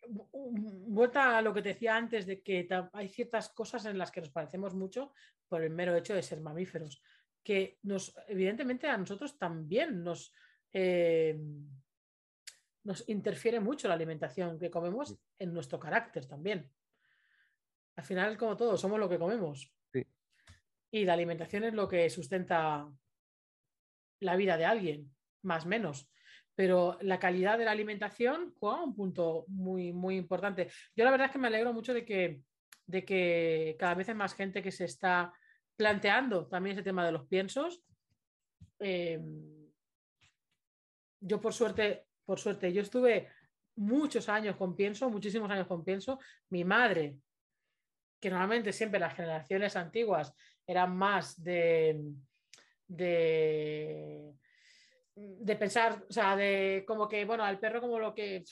vuelta 0.09 1.38
a 1.38 1.42
lo 1.42 1.53
que 1.53 1.62
te 1.62 1.70
decía 1.70 1.96
antes 1.96 2.26
de 2.26 2.42
que 2.42 2.68
hay 2.92 3.09
ciertas 3.09 3.48
cosas 3.51 3.84
en 3.86 3.98
las 3.98 4.11
que 4.11 4.20
nos 4.20 4.30
parecemos 4.30 4.74
mucho 4.74 5.12
por 5.48 5.62
el 5.62 5.70
mero 5.70 5.94
hecho 5.96 6.14
de 6.14 6.22
ser 6.22 6.40
mamíferos, 6.40 7.03
que 7.42 7.78
nos, 7.82 8.14
evidentemente 8.28 8.88
a 8.88 8.96
nosotros 8.96 9.38
también 9.38 10.03
nos, 10.03 10.32
eh, 10.72 11.38
nos 12.84 13.09
interfiere 13.09 13.61
mucho 13.61 13.88
la 13.88 13.94
alimentación 13.94 14.59
que 14.59 14.70
comemos 14.70 15.16
en 15.38 15.53
nuestro 15.53 15.78
carácter 15.78 16.26
también. 16.26 16.70
Al 17.96 18.05
final, 18.05 18.36
como 18.38 18.57
todo, 18.57 18.76
somos 18.76 18.98
lo 18.98 19.09
que 19.09 19.18
comemos. 19.18 19.72
Y 20.92 21.05
la 21.05 21.12
alimentación 21.12 21.64
es 21.64 21.74
lo 21.74 21.86
que 21.88 22.11
sustenta 22.11 22.90
la 24.20 24.36
vida 24.36 24.57
de 24.57 24.64
alguien, 24.64 25.14
más 25.42 25.64
o 25.64 25.68
menos 25.68 26.11
pero 26.61 26.98
la 27.00 27.18
calidad 27.18 27.56
de 27.56 27.64
la 27.64 27.70
alimentación 27.70 28.52
juega 28.61 28.84
un 28.84 28.94
punto 28.94 29.46
muy, 29.48 29.94
muy 29.94 30.18
importante. 30.18 30.68
Yo 30.94 31.04
la 31.04 31.11
verdad 31.11 31.28
es 31.28 31.32
que 31.32 31.38
me 31.38 31.46
alegro 31.46 31.72
mucho 31.72 31.94
de 31.94 32.04
que, 32.04 32.42
de 32.84 33.02
que 33.02 33.76
cada 33.78 33.94
vez 33.94 34.11
hay 34.11 34.14
más 34.14 34.34
gente 34.34 34.62
que 34.62 34.70
se 34.70 34.84
está 34.84 35.32
planteando 35.74 36.48
también 36.48 36.76
ese 36.76 36.82
tema 36.82 37.06
de 37.06 37.12
los 37.12 37.26
piensos. 37.26 37.82
Em, 38.78 39.70
yo 41.20 41.40
por 41.40 41.54
suerte, 41.54 42.04
por 42.26 42.38
suerte, 42.38 42.70
yo 42.74 42.82
estuve 42.82 43.28
muchos 43.76 44.28
años 44.28 44.54
con 44.56 44.76
pienso, 44.76 45.08
muchísimos 45.08 45.50
años 45.50 45.66
con 45.66 45.82
pienso. 45.82 46.18
Mi 46.50 46.62
madre, 46.62 47.16
que 48.20 48.28
normalmente 48.28 48.74
siempre 48.74 49.00
las 49.00 49.14
generaciones 49.14 49.76
antiguas 49.76 50.34
eran 50.66 50.94
más 50.94 51.42
de 51.42 51.96
de 55.20 55.56
pensar, 55.56 56.04
o 56.08 56.12
sea, 56.12 56.36
de 56.36 56.84
como 56.86 57.08
que, 57.08 57.24
bueno, 57.24 57.44
al 57.44 57.58
perro 57.58 57.80
como 57.80 57.98
lo 57.98 58.14
que, 58.14 58.44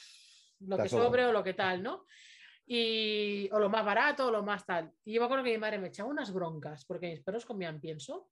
lo 0.61 0.77
que 0.77 0.89
sobre 0.89 1.25
o 1.25 1.33
lo 1.33 1.43
que 1.43 1.55
tal, 1.55 1.83
¿no? 1.83 2.05
Y, 2.67 3.49
o 3.53 3.59
lo 3.59 3.71
más 3.71 3.85
barato 3.85 4.27
o 4.27 4.31
lo 4.31 4.43
más 4.43 4.67
tal. 4.67 4.93
Y 5.05 5.15
yo 5.15 5.21
me 5.21 5.25
acuerdo 5.25 5.45
que 5.45 5.53
mi 5.53 5.59
madre 5.59 5.79
me 5.79 5.89
echaba 5.89 6.11
unas 6.11 6.33
broncas 6.33 6.85
porque 6.85 7.09
mis 7.11 7.21
perros 7.21 7.47
comían 7.47 7.81
pienso. 7.81 8.31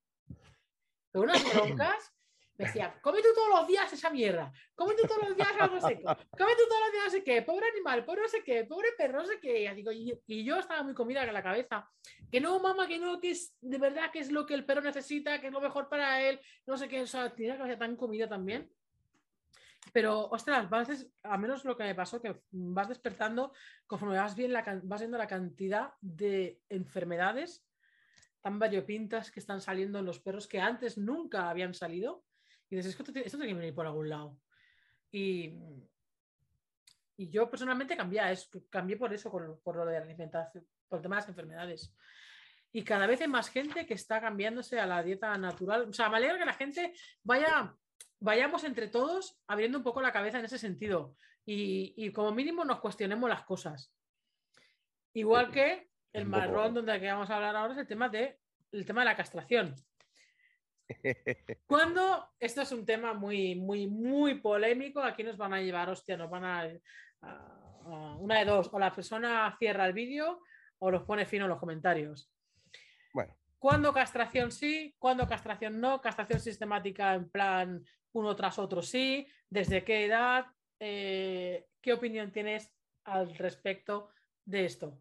Pero 1.10 1.24
unas 1.24 1.42
broncas 1.54 2.15
me 2.58 2.64
decía, 2.64 2.98
come 3.02 3.20
tú 3.22 3.28
todos 3.34 3.48
los 3.50 3.66
días 3.66 3.92
esa 3.92 4.10
mierda, 4.10 4.52
come 4.74 4.94
tú 4.94 5.06
todos 5.06 5.28
los 5.28 5.36
días 5.36 5.48
algo 5.58 5.80
seco, 5.80 6.16
come 6.30 6.52
tú 6.56 6.62
todos 6.68 6.80
los 6.84 6.92
días 6.92 7.04
no 7.04 7.10
sé 7.10 7.24
qué, 7.24 7.42
pobre 7.42 7.66
animal, 7.68 8.04
pobre 8.04 8.22
no 8.22 8.28
sé 8.28 8.42
qué, 8.42 8.64
pobre 8.64 8.88
perro, 8.96 9.20
no 9.20 9.26
sé 9.26 9.38
qué. 9.40 10.20
Y, 10.26 10.44
yo 10.44 10.58
estaba 10.58 10.82
muy 10.82 10.94
comida 10.94 11.24
en 11.24 11.34
la 11.34 11.42
cabeza, 11.42 11.88
que 12.30 12.40
no, 12.40 12.58
mamá, 12.60 12.86
que 12.86 12.98
no, 12.98 13.20
que 13.20 13.30
es 13.30 13.54
de 13.60 13.78
verdad 13.78 14.10
que 14.10 14.20
es 14.20 14.30
lo 14.30 14.46
que 14.46 14.54
el 14.54 14.64
perro 14.64 14.80
necesita, 14.80 15.40
que 15.40 15.48
es 15.48 15.52
lo 15.52 15.60
mejor 15.60 15.88
para 15.88 16.22
él, 16.22 16.40
no 16.66 16.76
sé 16.76 16.88
qué, 16.88 17.02
o 17.02 17.06
sea, 17.06 17.32
cabeza 17.34 17.78
tan 17.78 17.96
comida 17.96 18.28
también. 18.28 18.70
Pero, 19.92 20.28
ostras, 20.30 20.68
vas, 20.68 21.06
a 21.22 21.38
menos 21.38 21.64
lo 21.64 21.76
que 21.76 21.84
me 21.84 21.94
pasó, 21.94 22.20
que 22.20 22.42
vas 22.50 22.88
despertando 22.88 23.52
conforme 23.86 24.16
vas, 24.16 24.34
bien 24.34 24.52
la, 24.52 24.64
vas 24.82 25.00
viendo 25.00 25.16
la 25.16 25.28
cantidad 25.28 25.92
de 26.00 26.60
enfermedades 26.68 27.64
tan 28.40 28.58
variopintas 28.58 29.30
que 29.30 29.40
están 29.40 29.60
saliendo 29.60 29.98
en 29.98 30.04
los 30.04 30.20
perros 30.20 30.46
que 30.46 30.60
antes 30.60 30.98
nunca 30.98 31.50
habían 31.50 31.74
salido 31.74 32.24
y 32.68 32.76
dices, 32.76 32.98
esto, 32.98 33.12
esto 33.14 33.38
tiene 33.38 33.52
que 33.52 33.58
venir 33.58 33.74
por 33.74 33.86
algún 33.86 34.08
lado. 34.08 34.38
Y, 35.10 35.54
y 37.16 37.30
yo 37.30 37.48
personalmente 37.48 37.96
cambié, 37.96 38.20
es, 38.30 38.50
cambié 38.70 38.96
por 38.96 39.12
eso, 39.12 39.30
por, 39.30 39.76
lo 39.76 39.86
de 39.86 39.98
la 39.98 40.04
alimentación, 40.04 40.66
por 40.88 40.98
el 40.98 41.02
tema 41.02 41.16
de 41.16 41.20
las 41.20 41.28
enfermedades. 41.28 41.94
Y 42.72 42.82
cada 42.82 43.06
vez 43.06 43.20
hay 43.20 43.28
más 43.28 43.48
gente 43.48 43.86
que 43.86 43.94
está 43.94 44.20
cambiándose 44.20 44.78
a 44.78 44.86
la 44.86 45.02
dieta 45.02 45.36
natural. 45.38 45.88
O 45.88 45.92
sea, 45.92 46.10
me 46.10 46.18
alegra 46.18 46.38
que 46.38 46.44
la 46.44 46.52
gente 46.52 46.92
vaya, 47.22 47.74
vayamos 48.20 48.64
entre 48.64 48.88
todos 48.88 49.38
abriendo 49.46 49.78
un 49.78 49.84
poco 49.84 50.02
la 50.02 50.12
cabeza 50.12 50.38
en 50.38 50.44
ese 50.44 50.58
sentido. 50.58 51.16
Y, 51.46 51.94
y 51.96 52.12
como 52.12 52.32
mínimo 52.32 52.64
nos 52.64 52.80
cuestionemos 52.80 53.30
las 53.30 53.44
cosas. 53.44 53.92
Igual 55.14 55.50
que 55.50 55.88
el 56.12 56.26
marrón 56.26 56.74
donde 56.74 56.98
vamos 56.98 57.30
a 57.30 57.36
hablar 57.36 57.56
ahora 57.56 57.72
es 57.72 57.78
el 57.78 57.86
tema 57.86 58.08
de, 58.08 58.38
el 58.72 58.84
tema 58.84 59.00
de 59.02 59.06
la 59.06 59.16
castración. 59.16 59.74
Cuando 61.66 62.28
esto 62.38 62.62
es 62.62 62.72
un 62.72 62.84
tema 62.84 63.14
muy, 63.14 63.54
muy, 63.54 63.86
muy 63.86 64.40
polémico, 64.40 65.02
aquí 65.02 65.22
nos 65.22 65.36
van 65.36 65.54
a 65.54 65.60
llevar, 65.60 65.88
hostia, 65.88 66.16
nos 66.16 66.30
van 66.30 66.44
a, 66.44 66.68
una 68.18 68.38
de 68.38 68.44
dos, 68.44 68.68
o 68.72 68.78
la 68.78 68.94
persona 68.94 69.54
cierra 69.58 69.86
el 69.86 69.92
vídeo 69.92 70.40
o 70.78 70.90
los 70.90 71.04
pone 71.04 71.26
fino 71.26 71.44
en 71.44 71.50
los 71.50 71.60
comentarios. 71.60 72.30
Bueno. 73.12 73.36
¿Cuándo 73.58 73.92
castración 73.92 74.52
sí? 74.52 74.94
¿Cuándo 74.98 75.26
castración 75.26 75.80
no? 75.80 76.00
¿Castración 76.00 76.40
sistemática 76.40 77.14
en 77.14 77.30
plan 77.30 77.84
uno 78.12 78.36
tras 78.36 78.58
otro 78.58 78.82
sí? 78.82 79.26
¿Desde 79.48 79.84
qué 79.84 80.04
edad? 80.04 80.46
Eh, 80.78 81.66
¿Qué 81.80 81.92
opinión 81.92 82.30
tienes 82.32 82.74
al 83.04 83.34
respecto 83.36 84.10
de 84.44 84.66
esto? 84.66 84.98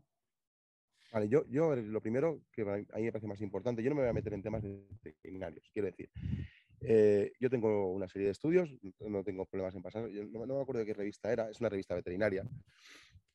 Vale, 1.16 1.30
yo, 1.30 1.46
yo 1.48 1.74
lo 1.74 2.02
primero 2.02 2.42
que 2.52 2.64
a 2.64 2.98
mí 2.98 3.04
me 3.04 3.12
parece 3.14 3.26
más 3.26 3.40
importante, 3.40 3.82
yo 3.82 3.90
no 3.90 3.96
me 3.96 4.02
voy 4.02 4.10
a 4.10 4.14
meter 4.14 4.34
en 4.34 4.42
temas 4.42 4.62
veterinarios, 5.02 5.70
quiero 5.72 5.86
decir. 5.86 6.10
Eh, 6.82 7.32
yo 7.40 7.50
tengo 7.50 7.94
una 7.94 8.10
serie 8.10 8.26
de 8.26 8.34
estudios, 8.34 8.70
no 9.00 9.24
tengo 9.24 9.46
problemas 9.46 9.74
en 9.76 9.82
pasar. 9.82 10.10
Yo 10.10 10.26
no, 10.26 10.46
no 10.46 10.56
me 10.58 10.62
acuerdo 10.62 10.82
de 10.82 10.86
qué 10.86 10.94
revista 10.94 11.32
era, 11.32 11.50
es 11.50 11.62
una 11.62 11.70
revista 11.70 11.96
veterinaria. 11.96 12.44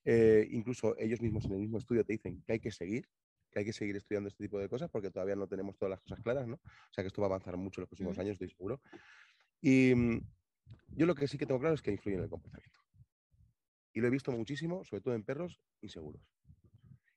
Eh, 0.05 0.47
incluso 0.51 0.95
ellos 0.99 1.23
mismos 1.23 1.47
en 1.47 1.53
el 1.53 1.59
mismo 1.61 1.79
estudio 1.79 2.05
te 2.05 2.13
dicen 2.13 2.43
que 2.43 2.53
hay 2.53 2.61
que 2.61 2.71
seguir, 2.71 3.09
que 3.51 3.61
hay 3.61 3.65
que 3.65 3.73
seguir 3.73 3.97
estudiando 3.97 4.29
este 4.29 4.45
tipo 4.45 4.59
de 4.59 4.69
cosas 4.69 4.91
porque 4.91 5.11
todavía 5.11 5.37
no 5.37 5.49
tenemos 5.49 5.79
todas 5.79 5.93
las 5.93 6.01
cosas 6.01 6.21
claras, 6.21 6.47
¿no? 6.47 6.57
O 6.57 6.93
sea 6.93 7.03
que 7.03 7.09
esto 7.09 7.23
va 7.23 7.29
a 7.29 7.31
avanzar 7.31 7.57
mucho 7.57 7.81
en 7.81 7.85
los 7.85 7.89
próximos 7.89 8.19
años, 8.19 8.35
estoy 8.35 8.51
seguro. 8.51 8.83
Y 9.63 9.95
mm, 9.95 10.21
yo 10.97 11.07
lo 11.07 11.15
que 11.15 11.27
sí 11.27 11.39
que 11.39 11.47
tengo 11.47 11.61
claro 11.61 11.77
es 11.77 11.81
que 11.81 11.93
influye 11.93 12.19
en 12.19 12.25
el 12.25 12.29
comportamiento. 12.29 12.79
Y 13.95 14.01
lo 14.03 14.07
he 14.07 14.11
visto 14.11 14.31
muchísimo, 14.33 14.85
sobre 14.85 15.01
todo 15.01 15.15
en 15.15 15.25
perros 15.25 15.59
inseguros. 15.81 16.21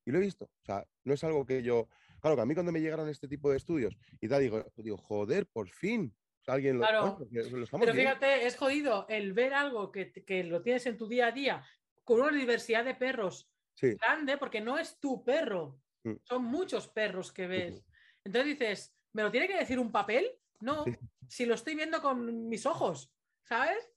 Y 0.05 0.11
lo 0.11 0.17
he 0.17 0.21
visto. 0.21 0.45
O 0.45 0.65
sea, 0.65 0.85
no 1.03 1.13
es 1.13 1.23
algo 1.23 1.45
que 1.45 1.63
yo. 1.63 1.87
Claro, 2.19 2.35
que 2.35 2.41
a 2.41 2.45
mí 2.45 2.53
cuando 2.53 2.71
me 2.71 2.81
llegaron 2.81 3.09
este 3.09 3.27
tipo 3.27 3.49
de 3.51 3.57
estudios 3.57 3.95
y 4.21 4.27
tal, 4.27 4.41
digo, 4.41 4.65
digo 4.77 4.97
joder, 4.97 5.47
por 5.47 5.69
fin. 5.69 6.15
Alguien 6.47 6.77
lo, 6.77 6.81
Claro. 6.81 7.19
lo 7.31 7.63
estamos 7.63 7.85
Pero 7.85 7.93
fíjate, 7.97 8.45
es 8.45 8.57
jodido 8.57 9.05
el 9.07 9.31
ver 9.31 9.53
algo 9.53 9.91
que, 9.93 10.11
que 10.11 10.43
lo 10.43 10.61
tienes 10.61 10.85
en 10.87 10.97
tu 10.97 11.07
día 11.07 11.27
a 11.27 11.31
día 11.31 11.65
con 12.03 12.19
una 12.19 12.31
diversidad 12.37 12.83
de 12.83 12.95
perros 12.95 13.49
Sí, 13.75 13.95
grande, 13.95 14.37
porque 14.37 14.59
no 14.61 14.77
es 14.77 14.99
tu 14.99 15.23
perro, 15.23 15.79
Mm. 16.03 16.15
son 16.23 16.43
muchos 16.43 16.89
perros 16.89 17.31
que 17.31 17.47
ves. 17.47 17.85
Entonces 18.25 18.59
dices, 18.59 18.97
¿me 19.13 19.23
lo 19.23 19.31
tiene 19.31 19.47
que 19.47 19.57
decir 19.57 19.79
un 19.79 19.89
papel? 19.91 20.31
No, 20.59 20.83
Sí. 20.83 20.91
si 21.29 21.45
lo 21.45 21.55
estoy 21.55 21.75
viendo 21.75 22.01
con 22.01 22.49
mis 22.49 22.65
ojos, 22.65 23.13
¿sabes? 23.43 23.89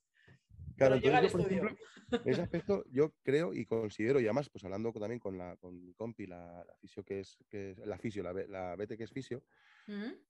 Claro, 0.77 0.95
entonces 0.95 1.11
yo, 1.11 1.17
al 1.17 1.31
por 1.31 1.41
estudio. 1.41 1.63
ejemplo, 1.63 1.85
en 2.23 2.31
ese 2.31 2.41
aspecto 2.41 2.83
yo 2.89 3.13
creo 3.23 3.53
y 3.53 3.65
considero, 3.65 4.19
y 4.19 4.23
además, 4.25 4.49
pues 4.49 4.63
hablando 4.63 4.91
también 4.93 5.19
con, 5.19 5.37
la, 5.37 5.57
con 5.57 5.83
mi 5.83 5.93
compi, 5.93 6.25
la, 6.27 6.63
la 6.65 6.75
fisio 6.77 7.03
que 7.03 7.19
es, 7.19 7.37
que 7.49 7.71
es- 7.71 7.77
la 7.79 7.97
fisio, 7.97 8.23
la, 8.23 8.31
la 8.33 8.75
Bete 8.75 8.97
que 8.97 9.03
es 9.03 9.11
fisio, 9.11 9.43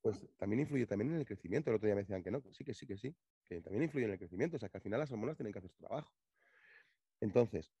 pues 0.02 0.26
también 0.36 0.60
influye 0.60 0.86
también 0.86 1.12
en 1.12 1.18
el 1.18 1.24
crecimiento. 1.26 1.70
El 1.70 1.76
otro 1.76 1.86
día 1.86 1.94
me 1.94 2.02
decían 2.02 2.22
que 2.22 2.30
no, 2.30 2.42
que 2.42 2.52
sí, 2.52 2.64
que 2.64 2.74
sí, 2.74 2.86
que 2.86 2.96
sí, 2.96 3.14
que 3.44 3.60
también 3.60 3.82
influye 3.84 4.06
en 4.06 4.12
el 4.12 4.18
crecimiento. 4.18 4.56
O 4.56 4.58
sea, 4.58 4.68
que 4.68 4.78
al 4.78 4.82
final 4.82 5.00
las 5.00 5.10
hormonas 5.12 5.36
tienen 5.36 5.52
que 5.52 5.58
hacer 5.58 5.70
su 5.70 5.78
trabajo. 5.78 6.12
Entonces, 7.20 7.72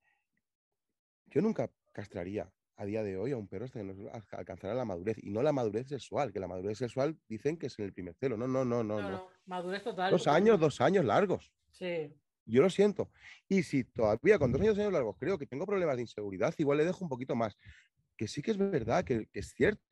yo 1.26 1.40
nunca 1.40 1.70
castraría 1.92 2.52
a 2.76 2.84
día 2.84 3.02
de 3.02 3.16
hoy 3.16 3.32
a 3.32 3.36
un 3.36 3.48
perro 3.48 3.64
hasta 3.64 3.80
que 3.80 3.84
no 3.84 4.10
alca- 4.12 4.38
alcanzara 4.38 4.74
la 4.74 4.84
madurez. 4.84 5.18
Y 5.22 5.30
no 5.30 5.42
la 5.42 5.52
madurez 5.52 5.88
sexual, 5.88 6.32
que 6.32 6.40
la 6.40 6.46
madurez 6.48 6.78
sexual 6.78 7.18
dicen 7.28 7.56
que 7.56 7.66
es 7.66 7.78
en 7.78 7.84
el 7.86 7.92
primer 7.92 8.14
celo. 8.14 8.36
No, 8.36 8.46
no, 8.48 8.64
no, 8.64 8.82
no. 8.82 9.00
No, 9.00 9.02
no. 9.02 9.10
no, 9.18 9.28
madurez 9.46 9.82
total. 9.82 10.10
Dos 10.10 10.26
años, 10.28 10.58
dos 10.60 10.80
años 10.80 11.04
largos. 11.04 11.52
Sí. 11.70 12.12
Yo 12.48 12.62
lo 12.62 12.70
siento. 12.70 13.10
Y 13.48 13.62
si 13.62 13.84
todavía 13.84 14.38
con 14.38 14.50
dos 14.52 14.60
años, 14.60 14.78
años 14.78 14.92
largos 14.92 15.16
creo 15.18 15.38
que 15.38 15.46
tengo 15.46 15.66
problemas 15.66 15.96
de 15.96 16.02
inseguridad, 16.02 16.54
igual 16.58 16.78
le 16.78 16.84
dejo 16.84 17.04
un 17.04 17.08
poquito 17.08 17.34
más. 17.36 17.56
Que 18.16 18.26
sí 18.26 18.42
que 18.42 18.50
es 18.50 18.56
verdad, 18.58 19.04
que, 19.04 19.26
que 19.26 19.38
es 19.40 19.52
cierto, 19.54 19.82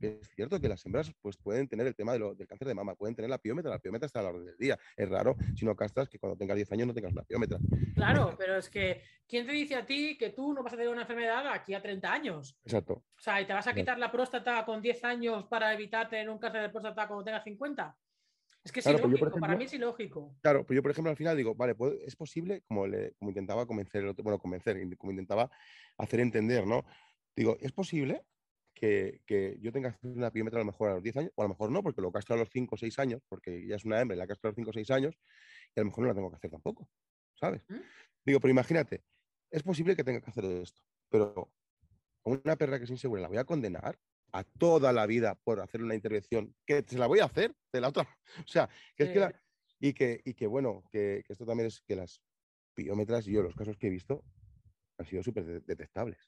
que 0.00 0.18
es 0.20 0.28
cierto 0.34 0.58
que 0.58 0.68
las 0.68 0.84
hembras 0.86 1.12
pues, 1.20 1.36
pueden 1.36 1.68
tener 1.68 1.86
el 1.86 1.94
tema 1.94 2.14
de 2.14 2.18
lo- 2.18 2.34
del 2.34 2.46
cáncer 2.46 2.66
de 2.66 2.74
mama, 2.74 2.94
pueden 2.96 3.14
tener 3.14 3.30
la 3.30 3.38
piómetra, 3.38 3.70
la 3.70 3.78
piómetra 3.78 4.06
está 4.06 4.20
a 4.20 4.22
la 4.24 4.30
orden 4.30 4.46
del 4.46 4.56
día. 4.56 4.78
Es 4.96 5.08
raro 5.08 5.36
si 5.54 5.64
no 5.64 5.76
castras 5.76 6.08
que 6.08 6.18
cuando 6.18 6.36
tengas 6.36 6.56
10 6.56 6.72
años 6.72 6.86
no 6.88 6.94
tengas 6.94 7.12
una 7.12 7.22
piómetra. 7.22 7.58
Claro, 7.94 8.34
pero 8.36 8.56
es 8.56 8.68
que, 8.70 9.02
¿quién 9.28 9.46
te 9.46 9.52
dice 9.52 9.76
a 9.76 9.86
ti 9.86 10.16
que 10.18 10.30
tú 10.30 10.52
no 10.52 10.62
vas 10.62 10.72
a 10.72 10.76
tener 10.76 10.90
una 10.90 11.02
enfermedad 11.02 11.46
aquí 11.52 11.74
a 11.74 11.82
30 11.82 12.12
años? 12.12 12.58
Exacto. 12.64 12.94
O 12.94 13.20
sea, 13.20 13.40
¿y 13.40 13.46
te 13.46 13.52
vas 13.52 13.66
a 13.66 13.74
quitar 13.74 13.98
la 13.98 14.10
próstata 14.10 14.64
con 14.64 14.80
10 14.82 15.04
años 15.04 15.44
para 15.46 15.72
evitar 15.72 16.08
tener 16.08 16.28
un 16.28 16.38
cáncer 16.38 16.62
de 16.62 16.68
próstata 16.70 17.06
cuando 17.06 17.24
tengas 17.24 17.44
50? 17.44 17.96
Es 18.66 18.72
que 18.72 18.80
es 18.80 18.84
Claro, 18.84 18.98
pues 18.98 19.12
yo, 19.12 19.18
por 19.18 19.28
ilógico, 19.28 19.40
para 19.40 19.52
ejemplo- 19.52 19.58
mí 19.58 19.64
es 19.64 19.72
ilógico. 19.74 20.36
Claro, 20.42 20.66
pero 20.66 20.74
yo, 20.78 20.82
por 20.82 20.90
ejemplo, 20.90 21.10
al 21.12 21.16
final 21.16 21.36
digo, 21.36 21.54
vale, 21.54 21.76
pues, 21.76 21.94
es 22.04 22.16
posible, 22.16 22.62
como, 22.66 22.88
le, 22.88 23.14
como 23.14 23.30
intentaba 23.30 23.64
convencer, 23.64 24.02
el 24.02 24.08
otro- 24.08 24.24
bueno, 24.24 24.40
convencer, 24.40 24.76
como 24.98 25.12
intentaba 25.12 25.48
hacer 25.98 26.18
entender, 26.18 26.66
¿no? 26.66 26.84
Digo, 27.36 27.56
es 27.60 27.70
posible 27.70 28.24
que, 28.74 29.22
que 29.24 29.56
yo 29.60 29.70
tenga 29.70 29.90
que 29.92 29.96
hacer 29.98 30.10
una 30.16 30.32
piómetra 30.32 30.58
a 30.58 30.62
lo 30.64 30.66
mejor 30.66 30.90
a 30.90 30.94
los 30.94 31.02
10 31.04 31.16
años, 31.16 31.30
o 31.36 31.42
a 31.42 31.44
lo 31.44 31.50
mejor 31.50 31.70
no, 31.70 31.80
porque 31.80 32.02
lo 32.02 32.10
castro 32.10 32.34
a 32.34 32.38
los 32.38 32.50
5 32.50 32.74
o 32.74 32.78
6 32.78 32.98
años, 32.98 33.22
porque 33.28 33.64
ya 33.68 33.76
es 33.76 33.84
una 33.84 34.00
hembra 34.00 34.16
y 34.16 34.18
la 34.18 34.26
castro 34.26 34.48
a 34.48 34.50
los 34.50 34.56
5 34.56 34.70
o 34.70 34.72
6 34.72 34.90
años, 34.90 35.16
y 35.76 35.78
a 35.80 35.84
lo 35.84 35.86
mejor 35.86 36.02
no 36.02 36.08
la 36.08 36.14
tengo 36.16 36.30
que 36.30 36.36
hacer 36.36 36.50
tampoco, 36.50 36.90
¿sabes? 37.36 37.62
¿Mm? 37.68 37.76
Digo, 38.24 38.40
pero 38.40 38.50
imagínate, 38.50 39.04
es 39.48 39.62
posible 39.62 39.94
que 39.94 40.02
tenga 40.02 40.20
que 40.20 40.30
hacer 40.30 40.44
esto, 40.44 40.82
pero 41.08 41.52
a 42.24 42.30
una 42.30 42.56
perra 42.56 42.78
que 42.78 42.84
es 42.84 42.90
insegura 42.90 43.22
la 43.22 43.28
voy 43.28 43.38
a 43.38 43.44
condenar 43.44 43.96
a 44.32 44.44
toda 44.44 44.92
la 44.92 45.06
vida 45.06 45.34
por 45.34 45.60
hacer 45.60 45.82
una 45.82 45.94
intervención 45.94 46.54
que 46.66 46.84
se 46.86 46.98
la 46.98 47.06
voy 47.06 47.20
a 47.20 47.24
hacer 47.24 47.54
de 47.72 47.80
la 47.80 47.88
otra. 47.88 48.08
O 48.44 48.48
sea, 48.48 48.68
que 48.96 49.04
es 49.04 49.08
que 49.10 49.14
Sí. 49.14 49.20
la, 49.20 49.42
y 49.80 49.92
que, 49.92 50.20
y 50.24 50.34
que 50.34 50.46
bueno, 50.46 50.82
que, 50.90 51.22
que 51.26 51.32
esto 51.32 51.44
también 51.46 51.68
es 51.68 51.80
que 51.82 51.96
las 51.96 52.22
piómetras, 52.74 53.24
yo 53.24 53.42
los 53.42 53.54
casos 53.54 53.76
que 53.76 53.86
he 53.88 53.90
visto 53.90 54.24
han 54.98 55.06
sido 55.06 55.22
súper 55.22 55.44
de- 55.44 55.60
detectables. 55.60 56.18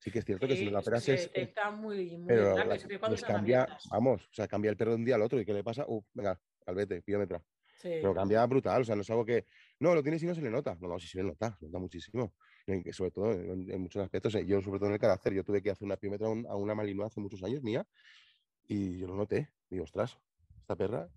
Sí 0.00 0.10
que 0.10 0.18
es 0.18 0.24
cierto 0.24 0.46
que 0.46 0.54
si 0.54 0.60
Sí, 0.60 0.64
no 0.66 0.72
la 0.72 0.78
es 0.80 0.84
que 0.84 0.88
operas 0.88 1.04
se 1.04 1.14
es, 1.14 1.22
detecta 1.32 1.70
muy, 1.70 2.16
muy 2.18 2.26
pero 2.28 2.56
la- 2.56 2.76
les 3.08 3.24
cambia, 3.24 3.66
vamos, 3.90 4.26
o 4.26 4.32
sea, 4.32 4.46
cambia 4.46 4.70
el 4.70 4.76
perro 4.76 4.90
de 4.92 4.96
un 4.98 5.04
día 5.04 5.14
al 5.14 5.22
otro 5.22 5.40
y 5.40 5.44
¿qué 5.44 5.52
le 5.52 5.64
pasa? 5.64 5.84
Uf, 5.88 6.04
venga, 6.12 6.40
al 6.66 6.74
vete, 6.74 7.02
piómetra. 7.02 7.42
Sí. 7.76 7.88
Pero 7.88 8.14
cambia 8.14 8.44
brutal, 8.46 8.82
o 8.82 8.84
sea, 8.84 8.94
no 8.96 9.02
es 9.02 9.10
algo 9.10 9.24
que, 9.24 9.46
no, 9.80 9.94
lo 9.94 10.02
tienes 10.02 10.22
y 10.22 10.26
no 10.26 10.34
se 10.34 10.42
le 10.42 10.50
nota. 10.50 10.76
No, 10.80 10.88
no, 10.88 10.98
sí 10.98 11.06
se 11.08 11.18
le 11.18 11.24
nota, 11.24 11.56
se 11.58 11.66
nota 11.66 11.78
muchísimo. 11.78 12.34
Sobre 12.92 13.12
todo 13.12 13.30
en, 13.32 13.70
en 13.70 13.80
muchos 13.80 14.02
aspectos, 14.02 14.32
yo 14.44 14.60
sobre 14.60 14.78
todo 14.80 14.88
en 14.88 14.94
el 14.94 14.98
carácter, 15.00 15.32
yo 15.32 15.44
tuve 15.44 15.62
que 15.62 15.70
hacer 15.70 15.86
una 15.86 15.96
piómetra 15.96 16.26
a, 16.26 16.30
un- 16.30 16.46
a 16.48 16.56
una 16.56 16.74
Malinois 16.74 17.12
hace 17.12 17.20
muchos 17.20 17.40
años 17.44 17.62
mía 17.62 17.86
y 18.66 18.98
yo 18.98 19.06
lo 19.06 19.14
noté. 19.14 19.50
Digo, 19.70 19.84
ostras, 19.84 20.18
esta 20.58 20.74
perra. 20.74 21.08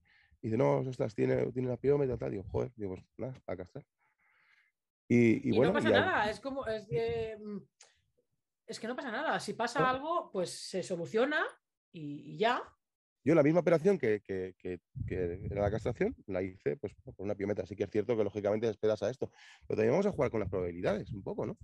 Y 0.41 0.47
dice, 0.47 0.58
no, 0.58 0.78
ostras, 0.80 1.16
tiene, 1.16 1.52
tiene 1.52 1.68
una 1.68 1.78
piómetra, 1.78 2.18
tal. 2.18 2.32
Digo, 2.32 2.43
joder, 2.43 2.72
digo, 2.76 2.93
pues 2.95 3.06
nada, 3.18 3.41
a 3.47 3.56
castrar. 3.58 3.84
Y, 5.08 5.50
y 5.50 5.54
Y, 5.54 5.58
bueno, 5.58 5.74
no 5.74 5.80
pasa 5.80 5.89
nada, 5.89 6.30
es 6.30 6.39
como. 6.39 6.68
Es 6.68 6.86
que, 6.88 7.36
mm, 7.43 7.58
es 8.68 8.80
que 8.80 8.88
no 8.88 8.95
pasa 8.95 9.10
nada. 9.12 9.39
Si 9.39 9.54
pasa 9.54 9.80
No. 9.80 9.88
algo, 9.88 10.30
pues 10.32 10.52
se 10.52 10.84
soluciona 10.84 11.43
y, 11.91 12.34
y 12.36 12.38
ya. 12.38 12.62
Yo 13.24 13.36
la 13.36 13.43
misma 13.43 13.59
operación 13.61 13.97
que, 13.97 14.22
que- 14.22 14.53
que- 14.57 14.80
que 15.05 15.47
era 15.49 15.61
la 15.63 15.72
castración, 15.72 16.15
la 16.28 16.43
hice 16.43 16.78
pues 16.78 16.93
por 17.03 17.15
una 17.17 17.34
piómetra. 17.36 17.63
Así 17.63 17.76
que 17.76 17.84
es 17.84 17.89
cierto 17.89 18.15
que 18.15 18.24
lógicamente 18.24 18.70
esperas 18.70 19.01
a 19.01 19.09
esto. 19.09 19.32
Pero 19.67 19.78
también 19.78 19.91
vamos 19.93 20.05
a 20.05 20.11
jugar 20.11 20.30
con 20.30 20.39
las 20.39 20.49
probabilidades 20.49 21.13
un 21.13 21.24
poco, 21.24 21.45
¿no? 21.47 21.57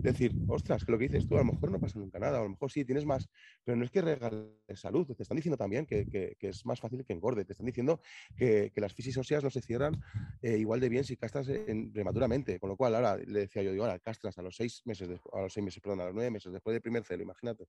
Decir, 0.00 0.38
ostras, 0.46 0.84
que 0.84 0.92
lo 0.92 0.98
que 0.98 1.04
dices 1.04 1.26
tú, 1.26 1.34
a 1.36 1.38
lo 1.40 1.44
mejor 1.46 1.70
no 1.72 1.80
pasa 1.80 1.98
nunca 1.98 2.20
nada, 2.20 2.38
a 2.38 2.42
lo 2.44 2.50
mejor 2.50 2.70
sí 2.70 2.84
tienes 2.84 3.04
más, 3.04 3.28
pero 3.64 3.76
no 3.76 3.84
es 3.84 3.90
que 3.90 4.00
regales 4.00 4.46
salud. 4.76 5.06
Te 5.16 5.22
están 5.24 5.36
diciendo 5.36 5.56
también 5.56 5.86
que, 5.86 6.06
es 6.40 6.64
más 6.66 6.80
fácil 6.80 7.04
que 7.04 7.12
engorde. 7.12 7.44
Te 7.44 7.52
están 7.52 7.66
diciendo 7.66 8.00
que, 8.36 8.72
las 8.76 8.94
fisis 8.94 9.16
óseas 9.18 9.42
no 9.42 9.50
se 9.50 9.60
cierran 9.60 9.98
eh, 10.40 10.56
igual 10.58 10.78
de 10.80 10.88
bien 10.88 11.04
si 11.04 11.16
castras 11.16 11.48
en- 11.48 11.92
prematuramente. 11.92 12.60
Con 12.60 12.70
lo 12.70 12.76
cual, 12.76 12.94
ahora 12.94 13.16
le 13.16 13.40
decía 13.40 13.62
yo, 13.62 13.72
digo, 13.72 13.84
ahora 13.84 13.98
castras 13.98 14.38
a 14.38 14.42
los 14.42 14.54
seis 14.56 14.82
meses, 14.84 15.08
despu- 15.08 15.30
a 15.36 15.42
los 15.42 15.52
seis 15.52 15.64
meses, 15.64 15.80
perdón, 15.82 16.00
a 16.00 16.04
los 16.06 16.14
nueve 16.14 16.30
meses 16.30 16.52
después 16.52 16.74
del 16.74 16.82
primer 16.82 17.04
celo, 17.04 17.24
imagínate 17.24 17.66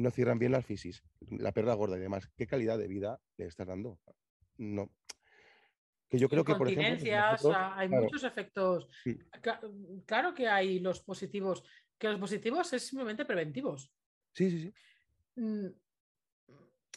no 0.00 0.10
cierran 0.10 0.38
bien 0.38 0.52
las 0.52 0.64
fisis, 0.64 1.02
la 1.30 1.52
perra 1.52 1.74
gorda 1.74 1.96
y 1.96 2.00
demás. 2.00 2.28
¿Qué 2.36 2.46
calidad 2.46 2.78
de 2.78 2.88
vida 2.88 3.20
le 3.36 3.46
estás 3.46 3.66
dando? 3.66 3.98
No. 4.56 4.90
Que 6.08 6.18
yo 6.18 6.28
creo 6.28 6.44
que, 6.44 6.54
por 6.54 6.68
ejemplo, 6.68 7.04
nosotros- 7.04 7.52
sea, 7.52 7.76
hay 7.78 7.88
claro, 7.88 8.04
muchos 8.04 8.24
efectos. 8.24 8.88
Sí. 9.02 9.18
Ca- 9.40 9.60
Claro 10.06 10.34
que 10.34 10.48
hay 10.48 10.78
los 10.78 11.00
positivos, 11.02 11.62
que 11.98 12.08
los 12.08 12.18
positivos 12.20 12.72
es 12.72 12.86
simplemente 12.86 13.24
preventivos. 13.24 13.90
Sí, 14.34 14.50
sí, 14.50 14.60
sí. 14.60 14.74
Mm, 15.36 15.66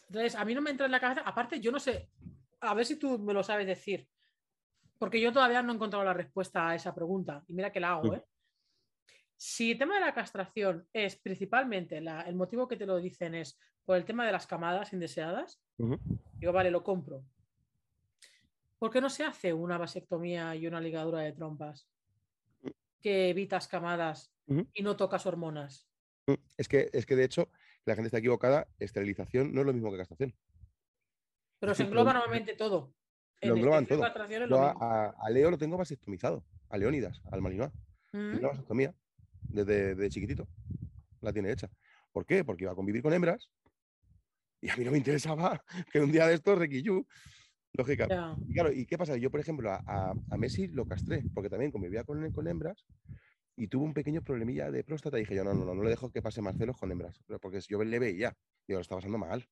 Entonces, 0.07 0.35
a 0.35 0.45
mí 0.45 0.53
no 0.53 0.61
me 0.61 0.69
entra 0.69 0.85
en 0.85 0.91
la 0.91 0.99
cabeza. 0.99 1.21
Aparte, 1.21 1.59
yo 1.59 1.71
no 1.71 1.79
sé, 1.79 2.09
a 2.61 2.73
ver 2.73 2.85
si 2.85 2.97
tú 2.97 3.17
me 3.17 3.33
lo 3.33 3.41
sabes 3.43 3.65
decir, 3.67 4.07
porque 4.99 5.19
yo 5.19 5.33
todavía 5.33 5.61
no 5.63 5.71
he 5.71 5.75
encontrado 5.75 6.05
la 6.05 6.13
respuesta 6.13 6.69
a 6.69 6.75
esa 6.75 6.93
pregunta. 6.93 7.43
Y 7.47 7.53
mira 7.53 7.71
que 7.71 7.79
la 7.79 7.91
hago, 7.93 8.11
Mm. 8.11 8.15
¿eh? 8.15 8.23
Si 9.37 9.71
el 9.71 9.77
tema 9.77 9.95
de 9.95 10.01
la 10.01 10.13
castración 10.13 10.87
es 10.93 11.15
principalmente 11.17 11.99
la- 12.01 12.21
el 12.21 12.35
motivo 12.35 12.67
que 12.67 12.77
te 12.77 12.85
lo 12.85 12.97
dicen 12.97 13.35
es 13.35 13.59
por 13.83 13.97
el 13.97 14.05
tema 14.05 14.25
de 14.25 14.31
las 14.31 14.47
camadas 14.47 14.93
indeseadas, 14.93 15.61
Ujú. 15.77 15.99
digo, 16.39 16.53
vale, 16.53 16.71
lo 16.71 16.83
compro. 16.83 17.23
¿Por 18.79 18.91
qué 18.91 19.01
no 19.01 19.09
se 19.09 19.23
hace 19.23 19.53
una 19.53 19.77
vasectomía 19.77 20.55
y 20.55 20.67
una 20.67 20.79
ligadura 20.81 21.19
de 21.19 21.31
trompas? 21.33 21.87
Que 23.01 23.29
evitas 23.29 23.67
camadas 23.67 24.31
y 24.73 24.81
no 24.83 24.95
tocas 24.95 25.25
hormonas. 25.25 25.87
Mm, 26.27 26.33
Es 26.57 26.67
que, 26.67 26.89
es 26.93 27.05
que 27.05 27.15
de 27.15 27.23
hecho, 27.25 27.49
la 27.85 27.93
gente 27.95 28.07
está 28.07 28.17
equivocada. 28.17 28.67
Esterilización 28.79 29.53
no 29.53 29.61
es 29.61 29.67
lo 29.67 29.73
mismo 29.73 29.91
que 29.91 29.97
castración. 29.97 30.33
Pero 31.59 31.71
Es 31.73 31.77
se 31.77 31.83
engloba 31.83 32.13
lo- 32.13 32.19
normalmente 32.19 32.55
todo. 32.55 32.93
lo 33.41 33.51
En 33.51 33.57
engloban 33.57 33.85
todo. 33.85 34.01
Yo 34.29 34.47
lo 34.47 34.57
a, 34.61 35.29
Leo 35.29 35.51
lo 35.51 35.57
tengo 35.57 35.77
vasectomizado, 35.77 36.43
a 36.69 36.77
Leónidas, 36.77 37.21
al 37.31 37.41
Malinois. 37.41 37.71
Mm. 38.11 38.37
Una 38.37 38.47
vasectomía 38.49 38.93
desde, 39.49 39.95
desde 39.95 40.09
chiquitito. 40.09 40.49
La 41.21 41.33
tiene 41.33 41.51
hecha. 41.51 41.69
¿Por 42.11 42.25
qué? 42.25 42.45
Porque 42.45 42.65
iba 42.65 42.73
a 42.73 42.75
convivir 42.75 43.03
con 43.03 43.13
hembras 43.13 43.51
y 44.61 44.69
a 44.69 44.75
mí 44.77 44.83
no 44.85 44.91
me 44.91 44.97
interesaba 44.97 45.63
que 45.91 45.99
un 45.99 46.11
día 46.11 46.27
de 46.27 46.35
estos 46.35 46.57
requillú. 46.57 47.05
Lógica. 47.73 48.11
Y 48.45 48.53
claro, 48.53 48.71
¿y 48.73 48.85
qué 48.85 48.97
pasa? 48.97 49.17
Yo, 49.17 49.31
por 49.31 49.39
ejemplo, 49.41 49.71
a, 49.71 49.83
a- 49.85 50.15
a 50.29 50.37
Messi 50.37 50.67
lo 50.67 50.85
castré, 50.87 51.27
porque 51.33 51.49
también 51.49 51.71
convivía 51.71 52.03
con, 52.05 52.31
con 52.31 52.47
hembras 52.47 52.85
y 53.55 53.67
tuvo 53.69 53.85
un 53.85 53.93
pequeño 53.95 54.21
problemilla 54.23 54.71
de 54.71 54.83
próstata. 54.83 55.17
Y 55.17 55.21
dije 55.21 55.35
yo, 55.35 55.43
no, 55.45 55.53
no, 55.55 55.65
no, 55.65 55.75
no 55.75 55.83
le 55.83 55.91
dejo 55.91 56.11
que 56.11 56.21
pase 56.23 56.41
Marcelos 56.41 56.77
con 56.77 56.91
hembras, 56.91 57.19
porque 57.41 57.61
yo 57.61 57.83
le 57.83 57.99
veía, 57.99 58.33
digo, 58.67 58.79
lo 58.79 58.81
está 58.81 58.95
pasando 58.95 59.17
mal. 59.19 59.47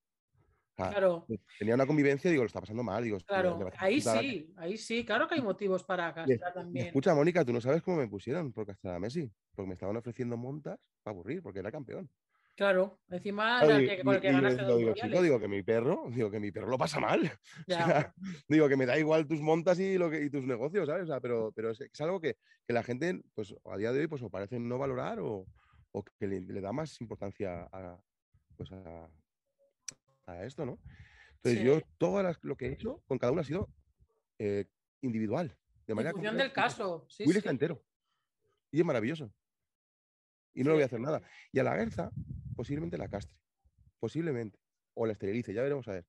Claro, 0.76 1.28
Tenía 1.58 1.76
una 1.76 1.86
convivencia, 1.86 2.30
digo, 2.32 2.44
lo 2.44 2.48
está 2.48 2.60
pasando 2.60 2.84
mal. 2.84 3.04
Digo, 3.04 3.18
claro. 3.26 3.70
Ahí 3.78 4.02
sí, 4.02 4.54
ahí 4.58 4.78
sí. 4.78 5.06
Claro 5.06 5.28
que 5.28 5.36
hay 5.36 5.42
motivos 5.42 5.84
para 5.84 6.10
Y, 6.10 6.16
castrar 6.16 6.54
y 6.54 6.54
también. 6.54 6.88
escucha, 6.88 7.14
Mónica, 7.14 7.46
tú 7.46 7.54
no 7.54 7.62
sabes 7.62 7.82
cómo 7.82 7.98
me 7.98 8.08
pusieron 8.08 8.52
por 8.52 8.66
castrar 8.66 8.96
a 8.96 9.00
Messi, 9.00 9.32
porque 9.56 9.68
me 9.68 9.74
estaban 9.74 9.96
ofreciendo 9.98 10.38
montas 10.38 10.80
para 11.04 11.14
aburrir, 11.14 11.42
porque 11.42 11.60
era 11.60 11.72
campeón. 11.72 12.10
Claro, 12.56 13.00
encima 13.10 13.62
el 13.64 13.82
y- 13.84 13.86
que, 13.88 13.94
y- 13.96 14.14
y 14.14 14.20
ganaste 14.20 14.62
digo, 14.62 14.72
dos 14.74 14.80
digo, 14.80 14.94
chico, 14.94 15.22
digo 15.24 15.40
que 15.40 15.48
mi 15.48 15.64
perro, 15.64 16.04
digo 16.12 16.30
que 16.30 16.40
mi 16.40 16.52
perro 16.52 16.68
lo 16.70 16.78
pasa 16.78 17.00
mal. 17.00 17.22
O 17.58 17.64
Ya. 17.68 17.86
sea, 17.86 18.14
digo 18.48 18.70
que 18.70 18.78
me 18.78 18.86
da 18.86 18.98
igual 19.00 19.28
tus 19.28 19.42
montas 19.42 19.80
y, 19.80 19.98
lo 19.98 20.10
que, 20.12 20.24
y 20.24 20.30
tus 20.30 20.44
negocios, 20.44 20.88
¿sabes? 20.88 21.06
O 21.06 21.08
sea, 21.08 21.20
pero, 21.20 21.52
pero 21.56 21.72
es, 21.72 21.82
es 21.82 22.02
algo 22.02 22.22
que, 22.22 22.38
que 22.68 22.74
la 22.74 22.84
gente, 22.84 23.22
pues 23.34 23.56
a 23.66 23.78
día 23.78 23.92
de 23.92 24.02
hoy, 24.02 24.08
pues 24.08 24.22
o 24.22 24.30
parece 24.30 24.60
no 24.60 24.78
valorar 24.78 25.20
o, 25.20 25.48
o 25.92 26.04
que 26.04 26.28
le, 26.28 26.42
le 26.42 26.62
da 26.62 26.72
más 26.72 27.02
importancia 27.02 27.68
a, 27.72 28.00
pues, 28.56 28.72
a, 28.72 29.10
a 30.26 30.44
esto, 30.46 30.66
¿no? 30.66 30.80
Entonces 31.38 31.60
Sí. 31.62 31.66
yo 31.66 31.82
todo 31.98 32.24
lo 32.42 32.56
que 32.56 32.68
he 32.68 32.74
hecho 32.74 33.04
con 33.08 33.18
cada 33.18 33.32
uno 33.32 33.42
ha 33.42 33.46
sido 33.46 33.70
eh, 34.40 34.66
individual. 35.02 35.56
De 35.86 35.94
manera 35.96 36.14
función 36.14 36.38
del 36.38 36.54
caso. 36.54 37.06
Sí, 37.10 37.24
Will 37.24 37.34
sí. 37.34 37.38
está 37.40 37.50
entero. 37.52 37.84
Y 38.72 38.80
es 38.80 38.86
maravilloso. 38.86 39.34
Y 40.54 40.64
no 40.64 40.70
le 40.70 40.76
voy 40.76 40.84
a 40.84 40.86
hacer 40.86 41.00
nada. 41.00 41.22
Y 41.52 41.60
a 41.60 41.64
la 41.64 41.76
Gerza, 41.76 42.12
posiblemente 42.56 42.98
la 42.98 43.10
castre. 43.10 43.36
Posiblemente. 44.00 44.60
O 44.94 45.06
la 45.06 45.14
esterilice, 45.14 45.54
ya 45.54 45.62
veremos 45.62 45.88
a 45.88 45.94
ver. 45.94 46.06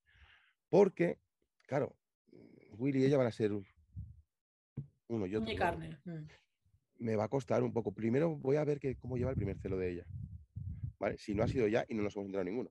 Porque, 0.69 1.19
claro, 1.67 1.97
Willy 2.73 3.01
y 3.03 3.05
ella 3.07 3.17
van 3.19 3.27
a 3.27 3.33
ser 3.33 3.53
uno 5.09 5.27
y 5.27 5.35
otro. 5.37 5.55
Carne. 5.57 5.99
mm. 6.05 6.27
Me 6.99 7.17
va 7.17 7.25
a 7.25 7.29
costar 7.29 7.63
un 7.63 7.73
poco. 7.73 7.93
Primero 7.93 8.37
voy 8.37 8.57
a 8.57 8.65
ver 8.65 8.79
que, 8.79 8.97
cómo 8.97 9.17
lleva 9.17 9.31
el 9.31 9.37
primer 9.37 9.59
celo 9.59 9.77
de 9.77 9.91
ella. 9.93 10.07
¿Vale? 10.99 11.19
Si 11.19 11.35
no 11.35 11.43
ha 11.43 11.49
sido 11.49 11.67
ya 11.67 11.85
y 11.89 11.95
no 11.95 12.03
nos 12.03 12.15
hemos 12.15 12.27
enterado 12.27 12.45
ninguno. 12.45 12.71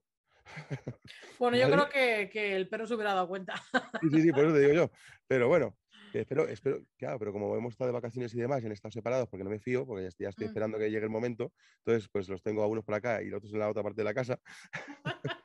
Bueno, 1.38 1.56
yo 1.56 1.66
creo 1.70 1.88
que, 1.88 2.30
que 2.32 2.56
el 2.56 2.68
perro 2.68 2.86
se 2.86 2.94
hubiera 2.94 3.14
dado 3.14 3.28
cuenta. 3.28 3.54
Sí, 4.00 4.10
sí, 4.10 4.22
sí, 4.22 4.32
por 4.32 4.44
eso 4.44 4.54
te 4.54 4.60
digo 4.60 4.72
yo. 4.74 4.90
Pero 5.26 5.48
bueno, 5.48 5.76
espero, 6.12 6.46
espero, 6.48 6.84
claro, 6.96 7.18
pero 7.18 7.32
como 7.32 7.56
hemos 7.56 7.72
estado 7.74 7.88
de 7.88 7.92
vacaciones 7.94 8.34
y 8.34 8.38
demás 8.38 8.62
y 8.62 8.66
han 8.66 8.72
estado 8.72 8.92
separados 8.92 9.28
porque 9.28 9.44
no 9.44 9.50
me 9.50 9.58
fío, 9.58 9.86
porque 9.86 10.02
ya, 10.02 10.08
estoy- 10.08 10.24
ya 10.24 10.28
estoy 10.30 10.44
Mm. 10.46 10.48
esperando 10.48 10.78
que 10.78 10.90
llegue 10.90 11.04
el 11.04 11.10
momento, 11.10 11.52
entonces 11.78 12.08
pues 12.12 12.28
los 12.28 12.42
tengo 12.42 12.62
a 12.62 12.66
unos 12.66 12.84
por 12.84 12.94
acá 12.94 13.22
y 13.22 13.28
los 13.30 13.38
otros 13.38 13.52
en 13.52 13.60
la 13.60 13.70
otra 13.70 13.82
parte 13.82 14.00
de 14.00 14.04
la 14.04 14.14
casa. 14.14 14.40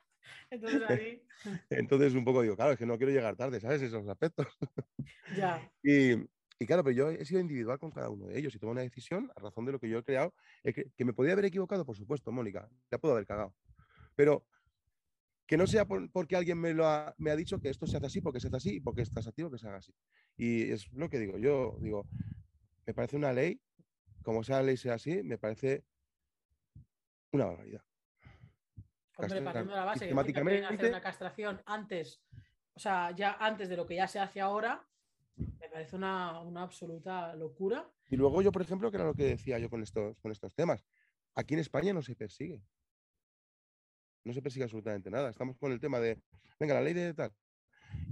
Entonces 0.51 0.81
ahí, 0.89 1.23
Entonces 1.69 2.13
un 2.15 2.25
poco 2.25 2.41
digo, 2.41 2.55
claro, 2.55 2.73
es 2.73 2.77
que 2.79 2.85
no 2.85 2.97
quiero 2.97 3.13
llegar 3.13 3.35
tarde, 3.35 3.59
¿sabes? 3.59 3.81
Esos 3.81 4.07
aspectos. 4.07 4.47
ya. 5.35 5.61
Y, 5.83 6.13
y 6.59 6.65
claro, 6.65 6.83
pero 6.83 6.95
yo 6.95 7.09
he 7.09 7.25
sido 7.25 7.39
individual 7.39 7.79
con 7.79 7.91
cada 7.91 8.09
uno 8.09 8.27
de 8.27 8.37
ellos 8.37 8.53
y 8.55 8.59
tomo 8.59 8.71
una 8.73 8.81
decisión 8.81 9.31
a 9.35 9.39
razón 9.39 9.65
de 9.65 9.71
lo 9.71 9.79
que 9.79 9.89
yo 9.89 9.99
he 9.99 10.03
creado. 10.03 10.33
Es 10.63 10.73
que, 10.75 10.91
que 10.95 11.05
me 11.05 11.13
podía 11.13 11.33
haber 11.33 11.45
equivocado, 11.45 11.85
por 11.85 11.95
supuesto, 11.95 12.31
Mónica, 12.31 12.69
ya 12.91 12.97
puedo 12.97 13.13
haber 13.13 13.25
cagado. 13.27 13.55
Pero 14.15 14.45
que 15.49 15.57
no 15.57 15.65
sea 15.65 15.85
por- 15.87 16.11
porque 16.11 16.35
alguien 16.35 16.59
me, 16.59 16.75
lo 16.75 16.85
ha, 16.85 17.15
me 17.17 17.31
ha 17.31 17.35
dicho 17.35 17.59
que 17.59 17.69
esto 17.69 17.87
se 17.87 17.97
hace 17.97 18.05
así, 18.05 18.21
porque 18.21 18.39
se 18.39 18.49
hace 18.49 18.57
así, 18.57 18.75
y 18.75 18.79
porque 18.81 19.01
estás 19.01 19.25
así, 19.25 19.41
o 19.41 19.49
que 19.49 19.57
se 19.57 19.67
haga 19.67 19.77
así. 19.77 19.91
Y 20.37 20.69
es 20.69 20.91
lo 20.93 21.09
que 21.09 21.17
digo, 21.17 21.39
yo 21.39 21.75
digo, 21.81 22.05
me 22.85 22.93
parece 22.93 23.17
una 23.17 23.33
ley, 23.33 23.59
como 24.21 24.43
sea 24.43 24.57
la 24.57 24.63
ley 24.63 24.77
sea 24.77 24.93
así, 24.93 25.23
me 25.23 25.39
parece 25.39 25.85
una 27.31 27.45
barbaridad. 27.45 27.81
Hombre, 29.17 29.41
partiendo 29.41 29.73
de 29.73 29.79
la 29.79 29.85
base 29.85 30.05
que 30.07 30.13
hacer 30.75 30.89
una 30.89 31.01
castración 31.01 31.61
antes, 31.65 32.21
o 32.75 32.79
sea, 32.79 33.09
ya 33.15 33.33
antes 33.39 33.69
de 33.69 33.75
lo 33.75 33.87
que 33.87 33.95
ya 33.95 34.07
se 34.07 34.19
hace 34.19 34.39
ahora, 34.41 34.87
me 35.35 35.67
parece 35.67 35.95
una, 35.95 36.41
una 36.41 36.61
absoluta 36.61 37.35
locura. 37.35 37.89
Y 38.11 38.17
luego 38.17 38.43
yo, 38.43 38.51
por 38.51 38.61
ejemplo, 38.61 38.91
que 38.91 38.97
era 38.97 39.05
lo 39.05 39.15
que 39.15 39.23
decía 39.23 39.57
yo 39.57 39.67
con 39.71 39.81
estos, 39.81 40.15
con 40.19 40.31
estos 40.31 40.53
temas, 40.53 40.85
aquí 41.33 41.55
en 41.55 41.61
España 41.61 41.91
no 41.91 42.03
se 42.03 42.15
persigue. 42.15 42.61
No 44.23 44.33
se 44.33 44.41
persigue 44.41 44.63
absolutamente 44.63 45.09
nada. 45.09 45.29
Estamos 45.29 45.57
con 45.57 45.71
el 45.71 45.79
tema 45.79 45.99
de, 45.99 46.21
venga, 46.59 46.73
la 46.75 46.81
ley 46.81 46.93
de 46.93 47.13
tal. 47.13 47.31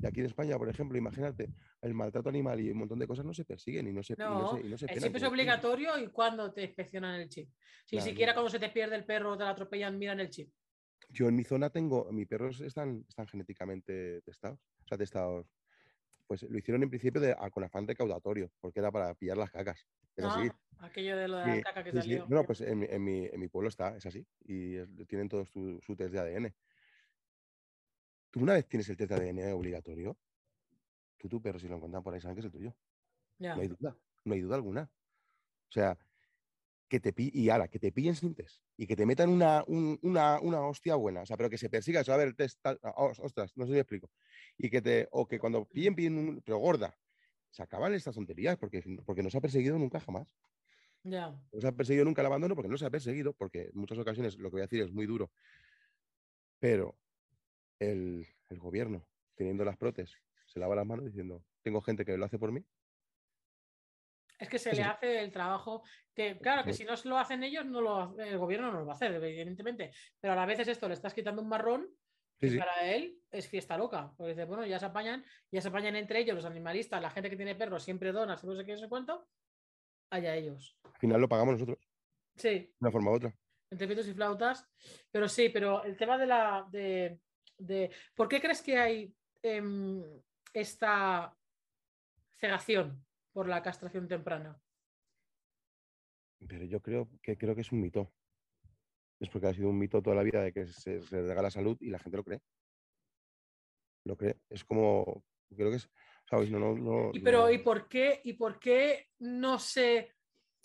Y 0.02 0.06
aquí 0.08 0.22
en 0.22 0.28
España, 0.28 0.58
por 0.58 0.70
ejemplo, 0.70 0.98
imagínate, 0.98 1.50
el 1.82 1.94
maltrato 1.94 2.30
animal 2.30 2.60
y 2.60 2.72
un 2.72 2.78
montón 2.80 2.98
de 3.00 3.08
cosas 3.08 3.26
no 3.26 3.34
se 3.34 3.46
persiguen 3.46 3.88
y 3.88 3.94
no 3.94 4.02
se, 4.04 4.14
y 4.14 4.16
no 4.18 4.40
No, 4.42 4.48
se, 4.48 4.62
y 4.66 4.70
no 4.70 4.78
se 4.78 4.86
El 4.86 4.94
penan 4.94 5.10
chip 5.10 5.16
es 5.18 5.24
obligatorio 5.24 6.00
y 6.00 6.08
cuando 6.08 6.52
te 6.54 6.64
inspeccionan 6.64 7.20
el 7.22 7.30
chip. 7.30 7.50
Si 7.86 7.96
Claro. 7.98 8.10
siquiera 8.10 8.34
cuando 8.34 8.50
se 8.50 8.60
te 8.60 8.70
pierde 8.70 8.96
el 8.96 9.06
perro 9.06 9.34
o 9.34 9.38
te 9.38 9.44
la 9.44 9.52
atropellan, 9.52 9.98
miran 9.98 10.20
el 10.20 10.30
chip. 10.30 10.52
Yo 11.10 11.28
en 11.28 11.36
mi 11.36 11.44
zona 11.44 11.70
tengo, 11.70 12.12
mis 12.12 12.28
perros 12.28 12.62
están, 12.62 13.06
están 13.08 13.28
genéticamente 13.28 14.22
testados. 14.24 14.60
O 14.84 14.88
sea, 14.88 14.98
testados. 14.98 15.48
Pues 16.26 16.44
lo 16.44 16.58
hicieron 16.58 16.84
en 16.84 16.90
principio 16.90 17.22
de, 17.22 17.32
a- 17.38 17.50
con 17.50 17.64
afán 17.64 17.88
recaudatorio, 17.88 18.52
porque 18.60 18.80
era 18.80 18.92
para 18.92 19.14
pillar 19.16 19.38
las 19.38 19.52
cacas. 19.52 19.86
Es 20.18 20.26
así. 20.26 20.50
Ah, 20.80 20.86
aquello 20.88 21.18
de 21.18 21.28
lo 21.28 21.38
de 21.38 21.46
la 21.48 21.56
Sí, 21.56 21.62
caca 21.62 21.84
que 21.84 21.92
sí, 21.92 22.02
sí. 22.02 22.10
salió. 22.10 22.28
No, 22.28 22.44
pues 22.44 22.62
en, 22.62 22.80
mi- 22.80 22.88
en 22.90 23.04
mi, 23.04 23.26
en 23.26 23.40
mi 23.40 23.48
pueblo 23.48 23.70
está, 23.70 23.96
es 23.96 24.06
así. 24.06 24.26
Y 24.46 24.76
es- 24.76 24.90
tienen 25.08 25.30
todos 25.30 25.50
su, 25.50 25.80
su 25.82 25.96
test 25.96 26.12
de 26.14 26.20
ADN. 26.20 26.56
Tú 28.32 28.42
una 28.42 28.54
vez 28.54 28.68
tienes 28.68 28.90
el 28.90 28.98
test 28.98 29.12
de 29.12 29.16
ADN 29.16 29.54
obligatorio, 29.54 30.18
tú 31.18 31.28
tu 31.30 31.42
perro 31.42 31.60
si 31.60 31.68
lo 31.68 31.76
encuentran 31.76 32.04
por 32.04 32.14
ahí 32.14 32.22
saben 32.22 32.36
que 32.36 32.40
es 32.42 32.46
el 32.46 32.52
tuyo. 32.52 32.76
Ya. 33.40 33.56
No 33.56 33.62
hay 33.62 33.68
duda, 33.68 33.98
no 34.26 34.34
hay 34.34 34.42
duda 34.42 34.56
alguna. 34.56 34.92
O 35.70 35.72
sea, 35.72 35.98
que 36.90 37.00
te 37.00 37.14
y 37.18 37.50
ahora, 37.50 37.68
que 37.68 37.80
te 37.80 37.92
pillen 37.92 38.16
sin 38.16 38.36
test 38.36 38.64
y 38.78 38.88
que 38.88 38.96
te 38.96 39.06
metan 39.06 39.30
una, 39.30 39.64
un- 39.68 40.00
una, 40.04 40.40
una 40.42 40.62
hostia 40.62 40.96
buena, 40.96 41.22
o 41.22 41.26
sea, 41.26 41.38
pero 41.38 41.50
que 41.50 41.58
se 41.58 41.70
persiga, 41.70 42.02
eso, 42.02 42.14
a 42.14 42.18
ver, 42.18 42.30
el 42.30 42.36
test, 42.36 42.60
tal, 42.62 42.80
ah, 42.84 42.94
os- 42.98 43.20
ostras, 43.20 43.54
no 43.58 43.66
sé 43.66 43.70
si 43.72 43.74
me 43.76 43.80
explico. 43.82 44.12
Y 44.58 44.70
que 44.70 44.82
te, 44.82 45.08
o 45.12 45.28
que 45.28 45.40
cuando 45.40 45.66
pillen, 45.68 45.96
pillen 45.96 46.18
un, 46.18 46.42
pero 46.44 46.58
gorda, 46.60 46.98
se 47.58 47.64
acaban 47.64 47.92
estas 47.96 48.14
tonterías 48.14 48.56
porque, 48.56 48.84
porque 49.04 49.24
no 49.24 49.32
se 49.32 49.40
ha 49.40 49.42
perseguido 49.42 49.80
nunca 49.80 50.00
jamás. 50.00 50.28
No 51.52 51.60
se 51.60 51.68
ha 51.68 51.72
perseguido 51.72 52.06
nunca 52.06 52.22
el 52.22 52.28
abandono 52.28 52.54
porque 52.54 52.70
no 52.70 52.78
se 52.78 52.86
ha 52.86 52.92
perseguido, 52.92 53.34
porque 53.34 53.72
en 53.74 53.80
muchas 53.80 53.98
ocasiones 53.98 54.38
lo 54.38 54.50
que 54.50 54.58
voy 54.58 54.62
a 54.62 54.66
decir 54.68 54.84
es 54.84 54.92
muy 54.92 55.08
duro, 55.08 55.32
pero 56.60 56.96
el, 57.80 58.28
el 58.50 58.60
gobierno, 58.60 59.08
teniendo 59.34 59.66
las 59.66 59.76
protes, 59.76 60.16
se 60.46 60.60
lava 60.60 60.76
las 60.76 60.86
manos 60.86 61.06
diciendo, 61.06 61.44
tengo 61.64 61.82
gente 61.82 62.06
que 62.06 62.16
lo 62.16 62.26
hace 62.26 62.38
por 62.38 62.52
mí. 62.52 62.64
Es 64.38 64.50
que 64.50 64.60
se 64.60 64.76
le 64.76 64.84
hace 64.84 65.24
el 65.24 65.32
trabajo 65.32 65.82
que, 66.14 66.38
claro, 66.38 66.64
que 66.64 66.74
si 66.74 66.86
no 66.86 66.96
se 66.96 67.10
lo 67.10 67.18
hacen 67.18 67.42
ellos, 67.42 67.66
no 67.66 67.82
lo, 67.82 68.20
el 68.20 68.38
gobierno 68.38 68.72
no 68.72 68.82
lo 68.82 68.86
va 68.86 68.94
a 68.94 68.96
hacer, 68.96 69.12
evidentemente. 69.16 69.92
Pero 70.20 70.34
a 70.34 70.36
la 70.36 70.46
vez 70.46 70.60
es 70.60 70.68
esto, 70.68 70.88
le 70.88 70.94
estás 70.94 71.16
quitando 71.16 71.42
un 71.42 71.50
marrón 71.50 71.90
Sí, 72.40 72.48
y 72.48 72.50
sí. 72.52 72.58
para 72.58 72.92
él 72.94 73.20
es 73.32 73.48
fiesta 73.48 73.78
loca. 73.78 74.14
Porque 74.16 74.32
dice, 74.34 74.46
bueno, 74.46 74.66
ya 74.66 74.80
se 74.80 74.86
apañan, 74.86 75.26
ya 75.52 75.62
se 75.62 75.68
apañan 75.70 75.96
entre 75.96 76.20
ellos, 76.20 76.36
los 76.36 76.46
animalistas, 76.46 77.02
la 77.02 77.10
gente 77.10 77.30
que 77.30 77.36
tiene 77.36 77.56
perros 77.56 77.84
siempre 77.84 78.12
dona, 78.12 78.36
no 78.42 78.56
sé 78.56 78.66
qué, 78.66 78.74
no 78.74 78.78
sé 78.78 78.88
cuánto, 78.90 79.28
allá 80.12 80.36
ellos. 80.36 80.78
Al 80.84 81.00
final 81.00 81.22
lo 81.22 81.28
pagamos 81.30 81.54
nosotros, 81.54 81.80
Sí, 82.36 82.50
de 82.50 82.74
una 82.80 82.92
forma 82.92 83.12
u 83.12 83.16
otra. 83.16 83.34
entre 83.72 83.88
pitos 83.88 84.08
y 84.08 84.14
flautas. 84.14 84.68
Pero 85.12 85.28
sí, 85.28 85.50
pero 85.50 85.84
el 85.84 85.98
tema 85.98 86.18
de 86.18 86.26
la. 86.28 86.68
de, 86.72 87.20
de- 87.58 87.92
¿Por 88.16 88.28
qué 88.28 88.40
crees 88.40 88.62
que 88.62 88.78
hay 88.78 89.16
em, 89.42 90.04
esta 90.54 91.36
cegación 92.36 93.04
por 93.34 93.48
la 93.48 93.62
castración 93.64 94.08
temprana? 94.08 94.62
Pero 96.48 96.66
yo 96.66 96.80
creo 96.82 97.10
que 97.22 97.36
creo 97.38 97.56
que 97.56 97.62
es 97.62 97.72
un 97.72 97.82
mito. 97.82 98.14
Es 99.20 99.30
porque 99.30 99.48
ha 99.48 99.54
sido 99.54 99.70
un 99.70 99.80
mito 99.80 100.02
toda 100.02 100.16
la 100.16 100.24
vida 100.24 100.44
de 100.44 100.54
que 100.54 100.68
se, 100.68 101.02
se 101.02 101.22
regala 101.22 101.50
salud 101.50 101.78
y 101.80 101.90
la 101.90 102.00
gente 102.00 102.18
lo 102.18 102.24
cree. 102.24 102.42
Lo 104.06 104.16
cree. 104.16 104.42
Es 104.50 104.64
como, 104.64 105.24
creo 105.56 105.70
que 105.70 105.78
es, 105.78 105.90
¿sabes? 106.30 106.52
No, 106.52 106.60
no, 106.60 106.76
no, 106.76 107.12
Y, 107.14 107.20
pero, 107.20 107.50
¿y 107.52 107.60
por 107.60 107.88
qué? 107.88 108.22
¿Y 108.24 108.34
por 108.34 108.60
qué 108.60 109.08
no 109.20 109.60
sé? 109.60 110.14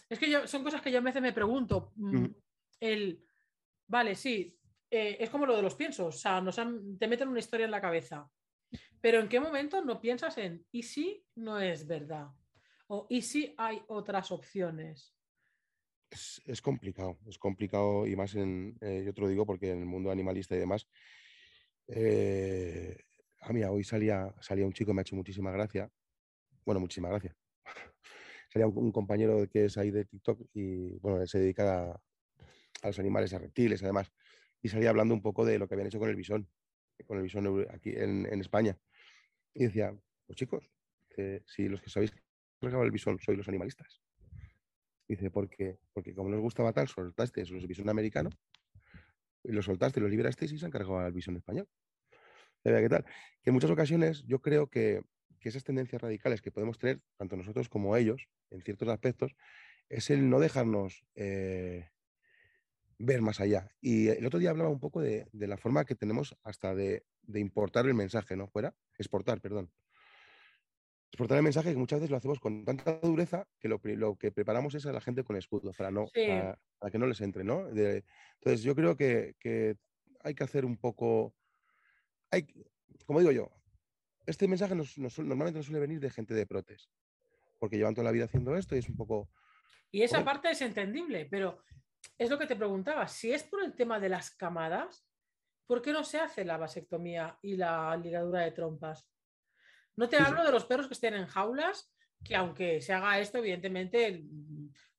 Es 0.08 0.18
que 0.18 0.30
yo, 0.30 0.46
son 0.46 0.62
cosas 0.62 0.82
que 0.82 0.92
yo 0.92 0.98
a 0.98 1.02
veces 1.02 1.22
me 1.22 1.32
pregunto. 1.32 1.92
mm. 1.96 2.26
El, 2.80 3.24
vale, 3.86 4.14
sí, 4.14 4.58
eh, 4.90 5.16
es 5.20 5.30
como 5.30 5.46
lo 5.46 5.56
de 5.56 5.62
los 5.62 5.74
piensos. 5.74 6.14
O 6.14 6.18
sea, 6.18 6.40
nos 6.40 6.58
han- 6.58 6.98
te 6.98 7.08
meten 7.08 7.28
una 7.28 7.38
historia 7.38 7.64
en 7.64 7.70
la 7.70 7.80
cabeza. 7.80 8.28
Pero 9.00 9.20
¿en 9.20 9.28
qué 9.28 9.40
momento 9.40 9.84
no 9.84 10.00
piensas 10.00 10.36
en 10.38 10.64
y 10.70 10.82
si 10.82 11.24
no 11.36 11.58
es 11.58 11.86
verdad? 11.86 12.28
O 12.88 13.06
y 13.08 13.22
si 13.22 13.54
hay 13.56 13.82
otras 13.88 14.30
opciones. 14.30 15.14
Es, 16.46 16.62
complicado, 16.62 17.18
es 17.26 17.38
complicado 17.38 18.06
y 18.06 18.16
más 18.16 18.34
en, 18.34 18.76
eh, 18.80 19.02
yo 19.04 19.14
te 19.14 19.20
lo 19.20 19.28
digo 19.28 19.46
porque 19.46 19.70
en 19.70 19.80
el 19.80 19.86
mundo 19.86 20.10
animalista 20.10 20.54
y 20.54 20.58
demás, 20.58 20.86
eh, 21.88 22.96
ah, 23.40 23.70
hoy 23.70 23.84
salía, 23.84 24.34
salía 24.40 24.66
un 24.66 24.72
chico, 24.72 24.92
me 24.92 25.00
ha 25.00 25.02
hecho 25.02 25.16
muchísima 25.16 25.50
gracia, 25.50 25.90
bueno, 26.64 26.80
muchísima 26.80 27.08
gracia, 27.08 27.34
salía 28.52 28.66
un, 28.66 28.92
compañero 28.92 29.48
que 29.48 29.66
es 29.66 29.78
ahí 29.78 29.90
de 29.90 30.04
TikTok 30.04 30.40
y, 30.52 30.98
bueno, 30.98 31.20
él 31.20 31.28
se 31.28 31.38
dedica 31.38 31.92
a, 31.92 32.86
los 32.86 32.98
animales, 32.98 33.32
a 33.32 33.38
reptiles, 33.38 33.82
además, 33.82 34.12
y 34.60 34.68
salía 34.68 34.90
hablando 34.90 35.14
un 35.14 35.22
poco 35.22 35.44
de 35.44 35.58
lo 35.58 35.68
que 35.68 35.74
habían 35.74 35.86
hecho 35.86 35.98
con 35.98 36.10
el 36.10 36.16
bisón, 36.16 36.48
con 37.06 37.16
el 37.16 37.22
bisón 37.22 37.66
aquí 37.70 37.92
en, 37.96 38.40
España, 38.40 38.76
y 39.54 39.64
decía, 39.64 39.94
pues 40.26 40.36
chicos, 40.36 40.70
que 41.08 41.42
si 41.46 41.68
los 41.68 41.80
que 41.80 41.90
sabéis 41.90 42.12
regalo 42.60 42.84
el 42.84 42.90
bisón 42.90 43.18
sois 43.18 43.38
los 43.38 43.48
animalistas. 43.48 44.00
Dice, 45.08 45.30
porque, 45.30 45.78
porque 45.92 46.14
como 46.14 46.30
nos 46.30 46.40
gustaba 46.40 46.72
tal, 46.72 46.88
soltasteis 46.88 47.50
los 47.50 47.66
bisón 47.66 47.88
americano 47.88 48.30
y 49.44 49.52
los 49.52 49.64
soltaste, 49.64 50.00
los 50.00 50.10
liberasteis 50.10 50.52
y 50.52 50.58
se 50.58 50.64
han 50.64 50.70
cargado 50.70 50.98
al 50.98 51.12
bisón 51.12 51.36
español. 51.36 51.68
¿Qué 52.62 52.88
tal? 52.88 53.04
Que 53.42 53.50
en 53.50 53.54
muchas 53.54 53.70
ocasiones 53.70 54.22
yo 54.24 54.40
creo 54.40 54.68
que, 54.68 55.02
que 55.40 55.48
esas 55.48 55.64
tendencias 55.64 56.00
radicales 56.00 56.40
que 56.40 56.52
podemos 56.52 56.78
tener, 56.78 57.00
tanto 57.16 57.36
nosotros 57.36 57.68
como 57.68 57.96
ellos, 57.96 58.28
en 58.50 58.62
ciertos 58.62 58.88
aspectos, 58.88 59.34
es 59.88 60.10
el 60.10 60.30
no 60.30 60.38
dejarnos 60.38 61.04
eh, 61.16 61.90
ver 62.98 63.20
más 63.20 63.40
allá. 63.40 63.68
Y 63.80 64.08
el 64.08 64.24
otro 64.24 64.38
día 64.38 64.50
hablaba 64.50 64.70
un 64.70 64.78
poco 64.78 65.00
de, 65.00 65.26
de 65.32 65.46
la 65.48 65.56
forma 65.56 65.84
que 65.84 65.96
tenemos 65.96 66.36
hasta 66.44 66.74
de, 66.74 67.04
de 67.22 67.40
importar 67.40 67.86
el 67.86 67.94
mensaje, 67.94 68.36
¿no? 68.36 68.46
Fuera, 68.46 68.74
exportar, 68.96 69.40
perdón. 69.40 69.72
Exportar 71.12 71.36
el 71.36 71.44
mensaje 71.44 71.72
que 71.72 71.76
muchas 71.76 72.00
veces 72.00 72.10
lo 72.10 72.16
hacemos 72.16 72.40
con 72.40 72.64
tanta 72.64 72.98
dureza 73.02 73.46
que 73.60 73.68
lo, 73.68 73.78
que 74.16 74.32
preparamos 74.32 74.74
es 74.74 74.86
a 74.86 74.92
la 74.92 75.00
gente 75.02 75.22
con 75.22 75.36
escudo 75.36 75.70
para, 75.72 75.90
no, 75.90 76.06
para, 76.06 76.90
que 76.90 76.98
no 76.98 77.06
les 77.06 77.20
entre, 77.20 77.44
¿no? 77.44 77.68
entonces 77.68 78.62
yo 78.62 78.74
creo 78.74 78.96
que, 78.96 79.36
hay 80.24 80.34
que 80.34 80.44
hacer 80.44 80.64
un 80.64 80.78
poco, 80.78 81.34
hay, 82.30 82.46
como 83.04 83.18
digo 83.18 83.30
yo, 83.30 83.50
este 84.24 84.48
mensaje 84.48 84.74
normalmente 84.74 85.58
no 85.58 85.62
suele 85.62 85.80
venir 85.80 86.00
de 86.00 86.08
gente 86.08 86.32
de 86.32 86.46
protes, 86.46 86.88
porque 87.58 87.76
llevan 87.76 87.94
toda 87.94 88.06
la 88.06 88.12
vida 88.12 88.24
haciendo 88.24 88.56
esto 88.56 88.74
y 88.74 88.78
es 88.78 88.88
un 88.88 88.96
poco... 88.96 89.28
Y 89.90 90.02
esa 90.02 90.24
parte 90.24 90.50
es 90.50 90.62
entendible, 90.62 91.26
pero 91.30 91.62
es 92.16 92.30
lo 92.30 92.38
que 92.38 92.46
te 92.46 92.56
preguntaba, 92.56 93.06
si 93.06 93.32
es 93.32 93.42
por 93.42 93.62
el 93.62 93.74
tema 93.74 94.00
de 94.00 94.08
las 94.08 94.30
camadas, 94.30 95.06
¿por 95.66 95.82
qué 95.82 95.92
no 95.92 96.04
se 96.04 96.20
hace 96.20 96.46
la 96.46 96.56
vasectomía 96.56 97.38
y 97.42 97.56
la 97.56 97.94
ligadura 97.98 98.40
de 98.40 98.52
trompas? 98.52 99.12
No 99.96 100.08
te 100.08 100.16
hablo 100.16 100.44
de 100.44 100.52
los 100.52 100.64
perros 100.64 100.86
que 100.86 100.94
estén 100.94 101.14
en 101.14 101.26
jaulas, 101.26 101.92
que 102.24 102.36
aunque 102.36 102.80
se 102.80 102.92
haga 102.92 103.18
esto, 103.18 103.38
evidentemente, 103.38 104.24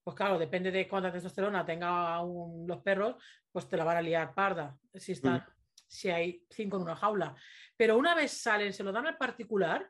pues 0.04 0.16
claro, 0.16 0.38
depende 0.38 0.72
de 0.72 0.88
cuánta 0.88 1.12
testosterona 1.12 1.66
tenga 1.66 2.22
los 2.22 2.82
perros, 2.82 3.16
pues 3.52 3.68
te 3.68 3.78
la 3.78 3.84
van 3.84 3.98
a 3.98 4.02
liar 4.02 4.34
parda 4.34 4.78
si, 4.94 5.14
están, 5.14 5.38
mm. 5.38 5.46
si 5.88 6.10
hay 6.10 6.46
cinco 6.50 6.78
en 6.78 6.84
una 6.84 6.96
jaula. 6.96 7.36
Pero 7.76 7.98
una 7.98 8.14
vez 8.14 8.32
salen, 8.32 8.74
se 8.74 8.84
lo 8.84 8.92
dan 8.92 9.08
al 9.08 9.18
particular, 9.18 9.90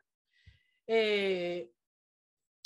eh, 0.86 1.70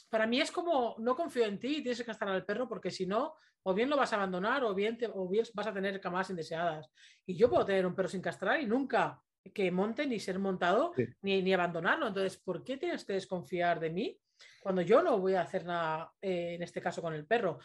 para 0.08 0.26
mí 0.26 0.40
es 0.40 0.50
como, 0.50 0.96
no 0.98 1.14
confío 1.14 1.44
en 1.44 1.58
ti 1.58 1.76
y 1.76 1.82
tienes 1.82 1.98
que 1.98 2.04
castrar 2.04 2.30
al 2.30 2.44
perro 2.44 2.68
porque 2.68 2.90
si 2.90 3.06
no, 3.06 3.34
o 3.62 3.74
bien 3.74 3.90
lo 3.90 3.96
vas 3.96 4.12
a 4.12 4.16
abandonar 4.16 4.64
o 4.64 4.74
bien, 4.74 4.98
o 5.12 5.28
bien 5.28 5.44
vas 5.54 5.66
a 5.66 5.74
tener 5.74 6.00
camadas 6.00 6.30
indeseadas. 6.30 6.90
Y 7.26 7.36
yo 7.36 7.50
puedo 7.50 7.64
tener 7.64 7.86
un 7.86 7.94
perro 7.94 8.08
sin 8.08 8.22
castrar 8.22 8.60
y 8.60 8.66
nunca 8.66 9.22
que 9.52 9.70
monte 9.70 10.06
ni 10.06 10.18
ser 10.20 10.38
montado 10.38 10.92
ni, 11.22 11.42
ni, 11.42 11.52
abandonarlo. 11.52 12.08
Entonces, 12.08 12.38
¿por 12.38 12.64
qué 12.64 12.76
tienes 12.76 13.04
que 13.04 13.14
desconfiar 13.14 13.80
de 13.80 13.90
mí 13.90 14.18
cuando 14.62 14.82
yo 14.82 15.02
no 15.02 15.18
voy 15.18 15.34
a 15.34 15.42
hacer 15.42 15.64
nada 15.64 16.12
eh, 16.20 16.54
en 16.54 16.62
este 16.62 16.80
caso 16.80 17.02
con 17.02 17.14
el 17.14 17.26
perro? 17.26 17.58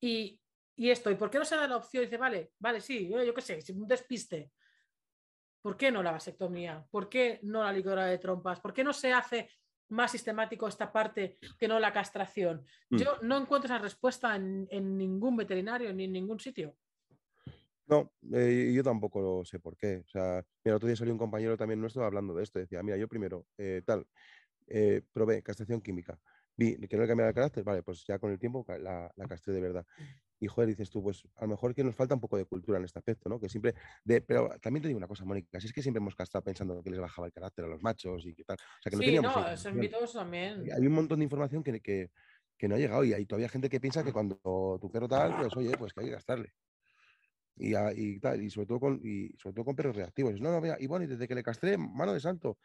Y, 0.00 0.40
y, 0.76 0.90
esto, 0.90 1.10
¿y 1.10 1.14
por 1.14 1.30
qué 1.30 1.38
no 1.38 1.44
se 1.44 1.56
da 1.56 1.66
la 1.66 1.76
opción? 1.76 2.04
Dice, 2.04 2.16
vale, 2.16 2.52
vale, 2.58 2.80
sí, 2.80 3.08
yo, 3.08 3.22
yo 3.22 3.34
qué 3.34 3.42
sé, 3.42 3.60
si 3.60 3.72
un 3.72 3.86
despiste. 3.86 4.52
¿Por 5.60 5.76
qué 5.76 5.90
no 5.90 6.02
la 6.02 6.12
vasectomía? 6.12 6.86
¿Por 6.90 7.08
qué 7.08 7.40
no 7.42 7.64
la 7.64 7.72
ligadura 7.72 8.06
de 8.06 8.18
trompas? 8.18 8.60
¿Por 8.60 8.72
qué 8.72 8.84
no 8.84 8.92
se 8.92 9.12
hace 9.12 9.50
más 9.90 10.12
sistemático 10.12 10.68
esta 10.68 10.92
parte 10.92 11.38
que 11.58 11.66
no 11.66 11.80
la 11.80 11.92
castración? 11.92 12.64
Mm. 12.90 12.96
Yo 12.96 13.18
no 13.22 13.36
encuentro 13.36 13.66
esa 13.66 13.78
respuesta 13.78 14.36
en, 14.36 14.68
en 14.70 14.96
ningún 14.96 15.36
veterinario 15.36 15.92
ni 15.92 16.04
en 16.04 16.12
ningún 16.12 16.38
sitio. 16.38 16.76
No, 17.88 18.12
eh, 18.34 18.70
yo 18.74 18.82
tampoco 18.82 19.20
lo 19.20 19.44
sé 19.44 19.58
por 19.58 19.76
qué. 19.76 20.02
O 20.06 20.08
sea, 20.08 20.44
mira, 20.62 20.76
otro 20.76 20.86
día 20.86 20.96
salió 20.96 21.12
un 21.12 21.18
compañero 21.18 21.56
también 21.56 21.80
nuestro 21.80 22.04
hablando 22.04 22.34
de 22.34 22.42
esto. 22.42 22.58
Decía, 22.58 22.82
mira, 22.82 22.98
yo 22.98 23.08
primero, 23.08 23.46
eh, 23.56 23.82
tal, 23.84 24.06
eh, 24.66 25.02
probé 25.12 25.42
castración 25.42 25.80
química. 25.80 26.18
Vi 26.54 26.76
que 26.88 26.96
no 26.96 27.02
le 27.02 27.08
cambiaba 27.08 27.28
el 27.30 27.34
carácter, 27.34 27.64
vale, 27.64 27.82
pues 27.82 28.04
ya 28.06 28.18
con 28.18 28.32
el 28.32 28.38
tiempo 28.38 28.66
la, 28.80 29.10
la 29.14 29.26
castré 29.26 29.54
de 29.54 29.60
verdad. 29.60 29.86
Y 30.40 30.48
joder, 30.48 30.68
dices 30.68 30.90
tú, 30.90 31.02
pues 31.02 31.24
a 31.36 31.42
lo 31.42 31.48
mejor 31.48 31.74
que 31.74 31.82
nos 31.82 31.94
falta 31.94 32.14
un 32.14 32.20
poco 32.20 32.36
de 32.36 32.44
cultura 32.44 32.78
en 32.78 32.84
este 32.84 32.98
aspecto, 32.98 33.28
¿no? 33.28 33.40
Que 33.40 33.48
siempre, 33.48 33.74
de, 34.04 34.20
pero 34.20 34.50
también 34.60 34.82
te 34.82 34.88
digo 34.88 34.98
una 34.98 35.06
cosa, 35.06 35.24
Mónica, 35.24 35.60
si 35.60 35.68
es 35.68 35.72
que 35.72 35.82
siempre 35.82 35.98
hemos 36.00 36.16
castrado 36.16 36.44
pensando 36.44 36.82
que 36.82 36.90
les 36.90 37.00
bajaba 37.00 37.28
el 37.28 37.32
carácter 37.32 37.64
a 37.64 37.68
los 37.68 37.82
machos 37.82 38.26
y 38.26 38.34
que 38.34 38.44
tal. 38.44 38.56
O 38.56 38.82
sea, 38.82 38.90
que 38.90 38.96
no 38.96 39.02
sí, 39.02 39.18
no, 39.20 39.48
esos 39.48 39.72
mitos 39.72 40.12
también. 40.12 40.64
Hay 40.72 40.86
un 40.86 40.92
montón 40.92 41.20
de 41.20 41.24
información 41.24 41.62
que, 41.62 41.80
que, 41.80 42.10
que 42.56 42.68
no 42.68 42.74
ha 42.74 42.78
llegado 42.78 43.04
y 43.04 43.12
hay 43.12 43.24
todavía 43.24 43.48
gente 43.48 43.68
que 43.68 43.80
piensa 43.80 44.04
que 44.04 44.12
cuando 44.12 44.78
tu 44.80 44.90
perro 44.90 45.08
tal, 45.08 45.36
pues 45.36 45.56
oye, 45.56 45.76
pues 45.78 45.92
que 45.92 46.00
hay 46.00 46.06
que 46.06 46.12
gastarle 46.12 46.52
y, 47.58 47.74
y, 47.76 48.20
tal, 48.20 48.42
y 48.42 48.50
sobre 48.50 48.66
todo 48.66 48.80
con, 48.80 49.00
y 49.02 49.30
sobre 49.36 49.54
todo 49.54 49.64
con 49.64 49.76
perros 49.76 49.96
reactivos. 49.96 50.40
No, 50.40 50.50
no, 50.50 50.60
mira, 50.60 50.76
y 50.78 50.86
bueno, 50.86 51.04
y 51.04 51.08
desde 51.08 51.26
que 51.28 51.34
le 51.34 51.42
castré, 51.42 51.76
mano 51.76 52.12
de 52.12 52.20
santo. 52.20 52.58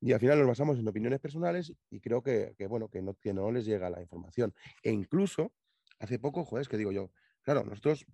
Y 0.00 0.12
al 0.12 0.20
final 0.20 0.38
nos 0.38 0.48
basamos 0.48 0.78
en 0.78 0.86
opiniones 0.86 1.18
personales 1.18 1.72
y 1.90 2.00
creo 2.00 2.22
que, 2.22 2.54
que 2.56 2.66
bueno, 2.66 2.88
que 2.88 3.02
no, 3.02 3.14
que 3.14 3.32
no 3.32 3.50
les 3.50 3.64
llega 3.64 3.90
la 3.90 4.00
información. 4.00 4.54
E 4.82 4.92
incluso, 4.92 5.52
hace 5.98 6.18
poco, 6.18 6.44
joder, 6.44 6.62
es 6.62 6.68
que 6.68 6.76
digo 6.76 6.92
yo, 6.92 7.10
claro, 7.42 7.64
nosotros, 7.64 8.06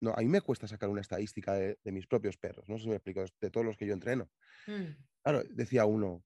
no, 0.00 0.12
a 0.12 0.20
mí 0.20 0.26
me 0.26 0.42
cuesta 0.42 0.68
sacar 0.68 0.90
una 0.90 1.00
estadística 1.00 1.54
de, 1.54 1.78
de 1.82 1.92
mis 1.92 2.06
propios 2.06 2.36
perros, 2.36 2.68
no 2.68 2.76
sé 2.76 2.84
si 2.84 2.88
me 2.90 2.96
explico, 2.96 3.24
de 3.40 3.50
todos 3.50 3.64
los 3.64 3.76
que 3.76 3.86
yo 3.86 3.94
entreno. 3.94 4.28
Mm. 4.66 5.02
Claro, 5.22 5.42
decía 5.50 5.86
uno, 5.86 6.22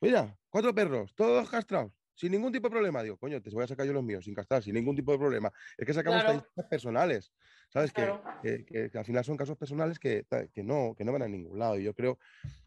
mira, 0.00 0.36
cuatro 0.50 0.74
perros, 0.74 1.14
todos 1.14 1.48
castrados 1.48 1.92
sin 2.14 2.32
ningún 2.32 2.52
tipo 2.52 2.68
de 2.68 2.72
problema. 2.72 3.02
Digo, 3.02 3.16
coño, 3.16 3.40
te 3.40 3.50
voy 3.50 3.64
a 3.64 3.66
sacar 3.66 3.86
yo 3.86 3.92
los 3.92 4.04
míos 4.04 4.24
sin 4.24 4.34
castrar, 4.34 4.62
sin 4.62 4.74
ningún 4.74 4.96
tipo 4.96 5.12
de 5.12 5.18
problema. 5.18 5.52
Es 5.76 5.86
que 5.86 5.94
sacamos 5.94 6.20
estadísticas 6.20 6.66
personales, 6.66 7.32
¿sabes? 7.68 7.92
Que, 7.92 8.64
que, 8.64 8.90
al 8.98 9.04
final 9.04 9.24
son 9.24 9.36
casos 9.36 9.56
personales 9.56 9.98
que, 9.98 10.26
que, 10.52 10.62
no, 10.62 10.94
que 10.96 11.04
no 11.04 11.12
van 11.12 11.22
a 11.22 11.28
ningún 11.28 11.58
lado. 11.58 11.78
Y 11.78 11.84
yo 11.84 11.94
creo 11.94 12.18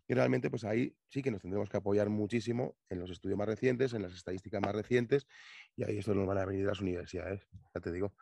que 0.08 0.16
realmente, 0.16 0.50
pues 0.50 0.64
ahí 0.64 0.96
sí 1.08 1.22
que 1.22 1.32
nos 1.32 1.42
tendremos 1.42 1.70
que 1.70 1.78
apoyar 1.78 2.10
muchísimo 2.10 2.76
en 2.90 3.00
los 3.00 3.10
estudios 3.10 3.38
más 3.38 3.48
recientes, 3.48 3.94
en 3.94 4.04
las 4.04 4.14
estadísticas 4.14 4.62
más 4.62 4.76
recientes, 4.76 5.28
y 5.76 5.84
ahí 5.84 5.98
esto 5.98 6.14
nos 6.14 6.28
van 6.28 6.38
a 6.38 6.46
venir 6.46 6.66
las 6.66 6.80
universidades, 6.80 7.42
ya 7.74 7.82
te 7.82 7.92
digo. 7.92 8.14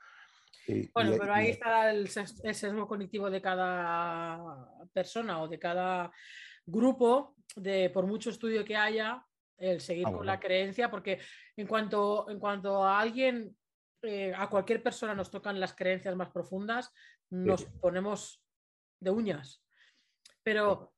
bueno, 0.93 1.15
pero 1.19 1.34
ahí 1.34 1.49
está 1.49 1.91
el, 1.91 2.09
el 2.43 2.55
sesgo 2.55 2.88
cognitivo 2.88 3.30
de 3.30 3.41
cada 3.41 4.69
persona 4.93 5.41
o 5.41 5.47
de 5.47 5.59
cada 5.59 6.11
grupo, 6.65 7.36
de 7.55 7.89
por 7.89 8.05
mucho 8.05 8.30
estudio 8.30 8.63
que 8.63 8.78
haya, 8.78 9.26
el 9.64 9.82
seguir 9.82 10.05
ah, 10.07 10.11
con 10.11 10.26
la 10.26 10.39
creencia, 10.39 10.91
porque 10.91 11.20
en 11.55 11.68
cuanto, 11.68 12.30
en 12.30 12.39
cuanto 12.39 12.84
a 12.84 12.99
alguien, 12.99 13.55
eh, 14.01 14.34
a 14.36 14.49
cualquier 14.49 14.84
persona 14.84 15.16
nos 15.16 15.32
tocan 15.32 15.59
las 15.59 15.74
creencias 15.74 16.16
más 16.16 16.30
profundas, 16.30 16.91
nos 17.30 17.66
ponemos 17.66 18.43
de 18.99 19.09
uñas. 19.09 19.64
Pero 20.43 20.93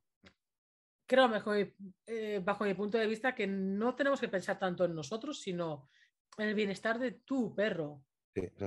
creo, 1.06 1.28
mejor, 1.30 1.74
eh, 2.08 2.42
bajo 2.44 2.66
mi 2.66 2.74
punto 2.74 2.98
de 2.98 3.08
vista, 3.08 3.36
que 3.36 3.48
no 3.48 3.96
tenemos 3.96 4.20
que 4.20 4.28
pensar 4.28 4.58
tanto 4.58 4.86
en 4.86 4.96
nosotros, 4.96 5.40
sino 5.40 5.90
en 6.38 6.50
el 6.50 6.56
bienestar 6.56 7.00
de 7.00 7.12
tu 7.12 7.56
perro. 7.56 8.04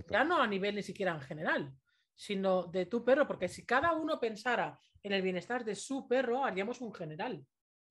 ya 0.08 0.24
no 0.24 0.40
a 0.40 0.46
nivel 0.46 0.76
ni 0.76 0.82
siquiera 0.82 1.12
en 1.12 1.20
general, 1.20 1.74
sino 2.14 2.64
de 2.64 2.86
tu 2.86 3.04
perro, 3.04 3.26
porque 3.26 3.48
si 3.48 3.66
cada 3.66 3.92
uno 3.92 4.18
pensara 4.18 4.78
en 5.02 5.12
el 5.12 5.22
bienestar 5.22 5.64
de 5.64 5.74
su 5.74 6.08
perro, 6.08 6.44
haríamos 6.44 6.80
un 6.80 6.94
general. 6.94 7.44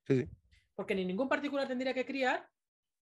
Sí, 0.07 0.21
sí 0.21 0.29
porque 0.77 0.93
ni 0.93 1.03
ningún 1.03 1.27
particular 1.27 1.67
tendría 1.67 1.91
que 1.91 2.05
criar, 2.05 2.47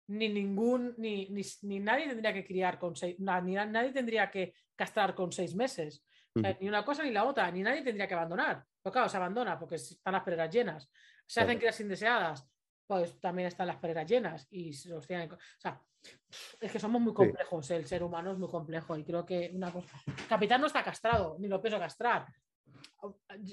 ni 0.08 0.28
ningún, 0.28 0.92
ni, 0.98 1.28
ni, 1.62 1.78
nadie 1.78 2.08
tendría 2.08 2.34
que 2.34 2.44
criar 2.44 2.80
con 2.80 2.96
seis, 2.96 3.16
ni 3.20 3.54
nadie 3.54 3.92
tendría 3.92 4.28
que 4.28 4.54
castrar 4.74 5.14
con 5.14 5.30
seis 5.30 5.54
meses. 5.54 6.04
ni 6.34 6.68
una 6.68 6.84
cosa 6.84 7.04
ni 7.04 7.12
la 7.12 7.24
otra, 7.24 7.48
ni 7.52 7.62
nadie 7.62 7.82
tendría 7.82 8.08
que 8.08 8.14
abandonar. 8.14 8.64
Pero 8.82 8.92
claro, 8.92 9.08
se 9.08 9.16
abandona 9.16 9.56
porque 9.56 9.76
están 9.76 10.14
las 10.14 10.24
pereras 10.24 10.52
llenas. 10.52 10.90
Se 11.24 11.40
hacen 11.40 11.58
crías 11.58 11.80
indeseadas, 11.80 12.44
pues 12.88 13.20
también 13.20 13.46
están 13.46 13.68
las 13.68 13.76
pereras 13.76 14.10
llenas 14.10 14.48
y 14.50 14.72
se 14.72 14.88
los 14.88 15.06
tienen. 15.06 15.30
O 15.32 15.38
sea, 15.56 15.80
es 16.60 16.72
que 16.72 16.80
somos 16.80 17.00
muy 17.00 17.14
complejos, 17.14 17.70
el 17.70 17.86
ser 17.86 18.02
humano 18.02 18.32
es 18.32 18.38
muy 18.38 18.48
complejo 18.48 18.96
y 18.96 19.04
creo 19.04 19.24
que 19.24 19.52
una 19.54 19.70
cosa. 19.70 19.96
Capitán 20.28 20.60
no 20.60 20.66
está 20.66 20.82
castrado, 20.82 21.36
ni 21.38 21.46
lo 21.46 21.62
pienso 21.62 21.78
castrar. 21.78 22.26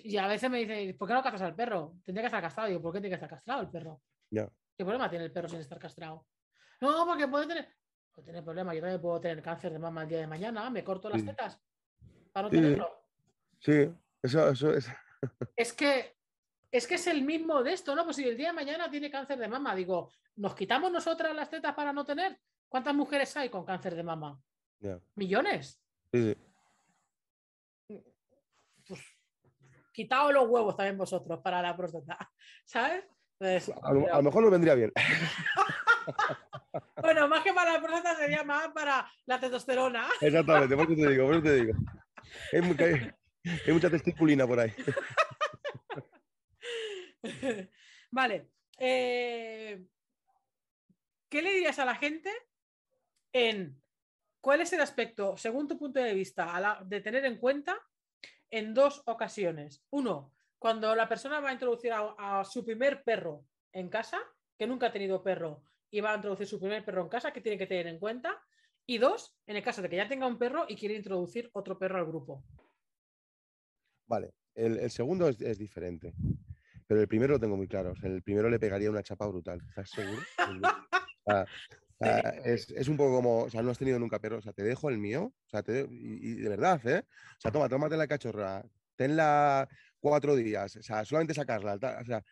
Y 0.03 0.17
a 0.17 0.27
veces 0.27 0.49
me 0.49 0.59
dice, 0.59 0.93
¿por 0.93 1.07
qué 1.07 1.13
no 1.13 1.23
castras 1.23 1.43
al 1.43 1.55
perro? 1.55 1.95
Tendría 2.03 2.23
que 2.23 2.27
estar 2.27 2.41
castrado. 2.41 2.69
Digo, 2.69 2.81
¿por 2.81 2.93
qué 2.93 2.99
tiene 2.99 3.11
que 3.11 3.15
estar 3.15 3.29
castrado 3.29 3.61
el 3.61 3.69
perro? 3.69 4.01
¿Qué 4.29 4.83
problema 4.83 5.09
tiene 5.09 5.25
el 5.25 5.31
perro 5.31 5.49
sin 5.49 5.59
estar 5.59 5.79
castrado? 5.79 6.27
No, 6.81 7.05
porque 7.05 7.27
puede 7.27 7.47
tener. 7.47 7.67
Puede 8.13 8.25
tener 8.25 8.43
problema. 8.43 8.73
Yo 8.73 8.81
también 8.81 9.01
puedo 9.01 9.19
tener 9.19 9.41
cáncer 9.41 9.71
de 9.71 9.79
mama 9.79 10.03
el 10.03 10.09
día 10.09 10.19
de 10.19 10.27
mañana. 10.27 10.69
Me 10.69 10.83
corto 10.83 11.09
las 11.09 11.23
tetas 11.23 11.59
para 12.31 12.47
no 12.47 12.51
tenerlo. 12.51 13.03
Sí, 13.59 13.89
eso, 14.21 14.49
eso 14.49 14.73
es. 14.73 14.87
es 15.55 15.73
que 15.73 16.17
es 16.71 16.85
que 16.85 16.95
es 16.95 17.07
el 17.07 17.23
mismo 17.23 17.63
de 17.63 17.73
esto, 17.73 17.95
¿no? 17.95 18.03
Pues 18.03 18.17
si 18.17 18.27
el 18.27 18.37
día 18.37 18.47
de 18.47 18.53
mañana 18.53 18.89
tiene 18.89 19.09
cáncer 19.09 19.39
de 19.39 19.47
mama, 19.47 19.73
digo, 19.73 20.11
¿nos 20.35 20.53
quitamos 20.53 20.91
nosotras 20.91 21.35
las 21.35 21.49
tetas 21.49 21.73
para 21.73 21.93
no 21.93 22.05
tener? 22.05 22.39
¿Cuántas 22.67 22.93
mujeres 22.93 23.35
hay 23.37 23.49
con 23.49 23.65
cáncer 23.65 23.95
de 23.95 24.03
mama? 24.03 24.39
¿Millones? 25.15 25.81
Sí, 26.11 26.33
sí. 26.33 26.46
Quitaos 29.97 30.31
los 30.31 30.47
huevos 30.47 30.77
también 30.77 30.95
vosotros 30.95 31.39
para 31.39 31.59
la 31.59 31.75
próstata, 31.75 32.31
¿sabes? 32.65 33.03
Pues, 33.39 33.71
a, 33.81 33.91
lo, 33.91 34.21
mejor 34.21 34.43
nos 34.43 34.51
vendría 34.51 34.75
bien. 34.75 34.93
bueno, 37.01 37.27
más 37.27 37.43
que 37.43 37.51
para 37.51 37.73
la 37.73 37.81
próstata 37.81 38.15
sería 38.15 38.43
más 38.43 38.67
para 38.69 39.11
la 39.25 39.39
testosterona. 39.39 40.07
Exactamente, 40.21 40.75
por 40.75 40.85
eso 40.85 41.01
te 41.01 41.09
digo, 41.09 41.25
por 41.25 41.35
eso 41.35 41.43
te 41.43 41.55
digo. 41.55 41.73
Hay, 42.53 42.61
mucha 43.73 43.89
testiculina 43.89 44.45
por 44.45 44.59
ahí. 44.59 44.71
vale. 48.11 48.51
Eh, 48.77 49.83
¿Qué 51.27 51.41
le 51.41 51.53
dirías 51.53 51.79
a 51.79 51.85
la 51.85 51.95
gente 51.95 52.31
en 53.33 53.81
cuál 54.41 54.61
es 54.61 54.71
el 54.73 54.81
aspecto, 54.81 55.37
según 55.37 55.67
tu 55.67 55.77
punto 55.77 55.99
de 55.99 56.13
vista, 56.13 56.83
de 56.85 57.01
tener 57.01 57.25
en 57.25 57.37
cuenta 57.37 57.81
en 58.51 58.73
dos 58.73 59.03
ocasiones. 59.05 59.83
Uno, 59.89 60.33
cuando 60.59 60.95
la 60.95 61.07
persona 61.07 61.39
va 61.39 61.49
a 61.49 61.53
introducir 61.53 61.91
a, 61.93 62.43
su 62.43 62.65
primer 62.65 63.03
perro 63.03 63.45
en 63.71 63.89
casa, 63.89 64.19
que 64.57 64.67
nunca 64.67 64.87
ha 64.87 64.91
tenido 64.91 65.23
perro, 65.23 65.63
y 65.89 66.01
va 66.01 66.13
a 66.13 66.15
introducir 66.15 66.47
su 66.47 66.59
primer 66.59 66.83
perro 66.83 67.03
en 67.03 67.09
casa, 67.09 67.31
que 67.31 67.41
tiene 67.41 67.57
que 67.57 67.67
tener 67.67 67.87
en 67.87 67.99
cuenta. 67.99 68.41
Y 68.85 68.97
dos, 68.97 69.37
en 69.45 69.57
el 69.57 69.63
caso 69.63 69.81
de 69.81 69.89
que 69.89 69.97
ya 69.97 70.07
tenga 70.07 70.27
un 70.27 70.37
perro 70.37 70.65
y 70.67 70.75
quiere 70.75 70.95
introducir 70.95 71.49
otro 71.53 71.77
perro 71.77 71.99
al 71.99 72.05
grupo. 72.05 72.43
Vale, 74.07 74.33
el, 74.55 74.89
segundo 74.89 75.27
es, 75.27 75.57
diferente, 75.57 76.13
pero 76.87 77.01
el 77.01 77.07
primero 77.07 77.33
lo 77.33 77.39
tengo 77.39 77.57
muy 77.57 77.67
claro. 77.67 77.93
el 78.01 78.23
primero 78.23 78.49
le 78.49 78.59
pegaría 78.59 78.89
una 78.89 79.03
chapa 79.03 79.27
brutal. 79.27 79.61
¿Estás 79.67 79.89
seguro? 79.89 80.21
es, 81.99 82.87
un 82.87 82.97
poco 82.97 83.15
como, 83.15 83.43
o 83.43 83.49
sea, 83.49 83.61
no 83.61 83.71
has 83.71 83.77
tenido 83.77 83.99
nunca 83.99 84.19
perro, 84.19 84.37
o 84.37 84.41
sea, 84.41 84.53
te 84.53 84.63
dejo 84.63 84.89
el 84.89 84.97
mío, 84.97 85.33
o 85.45 85.49
sea, 85.49 85.63
y, 85.67 86.35
de 86.35 86.49
verdad, 86.49 86.85
¿eh? 86.87 87.03
O 87.37 87.41
sea, 87.41 87.51
toma, 87.51 87.67
tómate 87.69 87.97
la 87.97 88.07
cachorra, 88.07 88.63
tenla 88.95 89.67
cuatro 89.99 90.35
días, 90.35 90.75
o 90.75 90.83
sea, 90.83 91.05
solamente 91.05 91.33
sacarla, 91.33 91.75
o 91.75 92.05
sea, 92.05 92.23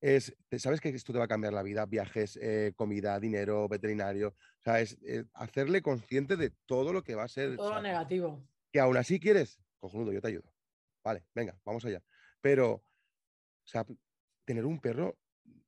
es, 0.00 0.34
sabes 0.58 0.80
que 0.80 0.88
esto 0.90 1.12
te 1.12 1.18
va 1.18 1.24
a 1.24 1.28
cambiar 1.28 1.52
la 1.52 1.62
vida, 1.62 1.86
viajes, 1.86 2.38
eh, 2.42 2.72
comida, 2.74 3.18
dinero, 3.20 3.68
veterinario, 3.68 4.28
o 4.28 4.62
sea, 4.62 4.80
es, 4.80 4.98
hacerle 5.34 5.82
consciente 5.82 6.36
de 6.36 6.50
todo 6.66 6.92
lo 6.92 7.02
que 7.02 7.14
va 7.14 7.24
a 7.24 7.28
ser. 7.28 7.56
Todo 7.56 7.74
lo 7.74 7.82
negativo. 7.82 8.46
Que 8.72 8.80
aún 8.80 8.96
así 8.96 9.20
quieres, 9.20 9.60
cojonudo, 9.78 10.12
yo 10.12 10.20
te 10.20 10.28
ayudo. 10.28 10.52
Vale, 11.04 11.24
venga, 11.34 11.56
vamos 11.64 11.84
allá. 11.84 12.02
Pero, 12.40 12.72
o 12.72 12.82
sea, 13.64 13.86
tener 14.44 14.66
un 14.66 14.80
perro 14.80 15.16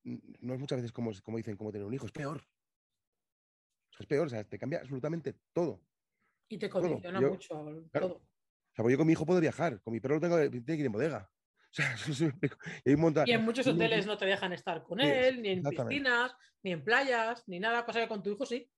no 0.05 0.55
es 0.55 0.61
muchas 0.61 0.79
veces 0.79 0.93
como, 0.93 1.13
como 1.23 1.37
dicen, 1.37 1.57
como 1.57 1.71
tener 1.71 1.87
un 1.87 1.95
hijo, 1.95 2.07
es 2.07 2.13
peor. 2.13 2.43
Es 3.99 4.07
peor, 4.07 4.27
o 4.27 4.31
sea, 4.31 4.45
te 4.45 4.59
cambia 4.59 4.81
absolutamente 4.81 5.35
todo. 5.53 5.81
Y 6.49 6.59
te 6.59 6.69
condiciona 6.71 7.21
mucho 7.21 7.49
todo. 7.93 8.15
O 8.17 8.75
sea, 8.75 8.83
pues 8.83 8.93
yo 8.93 8.99
con 8.99 9.07
mi 9.07 9.13
hijo 9.13 9.27
puedo 9.27 9.41
viajar, 9.41 9.81
con 9.83 9.93
mi 9.93 10.01
perro 10.01 10.21
tengo, 10.21 10.39
tiene 10.39 10.65
que 10.65 10.75
ir 10.75 10.87
en 10.87 10.93
bodega. 10.93 11.31
y, 12.85 13.33
en 13.33 13.45
muchos 13.45 13.67
hoteles 13.67 14.07
no 14.07 14.17
te 14.17 14.25
dejan 14.25 14.53
estar 14.53 14.83
con 14.85 15.01
él, 15.01 15.43
ni 15.43 15.51
en 15.51 15.63
piscinas, 15.63 16.35
ni 16.63 16.73
en 16.73 16.83
playas, 16.83 17.47
ni 17.47 17.61
nada, 17.61 17.85
cosa 17.85 18.01
que 18.01 18.09
con 18.09 18.23
tu 18.23 18.31
hijo 18.31 18.47
sí. 18.47 18.71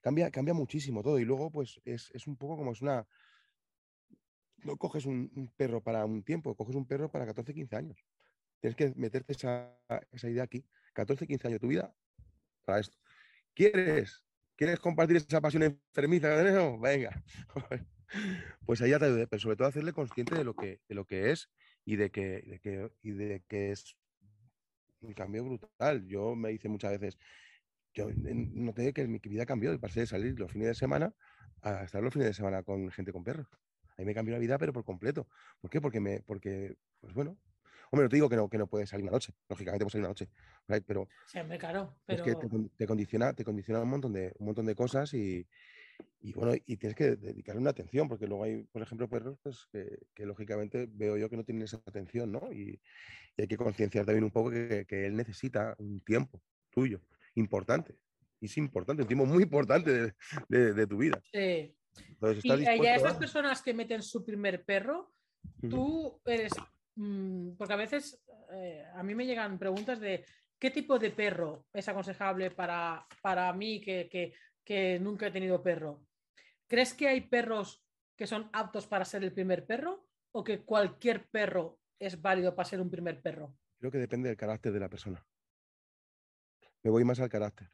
cambia, 0.00 0.30
cambia 0.30 0.52
muchísimo 0.52 1.02
todo. 1.02 1.18
Y 1.18 1.24
luego, 1.24 1.50
pues, 1.50 1.80
es, 1.84 2.26
un 2.26 2.36
poco 2.36 2.58
como 2.58 2.72
es 2.72 2.82
una. 2.82 3.06
No 4.58 4.76
coges 4.76 5.06
un, 5.06 5.50
perro 5.56 5.82
para 5.82 6.04
un 6.04 6.22
tiempo, 6.22 6.54
coges 6.54 6.76
un 6.76 6.86
perro 6.86 7.10
para 7.10 7.24
14, 7.24 7.54
15 7.54 7.76
años. 7.76 8.04
Tienes 8.60 8.76
que 8.76 8.92
meterte 8.96 9.32
esa, 9.32 9.74
esa 10.12 10.28
idea 10.28 10.42
aquí. 10.42 10.66
14, 10.92 11.26
15 11.26 11.48
años 11.48 11.54
de 11.54 11.60
tu 11.60 11.68
vida 11.68 11.94
para 12.64 12.80
esto. 12.80 12.96
¿Quieres? 13.54 14.24
¿Quieres 14.56 14.78
compartir 14.80 15.16
esa 15.16 15.40
pasión 15.40 15.62
enfermiza? 15.62 16.28
Venga. 16.80 17.22
pues 18.66 18.80
ya 18.80 18.98
te 18.98 19.04
ayude, 19.06 19.26
pero 19.26 19.40
sobre 19.40 19.56
todo 19.56 19.68
hacerle 19.68 19.92
consciente 19.92 20.34
de 20.34 20.44
lo 20.44 20.54
que, 20.54 20.80
de 20.88 20.94
lo 20.94 21.04
que 21.04 21.30
es 21.30 21.48
y 21.84 21.96
de 21.96 22.10
que, 22.10 22.42
de 22.42 22.60
que, 22.60 22.90
y 23.02 23.10
de 23.12 23.42
que 23.48 23.72
es 23.72 23.96
un 25.00 25.14
cambio 25.14 25.44
brutal. 25.44 26.06
Yo 26.06 26.34
me 26.34 26.52
hice 26.52 26.68
muchas 26.68 26.92
veces, 26.92 27.18
yo 27.94 28.08
noté 28.14 28.92
que 28.92 29.06
mi 29.06 29.18
vida 29.18 29.46
cambió, 29.46 29.78
pasé 29.80 30.00
de 30.00 30.06
salir 30.06 30.38
los 30.38 30.52
fines 30.52 30.68
de 30.68 30.74
semana 30.74 31.14
a 31.62 31.84
estar 31.84 32.02
los 32.02 32.12
fines 32.12 32.28
de 32.28 32.34
semana 32.34 32.62
con 32.62 32.90
gente 32.90 33.12
con 33.12 33.24
perros. 33.24 33.46
Ahí 33.96 34.04
me 34.04 34.14
cambió 34.14 34.32
la 34.34 34.38
vida, 34.40 34.58
pero 34.58 34.72
por 34.72 34.84
completo. 34.84 35.28
¿Por 35.60 35.70
qué? 35.70 35.80
Porque 35.80 36.00
me, 36.00 36.20
porque, 36.22 36.76
pues 37.00 37.12
bueno, 37.12 37.38
hombre, 37.90 38.04
no 38.04 38.08
te 38.08 38.16
digo 38.16 38.28
que 38.28 38.36
no, 38.36 38.48
que 38.48 38.58
no 38.58 38.66
puedes 38.66 38.88
salir 38.88 39.04
una 39.04 39.12
noche, 39.12 39.32
lógicamente 39.48 39.84
puedes 39.84 39.92
salir 39.92 40.04
una 40.04 40.10
noche, 40.10 40.28
pero, 40.86 41.08
claro, 41.58 41.96
es 42.06 42.22
que 42.22 42.34
te, 42.76 42.86
condiciona, 42.86 43.32
te 43.32 43.44
condiciona 43.44 43.80
un 43.80 43.90
montón 43.90 44.12
de, 44.12 44.32
un 44.38 44.46
montón 44.46 44.66
de 44.66 44.74
cosas 44.74 45.12
y, 45.14 45.46
y 46.22 46.32
bueno, 46.32 46.52
y 46.66 46.76
tienes 46.76 46.96
que 46.96 47.16
dedicarle 47.16 47.60
una 47.60 47.70
atención, 47.70 48.08
porque 48.08 48.26
luego 48.26 48.44
hay, 48.44 48.62
por 48.64 48.82
ejemplo, 48.82 49.08
perros 49.08 49.38
pues, 49.42 49.66
que, 49.72 50.26
lógicamente 50.26 50.86
veo 50.90 51.16
yo 51.16 51.30
que 51.30 51.36
no 51.36 51.44
tienen 51.44 51.64
esa 51.64 51.78
atención, 51.86 52.30
¿no? 52.30 52.52
Y, 52.52 52.80
hay 53.38 53.46
que 53.46 53.56
concienciar 53.56 54.04
también 54.04 54.24
un 54.24 54.30
poco 54.30 54.50
que, 54.50 54.86
él 54.90 55.16
necesita 55.16 55.74
un 55.78 56.00
tiempo 56.00 56.42
tuyo, 56.68 57.00
importante. 57.36 57.96
Y 58.38 58.46
es 58.46 58.56
importante, 58.58 59.02
un 59.02 59.08
tiempo 59.08 59.24
muy 59.24 59.42
importante 59.44 60.14
de, 60.48 60.86
tu 60.86 60.98
vida. 60.98 61.22
Sí. 61.32 61.74
y 62.44 62.86
a 62.86 62.96
esas 62.96 63.16
personas 63.16 63.62
que 63.62 63.72
meten 63.72 64.02
su 64.02 64.24
primer 64.24 64.62
perro, 64.64 65.10
tú 65.70 66.20
eres, 66.26 66.52
porque 67.56 67.72
a 67.72 67.76
veces 67.76 68.22
eh, 68.52 68.84
a 68.94 69.02
mí 69.02 69.14
me 69.14 69.26
llegan 69.26 69.58
preguntas 69.58 70.00
de 70.00 70.24
qué 70.58 70.70
tipo 70.70 70.98
de 70.98 71.10
perro 71.10 71.66
es 71.72 71.88
aconsejable 71.88 72.50
para, 72.50 73.06
para 73.22 73.52
mí 73.52 73.80
que, 73.80 74.34
que 74.64 74.98
nunca 75.00 75.28
he 75.28 75.30
tenido 75.30 75.62
perro. 75.62 76.02
¿Crees 76.66 76.94
que 76.94 77.08
hay 77.08 77.22
perros 77.22 77.84
que 78.16 78.26
son 78.26 78.50
aptos 78.52 78.86
para 78.86 79.04
ser 79.04 79.24
el 79.24 79.32
primer 79.32 79.66
perro 79.66 80.06
o 80.32 80.44
que 80.44 80.64
cualquier 80.64 81.28
perro 81.28 81.80
es 81.98 82.20
válido 82.20 82.54
para 82.54 82.68
ser 82.68 82.80
un 82.80 82.90
primer 82.90 83.20
perro? 83.20 83.56
Creo 83.78 83.90
que 83.90 83.98
depende 83.98 84.28
del 84.28 84.36
carácter 84.36 84.72
de 84.72 84.80
la 84.80 84.88
persona. 84.88 85.26
Me 86.82 86.90
voy 86.90 87.04
más 87.04 87.20
al 87.20 87.28
carácter. 87.28 87.68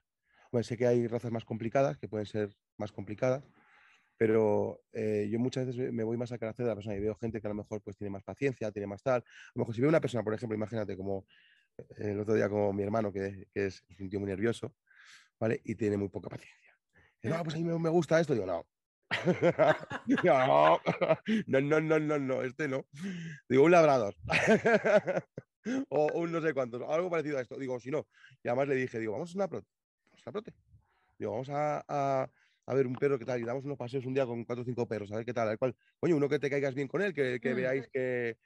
Sé 0.63 0.77
que 0.77 0.87
hay 0.87 1.07
razas 1.07 1.31
más 1.31 1.45
complicadas, 1.45 1.99
que 1.99 2.09
pueden 2.09 2.27
ser 2.27 2.57
más 2.79 2.93
complicadas, 2.93 3.45
pero 4.17 4.81
eh, 4.93 5.29
yo 5.31 5.39
muchas 5.39 5.67
veces 5.67 5.93
me 5.93 6.05
voy 6.05 6.17
más 6.17 6.33
al 6.33 6.39
carácter 6.39 6.65
de 6.65 6.71
la 6.71 6.75
persona 6.77 6.97
y 6.97 7.01
veo 7.01 7.15
gente 7.17 7.41
que 7.41 7.47
a 7.47 7.51
lo 7.51 7.57
mejor 7.57 7.83
pues 7.83 7.97
tiene 7.97 8.11
más 8.11 8.23
paciencia, 8.23 8.71
tiene 8.73 8.87
más 8.87 9.03
tal. 9.03 9.21
A 9.21 9.53
lo 9.55 9.61
mejor 9.61 9.75
si 9.75 9.81
veo 9.81 9.91
una 9.91 10.01
persona, 10.01 10.25
por 10.25 10.35
ejemplo, 10.35 10.57
imagínate 10.57 10.97
como 10.97 11.27
eh, 11.79 11.85
el 12.13 12.21
otro 12.21 12.35
día 12.35 12.49
como 12.49 12.73
mi 12.73 12.83
hermano, 12.83 13.13
que, 13.13 13.47
que 13.53 13.67
es 13.67 13.85
un 13.99 14.09
tío 14.09 14.21
muy 14.21 14.29
nervioso, 14.29 14.75
¿vale? 15.39 15.61
Y 15.65 15.75
tiene 15.75 15.97
muy 15.97 16.09
poca 16.09 16.29
paciencia 16.29 16.67
no, 17.29 17.43
pues 17.43 17.55
a 17.55 17.59
mí 17.59 17.65
me, 17.65 17.91
gusta 17.91 18.21
esto. 18.21 18.35
Digo, 18.35 18.47
no. 18.47 18.67
no, 21.47 21.61
no, 21.61 21.81
no, 21.81 21.99
no, 21.99 22.19
no, 22.19 22.43
este 22.43 22.69
no. 22.69 22.87
Digo, 23.49 23.65
un 23.65 23.71
labrador. 23.71 24.15
o 25.89 26.07
un 26.15 26.33
no 26.33 26.41
sé 26.41 26.55
cuántos, 26.55 26.83
algo 26.89 27.11
parecido 27.11 27.39
a 27.39 27.43
esto. 27.43 27.57
Digo, 27.59 27.79
si 27.81 27.91
no. 27.91 28.07
Y 28.43 28.49
además 28.49 28.69
le 28.69 28.77
dije, 28.77 28.99
digo, 28.99 29.13
vamos 29.13 29.33
a 29.33 29.39
una 29.39 29.49
prote. 29.49 29.69
Vamos 30.11 30.27
a 30.27 30.33
prote. 30.33 30.55
Digo, 31.19 31.33
vamos 31.33 31.49
a, 31.51 32.31
ver 32.75 32.87
un 32.87 32.95
perro 32.95 33.19
que 33.19 33.25
tal. 33.25 33.41
Y 33.41 33.45
damos 33.45 33.65
unos 33.65 33.79
paseos 33.79 34.07
un 34.07 34.15
día 34.15 34.27
con 34.27 34.45
cuatro 34.45 34.63
o 34.63 34.65
cinco 34.65 34.87
perros, 34.87 35.13
a 35.13 35.17
ver 35.17 35.25
qué 35.25 35.33
tal. 35.33 35.49
A 35.49 35.51
ver 35.51 35.59
cuál. 35.59 35.75
Coño, 35.99 36.17
uno 36.17 36.29
que 36.29 36.39
te 36.39 36.51
caigas 36.51 36.75
bien 36.75 36.89
con 36.89 37.03
él, 37.03 37.15
que, 37.15 37.41
que 37.41 37.53
mm. 37.53 37.57
veáis 37.57 37.89
que, 37.89 38.37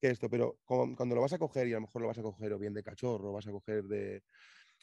que, 0.00 0.08
esto. 0.08 0.28
Pero 0.30 0.58
cuando 0.64 1.14
lo 1.14 1.20
vas 1.20 1.32
a 1.32 1.38
coger, 1.38 1.68
y 1.68 1.72
a 1.72 1.76
lo 1.76 1.82
mejor 1.82 2.02
lo 2.02 2.08
vas 2.08 2.18
a 2.18 2.22
coger 2.22 2.52
o 2.52 2.58
bien 2.58 2.74
de 2.74 2.82
cachorro, 2.82 3.30
o 3.30 3.32
vas 3.32 3.46
a 3.46 3.52
coger 3.52 3.84
de 3.84 4.22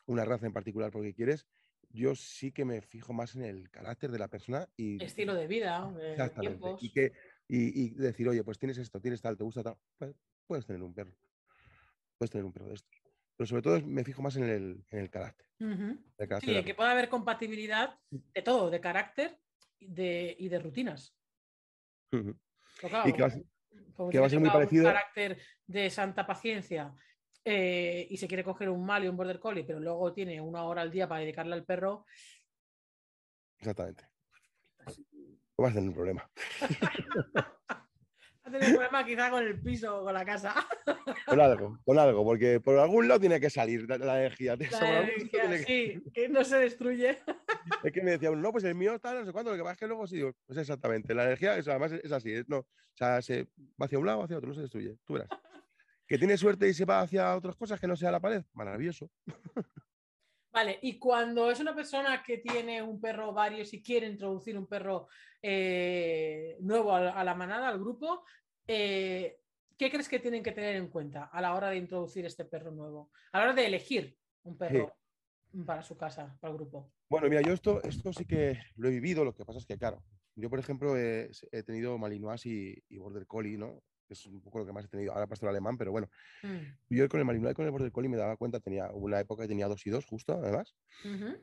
una 0.08 0.26
raza 0.26 0.46
en 0.46 0.54
particular 0.54 0.92
porque 0.92 1.14
quieres, 1.14 1.48
yo 1.90 2.16
sí 2.16 2.52
que 2.52 2.66
me 2.66 2.82
fijo 2.82 3.14
más 3.14 3.36
en 3.36 3.44
el 3.44 3.70
carácter 3.70 4.12
de 4.12 4.20
la 4.20 4.28
persona 4.28 4.68
y... 4.76 5.02
Estilo 5.04 5.34
de 5.34 5.48
vida, 5.48 5.92
tiempos. 6.40 6.84
Y, 6.84 6.92
que, 6.92 7.14
y, 7.48 7.92
decir, 7.92 8.28
oye, 8.28 8.44
pues 8.44 8.60
tienes 8.60 8.78
esto, 8.78 9.00
tienes 9.00 9.22
tal, 9.22 9.38
te 9.38 9.44
gusta 9.44 9.64
tal, 9.64 9.78
pues, 9.98 10.14
puedes 10.46 10.66
tener 10.66 10.84
un 10.84 10.94
perro. 10.94 11.16
Puedes 12.18 12.32
tener 12.32 12.46
un 12.46 12.54
perro 12.54 12.68
de 12.68 12.76
estos. 12.76 13.05
Pero 13.38 13.48
sobre 13.48 13.62
todo 13.62 13.82
me 13.82 14.04
fijo 14.04 14.22
más 14.22 14.36
en 14.38 14.44
el, 14.46 14.86
en 14.92 15.00
el 15.00 15.10
carácter. 15.10 15.48
sí, 16.42 16.64
que 16.64 16.76
pueda 16.76 16.92
haber 16.92 17.10
compatibilidad 17.10 18.00
mm. 18.12 18.18
de 18.34 18.42
todo, 18.42 18.70
de 18.70 18.80
carácter 18.80 19.40
de, 19.80 20.36
y 20.40 20.50
de 20.50 20.60
rutinas. 20.60 21.16
y 22.12 23.14
que 23.14 23.22
va, 24.20 24.26
a 24.26 24.30
ser 24.30 24.40
muy 24.40 24.50
parecido. 24.50 24.86
Un 24.86 24.94
carácter 24.94 25.42
de 25.68 25.90
santa 25.90 26.26
paciencia 26.26 26.94
eh, 27.44 28.08
y 28.10 28.18
se 28.18 28.28
quiere 28.28 28.44
coger 28.44 28.70
un 28.70 28.86
mal 28.86 29.04
y 29.04 29.08
un 29.08 29.18
border 29.18 29.40
collie, 29.40 29.64
pero 29.64 29.80
luego 29.80 30.14
tiene 30.14 30.40
una 30.40 30.64
hora 30.64 30.82
al 30.82 30.92
día 30.92 31.08
para 31.08 31.22
dedicarle 31.22 31.56
al 31.56 31.66
perro. 31.66 32.06
Exactamente. 33.60 34.08
No 35.58 35.64
vas 35.64 35.72
a 35.72 35.76
tener 35.76 35.90
un 35.90 35.96
problema. 35.96 36.30
Va 38.46 38.50
a 38.50 38.52
tener 38.52 38.70
un 38.70 38.76
problema 38.76 39.06
quizá 39.06 39.30
con 39.32 39.44
el 39.44 39.60
piso 39.60 40.02
o 40.02 40.04
con 40.04 40.14
la 40.14 40.24
casa. 40.24 40.54
con 41.26 41.42
algo, 41.42 41.80
con 41.84 41.98
algo, 41.98 42.24
porque 42.24 42.60
por 42.60 42.78
algún 42.78 43.08
lado 43.08 43.20
tiene 43.20 43.40
que 43.40 43.50
salir 43.50 43.90
la, 43.90 44.20
energía. 44.20 44.56
sí, 45.66 46.04
que... 46.14 46.30
no 46.30 46.44
se 46.44 46.58
destruye. 46.58 47.18
es 47.84 47.92
que 47.92 48.02
me 48.04 48.12
decía 48.12 48.30
uno, 48.30 48.42
no, 48.42 48.52
pues 48.52 48.64
el 48.66 48.76
mío 48.76 48.94
está, 48.94 49.16
no 49.16 49.26
sé 49.26 49.32
cuánto, 49.32 49.50
lo 49.50 49.58
que 49.58 49.64
pasa 49.64 49.74
es 49.74 49.80
que 49.80 49.88
luego 49.88 50.06
sí, 50.06 50.18
digo, 50.18 50.32
pues 50.46 50.60
exactamente, 50.60 51.16
la 51.16 51.24
energía, 51.24 51.54
además 51.54 51.94
es 51.94 52.12
así, 52.12 52.36
no, 52.48 52.60
o 52.60 52.68
sea, 52.94 53.20
se 53.24 53.48
va 53.82 53.88
hacia 53.88 53.98
un 53.98 54.06
lado, 54.06 54.24
hacia 54.24 54.38
otro, 54.38 54.50
no 54.50 54.56
se 54.56 54.62
destruye, 54.62 54.96
tú 55.06 55.14
verás 55.14 55.30
que 56.08 56.20
tiene 56.20 56.38
suerte 56.38 56.68
y 56.68 56.74
se 56.76 56.86
va 56.86 57.02
hacia 57.02 57.36
otras 57.36 57.56
cosas 57.56 57.80
que 57.80 57.88
no 57.88 57.96
sea 57.96 58.12
la 58.12 58.20
pared, 58.20 58.44
maravilloso. 58.54 59.10
Vale, 60.56 60.80
y 60.84 60.98
cuando 60.98 61.52
es 61.52 61.60
una 61.60 61.76
persona 61.76 62.24
que 62.24 62.38
tiene 62.38 62.82
un 62.82 63.02
perro 63.02 63.34
varios 63.34 63.74
y 63.74 63.84
quiere 63.84 64.08
introducir 64.08 64.58
un 64.58 64.68
perro 64.68 65.10
eh, 65.42 66.56
nuevo 66.62 66.96
a, 66.96 67.24
la 67.26 67.36
manada, 67.36 67.68
al 67.68 67.78
grupo, 67.78 68.24
eh, 68.66 69.42
¿qué 69.78 69.92
crees 69.92 70.08
que 70.08 70.20
tienen 70.20 70.42
que 70.42 70.54
tener 70.54 70.78
en 70.78 70.88
cuenta 70.88 71.26
a 71.26 71.42
la 71.42 71.56
hora 71.56 71.72
de 71.72 71.76
introducir 71.76 72.26
este 72.26 72.46
perro 72.46 72.72
nuevo? 72.72 73.12
A 73.34 73.40
la 73.40 73.44
hora 73.44 73.54
de 73.54 73.66
elegir 73.66 74.18
un 74.44 74.58
perro 74.58 74.96
para 75.66 75.84
su 75.84 75.98
casa, 75.98 76.38
para 76.40 76.54
el 76.54 76.58
grupo. 76.58 76.90
Bueno, 77.10 77.28
mira, 77.28 77.42
yo 77.42 77.52
esto, 77.52 77.84
esto 77.84 78.14
sí 78.14 78.24
que 78.24 78.58
lo 78.78 78.88
he 78.88 78.92
vivido, 78.92 79.26
lo 79.26 79.36
que 79.36 79.44
pasa 79.44 79.60
es 79.60 79.66
que, 79.66 79.78
claro, 79.78 80.06
yo, 80.36 80.50
por 80.50 80.60
ejemplo, 80.60 80.98
he, 80.98 81.32
tenido 81.66 81.98
Malinois 81.98 82.46
y, 82.46 82.82
y 82.88 82.98
Border 82.98 83.28
Collie, 83.28 83.58
¿no? 83.58 83.84
Es 84.10 84.26
un 84.26 84.42
poco 84.42 84.60
lo 84.60 84.66
que 84.66 84.74
más 84.74 84.86
he 84.86 84.88
tenido. 84.88 85.14
Ahora 85.14 85.28
pastor 85.28 85.50
alemán, 85.50 85.78
pero 85.78 85.92
bueno. 85.92 86.10
Mm. 86.44 86.96
Yo 86.96 87.10
con 87.10 87.20
el 87.20 87.26
Malinois 87.26 87.54
y 87.54 87.56
con 87.56 87.66
el 87.66 87.72
Border 87.72 87.92
Collie 87.92 88.10
me 88.10 88.18
daba 88.18 88.38
cuenta, 88.38 88.60
tenía 88.60 88.92
una 88.92 89.20
época 89.20 89.44
que 89.44 89.48
tenía 89.48 89.68
dos 89.68 89.86
y 89.86 89.90
dos 89.90 90.06
justo, 90.06 90.34
además. 90.34 90.76
Me 91.04 91.38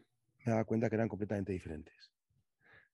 daba 0.44 0.64
cuenta 0.64 0.89
que 0.89 0.97
eran 0.97 1.09
completamente 1.09 1.52
diferentes. 1.52 2.12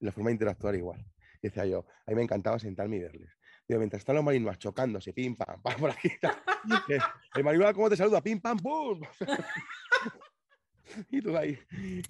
La 0.00 0.12
forma 0.12 0.30
de 0.30 0.34
interactuar 0.34 0.74
igual. 0.74 1.04
Y 1.42 1.48
decía 1.48 1.66
yo, 1.66 1.86
a 2.06 2.10
mí 2.10 2.16
me 2.16 2.22
encantaba 2.22 2.58
sentarme 2.58 2.96
y 2.96 3.00
verles. 3.00 3.30
Digo, 3.66 3.80
mientras 3.80 4.00
están 4.00 4.16
los 4.16 4.24
Malinois 4.24 4.58
chocándose, 4.58 5.12
pim, 5.12 5.36
pam, 5.36 5.60
pam, 5.62 5.78
por 5.78 5.90
aquí. 5.90 6.10
el 7.34 7.44
Malinois, 7.44 7.74
¿cómo 7.74 7.90
te 7.90 7.96
saluda? 7.96 8.22
Pim, 8.22 8.40
pam, 8.40 8.58
pum. 8.58 9.00
y 11.10 11.20
tú 11.20 11.36
ahí. 11.36 11.58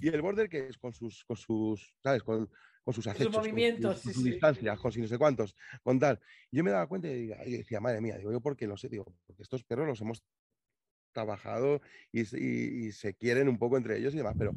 Y 0.01 0.09
el 0.09 0.23
border 0.23 0.49
que 0.49 0.69
es 0.69 0.79
con 0.79 0.93
sus, 0.93 1.25
con 1.25 1.37
sus, 1.37 1.95
¿sabes? 2.03 2.23
Con, 2.23 2.49
con 2.89 2.95
sus 2.95 3.07
acechos, 3.07 3.37
movimientos, 3.37 4.01
con, 4.01 4.15
sus 4.15 4.25
distancias, 4.25 4.79
con 4.81 4.91
si 4.91 5.03
no 5.03 5.07
sé 5.07 5.19
cuántos, 5.19 5.55
con 5.83 5.99
tal. 5.99 6.19
Yo 6.51 6.65
me 6.65 6.71
daba 6.71 6.87
cuenta 6.87 7.07
y 7.07 7.27
decía, 7.51 7.81
madre 7.81 8.01
mía, 8.01 8.17
digo, 8.17 8.33
yo 8.33 8.41
porque 8.41 8.67
lo 8.67 8.79
sé, 8.79 8.89
digo, 8.89 9.05
porque 9.27 9.43
estos 9.43 9.63
perros 9.63 9.87
los 9.87 10.01
hemos 10.01 10.25
trabajado 11.13 11.83
y, 12.13 12.25
se 12.25 13.13
quieren 13.13 13.51
un 13.51 13.59
poco 13.59 13.77
entre 13.77 13.99
ellos 13.99 14.15
y 14.15 14.17
demás, 14.17 14.37
pero 14.39 14.55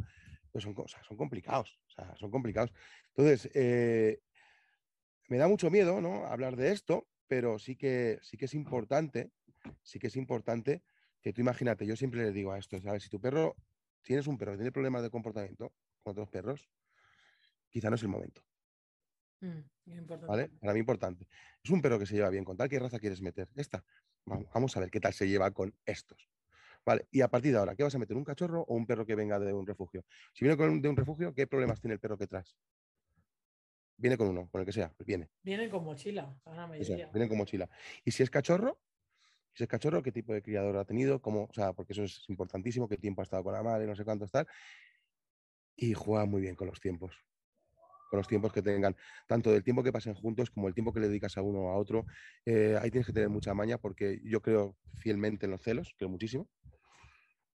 pues 0.50 0.64
son 0.64 0.74
cosas, 0.74 1.06
son 1.06 1.18
complicados, 1.18 1.78
o 1.88 1.90
sea, 1.90 2.16
son 2.16 2.32
complicados. 2.32 2.72
Entonces, 3.10 3.52
eh, 3.54 4.22
me 5.28 5.36
da 5.36 5.50
mucho 5.50 5.70
miedo, 5.70 6.00
¿no? 6.00 6.26
Hablar 6.26 6.56
de 6.56 6.72
esto, 6.72 7.10
pero 7.28 7.60
sí 7.60 7.76
que, 7.76 8.18
sí 8.22 8.38
que 8.38 8.46
es 8.46 8.54
importante, 8.54 9.30
sí 9.84 10.00
que 10.00 10.08
es 10.08 10.16
importante 10.16 10.84
que 11.22 11.34
tú 11.34 11.42
imagínate, 11.42 11.86
yo 11.86 11.98
siempre 11.98 12.24
le 12.24 12.32
digo 12.32 12.54
a 12.54 12.60
esto, 12.60 12.80
¿sabes? 12.80 13.04
Si 13.04 13.10
tu 13.10 13.20
perro, 13.20 13.58
tienes 14.02 14.26
un 14.26 14.38
perro 14.38 14.54
que 14.54 14.60
tiene 14.60 14.72
problemas 14.72 15.04
de 15.04 15.10
comportamiento 15.10 15.74
con 16.02 16.12
otros 16.12 16.30
perros, 16.30 16.70
quizá 17.72 17.90
no 17.90 17.96
es 17.96 18.04
el 18.04 18.10
momento. 18.10 18.44
Mm, 19.42 19.62
¿Vale? 20.28 20.50
Para 20.60 20.74
mí 20.74 20.80
importante. 20.80 21.28
Es 21.64 21.72
un 21.72 21.82
perro 21.82 21.98
que 21.98 22.06
se 22.06 22.16
lleva 22.16 22.30
bien. 22.30 22.44
¿Con 22.44 22.56
tal 22.56 22.70
qué 22.70 22.80
raza 22.80 23.00
quieres 23.00 23.22
meter? 23.22 23.50
Esta. 23.56 23.84
Vamos 24.26 24.78
a 24.78 24.80
ver 24.80 24.92
qué 24.92 25.00
tal 25.00 25.14
se 25.14 25.28
lleva 25.28 25.52
con 25.52 25.76
estos. 25.86 26.30
Vale, 26.86 27.08
y 27.12 27.22
a 27.22 27.28
partir 27.28 27.52
de 27.52 27.60
ahora, 27.60 27.76
¿qué 27.76 27.84
vas 27.84 27.94
a 27.94 28.00
meter? 28.00 28.18
¿Un 28.18 28.24
cachorro 28.24 28.62
o 28.62 28.76
un 28.76 28.86
perro 28.86 29.06
que 29.06 29.16
venga 29.16 29.40
de 29.40 29.54
un 29.54 29.68
refugio? 29.68 30.04
Si 30.34 30.46
viene 30.46 30.58
con 30.58 30.82
de 30.82 30.90
un 30.90 30.96
refugio, 30.96 31.34
¿qué 31.34 31.46
problemas 31.46 31.80
tiene 31.80 31.94
el 31.94 32.00
perro 32.00 32.18
que 32.18 32.28
traes? 32.28 32.56
Viene 33.98 34.18
con 34.18 34.28
uno, 34.30 34.50
con 34.50 34.62
el 34.62 34.66
que 34.66 34.72
sea, 34.72 34.92
pues 34.98 35.06
viene. 35.06 35.30
Vienen 35.44 35.70
con 35.70 35.84
mochila, 35.84 36.36
vienen 37.14 37.30
con 37.30 37.38
mochila. 37.38 37.70
Y 38.04 38.12
si 38.12 38.24
es 38.24 38.32
cachorro, 38.32 38.80
si 39.54 39.64
es 39.64 39.70
cachorro, 39.70 40.02
¿qué 40.02 40.12
tipo 40.12 40.34
de 40.34 40.42
criador 40.42 40.78
ha 40.78 40.86
tenido? 40.86 41.22
¿Cómo, 41.22 41.44
o 41.44 41.54
sea, 41.54 41.74
porque 41.74 41.94
eso 41.94 42.04
es 42.04 42.28
importantísimo, 42.30 42.88
qué 42.88 42.98
tiempo 42.98 43.22
ha 43.22 43.26
estado 43.26 43.44
con 43.44 43.54
la 43.54 43.62
madre, 43.62 43.86
no 43.86 43.96
sé 43.96 44.04
cuánto 44.04 44.26
estar. 44.26 44.48
Y 45.76 45.94
juega 45.94 46.26
muy 46.26 46.42
bien 46.42 46.56
con 46.56 46.68
los 46.68 46.80
tiempos 46.80 47.16
con 48.12 48.18
los 48.18 48.28
tiempos 48.28 48.52
que 48.52 48.62
tengan, 48.62 48.94
tanto 49.26 49.54
del 49.54 49.64
tiempo 49.64 49.84
que 49.84 49.94
pasen 49.94 50.14
juntos 50.14 50.52
como 50.52 50.68
el 50.68 50.74
tiempo 50.74 50.94
que 50.94 51.00
le 51.00 51.08
dedicas 51.08 51.38
a 51.38 51.42
uno 51.42 51.62
o 51.62 51.70
a 51.70 51.78
otro. 51.78 52.06
Eh, 52.46 52.78
ahí 52.82 52.92
tienes 52.92 53.08
que 53.08 53.14
tener 53.14 53.30
mucha 53.30 53.54
maña 53.54 53.78
porque 53.78 54.20
yo 54.26 54.42
creo 54.42 54.76
fielmente 54.98 55.46
en 55.46 55.52
los 55.52 55.62
celos, 55.62 55.96
creo 55.98 56.10
muchísimo. 56.10 56.50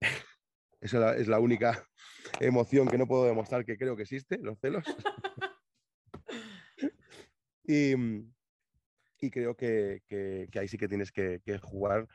Esa 0.83 1.17
es 1.17 1.27
la 1.27 1.41
única 1.41 1.89
emoción 2.41 2.87
que 2.87 2.99
no 2.99 3.07
puedo 3.07 3.25
demostrar 3.25 3.65
que 3.65 3.79
creo 3.79 3.97
que 3.97 4.03
existe, 4.03 4.37
los 4.43 4.61
celos. 4.61 4.85
y, 7.65 7.95
creo 9.31 9.57
que, 9.57 10.03
ahí 10.55 10.69
sí 10.69 10.77
que 10.77 10.89
tienes 10.89 11.13
que, 11.13 11.41
jugar 11.63 12.07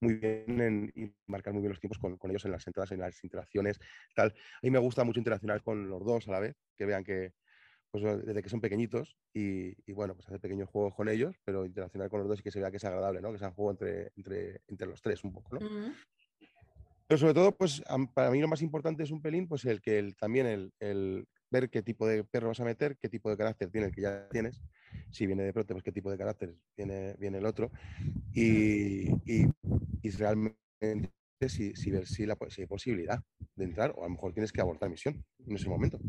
muy 0.00 0.16
bien 0.16 0.92
y 0.94 1.14
marcar 1.26 1.54
muy 1.54 1.62
bien 1.62 1.70
los 1.70 1.80
tiempos 1.80 1.98
con, 1.98 2.18
ellos 2.30 2.44
en 2.44 2.50
las 2.50 2.66
entradas, 2.66 2.92
en 2.92 3.00
las 3.00 3.24
interacciones. 3.24 3.80
Tal. 4.14 4.28
A 4.28 4.60
mí 4.62 4.70
me 4.70 4.80
gusta 4.80 5.02
mucho 5.02 5.20
interaccionar 5.20 5.62
con 5.62 5.88
los 5.88 6.04
dos 6.04 6.28
a 6.28 6.32
la 6.32 6.40
vez, 6.40 6.56
que 6.76 6.84
vean 6.84 7.04
que, 7.04 7.32
pues, 8.00 8.26
desde 8.26 8.42
que 8.42 8.48
son 8.48 8.60
pequeñitos 8.60 9.16
y, 9.32 9.74
bueno, 9.92 10.14
pues 10.14 10.26
hacer 10.26 10.40
pequeños 10.40 10.68
juegos 10.68 10.94
con 10.94 11.08
ellos, 11.08 11.36
pero 11.44 11.64
interaccionar 11.64 12.10
con 12.10 12.20
los 12.20 12.28
dos 12.28 12.40
y 12.40 12.42
que 12.42 12.50
se 12.50 12.60
vea 12.60 12.70
que 12.70 12.76
es 12.76 12.84
agradable, 12.84 13.20
¿no? 13.20 13.32
Que 13.32 13.38
sea 13.38 13.48
un 13.48 13.54
juego 13.54 13.70
entre, 13.70 14.12
entre, 14.16 14.60
entre 14.68 14.86
los 14.86 15.00
tres 15.00 15.24
un 15.24 15.32
poco, 15.32 15.58
¿no? 15.58 15.92
Pero 17.08 17.18
sobre 17.18 17.34
todo, 17.34 17.52
pues 17.52 17.82
para 18.14 18.30
mí 18.30 18.40
lo 18.40 18.48
más 18.48 18.62
importante 18.62 19.04
es 19.04 19.10
un 19.10 19.22
pelín, 19.22 19.46
pues 19.46 19.64
el 19.64 19.80
que 19.80 19.98
el, 19.98 20.16
también 20.16 20.46
el, 20.46 20.72
el, 20.80 21.26
ver 21.50 21.70
qué 21.70 21.82
tipo 21.82 22.06
de 22.06 22.24
perro 22.24 22.48
vas 22.48 22.60
a 22.60 22.64
meter, 22.64 22.98
qué 23.00 23.08
tipo 23.08 23.30
de 23.30 23.36
carácter 23.36 23.70
tiene 23.70 23.86
el 23.86 23.94
que 23.94 24.02
ya 24.02 24.28
tienes. 24.28 24.60
Si 25.10 25.26
viene 25.26 25.44
de 25.44 25.52
prote, 25.52 25.74
pues 25.74 25.84
qué 25.84 25.92
tipo 25.92 26.10
de 26.10 26.18
carácter 26.18 26.54
viene, 26.76 27.14
viene 27.18 27.38
el 27.38 27.46
otro. 27.46 27.70
Y, 28.32 29.08
y, 29.24 29.46
y 30.02 30.10
realmente 30.10 30.58
si, 31.48 31.76
si, 31.76 31.90
ver 31.90 32.06
si, 32.06 32.26
la, 32.26 32.36
si 32.48 32.62
hay 32.62 32.66
posibilidad 32.66 33.22
de 33.54 33.64
entrar, 33.64 33.92
o 33.96 34.00
a 34.00 34.08
lo 34.08 34.14
mejor 34.14 34.32
tienes 34.32 34.52
que 34.52 34.60
abortar 34.60 34.90
misión 34.90 35.24
en 35.46 35.54
ese 35.56 35.68
momento. 35.68 36.00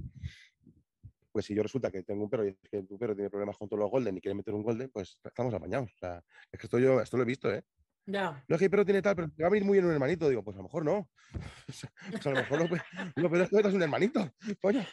Pues 1.37 1.45
si 1.45 1.53
yo 1.53 1.61
resulta 1.61 1.91
que 1.91 2.01
tengo 2.01 2.23
un 2.23 2.31
perro 2.31 2.47
y 2.47 2.49
es 2.49 2.57
que 2.67 2.81
tu 2.81 2.97
perro 2.97 3.13
tiene 3.13 3.29
problemas 3.29 3.55
con 3.59 3.69
todos 3.69 3.81
los 3.81 3.91
golden 3.91 4.17
y 4.17 4.21
quiere 4.21 4.33
meter 4.33 4.55
un 4.55 4.63
golden, 4.63 4.89
pues 4.89 5.19
estamos 5.23 5.53
apañados. 5.53 5.93
O 5.93 5.97
sea, 5.99 6.23
es 6.51 6.59
que 6.59 6.65
esto 6.65 6.79
yo 6.79 6.99
esto 6.99 7.15
lo 7.15 7.21
he 7.21 7.27
visto, 7.27 7.53
¿eh? 7.53 7.63
Ya. 8.07 8.43
No 8.47 8.55
es 8.55 8.57
que 8.57 8.65
el 8.65 8.71
perro 8.71 8.83
tiene 8.83 9.03
tal, 9.03 9.15
pero 9.15 9.27
va 9.39 9.45
a 9.45 9.49
venir 9.51 9.63
muy 9.63 9.75
bien 9.75 9.85
un 9.85 9.91
hermanito. 9.91 10.27
Digo, 10.29 10.43
pues 10.43 10.55
a 10.55 10.57
lo 10.57 10.63
mejor 10.63 10.83
no. 10.83 11.07
O 11.67 11.71
sea, 11.71 11.91
a 12.25 12.29
lo 12.33 12.35
mejor 12.37 12.57
lo, 12.57 13.21
lo 13.21 13.29
peor 13.29 13.43
es 13.43 13.49
que 13.51 13.75
un 13.75 13.83
hermanito. 13.83 14.33
Coño. 14.63 14.83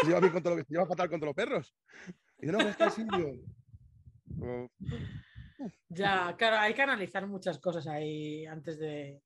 Se 0.00 0.06
lleva, 0.06 0.20
bien 0.20 0.32
con 0.32 0.44
todo 0.44 0.54
lo 0.54 0.58
que, 0.60 0.64
se 0.64 0.74
lleva 0.74 0.86
fatal 0.86 1.10
contra 1.10 1.26
los 1.26 1.34
perros. 1.34 1.74
Y 2.38 2.46
dice, 2.46 2.52
no, 2.52 2.60
es 2.60 2.76
que 2.76 2.84
es 2.84 2.98
indio. 2.98 3.32
Ya, 5.88 6.36
claro, 6.38 6.58
hay 6.58 6.72
que 6.72 6.82
analizar 6.82 7.26
muchas 7.26 7.58
cosas 7.58 7.88
ahí 7.88 8.46
antes 8.46 8.78
de, 8.78 9.20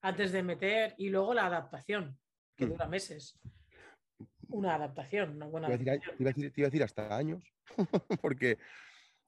antes 0.00 0.32
de 0.32 0.42
meter 0.42 0.96
y 0.98 1.08
luego 1.08 1.34
la 1.34 1.46
adaptación, 1.46 2.18
que 2.56 2.66
mm. 2.66 2.70
dura 2.70 2.88
meses 2.88 3.38
una 4.50 4.74
adaptación, 4.74 5.36
una 5.36 5.46
buena 5.46 5.68
te 5.68 5.82
iba, 5.82 6.32
te 6.32 6.42
iba 6.56 6.66
a 6.66 6.70
decir 6.70 6.82
hasta 6.82 7.16
años, 7.16 7.42
porque 8.22 8.58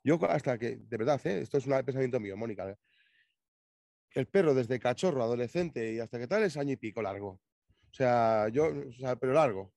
yo 0.05 0.19
hasta 0.29 0.59
que, 0.59 0.77
de 0.77 0.97
verdad, 0.97 1.21
¿eh? 1.27 1.41
esto 1.41 1.59
es 1.59 1.67
un 1.67 1.73
pensamiento 1.85 2.19
mío, 2.21 2.37
Mónica, 2.37 2.69
¿eh? 2.69 2.77
el 4.15 4.27
perro 4.27 4.55
desde 4.55 4.79
cachorro, 4.79 5.23
adolescente 5.23 5.93
y 5.93 6.01
hasta 6.01 6.19
que 6.19 6.27
tal 6.27 6.43
es 6.43 6.57
año 6.57 6.73
y 6.73 6.77
pico 6.77 7.03
largo. 7.03 7.41
O 7.91 7.95
sea, 7.95 8.49
yo, 8.49 8.67
o 8.67 8.93
sea, 8.93 9.17
pero 9.17 9.33
largo. 9.33 9.73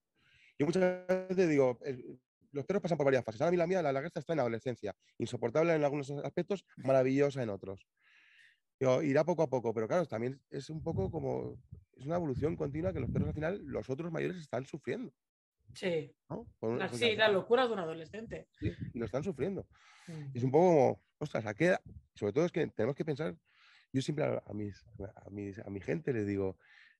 Yo 0.58 0.66
muchas 0.66 1.06
veces 1.06 1.48
digo, 1.48 1.78
los 2.52 2.64
perros 2.64 2.82
pasan 2.82 2.96
por 2.96 3.04
varias 3.04 3.24
fases. 3.24 3.40
Ahora 3.40 3.48
a 3.48 3.50
mí 3.52 3.56
la 3.56 3.66
mía, 3.66 3.82
la 3.82 3.92
lagarta 3.92 4.20
está 4.20 4.32
en 4.32 4.40
adolescencia, 4.40 4.94
insoportable 5.18 5.74
en 5.74 5.84
algunos 5.84 6.10
aspectos, 6.10 6.64
maravillosa 6.76 7.42
en 7.42 7.50
otros. 7.50 7.86
irá 9.02 9.24
poco 9.24 9.42
a 9.42 9.50
poco, 9.50 9.72
pero 9.72 9.86
claro, 9.86 10.06
también 10.06 10.40
es 10.50 10.70
un 10.70 10.82
poco 10.82 11.10
como, 11.10 11.58
es 11.92 12.06
una 12.06 12.16
evolución 12.16 12.56
continua 12.56 12.92
que 12.92 13.00
los 13.00 13.10
perros 13.10 13.28
al 13.28 13.34
final, 13.34 13.62
los 13.64 13.88
otros 13.90 14.10
mayores 14.10 14.38
están 14.38 14.64
sufriendo. 14.64 15.12
Sí. 15.74 16.14
sí, 16.92 17.16
la 17.16 17.28
locura 17.28 17.66
de 17.66 17.72
un 17.72 17.78
adolescente. 17.78 18.48
Sí, 18.58 18.72
y 18.94 18.98
lo 18.98 19.04
están 19.04 19.22
sufriendo. 19.22 19.66
Mm. 20.06 20.36
Es 20.36 20.42
un 20.42 20.50
poco 20.50 20.66
como, 20.66 21.02
ostras, 21.18 21.46
¿a 21.46 21.54
qué? 21.54 21.76
Sobre 22.14 22.32
todo 22.32 22.44
es 22.44 22.52
que 22.52 22.66
tenemos 22.68 22.96
que 22.96 23.04
pensar, 23.04 23.36
yo 23.92 24.02
siempre 24.02 24.24
a, 24.24 24.52
mis, 24.52 24.84
a, 24.98 25.30
mis, 25.30 25.58
a 25.58 25.70
mi 25.70 25.80
gente 25.80 26.12
les 26.12 26.26
digo, 26.26 26.58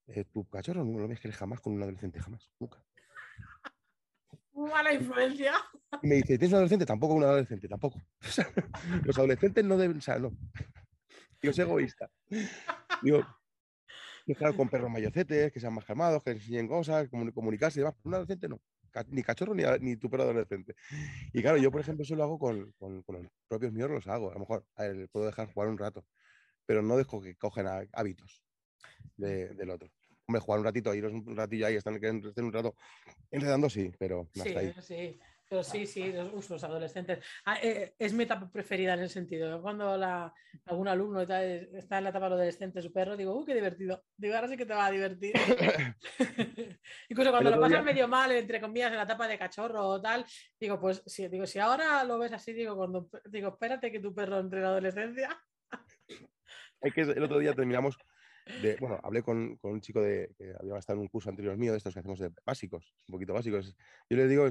eh, 0.09 0.25
tu 0.25 0.49
cachorro 0.49 0.85
no 0.85 0.99
lo 0.99 1.09
mezcles 1.09 1.37
jamás 1.37 1.61
con 1.61 1.75
un 1.75 1.83
adolescente, 1.83 2.21
jamás, 2.21 2.51
nunca. 2.59 2.83
Mala 4.55 4.93
influencia. 4.93 5.55
Y 6.03 6.07
me 6.07 6.15
dice, 6.17 6.39
¿tienes 6.39 6.51
un 6.51 6.57
adolescente? 6.57 6.87
Tampoco 6.87 7.15
un 7.15 7.25
adolescente, 7.25 7.69
tampoco. 7.69 8.01
los 9.05 9.19
adolescentes 9.19 9.65
no 9.65 9.77
deben, 9.77 9.99
o 9.99 10.01
sea, 10.01 10.19
no. 10.19 10.33
Yo 11.43 11.53
soy 11.53 11.65
egoísta. 11.65 12.11
Digo, 13.03 13.21
claro, 14.35 14.57
con 14.57 14.69
perros 14.69 14.91
mayocetes, 14.91 15.53
que 15.53 15.61
sean 15.61 15.75
más 15.75 15.85
calmados, 15.85 16.23
que 16.23 16.31
enseñen 16.31 16.67
cosas, 16.67 17.09
comunicarse 17.09 17.81
y 17.81 17.83
demás. 17.83 17.97
Un 18.05 18.15
adolescente 18.15 18.49
no. 18.49 18.61
Ni 19.09 19.23
cachorro 19.23 19.55
ni, 19.55 19.63
ni 19.81 19.97
tu 19.97 20.09
perro 20.09 20.25
adolescente. 20.25 20.75
Y 21.33 21.43
claro, 21.43 21.59
yo, 21.59 21.71
por 21.71 21.81
ejemplo, 21.81 22.03
eso 22.03 22.17
lo 22.17 22.25
hago 22.25 22.39
con, 22.39 22.73
con, 22.73 23.05
los 23.07 23.27
propios 23.47 23.73
míos, 23.73 23.91
los 23.91 24.07
hago. 24.07 24.31
A 24.31 24.35
lo 24.35 24.41
mejor 24.41 24.65
a 24.77 24.85
puedo 25.13 25.27
dejar 25.27 25.53
jugar 25.53 25.69
un 25.69 25.79
rato, 25.79 26.05
pero 26.65 26.83
no 26.83 26.97
dejo 26.97 27.21
que 27.21 27.37
cogen 27.37 27.67
hábitos 27.93 28.43
del 29.17 29.71
otro. 29.71 29.91
Hombre, 30.27 30.41
jugar 30.41 30.61
un 30.61 30.65
ratito, 30.65 30.95
iros 30.95 31.13
un 31.13 31.37
ratillo 31.37 31.67
ahí, 31.67 31.77
están, 31.77 31.95
estén 32.03 32.45
un 32.45 32.53
rato 32.53 32.75
enredando, 33.31 33.71
sí, 33.71 33.93
pero 33.99 34.29
sí, 34.35 34.57
ahí. 34.57 34.75
Sí. 34.81 35.21
Pero 35.49 35.63
sí, 35.63 35.87
sí, 35.87 36.13
los, 36.13 36.51
los 36.51 36.65
adolescentes. 36.65 37.25
Ah, 37.45 37.59
eh, 37.63 37.95
es 37.99 38.13
mi 38.13 38.25
etapa 38.25 38.51
preferida 38.51 38.95
en 38.95 39.01
el 39.01 39.11
sentido. 39.11 39.63
Cuando 39.63 39.97
la, 39.97 40.33
algún 40.65 40.89
alumno 40.89 41.21
está 41.23 41.45
en 41.45 42.05
la 42.05 42.11
etapa 42.11 42.27
adolescente, 42.27 42.83
su 42.83 42.93
perro, 42.93 43.17
digo, 43.17 43.37
uy, 43.37 43.45
qué 43.45 43.55
divertido. 43.55 44.05
Digo, 44.17 44.35
ahora 44.35 44.49
sí 44.49 44.57
que 44.57 44.67
te 44.67 44.75
va 44.75 44.87
a 44.87 44.91
divertir. 44.91 45.35
Incluso 47.09 47.31
cuando 47.31 47.51
lo 47.51 47.61
pasas 47.61 47.85
medio 47.85 48.09
mal, 48.09 48.33
entre 48.33 48.61
comillas, 48.61 48.91
en 48.91 48.97
la 48.97 49.05
etapa 49.05 49.29
de 49.29 49.39
cachorro 49.39 49.87
o 49.87 50.01
tal, 50.01 50.25
digo, 50.59 50.81
pues 50.81 51.03
sí, 51.07 51.29
digo, 51.29 51.47
si 51.47 51.61
ahora 51.61 52.03
lo 52.03 52.19
ves 52.19 52.33
así, 52.33 52.53
digo, 52.53 52.77
cuando 52.77 53.09
digo, 53.27 53.51
espérate 53.51 53.93
que 53.93 54.01
tu 54.01 54.13
perro 54.13 54.41
entre 54.41 54.61
la 54.61 54.69
adolescencia. 54.69 55.41
es 56.81 56.93
que 56.93 57.03
el 57.03 57.23
otro 57.23 57.39
día 57.39 57.55
terminamos 57.55 57.97
bueno, 58.81 59.01
hablé 59.03 59.23
con, 59.23 59.59
un 59.61 59.81
chico 59.81 60.01
de, 60.01 60.35
que 60.39 60.55
había 60.59 60.79
estado 60.79 60.99
en 60.99 61.03
un 61.03 61.09
curso 61.09 61.31
anterior 61.31 61.57
mío 61.57 61.73
de 61.73 61.79
estos 61.79 61.95
que 61.95 62.01
hacemos 62.01 62.19
de 62.19 62.31
básicos, 62.45 62.95
un 63.09 63.13
poquito 63.13 63.35
básicos. 63.35 63.77
Yo 64.09 64.17
les 64.17 64.29
digo, 64.29 64.47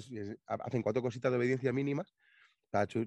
hacen 0.46 0.82
cuatro 0.82 1.02
cositas 1.02 1.32
de 1.32 1.38
obediencia 1.38 1.72
mínimas, 1.72 2.16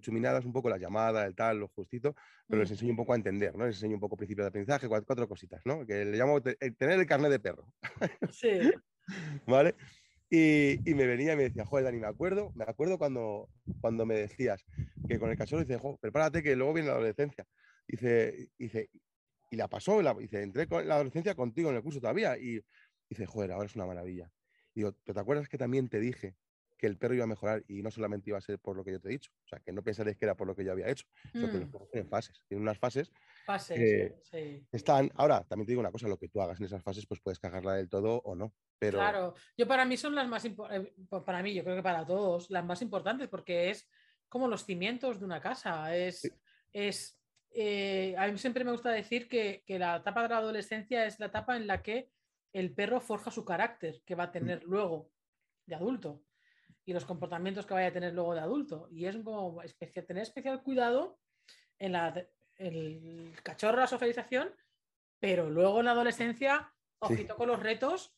chuminadas 0.01 0.45
un 0.45 0.53
poco 0.53 0.71
la 0.71 0.79
llamada, 0.79 1.27
el 1.27 1.35
tal, 1.35 1.59
lo 1.59 1.69
justito, 1.69 2.15
pero 2.47 2.61
les 2.61 2.71
mm. 2.71 2.73
enseño 2.73 2.91
un 2.93 2.97
poco 2.97 3.13
a 3.13 3.17
entender, 3.17 3.55
¿no? 3.57 3.67
Les 3.67 3.77
enseño 3.77 3.95
un 3.95 4.01
poco 4.01 4.17
principio 4.17 4.45
de 4.45 4.49
aprendizaje, 4.49 4.89
cuatro, 4.89 5.29
cositas, 5.29 5.61
¿no? 5.65 5.85
Que 5.85 6.05
le 6.05 6.17
llamo 6.17 6.41
tener 6.43 6.99
el 6.99 7.07
carnet 7.07 7.31
de 7.31 7.41
perro. 7.41 7.73
Sí. 8.31 8.61
¿Vale? 9.47 9.75
Y, 10.31 10.79
me 10.95 11.07
venía 11.07 11.33
y 11.33 11.37
me 11.37 11.45
decía, 11.45 11.65
joder, 11.65 11.87
Dani, 11.87 11.99
me 11.99 12.07
acuerdo, 12.07 12.53
me 12.55 12.65
acuerdo 12.65 12.99
cuando, 12.99 13.49
cuando 13.81 14.05
me 14.05 14.15
decías 14.15 14.65
que 15.09 15.19
con 15.19 15.31
el 15.31 15.39
cachorro 15.39 15.63
dice, 15.63 15.79
joder, 15.79 15.99
prepárate 16.01 16.43
que 16.43 16.55
luego 16.55 16.75
viene 16.75 16.89
la 16.89 16.95
adolescencia. 16.95 17.47
Dice, 17.87 18.51
dice, 18.59 18.91
y 19.51 19.57
la 19.57 19.69
pasó, 19.69 20.03
la, 20.03 20.15
dice, 20.15 20.43
entré 20.43 20.67
con 20.67 20.87
la 20.87 20.95
adolescencia 20.95 21.35
contigo 21.35 21.71
en 21.71 21.77
el 21.77 21.83
curso 21.83 22.01
todavía 22.01 22.37
y 22.37 22.61
dice, 23.09 23.27
joder, 23.27 23.53
ahora 23.53 23.67
es 23.67 23.77
una 23.77 23.87
maravilla. 23.87 24.31
Y 24.75 24.81
digo, 24.81 24.93
¿te 24.93 25.19
acuerdas 25.19 25.49
que 25.49 25.59
también 25.59 25.89
te 25.89 26.01
dije 26.01 26.37
que 26.77 26.87
el 26.87 26.97
perro 26.97 27.15
iba 27.15 27.25
a 27.25 27.29
mejorar 27.29 27.65
y 27.67 27.83
no 27.83 27.91
solamente 27.91 28.31
iba 28.31 28.39
a 28.39 28.41
ser 28.41 28.59
por 28.61 28.77
lo 28.77 28.85
que 28.85 28.93
yo 28.93 29.01
te 29.01 29.09
he 29.09 29.13
dicho? 29.13 29.33
O 29.45 29.49
sea, 29.49 29.59
que 29.61 29.73
no 29.73 29.83
pensaréis 29.83 30.17
que 30.17 30.27
era 30.27 30.37
por 30.37 30.47
lo 30.47 30.55
que 30.55 30.65
yo 30.65 30.73
había 30.73 30.89
hecho, 30.89 31.07
sino 31.33 31.51
que 31.51 31.59
los 31.59 31.69
mm. 31.69 31.73
perros 31.73 31.91
tienen 31.91 32.09
fases, 32.09 32.43
tienen 32.47 32.63
unas 32.63 32.79
fases. 32.79 33.11
Fases, 33.45 34.13
sí. 34.31 34.67
Están, 34.71 35.11
ahora, 35.15 35.43
también 35.45 35.67
te 35.67 35.73
digo 35.73 35.81
una 35.81 35.91
cosa, 35.91 36.07
lo 36.07 36.19
que 36.19 36.29
tú 36.29 36.41
hagas 36.41 36.61
en 36.61 36.67
esas 36.67 36.83
fases, 36.83 37.07
pues 37.07 37.21
puedes 37.21 37.39
cagarla 37.39 37.75
del 37.75 37.89
todo 37.89 38.21
o 38.25 38.35
no. 38.35 38.55
Pero... 38.79 38.99
Claro, 38.99 39.35
yo 39.57 39.67
para 39.67 39.85
mí 39.85 39.97
son 39.97 40.15
las 40.15 40.29
más 40.29 40.45
importantes, 40.45 40.93
eh, 40.93 41.21
para 41.25 41.43
mí, 41.43 41.55
yo 41.55 41.65
creo 41.65 41.77
que 41.77 41.83
para 41.83 42.07
todos, 42.07 42.51
las 42.51 42.65
más 42.65 42.81
importantes, 42.83 43.29
porque 43.29 43.71
es 43.71 43.89
como 44.29 44.47
los 44.47 44.65
cimientos 44.65 45.19
de 45.19 45.25
una 45.25 45.41
casa, 45.41 45.97
es, 45.97 46.31
es 46.73 47.18
eh, 47.51 48.15
a 48.17 48.27
mí 48.29 48.39
siempre 48.39 48.65
me 48.65 48.73
gusta 48.73 48.91
decir 48.91 49.29
que, 49.29 49.65
la 49.69 49.97
etapa 49.97 50.23
de 50.23 50.29
la 50.29 50.39
adolescencia 50.39 51.07
es 51.07 51.19
la 51.19 51.27
etapa 51.27 51.57
en 51.57 51.67
la 51.67 51.83
que 51.83 52.11
el 52.53 52.73
perro 52.75 53.01
forja 53.01 53.31
su 53.31 53.45
carácter 53.45 54.03
que 54.05 54.15
va 54.15 54.25
a 54.25 54.33
tener 54.33 54.65
luego 54.65 55.11
de 55.67 55.75
adulto 55.75 56.23
y 56.85 56.93
los 56.93 57.05
comportamientos 57.05 57.67
que 57.67 57.75
vaya 57.75 57.89
a 57.89 57.93
tener 57.93 58.15
luego 58.15 58.35
de 58.35 58.41
adulto. 58.41 58.89
Y 58.91 59.07
es 59.07 59.17
como 59.19 59.63
especial, 59.63 60.07
tener 60.07 60.23
especial 60.23 60.63
cuidado 60.63 61.19
en 61.79 61.93
la, 61.93 62.27
el 62.57 63.33
cachorro, 63.43 63.79
la 63.79 63.87
socialización, 63.87 64.55
pero 65.19 65.51
luego 65.51 65.81
en 65.81 65.87
la 65.87 65.93
adolescencia, 65.93 66.73
ojito 67.01 67.37
con 67.37 67.49
los 67.49 67.63
retos, 67.63 68.15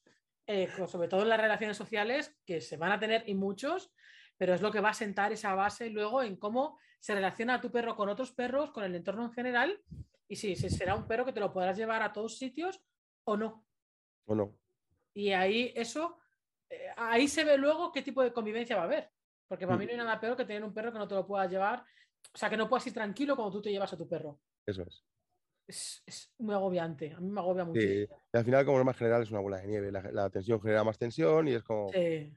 eh, 0.47 0.69
sobre 0.87 1.09
todo 1.09 1.23
en 1.23 1.29
las 1.29 1.41
relaciones 1.41 1.77
sociales, 1.77 2.37
que 2.45 2.61
se 2.61 2.77
van 2.77 2.93
a 2.93 3.01
tener 3.01 3.29
y 3.29 3.35
muchos, 3.35 3.93
pero 4.41 4.55
es 4.55 4.63
lo 4.63 4.73
que 4.73 4.81
va 4.81 4.89
a 4.89 4.95
sentar 4.95 5.33
esa 5.33 5.55
base 5.55 5.91
luego 5.91 6.23
en 6.23 6.37
cómo 6.37 6.79
se 6.99 7.15
relaciona 7.15 7.61
tu 7.61 7.71
perro 7.71 7.95
con 7.95 8.09
otros 8.09 8.33
perros, 8.33 8.71
con 8.71 8.85
el 8.85 8.95
entorno 8.95 9.27
en 9.27 9.33
general, 9.33 9.79
y 10.27 10.37
si, 10.37 10.57
será 10.57 10.95
un 10.95 11.07
perro 11.07 11.27
que 11.27 11.35
te 11.35 11.41
lo 11.41 11.53
podrás 11.53 11.77
llevar 11.77 12.03
a 12.03 12.11
todos 12.11 12.39
sitios 12.39 12.83
o 13.25 13.37
no. 13.37 13.67
O 14.25 14.35
no. 14.35 14.57
Y 15.13 15.33
ahí 15.33 15.75
eso, 15.77 16.17
eh, 16.71 16.87
ahí 16.97 17.29
se 17.29 17.45
ve 17.45 17.59
luego 17.59 17.93
qué 17.93 18.01
tipo 18.01 18.23
de 18.23 18.33
convivencia 18.33 18.77
va 18.77 18.83
a 18.83 18.85
haber. 18.87 19.11
Porque 19.47 19.67
para 19.67 19.77
mí 19.77 19.85
mm. 19.85 19.89
no 19.89 19.93
hay 19.93 19.99
nada 19.99 20.19
peor 20.19 20.39
que 20.39 20.47
tener 20.47 20.65
un 20.65 20.73
perro 20.73 20.91
que 20.91 20.99
no 20.99 21.07
te 21.07 21.17
lo 21.17 21.27
puedas 21.27 21.51
llevar, 21.51 21.85
o 22.33 22.39
sea, 22.39 22.49
que 22.49 22.57
no 22.57 22.67
puedas 22.67 22.87
ir 22.87 22.95
tranquilo 22.95 23.37
cuando 23.37 23.53
tú 23.53 23.61
te 23.61 23.71
llevas 23.71 23.93
a 23.93 23.99
tu 23.99 24.09
perro. 24.09 24.41
Eso 24.65 24.85
es. 24.85 25.05
Es, 25.67 26.33
muy 26.39 26.55
agobiante, 26.55 27.13
a 27.13 27.21
mí 27.21 27.29
me 27.29 27.41
agobia 27.41 27.67
mucho. 27.67 27.83
Sí. 27.83 28.07
Y 28.33 28.39
al 28.39 28.45
final, 28.47 28.65
como 28.65 28.79
norma 28.79 28.95
general, 28.95 29.23
es 29.23 29.31
una 29.31 29.41
bola 29.41 29.59
de 29.59 29.67
nieve. 29.67 29.93
La, 29.93 30.31
tensión 30.31 30.63
genera 30.63 30.83
más 30.83 30.97
tensión 30.97 31.47
y 31.47 31.53
es 31.53 31.63
como. 31.63 31.91
Sí, 31.93 32.35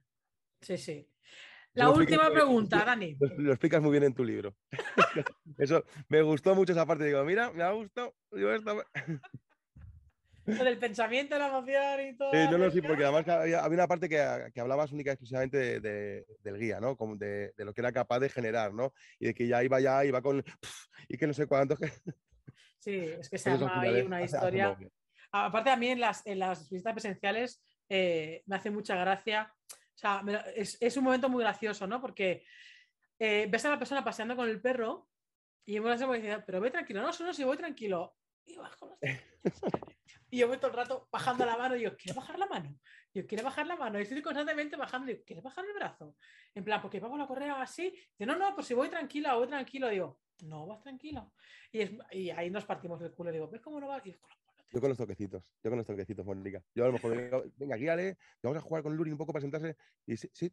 sí, 0.60 0.78
sí. 0.78 1.13
La 1.74 1.90
última 1.90 2.32
pregunta, 2.32 2.84
Dani. 2.86 3.18
Lo, 3.38 3.52
explicas 3.52 3.82
muy 3.82 3.92
bien 3.92 4.04
en 4.04 4.14
tu 4.14 4.24
libro. 4.24 4.56
Eso, 5.58 5.84
me 6.08 6.22
gustó 6.22 6.54
mucho 6.56 6.74
esa 6.74 6.86
parte. 6.86 7.06
Digo, 7.06 7.24
mira, 7.24 7.52
me 7.52 7.64
ha 7.64 7.72
gustado. 7.72 8.14
Digo. 8.32 8.50
Lo 8.52 8.84
del 10.64 10.78
pensamiento, 10.78 11.38
la 11.38 11.48
emoción 11.48 12.02
y 12.02 12.18
todo. 12.18 12.32
Sí, 12.32 12.38
no, 12.52 12.58
no, 12.58 12.70
sí, 12.70 12.82
porque 12.82 13.04
además 13.04 13.28
había, 13.28 13.66
una 13.68 13.88
parte 13.88 14.08
que, 14.08 14.52
que, 14.54 14.62
hablabas 14.62 14.92
única 14.92 15.12
y 15.12 15.14
exclusivamente 15.14 15.80
de, 15.80 16.26
del 16.44 16.60
guía, 16.60 16.80
¿no? 16.80 16.96
Como 16.96 17.16
de, 17.16 17.54
de, 17.58 17.66
lo 17.66 17.74
que 17.74 17.82
era 17.82 17.92
capaz 17.92 18.20
de 18.20 18.30
generar, 18.30 18.74
¿no? 18.74 18.94
Y 19.20 19.28
de 19.28 19.34
que 19.34 19.48
ya 19.48 19.64
iba, 19.64 19.80
ya 19.80 20.04
iba 20.06 20.22
con. 20.22 20.44
y 21.08 21.18
que 21.18 21.28
no 21.28 21.34
sé 21.34 21.48
cuánto. 21.48 21.78
Sí, 22.78 22.98
es 22.98 23.30
que 23.30 23.38
se 23.38 23.50
llama 23.50 23.80
ahí 23.80 24.02
una 24.02 24.22
historia. 24.24 24.78
Aparte, 25.32 25.70
a 25.70 25.78
mí 25.78 25.88
en 25.88 26.00
las, 26.00 26.26
en 26.28 26.40
las 26.40 26.70
visitas 26.70 26.94
presenciales 26.94 27.64
eh, 27.90 28.44
me 28.46 28.58
hace 28.58 28.70
mucha 28.70 28.96
gracia 28.96 29.52
sea, 30.04 30.46
es, 30.56 30.98
un 30.98 31.04
momento 31.04 31.30
muy 31.30 31.44
gracioso, 31.44 31.88
¿no? 31.88 32.02
Porque 32.02 32.46
eh, 33.20 33.48
ves 33.50 33.66
a 33.66 33.70
la 33.72 33.80
persona 33.80 34.04
paseando 34.04 34.36
con 34.36 34.50
el 34.50 34.62
perro 34.62 35.10
y 35.66 35.80
me 35.80 35.92
hace 35.92 36.06
diciendo, 36.06 36.44
pero 36.46 36.60
ve 36.60 36.72
tranquilo, 36.72 37.02
no, 37.02 37.14
solo 37.14 37.34
si 37.34 37.44
voy 37.44 37.58
tranquilo. 37.58 38.16
Y 38.46 38.58
bajo 38.58 38.98
Y 40.30 40.38
yo 40.38 40.48
voy 40.48 40.58
todo 40.58 40.72
el 40.72 40.78
rato 40.78 41.08
bajando 41.12 41.46
la 41.46 41.56
mano 41.56 41.76
y 41.76 41.82
yo, 41.82 41.96
¿quieres 41.96 42.16
bajar 42.16 42.40
la 42.40 42.48
mano? 42.48 42.76
Yo, 43.14 43.28
quiero 43.28 43.44
bajar 43.44 43.68
la 43.68 43.76
mano? 43.76 44.00
Y 44.00 44.02
estoy 44.02 44.20
constantemente 44.24 44.76
bajando 44.76 45.12
y 45.12 45.14
digo, 45.14 45.26
¿quieres 45.28 45.44
bajar 45.44 45.64
el 45.64 45.74
brazo? 45.74 46.16
En 46.56 46.64
plan, 46.64 46.82
porque 46.82 47.00
vamos 47.00 47.22
a 47.22 47.28
correr 47.28 47.52
así. 47.52 47.92
Dice, 47.92 48.26
no, 48.26 48.36
no, 48.36 48.56
pues 48.56 48.66
si 48.66 48.74
voy 48.74 48.90
tranquila, 48.90 49.36
voy 49.36 49.48
tranquilo. 49.48 49.90
Digo, 49.90 50.20
no, 50.46 50.66
vas 50.66 50.82
tranquilo. 50.82 51.34
Y, 51.72 52.32
ahí 52.32 52.50
nos 52.50 52.66
partimos 52.66 53.00
del 53.00 53.14
culo. 53.14 53.32
Digo, 53.32 53.48
¿ves 53.48 53.62
cómo 53.62 53.80
no 53.80 53.88
vas? 53.88 54.04
Y 54.08 54.14
yo 54.14 54.18
con 54.80 54.90
los 54.90 54.98
toquecitos, 54.98 55.44
yo 55.64 55.70
con 55.70 55.78
los 55.78 55.88
toquecitos, 55.88 56.26
Mónica. 56.26 56.64
Yo 56.76 56.84
a 56.86 56.88
lo 56.88 56.94
mejor, 56.94 57.12
venga, 57.32 57.44
venga 57.58 57.76
guíale, 57.76 58.18
vamos 58.42 58.58
a 58.58 58.62
jugar 58.62 58.84
con 58.84 58.96
Luri 58.96 59.12
un 59.12 59.18
poco 59.18 59.34
para 59.34 59.42
sentarse. 59.42 59.76
Y 60.06 60.18
sí, 60.18 60.30
sí 60.34 60.52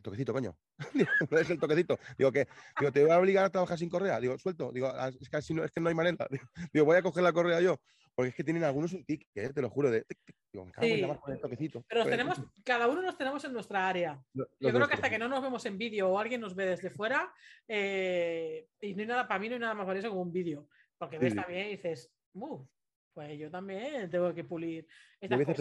toquecito, 0.00 0.32
coño. 0.32 0.56
no 1.30 1.38
es 1.38 1.50
el 1.50 1.58
toquecito. 1.58 1.98
Digo 2.18 2.32
que 2.32 2.46
digo, 2.78 2.92
te 2.92 3.02
voy 3.02 3.12
a 3.12 3.18
obligar 3.18 3.44
a 3.44 3.50
trabajar 3.50 3.78
sin 3.78 3.88
correa. 3.88 4.20
Digo, 4.20 4.38
suelto. 4.38 4.72
Digo, 4.72 4.88
ah, 4.88 5.08
es 5.08 5.28
que, 5.28 5.54
no, 5.54 5.64
es 5.64 5.70
que 5.70 5.80
no 5.80 5.88
hay 5.88 5.94
manera. 5.94 6.26
Digo, 6.72 6.86
voy 6.86 6.96
a 6.96 7.02
coger 7.02 7.22
la 7.22 7.32
correa 7.32 7.60
yo. 7.60 7.80
Porque 8.14 8.30
es 8.30 8.34
que 8.34 8.44
tienen 8.44 8.64
algunos 8.64 8.92
un 8.92 9.04
tic, 9.04 9.28
¿eh? 9.34 9.50
te 9.54 9.62
lo 9.62 9.70
juro. 9.70 9.90
De, 9.90 10.04
Digo, 10.52 10.66
me 10.66 10.72
cago 10.72 10.86
sí. 10.86 11.00
en 11.00 11.14
con 11.16 11.32
el 11.32 11.40
toquecito. 11.40 11.84
Pero 11.88 12.04
tenemos, 12.04 12.42
cada 12.64 12.88
uno 12.88 13.02
nos 13.02 13.16
tenemos 13.16 13.42
en 13.44 13.52
nuestra 13.52 13.88
área. 13.88 14.20
yo 14.34 14.46
creo 14.58 14.88
que 14.88 14.94
hasta 14.94 15.08
que 15.08 15.18
no 15.18 15.28
nos 15.28 15.42
vemos 15.42 15.64
en 15.64 15.78
vídeo 15.78 16.10
o 16.10 16.18
alguien 16.18 16.40
nos 16.40 16.54
ve 16.54 16.66
desde 16.66 16.90
fuera, 16.90 17.32
eh, 17.68 18.68
y 18.80 18.94
no 18.94 19.00
hay 19.00 19.06
nada, 19.06 19.28
para 19.28 19.40
mí 19.40 19.48
no 19.48 19.54
hay 19.54 19.60
nada 19.60 19.74
más 19.74 19.86
valioso 19.86 20.08
como 20.08 20.22
un 20.22 20.32
vídeo. 20.32 20.66
Porque 20.98 21.18
ves 21.18 21.34
también 21.34 21.68
y 21.68 21.70
dices, 21.70 22.12
uh, 22.34 22.66
pues 23.12 23.38
yo 23.38 23.50
también 23.50 24.10
tengo 24.10 24.32
que 24.34 24.44
pulir 24.44 24.86
estas 25.20 25.36
a 25.36 25.38
veces 25.38 25.56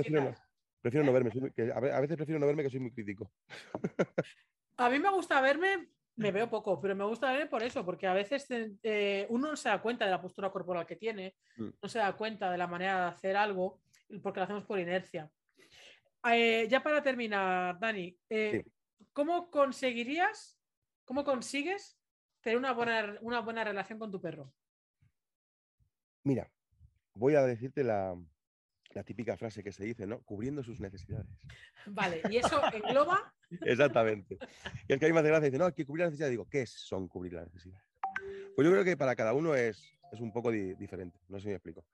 prefiero 0.81 1.05
no, 1.05 1.13
verme, 1.13 1.31
que 1.53 1.71
a 1.71 1.99
veces 1.99 2.15
prefiero 2.17 2.39
no 2.39 2.47
verme 2.47 2.63
que 2.63 2.69
soy 2.69 2.79
muy 2.79 2.91
crítico. 2.91 3.31
a 4.77 4.89
mí 4.89 4.99
me 4.99 5.09
gusta 5.11 5.41
verme, 5.41 5.89
me 6.15 6.31
veo 6.31 6.49
poco, 6.49 6.79
pero 6.79 6.95
me 6.95 7.05
gusta 7.05 7.31
verme 7.31 7.47
por 7.47 7.63
eso, 7.63 7.85
porque 7.85 8.07
a 8.07 8.13
veces 8.13 8.47
eh, 8.83 9.27
uno 9.29 9.49
no 9.49 9.55
se 9.55 9.69
da 9.69 9.81
cuenta 9.81 10.05
de 10.05 10.11
la 10.11 10.21
postura 10.21 10.51
corporal 10.51 10.85
que 10.85 10.95
tiene, 10.95 11.35
mm. 11.57 11.69
no 11.81 11.89
se 11.89 11.99
da 11.99 12.15
cuenta 12.15 12.51
de 12.51 12.57
la 12.57 12.67
manera 12.67 13.01
de 13.01 13.07
hacer 13.07 13.35
algo, 13.35 13.81
porque 14.21 14.39
lo 14.39 14.43
hacemos 14.45 14.65
por 14.65 14.79
inercia. 14.79 15.29
Eh, 16.31 16.67
ya 16.69 16.83
para 16.83 17.01
terminar, 17.01 17.79
Dani, 17.79 18.17
eh, 18.29 18.63
¿cómo 19.13 19.49
conseguirías, 19.49 20.59
cómo 21.05 21.23
consigues 21.23 21.97
tener 22.41 22.57
una 22.57 22.73
buena, 22.73 23.17
una 23.21 23.39
buena 23.39 23.63
relación 23.63 23.99
con 23.99 24.11
tu 24.11 24.21
perro? 24.21 24.53
Mira, 26.23 26.51
voy 27.19 27.35
a 27.35 27.43
decirte 27.43 27.83
la, 27.83 28.15
típica 29.05 29.37
frase 29.37 29.61
que 29.61 29.71
se 29.71 29.83
dice, 29.83 30.07
¿no? 30.07 30.21
Cubriendo 30.23 30.63
sus 30.63 30.79
necesidades. 30.79 31.27
Vale, 31.85 32.21
¿y 32.29 32.37
eso 32.37 32.61
engloba? 32.73 33.33
Exactamente. 33.61 34.37
Y 34.87 34.93
el 34.93 34.99
que 34.99 35.05
hay 35.05 35.13
más 35.13 35.23
gracia 35.23 35.45
dice, 35.45 35.57
no, 35.57 35.65
hay 35.65 35.73
que 35.73 35.85
cubrir 35.85 36.05
las 36.05 36.11
necesidades. 36.11 36.31
Digo, 36.31 36.49
¿qué 36.49 36.65
son 36.65 37.07
cubrir 37.07 37.33
las 37.33 37.45
necesidades? 37.45 37.85
Pues 38.55 38.65
yo 38.65 38.71
creo 38.71 38.83
que 38.83 38.97
para 38.97 39.15
cada 39.15 39.33
uno 39.33 39.53
es, 39.53 39.83
es 40.11 40.19
un 40.19 40.31
poco 40.33 40.51
diferente, 40.51 41.19
no 41.27 41.37
sé 41.37 41.43
si 41.43 41.47
me 41.49 41.55
explico. 41.55 41.85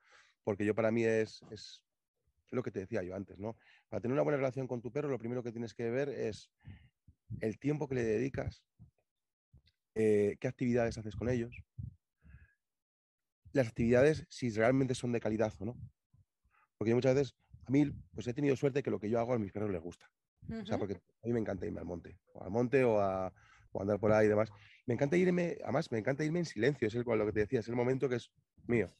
Porque 0.43 0.64
yo 0.64 0.76
para 0.76 0.91
mí 0.91 1.03
es, 1.03 1.41
es 1.52 1.84
lo 2.52 2.64
que 2.64 2.72
te 2.72 2.80
decía 2.80 3.03
yo 3.03 3.15
antes, 3.15 3.38
¿no? 3.39 3.57
Para 3.89 4.02
tener 4.02 4.14
una 4.14 4.22
buena 4.22 4.38
relación 4.38 4.68
con 4.68 4.81
tu 4.81 4.91
perro, 4.91 5.10
lo 5.10 5.19
primero 5.19 5.43
que 5.43 5.52
tienes 5.52 5.73
que 5.73 5.89
ver 5.89 6.10
es 6.10 6.52
el 7.41 7.57
tiempo 7.57 7.88
que 7.88 7.95
le 7.95 8.03
dedicas, 8.03 8.64
eh, 9.95 10.38
qué 10.39 10.47
actividades 10.47 10.97
haces 10.97 11.15
con 11.15 11.30
ellos, 11.30 11.56
las 13.56 13.68
actividades 13.68 14.26
si 14.30 14.49
realmente 14.49 14.95
son 14.95 15.11
de 15.11 15.19
calidad 15.19 15.53
o 15.60 15.65
no. 15.65 15.77
Porque 16.77 16.90
yo 16.90 16.95
muchas 16.95 17.15
veces, 17.15 17.36
a 17.65 17.72
mí, 17.72 17.90
pues 18.14 18.27
he 18.27 18.34
tenido 18.34 18.56
suerte 18.56 18.84
que 18.84 18.91
lo 18.91 18.99
que 18.99 19.10
yo 19.10 19.19
hago 19.19 19.34
a 19.34 19.40
mis 19.40 19.52
perros 19.52 19.72
les 19.72 19.82
gusta. 19.82 20.10
O 20.61 20.65
sea, 20.65 20.77
porque 20.77 20.94
a 20.95 21.27
mí 21.27 21.34
me 21.34 21.40
encanta 21.40 21.65
irme 21.65 21.80
al 21.80 21.86
monte, 21.86 22.19
o 22.34 22.44
al 22.44 22.52
monte 22.52 22.84
o 22.84 22.99
a, 22.99 23.34
andar 23.80 23.99
por 23.99 24.11
ahí 24.11 24.27
y 24.27 24.30
demás. 24.30 24.49
Me 24.86 24.94
encanta 24.94 25.18
irme, 25.18 25.57
además, 25.64 25.91
me 25.91 25.98
encanta 25.98 26.23
irme 26.23 26.40
en 26.40 26.45
silencio, 26.45 26.88
es 26.88 26.95
el, 26.95 27.03
lo 27.03 27.26
que 27.26 27.32
te 27.32 27.40
decía, 27.41 27.60
es 27.61 27.68
el 27.68 27.76
momento 27.76 28.07
que 28.07 28.15
es 28.15 28.32
mío. 28.68 28.94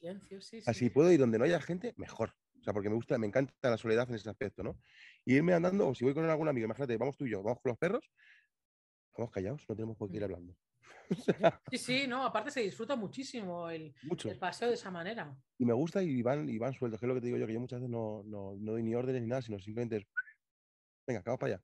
Así 0.65 0.90
puedo 0.90 1.11
ir 1.11 1.19
donde 1.19 1.38
no 1.38 1.45
haya 1.45 1.61
gente, 1.61 1.94
mejor. 1.98 2.34
O 2.60 2.64
sea, 2.64 2.73
porque 2.73 2.90
me 2.90 2.95
gusta, 2.95 3.18
me 3.18 3.27
encanta 3.27 3.69
la 3.69 3.77
soledad 3.77 4.10
en 4.10 4.15
ese 4.15 4.30
aspecto, 4.30 4.64
¿no? 4.64 4.80
Y 5.23 5.36
irme 5.36 5.53
andando, 5.53 5.90
o 5.90 5.95
si 5.95 6.03
voy 6.03 6.14
con 6.14 6.27
algún 6.27 6.48
amigo, 6.48 6.65
imagínate, 6.65 6.98
vamos 6.98 7.15
tú 7.15 7.26
y 7.26 7.32
yo, 7.32 7.44
vamos 7.44 7.61
con 7.61 7.69
los 7.69 7.77
perros, 7.77 8.10
vamos 9.15 9.32
callados, 9.32 9.64
no 9.69 9.76
tenemos 9.76 9.98
por 9.98 10.10
qué 10.10 10.18
ir 10.18 10.23
hablando. 10.23 10.56
sí, 11.72 11.78
sí, 11.78 12.07
no, 12.07 12.26
aparte 12.26 12.52
se 12.52 12.62
disfruta 12.62 12.95
muchísimo 12.95 13.70
el, 13.70 13.94
paseo 14.40 14.70
de 14.70 14.76
esa 14.76 14.91
manera. 14.91 15.36
Y 15.57 15.66
me 15.66 15.74
gusta 15.74 16.02
y 16.02 16.22
van, 16.22 16.49
y 16.49 16.57
van 16.57 16.74
sueltos, 16.74 16.99
que 16.99 17.06
es 17.06 17.07
lo 17.07 17.16
que 17.16 17.22
te 17.22 17.28
digo 17.28 17.38
yo, 17.38 17.48
que 17.48 17.53
yo 17.53 17.60
muchas 17.60 17.80
veces 17.80 17.91
no, 17.91 18.24
no, 18.26 18.56
doy 18.57 18.84
ni 18.84 18.95
órdenes 18.95 19.22
ni 19.22 19.28
nada, 19.28 19.41
sino 19.41 19.60
simplemente 19.60 19.98
es, 19.98 20.06
venga, 21.07 21.20
acabamos 21.20 21.40
para 21.40 21.53
allá, 21.56 21.64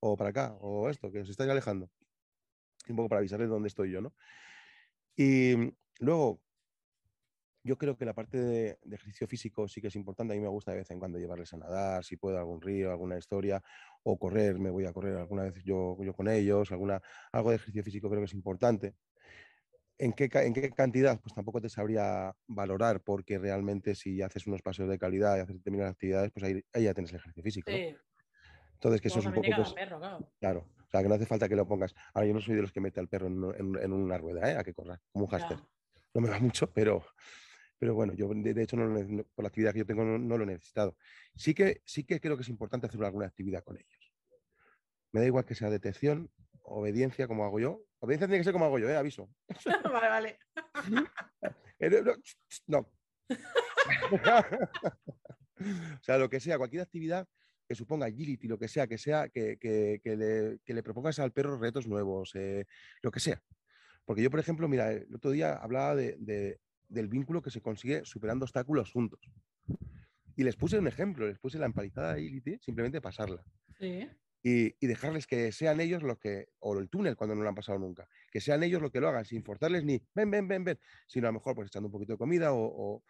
o 0.00 0.16
para 0.16 0.30
acá, 0.30 0.56
o 0.60 0.88
esto, 0.88 1.10
que 1.10 1.20
os 1.20 1.28
estáis 1.28 1.50
alejando. 1.50 1.90
Un 2.88 2.96
poco 2.96 3.08
para 3.08 3.20
avisarles 3.20 3.48
dónde 3.48 3.68
estoy 3.68 3.92
yo, 3.92 4.00
¿no? 4.00 4.14
Y 5.16 5.54
luego, 5.98 6.40
yo 7.62 7.76
creo 7.76 7.96
que 7.96 8.04
la 8.04 8.14
parte 8.14 8.38
de, 8.38 8.78
ejercicio 8.90 9.26
físico 9.26 9.68
sí 9.68 9.80
que 9.80 9.88
es 9.88 9.96
importante. 9.96 10.32
A 10.32 10.36
mí 10.36 10.40
me 10.40 10.48
gusta 10.48 10.72
de 10.72 10.78
vez 10.78 10.90
en 10.90 10.98
cuando 10.98 11.18
llevarles 11.18 11.52
a 11.52 11.58
nadar, 11.58 12.04
si 12.04 12.16
puedo, 12.16 12.38
algún 12.38 12.60
río, 12.60 12.90
alguna 12.90 13.18
historia, 13.18 13.62
o 14.02 14.18
correr, 14.18 14.58
me 14.58 14.70
voy 14.70 14.86
a 14.86 14.92
correr 14.92 15.16
alguna 15.16 15.44
vez 15.44 15.62
yo, 15.64 15.96
yo 16.02 16.14
con 16.14 16.28
ellos, 16.28 16.70
alguna, 16.72 17.02
algo 17.32 17.50
de 17.50 17.56
ejercicio 17.56 17.82
físico 17.82 18.08
creo 18.08 18.20
que 18.20 18.26
es 18.26 18.34
importante. 18.34 18.94
¿En 19.98 20.14
qué, 20.14 20.30
¿En 20.32 20.54
qué 20.54 20.70
cantidad? 20.70 21.20
Pues 21.20 21.34
tampoco 21.34 21.60
te 21.60 21.68
sabría 21.68 22.34
valorar, 22.46 23.02
porque 23.02 23.38
realmente 23.38 23.94
si 23.94 24.22
haces 24.22 24.46
unos 24.46 24.62
paseos 24.62 24.88
de 24.88 24.98
calidad 24.98 25.36
y 25.36 25.40
haces 25.40 25.56
determinadas 25.56 25.92
actividades, 25.92 26.30
pues 26.32 26.44
ahí, 26.44 26.82
ya 26.82 26.94
tienes 26.94 27.10
el 27.10 27.18
ejercicio 27.18 27.42
físico. 27.42 27.70
Entonces, 28.74 29.02
que 29.02 29.08
eso 29.08 29.18
es 29.18 29.26
un 29.26 29.34
poco. 29.34 29.48
Pues 29.54 29.74
claro. 30.38 30.66
O 30.86 30.90
sea, 30.90 31.02
que 31.02 31.08
no 31.08 31.14
hace 31.14 31.26
falta 31.26 31.48
que 31.48 31.54
lo 31.54 31.68
pongas. 31.68 31.94
Ahora, 32.14 32.26
yo 32.26 32.34
no 32.34 32.40
soy 32.40 32.56
de 32.56 32.62
los 32.62 32.72
que 32.72 32.80
mete 32.80 32.98
al 32.98 33.08
perro 33.08 33.28
en, 33.28 33.92
una 33.92 34.18
rueda, 34.18 34.50
¿eh? 34.50 34.56
A 34.56 34.64
que 34.64 34.72
corra, 34.72 35.00
como 35.12 35.26
un 35.26 35.30
hámster. 35.30 35.58
No 36.14 36.20
me 36.20 36.30
va 36.30 36.40
mucho, 36.40 36.72
pero, 36.72 37.04
pero 37.80 37.94
bueno, 37.94 38.12
yo 38.12 38.28
de, 38.28 38.62
hecho 38.62 38.76
no, 38.76 39.24
por 39.34 39.42
la 39.42 39.48
actividad 39.48 39.72
que 39.72 39.78
yo 39.78 39.86
tengo 39.86 40.04
no, 40.04 40.36
lo 40.36 40.44
he 40.44 40.46
necesitado. 40.46 40.98
Sí 41.34 41.54
que, 41.54 41.80
sí 41.86 42.04
que 42.04 42.20
creo 42.20 42.36
que 42.36 42.42
es 42.42 42.48
importante 42.50 42.86
hacer 42.86 43.02
alguna 43.02 43.26
actividad 43.26 43.64
con 43.64 43.78
ellos. 43.78 44.12
Me 45.12 45.20
da 45.20 45.26
igual 45.26 45.46
que 45.46 45.54
sea 45.54 45.70
detección, 45.70 46.30
obediencia, 46.62 47.26
como 47.26 47.42
hago 47.46 47.58
yo. 47.58 47.82
Obediencia 48.00 48.26
tiene 48.26 48.40
que 48.40 48.44
ser 48.44 48.52
como 48.52 48.66
hago 48.66 48.78
yo, 48.78 48.90
¿eh? 48.90 48.96
aviso. 48.96 49.30
vale, 49.92 50.08
vale. 50.08 50.38
No. 52.66 52.86
o 55.60 56.02
sea, 56.02 56.18
lo 56.18 56.28
que 56.28 56.38
sea, 56.38 56.58
cualquier 56.58 56.82
actividad 56.82 57.26
que 57.66 57.74
suponga 57.74 58.06
agility, 58.06 58.46
lo 58.46 58.58
que 58.58 58.68
sea, 58.68 58.86
que 58.86 58.98
sea, 58.98 59.30
que, 59.30 60.60
le, 60.66 60.82
propongas 60.82 61.18
al 61.18 61.32
perro 61.32 61.56
retos 61.56 61.86
nuevos, 61.86 62.32
eh, 62.34 62.66
lo 63.00 63.10
que 63.10 63.20
sea. 63.20 63.40
Porque 64.04 64.22
yo, 64.22 64.30
por 64.30 64.40
ejemplo, 64.40 64.68
mira, 64.68 64.92
el 64.92 65.14
otro 65.14 65.30
día 65.30 65.54
hablaba 65.54 65.94
de, 65.94 66.58
del 66.90 67.08
vínculo 67.08 67.40
que 67.40 67.50
se 67.50 67.62
consigue 67.62 68.04
superando 68.04 68.44
obstáculos 68.44 68.92
juntos. 68.92 69.20
Y 70.36 70.44
les 70.44 70.56
puse 70.56 70.78
un 70.78 70.88
ejemplo, 70.88 71.26
les 71.26 71.38
puse 71.38 71.58
la 71.58 71.66
empalizada 71.66 72.14
de 72.14 72.22
Ility, 72.22 72.58
simplemente 72.60 73.00
pasarla. 73.00 73.42
Sí. 73.78 74.08
Y, 74.42 74.74
y, 74.80 74.86
dejarles 74.86 75.26
que 75.26 75.52
sean 75.52 75.80
ellos 75.80 76.02
los 76.02 76.18
que, 76.18 76.48
o 76.60 76.78
el 76.78 76.88
túnel 76.88 77.14
cuando 77.14 77.34
no 77.34 77.42
lo 77.42 77.50
han 77.50 77.54
pasado 77.54 77.78
nunca, 77.78 78.08
que 78.30 78.40
sean 78.40 78.62
ellos 78.62 78.80
los 78.80 78.90
que 78.90 78.98
lo 78.98 79.08
hagan, 79.08 79.26
sin 79.26 79.44
forzarles 79.44 79.84
ni 79.84 80.02
ven, 80.14 80.30
ven, 80.30 80.48
ven, 80.48 80.64
ven, 80.64 80.78
sino 81.06 81.26
a 81.26 81.30
lo 81.30 81.34
mejor 81.34 81.54
pues 81.54 81.66
echando 81.66 81.88
un 81.88 81.92
poquito 81.92 82.14
de 82.14 82.18
comida 82.18 82.54
o, 82.54 82.62
o, 82.64 83.02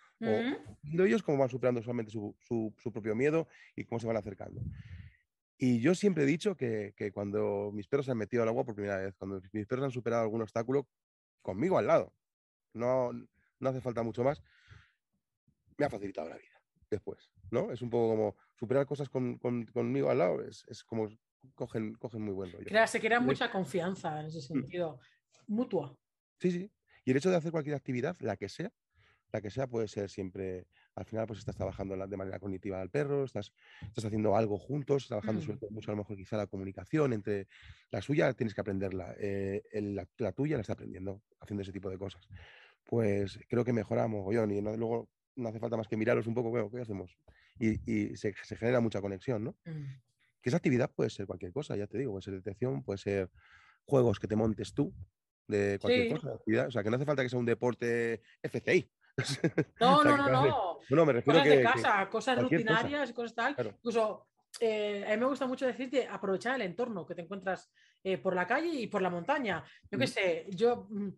viendo 0.82 1.04
ellos 1.04 1.22
cómo 1.22 1.38
van 1.38 1.48
superando 1.48 1.82
solamente 1.82 2.10
su, 2.10 2.34
su, 2.40 2.74
su, 2.78 2.92
propio 2.92 3.14
miedo 3.14 3.46
y 3.76 3.84
cómo 3.84 4.00
se 4.00 4.08
van 4.08 4.16
acercando. 4.16 4.60
Y 5.56 5.78
yo 5.78 5.94
siempre 5.94 6.24
he 6.24 6.26
dicho 6.26 6.56
que, 6.56 6.94
que, 6.96 7.12
cuando 7.12 7.70
mis 7.72 7.86
perros 7.86 8.06
se 8.06 8.12
han 8.12 8.18
metido 8.18 8.42
al 8.42 8.48
agua 8.48 8.64
por 8.64 8.74
primera 8.74 8.96
vez, 8.96 9.14
cuando 9.14 9.40
mis 9.52 9.66
perros 9.68 9.84
han 9.84 9.92
superado 9.92 10.24
algún 10.24 10.42
obstáculo 10.42 10.88
conmigo 11.42 11.78
al 11.78 11.86
lado, 11.86 12.12
no, 12.74 13.12
no 13.60 13.68
hace 13.68 13.80
falta 13.80 14.02
mucho 14.02 14.24
más, 14.24 14.42
me 15.78 15.86
ha 15.86 15.90
facilitado 15.90 16.28
la 16.28 16.36
vida 16.36 16.60
después, 16.90 17.30
¿no? 17.50 17.70
Es 17.70 17.82
un 17.82 17.90
poco 17.90 18.08
como 18.08 18.36
superar 18.58 18.84
cosas 18.84 19.08
con, 19.08 19.38
con, 19.38 19.64
conmigo 19.66 20.10
al 20.10 20.18
lado, 20.18 20.42
es, 20.42 20.64
es, 20.68 20.82
como 20.82 21.08
cogen, 21.54 21.94
cogen 21.94 22.22
muy 22.22 22.34
buen 22.34 22.52
rollo. 22.52 22.66
Crea, 22.66 22.86
se 22.86 23.00
crea 23.00 23.20
mucha 23.20 23.50
confianza 23.50 24.20
en 24.20 24.26
ese 24.26 24.38
mm. 24.38 24.42
sentido, 24.42 25.00
mutua. 25.46 25.96
Sí, 26.38 26.50
sí. 26.50 26.70
Y 27.04 27.12
el 27.12 27.16
hecho 27.16 27.30
de 27.30 27.36
hacer 27.36 27.52
cualquier 27.52 27.76
actividad, 27.76 28.16
la 28.20 28.36
que 28.36 28.48
sea, 28.48 28.72
la 29.32 29.40
que 29.40 29.50
sea 29.50 29.68
puede 29.68 29.86
ser 29.86 30.10
siempre, 30.10 30.66
al 30.96 31.04
final 31.04 31.26
pues 31.26 31.38
estás 31.38 31.54
trabajando 31.54 31.96
de 31.96 32.16
manera 32.16 32.40
cognitiva 32.40 32.80
al 32.80 32.90
perro, 32.90 33.24
estás, 33.24 33.52
estás 33.82 34.04
haciendo 34.04 34.36
algo 34.36 34.58
juntos, 34.58 35.06
trabajando 35.06 35.40
mm. 35.40 35.44
sobre 35.44 35.58
todo 35.58 35.70
mucho 35.70 35.90
a 35.90 35.94
lo 35.94 35.98
mejor 35.98 36.16
quizá 36.16 36.36
la 36.36 36.48
comunicación 36.48 37.12
entre 37.12 37.46
la 37.90 38.02
suya, 38.02 38.32
tienes 38.34 38.54
que 38.54 38.60
aprenderla, 38.60 39.14
eh, 39.18 39.62
el, 39.70 39.94
la, 39.94 40.06
la, 40.18 40.32
tuya 40.32 40.56
la 40.56 40.62
está 40.62 40.72
aprendiendo 40.72 41.22
haciendo 41.40 41.62
ese 41.62 41.72
tipo 41.72 41.88
de 41.88 41.98
cosas. 41.98 42.28
Pues 42.90 43.38
creo 43.48 43.64
que 43.64 43.72
mejora 43.72 44.08
mogollón 44.08 44.50
y 44.50 44.60
luego 44.60 45.08
no 45.36 45.48
hace 45.48 45.60
falta 45.60 45.76
más 45.76 45.86
que 45.86 45.96
mirarlos 45.96 46.26
un 46.26 46.34
poco, 46.34 46.50
bueno, 46.50 46.68
¿qué 46.68 46.80
hacemos? 46.80 47.16
Y, 47.60 47.78
y 47.88 48.16
se, 48.16 48.34
se, 48.42 48.56
genera 48.56 48.80
mucha 48.80 49.00
conexión, 49.00 49.44
¿no? 49.44 49.52
Mm. 49.64 49.84
Que 50.42 50.48
esa 50.48 50.56
actividad 50.56 50.90
puede 50.90 51.08
ser 51.08 51.26
cualquier 51.26 51.52
cosa, 51.52 51.76
ya 51.76 51.86
te 51.86 51.98
digo, 51.98 52.10
puede 52.10 52.22
ser 52.22 52.34
detección, 52.34 52.82
puede 52.82 52.98
ser 52.98 53.30
juegos 53.84 54.18
que 54.18 54.26
te 54.26 54.34
montes 54.34 54.74
tú, 54.74 54.92
de 55.46 55.78
cualquier 55.80 56.08
sí. 56.08 56.14
cosa, 56.14 56.34
actividad. 56.34 56.66
O 56.66 56.70
sea, 56.72 56.82
que 56.82 56.90
no 56.90 56.96
hace 56.96 57.04
falta 57.04 57.22
que 57.22 57.28
sea 57.28 57.38
un 57.38 57.46
deporte 57.46 58.22
FCI. 58.42 58.90
No, 59.78 59.98
o 59.98 60.02
sea, 60.02 60.16
no, 60.16 60.28
no, 60.28 60.46
no. 60.46 60.78
No, 60.90 61.06
me 61.06 61.12
refiero 61.12 61.38
cosas 61.38 61.52
que, 61.52 61.58
de 61.58 61.62
casa, 61.62 62.04
que 62.04 62.10
cosas 62.10 62.42
rutinarias 62.42 63.12
cosa. 63.12 63.14
cosas 63.14 63.34
tal. 63.36 63.54
Claro. 63.54 63.70
Incluso 63.76 64.26
eh, 64.58 65.04
a 65.06 65.10
mí 65.10 65.16
me 65.16 65.26
gusta 65.26 65.46
mucho 65.46 65.64
decirte 65.64 66.08
aprovechar 66.08 66.56
el 66.56 66.62
entorno 66.62 67.06
que 67.06 67.14
te 67.14 67.22
encuentras 67.22 67.70
eh, 68.02 68.18
por 68.18 68.34
la 68.34 68.48
calle 68.48 68.68
y 68.68 68.88
por 68.88 69.00
la 69.00 69.10
montaña. 69.10 69.62
Yo 69.88 69.96
qué 69.96 70.06
mm. 70.06 70.08
sé, 70.08 70.46
yo 70.50 70.88
mm, 70.90 71.10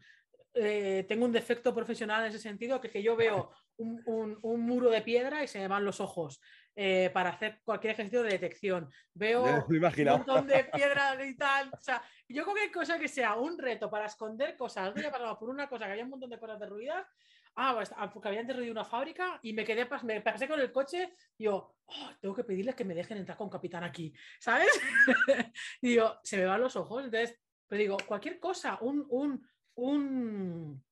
eh, 0.55 1.05
tengo 1.09 1.25
un 1.25 1.33
defecto 1.33 1.75
profesional 1.75 2.23
en 2.23 2.29
ese 2.29 2.39
sentido, 2.39 2.81
que, 2.81 2.91
que 2.91 3.03
yo 3.03 3.17
veo 3.17 3.51
un, 3.77 4.03
un, 4.07 4.39
un, 4.43 4.61
muro 4.61 4.91
de 4.91 5.01
piedra 5.01 5.43
y 5.43 5.49
se 5.49 5.59
me 5.59 5.69
van 5.69 5.85
los 5.85 6.01
ojos 6.01 6.41
eh, 6.75 7.11
para 7.13 7.31
hacer 7.31 7.61
cualquier 7.65 7.93
ejercicio 7.93 8.23
de 8.23 8.31
detección. 8.31 8.91
Veo 9.15 9.45
un 9.67 10.05
montón 10.05 10.47
de 10.47 10.65
piedras 10.65 11.19
y 11.27 11.37
tal. 11.37 11.71
O 11.73 11.81
sea, 11.81 12.03
yo 12.29 12.45
cualquier 12.45 12.71
cosa 12.71 12.99
que 12.99 13.09
sea 13.09 13.35
un 13.37 13.59
reto 13.59 13.91
para 13.91 14.07
esconder 14.07 14.57
cosas. 14.57 14.95
Yo 14.95 15.11
pasado 15.11 15.39
por 15.39 15.51
una 15.51 15.69
cosa 15.69 15.87
que 15.87 15.93
había 15.93 16.05
un 16.05 16.11
montón 16.11 16.31
de 16.31 16.39
cosas 16.39 16.61
derruidas. 16.61 17.07
Ah, 17.55 17.75
pues, 17.77 17.93
ah, 17.97 18.11
porque 18.11 18.29
habían 18.29 18.47
derruido 18.47 18.73
una 18.73 18.85
fábrica 18.85 19.39
y 19.43 19.53
me 19.53 19.65
quedé, 19.65 19.87
me 20.05 20.23
pasé 20.23 20.49
con 20.49 20.59
el 20.59 20.73
coche 20.73 21.13
y 21.37 21.45
yo, 21.45 21.75
oh, 21.85 22.11
tengo 22.19 22.35
que 22.35 22.45
pedirles 22.45 22.75
que 22.75 22.85
me 22.85 22.95
dejen 22.95 23.19
entrar 23.19 23.37
con 23.37 23.51
capitán 23.51 23.85
aquí, 23.85 24.15
¿sabes? 24.41 24.71
y 25.83 25.91
digo, 25.91 26.19
se 26.23 26.39
me 26.39 26.47
van 26.47 26.63
los 26.63 26.75
ojos. 26.77 27.05
Entonces, 27.05 27.39
pero 27.69 27.81
digo, 27.81 27.97
cualquier 28.07 28.39
cosa, 28.39 28.79
un, 28.81 29.07
un, 29.11 29.47
un, 29.77 30.83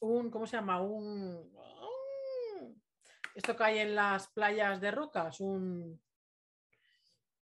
un, 0.00 0.30
¿cómo 0.30 0.46
se 0.46 0.56
llama? 0.56 0.80
Un, 0.80 1.50
un, 2.62 2.82
esto 3.34 3.56
que 3.56 3.64
hay 3.64 3.78
en 3.78 3.94
las 3.94 4.28
playas 4.28 4.80
de 4.80 4.90
rocas, 4.90 5.40
un... 5.40 6.00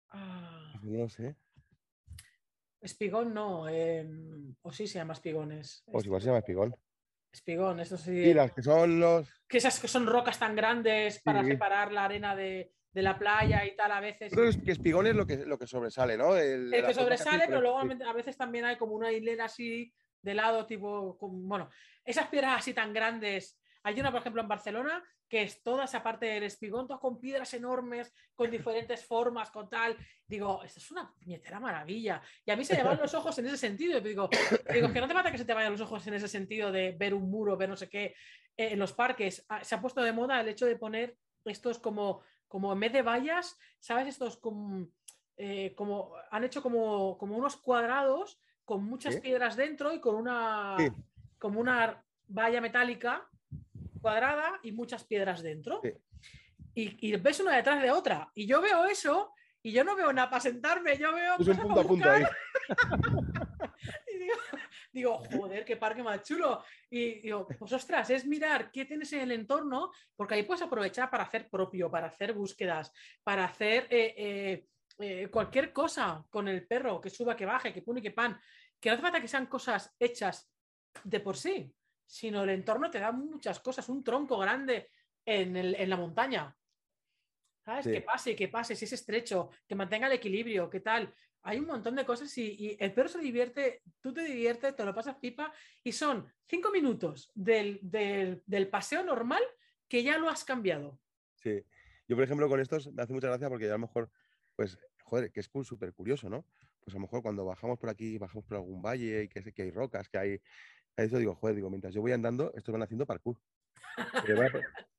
Ah, 0.09 0.79
no 0.81 1.09
sé. 1.09 1.35
Espigón 2.81 3.33
no, 3.33 3.67
eh, 3.69 4.07
o 4.61 4.71
sí 4.71 4.87
se 4.87 4.99
llama 4.99 5.13
espigones. 5.13 5.83
O 5.87 6.01
igual 6.01 6.21
se 6.21 6.27
llama 6.27 6.39
espigón. 6.39 6.75
Espigón, 7.31 7.79
eso 7.79 7.97
sí. 7.97 8.11
Y 8.11 8.33
las 8.33 8.51
que 8.51 8.61
son 8.61 8.99
los. 8.99 9.27
Que 9.47 9.57
esas 9.57 9.79
que 9.79 9.87
son 9.87 10.05
rocas 10.05 10.37
tan 10.37 10.55
grandes 10.55 11.19
para 11.21 11.41
sí. 11.43 11.51
separar 11.51 11.91
la 11.91 12.05
arena 12.05 12.35
de, 12.35 12.73
de, 12.91 13.01
la 13.01 13.17
playa 13.17 13.65
y 13.65 13.75
tal, 13.75 13.91
a 13.91 14.01
veces. 14.01 14.31
Pero 14.35 14.49
es 14.49 14.57
que 14.57 14.71
espigón 14.71 15.07
es 15.07 15.15
lo 15.15 15.25
que, 15.25 15.37
lo 15.37 15.57
que 15.57 15.65
sobresale, 15.65 16.15
¿no? 16.15 16.37
El, 16.37 16.73
el 16.73 16.85
que 16.85 16.93
sobresale, 16.93 17.45
pero 17.47 17.61
luego 17.61 17.81
sí. 17.81 18.03
a 18.05 18.13
veces 18.13 18.37
también 18.37 18.65
hay 18.65 18.77
como 18.77 18.93
una 18.93 19.11
hilera 19.11 19.45
así 19.45 19.91
de 20.23 20.33
lado, 20.33 20.65
tipo, 20.65 21.17
con, 21.17 21.47
bueno, 21.47 21.69
esas 22.03 22.27
piedras 22.27 22.59
así 22.59 22.73
tan 22.73 22.93
grandes. 22.93 23.59
Hay 23.83 23.99
una, 23.99 24.11
por 24.11 24.21
ejemplo, 24.21 24.41
en 24.41 24.47
Barcelona, 24.47 25.03
que 25.27 25.43
es 25.43 25.61
toda 25.61 25.85
esa 25.85 26.01
parte 26.01 26.25
del 26.25 26.43
espigón, 26.43 26.87
todas 26.87 27.01
con 27.01 27.19
piedras 27.19 27.53
enormes, 27.53 28.13
con 28.33 28.49
diferentes 28.49 29.05
formas, 29.07 29.51
con 29.51 29.69
tal. 29.69 29.97
Digo, 30.25 30.63
esto 30.63 30.79
es 30.79 30.91
una 30.91 31.11
puñetera 31.13 31.59
maravilla. 31.59 32.21
Y 32.45 32.51
a 32.51 32.55
mí 32.55 32.63
se 32.63 32.77
me 32.77 32.83
van 32.83 32.97
los 32.97 33.13
ojos 33.13 33.37
en 33.39 33.47
ese 33.47 33.57
sentido. 33.57 33.99
Digo, 33.99 34.29
digo, 34.73 34.93
que 34.93 35.01
no 35.01 35.07
te 35.07 35.13
falta 35.13 35.31
que 35.31 35.37
se 35.37 35.45
te 35.45 35.53
vayan 35.53 35.73
los 35.73 35.81
ojos 35.81 36.05
en 36.07 36.13
ese 36.13 36.27
sentido 36.27 36.71
de 36.71 36.93
ver 36.93 37.13
un 37.13 37.29
muro, 37.29 37.57
ver 37.57 37.69
no 37.69 37.75
sé 37.75 37.89
qué. 37.89 38.15
Eh, 38.55 38.73
en 38.73 38.79
los 38.79 38.93
parques 38.93 39.45
ah, 39.49 39.63
se 39.63 39.75
ha 39.75 39.81
puesto 39.81 40.01
de 40.01 40.13
moda 40.13 40.39
el 40.39 40.47
hecho 40.47 40.65
de 40.65 40.77
poner 40.77 41.17
estos 41.45 41.79
como, 41.79 42.21
como 42.47 42.71
en 42.71 42.79
vez 42.79 42.93
de 42.93 43.01
vallas, 43.01 43.57
¿sabes? 43.79 44.07
Estos 44.07 44.37
como, 44.37 44.87
eh, 45.35 45.73
como 45.75 46.13
han 46.31 46.43
hecho 46.43 46.61
como, 46.61 47.17
como 47.17 47.35
unos 47.35 47.57
cuadrados 47.57 48.39
con 48.65 48.83
muchas 48.83 49.15
¿Sí? 49.15 49.21
piedras 49.21 49.55
dentro 49.55 49.93
y 49.93 49.99
con 49.99 50.15
una, 50.15 50.75
sí. 50.77 50.89
como 51.37 51.59
una 51.59 52.03
valla 52.27 52.61
metálica 52.61 53.27
cuadrada 54.01 54.59
y 54.63 54.71
muchas 54.71 55.03
piedras 55.03 55.41
dentro. 55.41 55.81
Sí. 55.81 55.91
Y, 56.75 57.07
y, 57.07 57.15
ves 57.17 57.39
una 57.39 57.55
detrás 57.55 57.81
de 57.81 57.91
otra. 57.91 58.31
Y 58.33 58.47
yo 58.47 58.61
veo 58.61 58.85
eso 58.85 59.33
y 59.65 59.71
yo 59.71 59.83
no 59.85 59.95
veo 59.95 60.11
nada 60.11 60.29
para 60.29 60.41
sentarme, 60.41 60.97
yo 60.97 61.13
veo... 61.13 61.35
Es 61.39 61.47
un 61.47 61.57
punto 61.57 61.79
a 61.79 61.83
punto 61.85 62.09
ahí. 62.09 62.23
y 64.13 64.17
digo, 64.17 64.35
digo, 64.91 65.23
joder, 65.31 65.63
qué 65.63 65.77
parque 65.77 66.03
más 66.03 66.21
chulo. 66.21 66.61
Y 66.89 67.21
digo, 67.21 67.47
pues 67.47 67.71
ostras, 67.71 68.09
es 68.09 68.25
mirar 68.25 68.71
qué 68.71 68.83
tienes 68.83 69.13
en 69.13 69.21
el 69.21 69.31
entorno, 69.31 69.91
porque 70.17 70.35
ahí 70.35 70.43
puedes 70.43 70.63
aprovechar 70.63 71.09
para 71.09 71.23
hacer 71.23 71.49
propio, 71.49 71.89
para 71.89 72.07
hacer 72.07 72.33
búsquedas, 72.33 72.91
para 73.23 73.45
hacer... 73.45 73.87
Eh, 73.89 74.13
eh, 74.17 74.65
eh, 74.99 75.27
cualquier 75.29 75.73
cosa 75.73 76.25
con 76.29 76.47
el 76.47 76.65
perro, 76.67 77.01
que 77.01 77.09
suba, 77.09 77.35
que 77.35 77.45
baje, 77.45 77.73
que 77.73 77.81
pone, 77.81 78.01
que 78.01 78.11
pan, 78.11 78.39
que 78.79 78.89
no 78.89 78.93
hace 78.93 79.01
falta 79.01 79.21
que 79.21 79.27
sean 79.27 79.47
cosas 79.47 79.95
hechas 79.99 80.51
de 81.03 81.19
por 81.19 81.37
sí, 81.37 81.73
sino 82.05 82.43
el 82.43 82.49
entorno 82.49 82.91
te 82.91 82.99
da 82.99 83.11
muchas 83.11 83.59
cosas, 83.59 83.89
un 83.89 84.03
tronco 84.03 84.37
grande 84.37 84.89
en, 85.25 85.55
el, 85.57 85.75
en 85.75 85.89
la 85.89 85.97
montaña. 85.97 86.55
¿Sabes? 87.65 87.85
Sí. 87.85 87.91
Que 87.91 88.01
pase, 88.01 88.35
que 88.35 88.47
pase, 88.49 88.75
si 88.75 88.85
es 88.85 88.93
estrecho, 88.93 89.49
que 89.65 89.75
mantenga 89.75 90.07
el 90.07 90.13
equilibrio, 90.13 90.69
qué 90.69 90.81
tal. 90.81 91.13
Hay 91.43 91.59
un 91.59 91.65
montón 91.65 91.95
de 91.95 92.05
cosas 92.05 92.37
y, 92.37 92.55
y, 92.57 92.77
el 92.79 92.93
perro 92.93 93.09
se 93.09 93.19
divierte, 93.19 93.81
tú 93.99 94.13
te 94.13 94.23
diviertes, 94.23 94.75
te 94.75 94.85
lo 94.85 94.93
pasas 94.93 95.15
pipa 95.15 95.53
y 95.83 95.91
son 95.91 96.31
cinco 96.47 96.71
minutos 96.71 97.31
del, 97.33 97.79
del, 97.81 98.43
del 98.45 98.69
paseo 98.69 99.03
normal 99.03 99.41
que 99.87 100.03
ya 100.03 100.17
lo 100.17 100.29
has 100.29 100.43
cambiado. 100.43 100.99
Sí, 101.35 101.63
yo 102.07 102.15
por 102.15 102.23
ejemplo 102.23 102.47
con 102.49 102.59
estos 102.59 102.91
me 102.93 103.03
hace 103.03 103.13
mucha 103.13 103.27
gracia 103.27 103.49
porque 103.49 103.67
a 103.67 103.73
lo 103.73 103.79
mejor 103.79 104.09
pues, 104.55 104.77
joder, 105.03 105.31
que 105.31 105.39
es 105.39 105.49
súper 105.63 105.93
curioso, 105.93 106.29
¿no? 106.29 106.45
Pues 106.83 106.95
a 106.95 106.97
lo 106.97 107.01
mejor 107.01 107.21
cuando 107.21 107.45
bajamos 107.45 107.79
por 107.79 107.89
aquí, 107.89 108.17
bajamos 108.17 108.45
por 108.45 108.57
algún 108.57 108.81
valle 108.81 109.23
y 109.23 109.27
que, 109.27 109.53
que 109.53 109.63
hay 109.63 109.71
rocas, 109.71 110.09
que 110.09 110.17
hay... 110.17 110.41
Eso 110.95 111.17
digo, 111.17 111.35
joder, 111.35 111.55
digo, 111.55 111.69
mientras 111.69 111.93
yo 111.93 112.01
voy 112.01 112.11
andando, 112.11 112.51
estos 112.55 112.71
van 112.71 112.83
haciendo 112.83 113.05
parkour. 113.05 113.37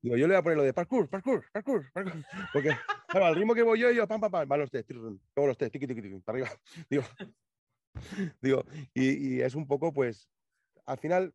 digo, 0.01 0.17
yo 0.17 0.27
le 0.27 0.33
voy 0.33 0.35
a 0.35 0.41
poner 0.41 0.57
lo 0.57 0.63
de 0.63 0.73
parkour, 0.73 1.09
parkour, 1.09 1.45
parkour, 1.51 1.91
parkour. 1.93 2.25
Porque, 2.51 2.71
claro, 3.07 3.27
al 3.27 3.35
ritmo 3.35 3.55
que 3.55 3.63
voy 3.63 3.79
yo, 3.79 3.91
yo, 3.91 4.07
pam, 4.07 4.19
pam, 4.19 4.31
pam, 4.31 4.47
van 4.47 4.59
los 4.59 4.71
test, 4.71 4.91
como 4.91 5.47
los 5.47 5.57
test, 5.57 5.71
tiqui, 5.71 5.87
tiqui, 5.87 6.01
tiqui, 6.01 6.19
para 6.19 6.37
arriba. 6.37 6.49
Digo, 6.89 7.03
digo 8.41 8.65
y, 8.93 9.35
y, 9.35 9.41
es 9.41 9.55
un 9.55 9.67
poco, 9.67 9.93
pues, 9.93 10.29
al 10.85 10.97
final, 10.97 11.33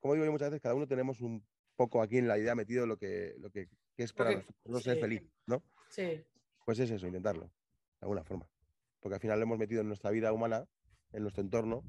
como 0.00 0.14
digo 0.14 0.26
yo 0.26 0.32
muchas 0.32 0.50
veces, 0.50 0.62
cada 0.62 0.74
uno 0.74 0.88
tenemos 0.88 1.20
un 1.20 1.46
poco 1.76 2.02
aquí 2.02 2.18
en 2.18 2.26
la 2.26 2.38
idea 2.38 2.56
metido 2.56 2.86
lo 2.86 2.96
que, 2.96 3.36
lo 3.38 3.50
que, 3.50 3.68
que 3.94 4.02
es 4.02 4.12
para 4.12 4.32
nosotros 4.64 4.82
sí. 4.82 4.90
ser 4.90 4.98
feliz, 4.98 5.22
¿no? 5.46 5.62
Sí 5.88 6.24
pues 6.68 6.80
es 6.80 6.90
eso, 6.90 7.06
intentarlo, 7.06 7.46
de 7.46 8.02
alguna 8.02 8.22
forma. 8.24 8.46
Porque 9.00 9.14
al 9.14 9.22
final 9.22 9.38
lo 9.38 9.44
hemos 9.44 9.58
metido 9.58 9.80
en 9.80 9.86
nuestra 9.86 10.10
vida 10.10 10.34
humana, 10.34 10.66
en 11.14 11.22
nuestro 11.22 11.42
entorno, 11.42 11.82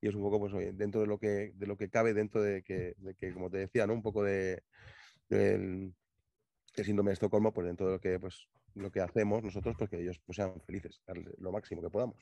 y 0.00 0.08
es 0.08 0.14
un 0.14 0.22
poco, 0.22 0.40
pues, 0.40 0.54
oye, 0.54 0.72
dentro 0.72 1.02
de 1.02 1.06
lo 1.06 1.18
que, 1.18 1.52
de 1.54 1.66
lo 1.66 1.76
que 1.76 1.90
cabe, 1.90 2.14
dentro 2.14 2.40
de 2.40 2.62
que, 2.62 2.94
de 2.96 3.14
que 3.14 3.34
como 3.34 3.50
te 3.50 3.58
decía, 3.58 3.86
¿no? 3.86 3.92
Un 3.92 4.00
poco 4.00 4.24
de, 4.24 4.62
del, 5.28 5.92
del 6.74 6.86
síndrome 6.86 7.10
de 7.10 7.12
Estocolmo, 7.12 7.52
pues 7.52 7.66
dentro 7.66 7.88
de 7.88 7.92
lo 7.92 8.00
que, 8.00 8.18
pues, 8.18 8.48
lo 8.74 8.90
que 8.90 9.02
hacemos 9.02 9.42
nosotros, 9.42 9.76
pues 9.76 9.90
que 9.90 10.00
ellos 10.00 10.18
pues, 10.24 10.36
sean 10.36 10.58
felices, 10.62 11.02
lo 11.36 11.52
máximo 11.52 11.82
que 11.82 11.90
podamos. 11.90 12.16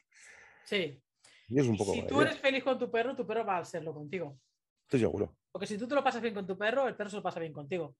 Sí. 0.64 1.00
Y 1.46 1.60
es 1.60 1.68
un 1.68 1.76
poco 1.76 1.92
si 1.92 2.02
tú 2.08 2.20
eres 2.22 2.40
feliz 2.40 2.64
con 2.64 2.76
tu 2.76 2.90
perro, 2.90 3.14
tu 3.14 3.24
perro 3.24 3.46
va 3.46 3.58
a 3.58 3.64
serlo 3.64 3.94
contigo. 3.94 4.36
Estoy 4.82 4.98
seguro. 4.98 5.36
Porque 5.52 5.68
si 5.68 5.78
tú 5.78 5.86
te 5.86 5.94
lo 5.94 6.02
pasas 6.02 6.20
bien 6.20 6.34
con 6.34 6.44
tu 6.44 6.58
perro, 6.58 6.88
el 6.88 6.96
perro 6.96 7.10
se 7.10 7.16
lo 7.18 7.22
pasa 7.22 7.38
bien 7.38 7.52
contigo 7.52 7.94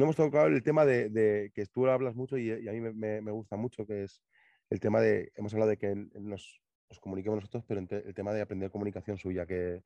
no 0.00 0.04
hemos 0.04 0.16
tocado 0.16 0.46
el 0.46 0.62
tema 0.62 0.84
de, 0.84 1.10
de, 1.10 1.52
que 1.54 1.66
tú 1.66 1.86
hablas 1.86 2.14
mucho 2.14 2.38
y, 2.38 2.48
y 2.48 2.68
a 2.68 2.72
mí 2.72 2.80
me, 2.80 2.92
me, 2.92 3.20
me, 3.20 3.30
gusta 3.30 3.56
mucho, 3.56 3.86
que 3.86 4.04
es 4.04 4.22
el 4.70 4.80
tema 4.80 5.00
de, 5.00 5.32
hemos 5.36 5.52
hablado 5.52 5.70
de 5.70 5.76
que 5.76 5.90
en, 5.90 6.10
en 6.14 6.30
los, 6.30 6.62
os 6.88 7.00
comuniquemos 7.00 7.36
nosotros, 7.36 7.64
pero 7.66 7.80
el 7.80 8.14
tema 8.14 8.32
de 8.32 8.42
aprender 8.42 8.70
comunicación 8.70 9.18
suya, 9.18 9.46
que, 9.46 9.82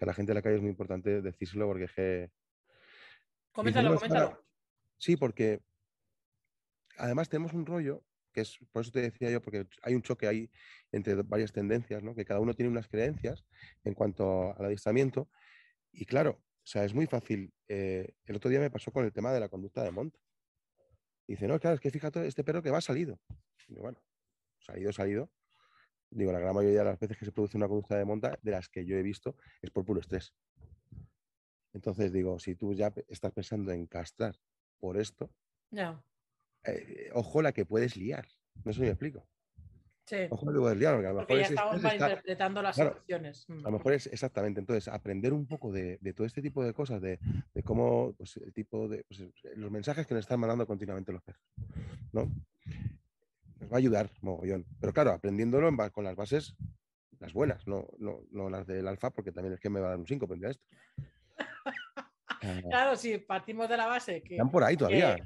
a 0.00 0.06
la 0.06 0.14
gente 0.14 0.30
de 0.30 0.34
la 0.34 0.42
calle 0.42 0.56
es 0.56 0.60
muy 0.60 0.70
importante 0.70 1.22
decírselo 1.22 1.66
porque 1.66 1.84
es 1.84 1.92
que... 1.92 2.30
Coméntalo, 3.52 3.94
coméntalo. 3.94 4.44
Sí, 4.98 5.16
porque 5.16 5.60
además 6.96 7.28
tenemos 7.28 7.52
un 7.52 7.66
rollo, 7.66 8.04
que 8.32 8.40
es, 8.40 8.58
por 8.72 8.82
eso 8.82 8.90
te 8.90 9.00
decía 9.00 9.30
yo, 9.30 9.40
porque 9.40 9.66
hay 9.82 9.94
un 9.94 10.02
choque 10.02 10.26
ahí 10.26 10.50
entre 10.90 11.14
varias 11.22 11.52
tendencias, 11.52 12.02
¿no? 12.02 12.14
que 12.14 12.24
cada 12.24 12.40
uno 12.40 12.54
tiene 12.54 12.70
unas 12.70 12.88
creencias 12.88 13.44
en 13.84 13.94
cuanto 13.94 14.56
al 14.58 14.66
adiestramiento. 14.66 15.28
Y 15.92 16.06
claro, 16.06 16.42
o 16.64 16.66
sea, 16.66 16.84
es 16.84 16.94
muy 16.94 17.06
fácil. 17.06 17.52
Eh, 17.68 18.14
el 18.24 18.36
otro 18.36 18.48
día 18.48 18.58
me 18.58 18.70
pasó 18.70 18.90
con 18.90 19.04
el 19.04 19.12
tema 19.12 19.32
de 19.32 19.40
la 19.40 19.50
conducta 19.50 19.82
de 19.82 19.90
monta. 19.90 20.18
Dice, 21.26 21.46
no, 21.46 21.60
claro, 21.60 21.74
es 21.74 21.80
que 21.80 21.90
fíjate, 21.90 22.26
este 22.26 22.42
perro 22.42 22.62
que 22.62 22.70
va 22.70 22.80
salido. 22.80 23.20
Y 23.68 23.74
bueno, 23.74 24.02
salido, 24.60 24.90
salido. 24.90 25.30
Digo, 26.10 26.32
la 26.32 26.38
gran 26.38 26.54
mayoría 26.54 26.78
de 26.78 26.84
las 26.86 26.98
veces 26.98 27.18
que 27.18 27.26
se 27.26 27.32
produce 27.32 27.58
una 27.58 27.68
conducta 27.68 27.98
de 27.98 28.04
monta, 28.06 28.38
de 28.40 28.50
las 28.50 28.68
que 28.70 28.86
yo 28.86 28.96
he 28.96 29.02
visto, 29.02 29.36
es 29.60 29.70
por 29.70 29.84
puro 29.84 30.00
estrés. 30.00 30.34
Entonces 31.74 32.12
digo, 32.12 32.38
si 32.38 32.54
tú 32.54 32.72
ya 32.72 32.94
estás 33.08 33.32
pensando 33.32 33.72
en 33.72 33.86
castrar 33.86 34.34
por 34.78 34.96
esto, 34.96 35.30
eh, 36.64 37.10
ojo 37.12 37.42
la 37.42 37.52
que 37.52 37.66
puedes 37.66 37.96
liar. 37.96 38.26
No 38.64 38.72
sé 38.72 38.78
si 38.78 38.82
me 38.82 38.88
explico. 38.88 39.28
Sí. 40.06 40.16
Ojo 40.28 40.46
la 40.46 40.52
que 40.52 40.58
puedes 40.58 40.78
liar, 40.78 40.94
porque 40.94 41.06
a 41.06 41.12
lo 41.12 41.20
mejor 41.20 41.38
ya 41.38 41.46
estamos 41.46 41.82
malinterpretando 41.82 42.62
las 42.62 42.76
situaciones. 42.76 43.46
A 43.48 43.70
lo 43.70 43.72
mejor 43.72 43.92
es 43.94 44.06
exactamente. 44.06 44.60
Entonces, 44.60 44.88
aprender 44.88 45.32
un 45.32 45.46
poco 45.46 45.72
de, 45.72 45.98
todo 46.14 46.26
este 46.26 46.42
tipo 46.42 46.62
de 46.62 46.74
cosas, 46.74 47.00
de, 47.00 47.18
cómo, 47.64 48.12
pues, 48.16 48.36
el 48.36 48.52
tipo 48.52 48.86
de. 48.88 49.04
Pues, 49.04 49.24
los 49.56 49.70
mensajes 49.70 50.06
que 50.06 50.14
nos 50.14 50.24
están 50.24 50.40
mandando 50.40 50.66
continuamente 50.66 51.12
los 51.12 51.22
perros. 51.22 51.42
¿no? 52.12 52.30
Nos 53.60 53.72
va 53.72 53.76
a 53.76 53.78
ayudar, 53.78 54.10
mogollón. 54.20 54.66
Pero 54.78 54.92
claro, 54.92 55.12
aprendiéndolo 55.12 55.70
con 55.90 56.04
las 56.04 56.16
bases, 56.16 56.54
las 57.20 57.32
buenas, 57.32 57.66
no, 57.66 57.88
no, 57.98 58.50
las 58.50 58.66
del 58.66 58.86
alfa, 58.86 59.10
porque 59.10 59.32
también 59.32 59.54
es 59.54 59.60
que 59.60 59.70
me 59.70 59.80
va 59.80 59.86
a 59.86 59.90
dar 59.90 59.98
un 59.98 60.06
5 60.06 60.26
aprender 60.26 60.50
esto. 60.50 60.64
Claro, 62.68 62.96
si 62.96 63.18
partimos 63.18 63.68
de 63.68 63.76
la 63.76 63.86
base 63.86 64.22
que... 64.22 64.34
Están 64.34 64.50
por 64.50 64.64
ahí 64.64 64.76
todavía. 64.76 65.16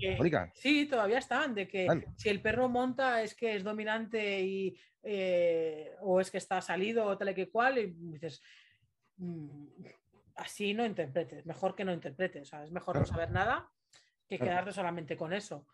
Sí, 0.54 0.86
todavía 0.86 1.18
están, 1.18 1.54
de 1.54 1.68
que 1.68 1.86
si 2.16 2.28
el 2.28 2.40
perro 2.40 2.68
monta 2.68 3.22
es 3.22 3.34
que 3.34 3.56
es 3.56 3.64
dominante 3.64 4.40
y, 4.40 4.76
eh, 5.02 5.92
o 6.00 6.20
es 6.20 6.30
que 6.30 6.38
está 6.38 6.60
salido 6.60 7.06
o 7.06 7.16
tal 7.16 7.30
y 7.30 7.34
que 7.34 7.48
cual, 7.48 7.78
y 7.78 7.86
dices, 7.86 8.42
mm, 9.16 9.66
así 10.36 10.74
no 10.74 10.84
interpretes, 10.84 11.46
mejor 11.46 11.74
que 11.74 11.84
no 11.84 11.92
interpretes, 11.92 12.52
es 12.52 12.70
mejor 12.70 12.98
no 12.98 13.06
saber 13.06 13.30
nada 13.30 13.70
que 14.28 14.38
quedarte 14.38 14.72
solamente 14.72 15.16
con 15.16 15.32
eso. 15.32 15.66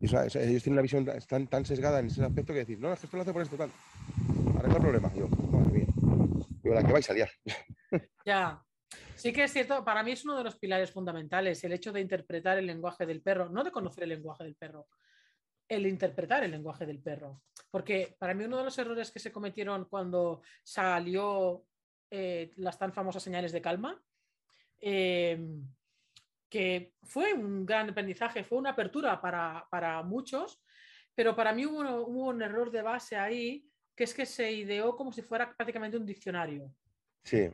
ellos 0.00 0.32
tienen 0.32 0.72
una 0.72 0.82
visión 0.82 1.04
tan, 1.28 1.48
tan, 1.48 1.64
sesgada 1.64 2.00
en 2.00 2.06
ese 2.06 2.24
aspecto 2.24 2.52
que 2.52 2.60
decir, 2.60 2.78
no, 2.78 2.92
es 2.92 3.00
que 3.00 3.06
esto 3.06 3.16
lo 3.16 3.22
hace 3.22 3.32
por 3.32 3.42
esto, 3.42 3.56
tal. 3.56 3.70
Arregla 4.58 4.76
el 4.76 4.82
problema. 4.82 5.12
Yo, 5.14 5.28
madre 5.28 5.72
mía. 5.72 5.86
Digo, 6.62 6.74
la 6.74 6.82
que 6.84 6.92
vais 6.92 7.10
a 7.10 7.12
liar. 7.12 7.30
Ya, 8.24 8.65
Sí 9.16 9.32
que 9.32 9.44
es 9.44 9.52
cierto, 9.52 9.84
para 9.84 10.02
mí 10.02 10.12
es 10.12 10.24
uno 10.24 10.36
de 10.36 10.44
los 10.44 10.56
pilares 10.56 10.92
fundamentales 10.92 11.62
el 11.64 11.72
hecho 11.72 11.92
de 11.92 12.00
interpretar 12.00 12.58
el 12.58 12.66
lenguaje 12.66 13.06
del 13.06 13.22
perro, 13.22 13.48
no 13.48 13.64
de 13.64 13.72
conocer 13.72 14.04
el 14.04 14.10
lenguaje 14.10 14.44
del 14.44 14.54
perro, 14.54 14.88
el 15.68 15.86
interpretar 15.86 16.44
el 16.44 16.50
lenguaje 16.50 16.86
del 16.86 17.00
perro. 17.00 17.42
Porque 17.70 18.14
para 18.18 18.34
mí 18.34 18.44
uno 18.44 18.58
de 18.58 18.64
los 18.64 18.78
errores 18.78 19.10
que 19.10 19.18
se 19.18 19.32
cometieron 19.32 19.86
cuando 19.86 20.42
salió 20.62 21.64
eh, 22.10 22.52
las 22.56 22.78
tan 22.78 22.92
famosas 22.92 23.22
señales 23.22 23.52
de 23.52 23.62
calma, 23.62 24.00
em, 24.78 25.66
que 26.48 26.92
fue 27.02 27.32
un 27.32 27.66
gran 27.66 27.90
aprendizaje, 27.90 28.44
fue 28.44 28.58
una 28.58 28.70
apertura 28.70 29.20
para, 29.20 30.02
muchos, 30.04 30.62
pero 31.14 31.34
para 31.34 31.52
mí 31.52 31.66
hubo, 31.66 32.06
hubo 32.06 32.28
un 32.28 32.42
error 32.42 32.70
de 32.70 32.82
base 32.82 33.16
ahí, 33.16 33.66
que 33.96 34.04
es 34.04 34.14
que 34.14 34.26
se 34.26 34.52
ideó 34.52 34.94
como 34.94 35.10
si 35.10 35.22
fuera 35.22 35.52
prácticamente 35.56 35.96
un 35.96 36.06
diccionario. 36.06 36.70
Sí 37.24 37.50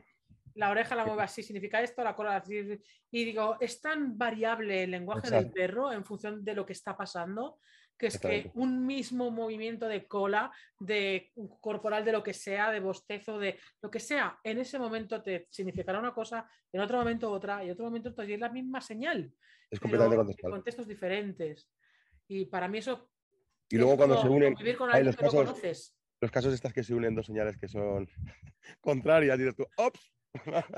la 0.55 0.69
oreja 0.69 0.95
la 0.95 1.05
mueve 1.05 1.23
así, 1.23 1.43
significa 1.43 1.81
esto, 1.81 2.03
la 2.03 2.15
cola 2.15 2.37
así. 2.37 2.79
Y 3.11 3.25
digo, 3.25 3.57
es 3.59 3.81
tan 3.81 4.17
variable 4.17 4.83
el 4.83 4.91
lenguaje 4.91 5.29
del 5.29 5.51
perro 5.51 5.91
en 5.91 6.03
función 6.03 6.43
de 6.43 6.53
lo 6.53 6.65
que 6.65 6.73
está 6.73 6.95
pasando, 6.95 7.59
que 7.97 8.07
es 8.07 8.19
que 8.19 8.51
un 8.55 8.85
mismo 8.85 9.31
movimiento 9.31 9.87
de 9.87 10.07
cola, 10.07 10.51
de 10.79 11.31
corporal, 11.59 12.03
de 12.03 12.11
lo 12.11 12.23
que 12.23 12.33
sea, 12.33 12.71
de 12.71 12.79
bostezo, 12.79 13.39
de 13.39 13.59
lo 13.81 13.89
que 13.89 13.99
sea, 13.99 14.39
en 14.43 14.59
ese 14.59 14.79
momento 14.79 15.21
te 15.21 15.47
significará 15.49 15.99
una 15.99 16.13
cosa, 16.13 16.47
en 16.71 16.81
otro 16.81 16.97
momento 16.97 17.31
otra, 17.31 17.63
y 17.63 17.67
en 17.67 17.73
otro 17.73 17.85
momento 17.85 18.09
otra, 18.09 18.25
y 18.25 18.33
es 18.33 18.39
la 18.39 18.49
misma 18.49 18.81
señal. 18.81 19.31
Es 19.69 19.79
completamente 19.79 20.17
contextual. 20.17 20.51
En 20.51 20.57
contextos 20.57 20.87
diferentes. 20.87 21.69
Y 22.27 22.45
para 22.45 22.67
mí 22.67 22.77
eso. 22.79 23.09
Y 23.69 23.77
luego 23.77 23.97
cuando 23.97 24.21
se 24.21 24.27
unen. 24.27 24.55
Hay 24.91 25.03
los, 25.03 25.15
casos, 25.15 25.93
los 26.21 26.31
casos 26.31 26.53
estas 26.53 26.73
que 26.73 26.83
se 26.83 26.93
unen 26.93 27.15
dos 27.15 27.25
señales 27.25 27.57
que 27.57 27.67
son 27.67 28.07
contrarias, 28.81 29.37
dices 29.37 29.55
tú, 29.55 29.65
¡ops! 29.77 30.12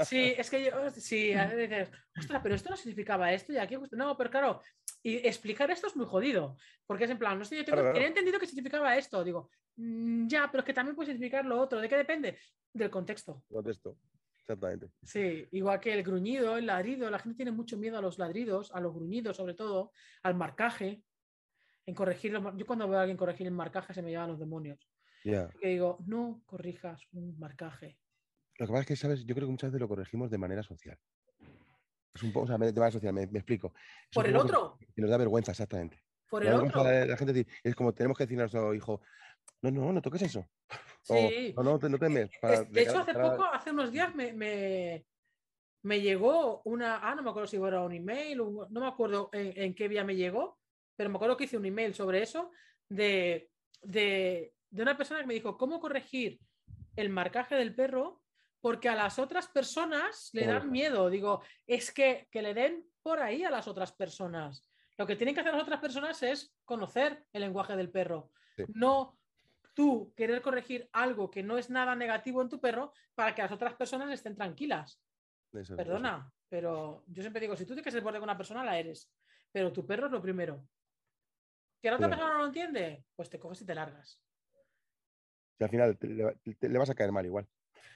Sí, 0.06 0.34
es 0.38 0.50
que 0.50 0.66
yo, 0.66 0.90
sí, 0.92 1.34
a 1.34 1.48
veces, 1.48 1.90
ostras, 2.18 2.42
pero 2.44 2.56
esto 2.56 2.70
no 2.70 2.76
significaba 2.76 3.32
esto 3.32 3.54
y 3.54 3.58
aquí, 3.58 3.78
no, 3.92 4.18
pero 4.18 4.30
claro, 4.30 4.62
y 5.02 5.16
explicar 5.28 5.72
esto 5.72 5.88
es 5.88 5.96
muy 5.96 6.06
jodido, 6.06 6.58
porque 6.86 7.06
es 7.06 7.10
en 7.10 7.18
plan, 7.18 7.40
no 7.40 7.46
sé, 7.46 7.58
yo 7.58 7.66
tengo, 7.66 7.94
he 7.94 8.06
entendido 8.06 8.40
que 8.40 8.48
significaba 8.48 8.98
esto, 8.98 9.24
digo, 9.24 9.50
mm, 9.78 10.28
ya, 10.28 10.50
pero 10.52 10.62
es 10.62 10.66
que 10.66 10.74
también 10.74 10.96
puede 10.96 11.12
significar 11.12 11.46
lo 11.46 11.60
otro, 11.60 11.80
¿de 11.80 11.88
qué 11.88 11.96
depende? 11.96 12.38
Del 12.74 12.90
contexto. 12.90 13.44
Contexto, 13.48 13.98
exactamente. 14.42 14.90
Sí, 15.04 15.48
igual 15.52 15.80
que 15.80 15.94
el 15.94 16.04
gruñido, 16.04 16.58
el 16.58 16.66
ladrido, 16.66 17.10
la 17.10 17.20
gente 17.20 17.38
tiene 17.38 17.52
mucho 17.52 17.78
miedo 17.78 17.98
a 17.98 18.02
los 18.02 18.20
ladridos, 18.20 18.72
a 18.74 18.82
los 18.82 18.94
gruñidos 18.94 19.38
sobre 19.38 19.54
todo, 19.54 19.94
al 20.24 20.36
marcaje, 20.36 21.02
en 21.86 21.96
corregirlo, 21.96 22.58
yo 22.58 22.66
cuando 22.66 22.90
veo 22.90 22.98
a 22.98 23.02
alguien 23.02 23.18
corregir 23.18 23.48
el 23.48 23.54
marcaje 23.54 23.94
se 23.94 24.02
me 24.02 24.10
llevan 24.10 24.30
los 24.30 24.40
demonios. 24.40 24.90
ya 25.24 25.50
Que 25.62 25.70
digo, 25.70 26.00
no 26.08 26.42
corrijas 26.46 27.08
un 27.14 27.40
marcaje 27.40 28.00
lo 28.58 28.68
que 28.68 28.72
pasa 28.72 28.82
es 28.82 28.88
que, 28.88 28.96
¿sabes? 28.96 29.26
Yo 29.26 29.36
creo 29.36 29.48
que 29.48 29.52
muchas 29.52 29.70
veces 29.70 29.82
lo 29.82 29.88
corregimos 29.88 30.32
de 30.32 30.38
manera 30.38 30.64
social. 30.64 30.98
Es 32.14 32.24
un 32.24 32.32
poco, 32.32 32.46
o 32.46 32.48
sea, 32.48 32.58
de 32.58 32.72
manera 32.72 32.92
social, 32.92 33.14
me, 33.14 33.24
explico. 33.24 33.74
¿Por 34.14 34.28
el 34.28 34.36
otro? 34.38 34.78
Y 34.96 35.02
nos 35.02 35.10
da 35.10 35.18
vergüenza, 35.18 35.52
exactamente. 35.52 36.02
¿Por 36.30 36.46
el 36.46 36.54
otro? 36.54 36.84
La, 36.84 37.18
gente 37.18 37.46
es 37.64 37.76
como 37.76 37.94
tenemos 37.94 38.18
que 38.18 38.24
decir 38.24 38.38
a 38.40 38.44
nuestro 38.44 38.74
hijo, 38.74 39.02
no, 39.62 39.72
no, 39.72 39.92
no 39.92 40.02
toques 40.02 40.22
eso. 40.22 40.46
Sí. 41.06 41.54
no, 41.56 41.62
no, 41.62 41.78
no 41.78 42.00
temes. 42.00 42.32
de 42.72 42.82
hecho, 42.82 42.98
hace 42.98 43.14
poco, 43.14 43.44
hace 43.44 43.70
unos 43.70 43.92
días, 43.92 44.16
me, 44.16 44.34
me, 44.34 46.02
llegó 46.02 46.64
una, 46.64 46.98
ah, 47.08 47.14
no 47.14 47.22
me 47.22 47.30
acuerdo 47.30 47.48
si 47.48 47.58
era 47.58 47.84
un 47.84 47.94
email, 47.94 48.40
no 48.40 48.68
me 48.82 48.88
acuerdo 48.88 49.30
en, 49.32 49.76
qué 49.76 49.88
vía 49.88 50.04
me 50.04 50.16
llegó, 50.16 50.58
pero 50.96 51.12
me 51.12 51.18
acuerdo 51.18 51.38
que 51.38 51.44
hice 51.44 51.58
un 51.58 51.66
email 51.68 51.94
sobre 51.94 52.24
eso 52.24 52.50
de, 52.90 53.52
de, 53.84 54.56
de 54.72 54.82
una 54.82 54.98
persona 54.98 55.20
que 55.20 55.28
me 55.28 55.36
dijo, 55.36 55.60
¿cómo 55.60 55.80
corregir 55.80 56.40
el 56.96 57.10
marcaje 57.10 57.54
del 57.54 57.76
perro 57.76 58.24
porque 58.66 58.90
a 58.90 58.96
las 58.96 59.20
otras 59.20 59.48
personas 59.48 60.32
le 60.34 60.48
dan 60.48 60.72
miedo. 60.72 61.08
Digo, 61.08 61.44
es 61.68 61.92
que, 61.92 62.28
que 62.32 62.42
le 62.42 62.56
den 62.56 62.84
por 63.04 63.20
ahí 63.20 63.44
a 63.44 63.52
las 63.52 63.68
otras 63.68 63.94
personas. 63.94 64.68
Lo 64.98 65.06
que 65.06 65.16
tienen 65.16 65.36
que 65.36 65.42
hacer 65.42 65.54
las 65.54 65.62
otras 65.62 65.80
personas 65.80 66.24
es 66.24 66.52
conocer 66.66 67.28
el 67.32 67.42
lenguaje 67.44 67.76
del 67.76 67.92
perro. 67.92 68.32
No 68.74 69.20
tú 69.76 70.12
querer 70.18 70.42
corregir 70.42 70.90
algo 70.94 71.30
que 71.30 71.44
no 71.44 71.60
es 71.60 71.70
nada 71.70 71.96
negativo 71.96 72.42
en 72.42 72.50
tu 72.50 72.60
perro 72.60 72.92
para 73.14 73.36
que 73.36 73.44
las 73.44 73.52
otras 73.52 73.76
personas 73.76 74.12
estén 74.12 74.36
tranquilas. 74.36 75.00
Perdona, 75.52 76.34
pero 76.50 77.04
yo 77.06 77.22
siempre 77.22 77.42
digo, 77.42 77.56
si 77.56 77.66
tú 77.66 77.76
tienes 77.76 77.84
que 77.84 77.92
ser 77.92 78.02
borde 78.02 78.18
con 78.18 78.30
una 78.30 78.38
persona, 78.38 78.64
la 78.64 78.80
eres. 78.80 79.14
Pero 79.52 79.72
tu 79.72 79.86
perro 79.86 80.08
es 80.08 80.12
lo 80.12 80.24
primero. 80.24 80.68
¿Que 81.80 81.92
la 81.92 81.98
otra 81.98 82.10
persona 82.10 82.34
no 82.34 82.40
lo 82.40 82.48
entiende? 82.48 83.06
Pues 83.16 83.30
te 83.30 83.38
coges 83.38 83.62
y 83.62 83.66
te 83.68 83.76
largas. 83.76 84.20
Y 85.60 85.64
al 85.64 85.70
final 85.70 86.00
le 86.02 86.78
vas 86.80 86.90
a 86.90 86.96
caer 86.96 87.12
mal 87.12 87.28
igual. 87.28 87.48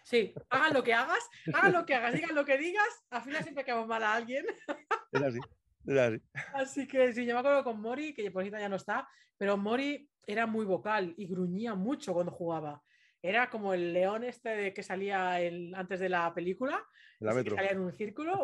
Sí, 0.09 0.33
hagan 0.49 0.73
lo 0.73 0.83
que 0.83 0.93
hagas, 0.93 1.29
hagan 1.53 1.71
lo 1.71 1.85
que 1.85 1.93
hagas, 1.93 2.13
digan 2.13 2.33
lo 2.33 2.43
que 2.43 2.57
digas, 2.57 3.05
al 3.11 3.21
final 3.21 3.43
siempre 3.43 3.63
quedamos 3.63 3.87
mal 3.87 4.03
a 4.03 4.13
alguien. 4.13 4.45
Es 5.11 5.21
así, 5.23 5.39
es 5.87 5.97
así. 5.97 6.21
Así 6.53 6.87
que 6.87 7.13
sí, 7.13 7.25
yo 7.25 7.33
me 7.33 7.39
acuerdo 7.39 7.63
con 7.63 7.81
Mori, 7.81 8.13
que 8.13 8.29
por 8.29 8.47
ya 8.47 8.69
no 8.69 8.75
está, 8.75 9.07
pero 9.37 9.57
Mori 9.57 10.07
era 10.27 10.45
muy 10.45 10.65
vocal 10.65 11.15
y 11.17 11.27
gruñía 11.27 11.73
mucho 11.73 12.13
cuando 12.13 12.31
jugaba. 12.31 12.83
Era 13.21 13.49
como 13.49 13.73
el 13.73 13.91
león 13.91 14.23
este 14.23 14.49
de 14.49 14.73
que 14.73 14.83
salía 14.83 15.41
el, 15.41 15.73
antes 15.73 15.99
de 15.99 16.09
la 16.09 16.31
película, 16.31 16.85
la 17.19 17.33
que 17.43 17.49
salía 17.49 17.71
en 17.71 17.79
un 17.79 17.91
círculo, 17.91 18.39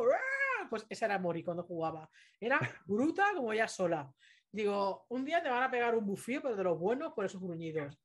pues 0.71 0.87
esa 0.89 1.05
era 1.05 1.19
Mori 1.19 1.43
cuando 1.43 1.63
jugaba. 1.63 2.09
Era 2.39 2.59
bruta 2.87 3.25
como 3.35 3.53
ella 3.53 3.67
sola. 3.67 4.11
Digo, 4.51 5.05
un 5.09 5.23
día 5.23 5.43
te 5.43 5.49
van 5.49 5.63
a 5.63 5.71
pegar 5.71 5.95
un 5.95 6.05
bufío, 6.05 6.41
pero 6.41 6.55
de 6.55 6.63
los 6.63 6.79
buenos 6.79 7.13
por 7.13 7.25
esos 7.25 7.41
gruñidos. 7.41 8.01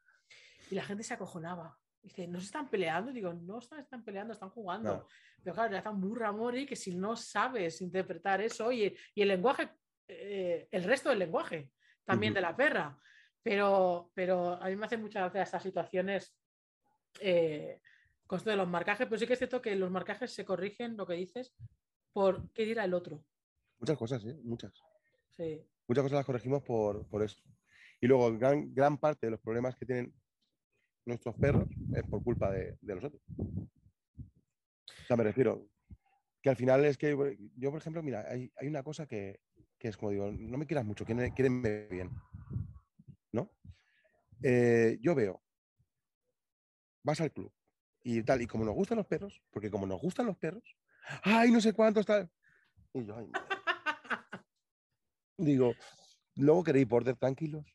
Y 0.71 0.75
la 0.75 0.85
gente 0.85 1.03
se 1.03 1.15
acojonaba. 1.15 1.80
Dice, 2.03 2.27
¿no 2.27 2.39
se 2.39 2.47
están 2.47 2.69
peleando? 2.71 3.13
Digo, 3.13 3.33
no 3.33 3.59
están, 3.59 4.03
peleando, 4.03 4.33
están 4.33 4.51
jugando. 4.51 5.07
Pero 5.43 5.55
claro, 5.55 5.73
ya 5.73 5.83
tan 5.83 6.01
burra 6.01 6.33
Mori 6.33 6.67
que 6.67 6.77
si 6.77 6.95
no 6.95 7.15
sabes 7.15 7.81
interpretar 7.83 8.41
eso 8.41 8.73
y, 8.73 8.97
y 9.15 9.23
el 9.23 9.29
lenguaje, 9.29 9.71
eh, 10.09 10.67
el 10.71 10.85
resto 10.85 11.11
del 11.11 11.19
lenguaje 11.19 11.71
también 12.05 12.33
de 12.35 12.41
la 12.41 12.57
perra. 12.57 12.99
Pero, 13.43 14.11
pero 14.15 14.55
a 14.63 14.69
mí 14.69 14.77
me 14.77 14.87
hacen 14.87 15.01
muchas 15.01 15.23
gracia 15.25 15.43
estas 15.43 15.63
situaciones 15.63 16.35
eh, 17.21 17.81
con 18.27 18.39
esto 18.39 18.51
de 18.51 18.57
los 18.57 18.69
marcajes, 18.69 19.07
pero 19.07 19.19
sí 19.19 19.27
que 19.27 19.33
es 19.33 19.39
cierto 19.39 19.61
que 19.61 19.75
los 19.75 19.91
marcajes 19.91 20.33
se 20.33 20.45
corrigen, 20.45 20.97
lo 20.97 21.07
que 21.07 21.15
dices, 21.15 21.55
por 22.13 22.51
qué 22.53 22.65
dirá 22.65 22.85
el 22.85 22.95
otro. 22.95 23.25
Muchas 23.79 23.97
cosas, 23.97 24.25
¿eh? 24.25 24.39
Muchas. 24.43 24.73
Sí. 25.37 25.67
Muchas 25.89 26.03
cosas 26.03 26.17
las 26.19 26.27
corregimos 26.27 26.63
por, 26.63 27.07
por 27.09 27.23
eso. 27.23 27.41
Y 28.01 28.07
luego, 28.07 28.37
gran, 28.39 28.73
gran 28.75 28.99
parte 28.99 29.27
de 29.27 29.33
los 29.33 29.41
problemas 29.41 29.75
que 29.77 29.87
tienen 29.87 30.15
nuestros 31.11 31.35
perros 31.37 31.69
es 31.95 32.03
por 32.05 32.23
culpa 32.23 32.51
de, 32.51 32.77
de 32.81 32.95
nosotros. 32.95 33.23
O 33.39 35.07
sea, 35.07 35.17
me 35.17 35.25
refiero 35.25 35.69
que 36.43 36.51
al 36.51 36.57
final 36.57 36.85
es 36.85 36.97
que 36.97 37.11
yo, 37.57 37.71
por 37.71 37.81
ejemplo, 37.81 38.03
mira, 38.03 38.25
hay, 38.29 38.51
hay 38.57 38.69
una 38.69 38.83
cosa 38.83 39.07
que, 39.07 39.41
que, 39.79 39.89
es 39.89 39.97
como 39.97 40.11
digo, 40.11 40.31
no 40.33 40.59
me 40.59 40.67
quieras 40.67 40.85
mucho, 40.85 41.05
quieren 41.05 41.63
bien. 41.91 42.11
¿No? 43.33 43.51
Eh, 44.43 44.99
yo 45.01 45.15
veo, 45.15 45.43
vas 47.03 47.21
al 47.21 47.33
club 47.33 47.53
y 48.03 48.23
tal, 48.23 48.41
y 48.41 48.47
como 48.47 48.65
nos 48.65 48.75
gustan 48.75 48.97
los 48.97 49.07
perros, 49.07 49.43
porque 49.51 49.71
como 49.71 49.87
nos 49.87 50.01
gustan 50.01 50.27
los 50.27 50.37
perros, 50.39 50.65
ay, 51.23 51.51
no 51.51 51.61
sé 51.61 51.75
cuántos 51.75 52.07
tal. 52.07 52.31
Y 52.95 53.05
yo, 53.05 53.17
ay, 53.17 53.31
digo, 55.37 55.75
luego 56.37 56.65
queréis 56.65 56.89
border 56.89 57.17
tranquilos. 57.17 57.67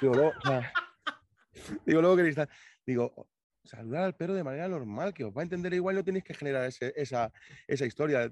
Digo, 0.00 0.14
luego, 0.14 0.32
digo, 1.86 2.00
luego 2.00 2.16
queréis 2.16 2.36
estar. 2.36 2.50
Digo, 2.86 3.28
saludar 3.64 4.04
al 4.04 4.16
perro 4.16 4.34
de 4.34 4.44
manera 4.44 4.68
normal, 4.68 5.14
que 5.14 5.24
os 5.24 5.32
va 5.36 5.42
a 5.42 5.44
entender 5.44 5.72
igual, 5.74 5.96
no 5.96 6.04
tenéis 6.04 6.24
que 6.24 6.34
generar 6.34 6.66
esa, 6.66 7.32
esa, 7.66 7.86
historia. 7.86 8.30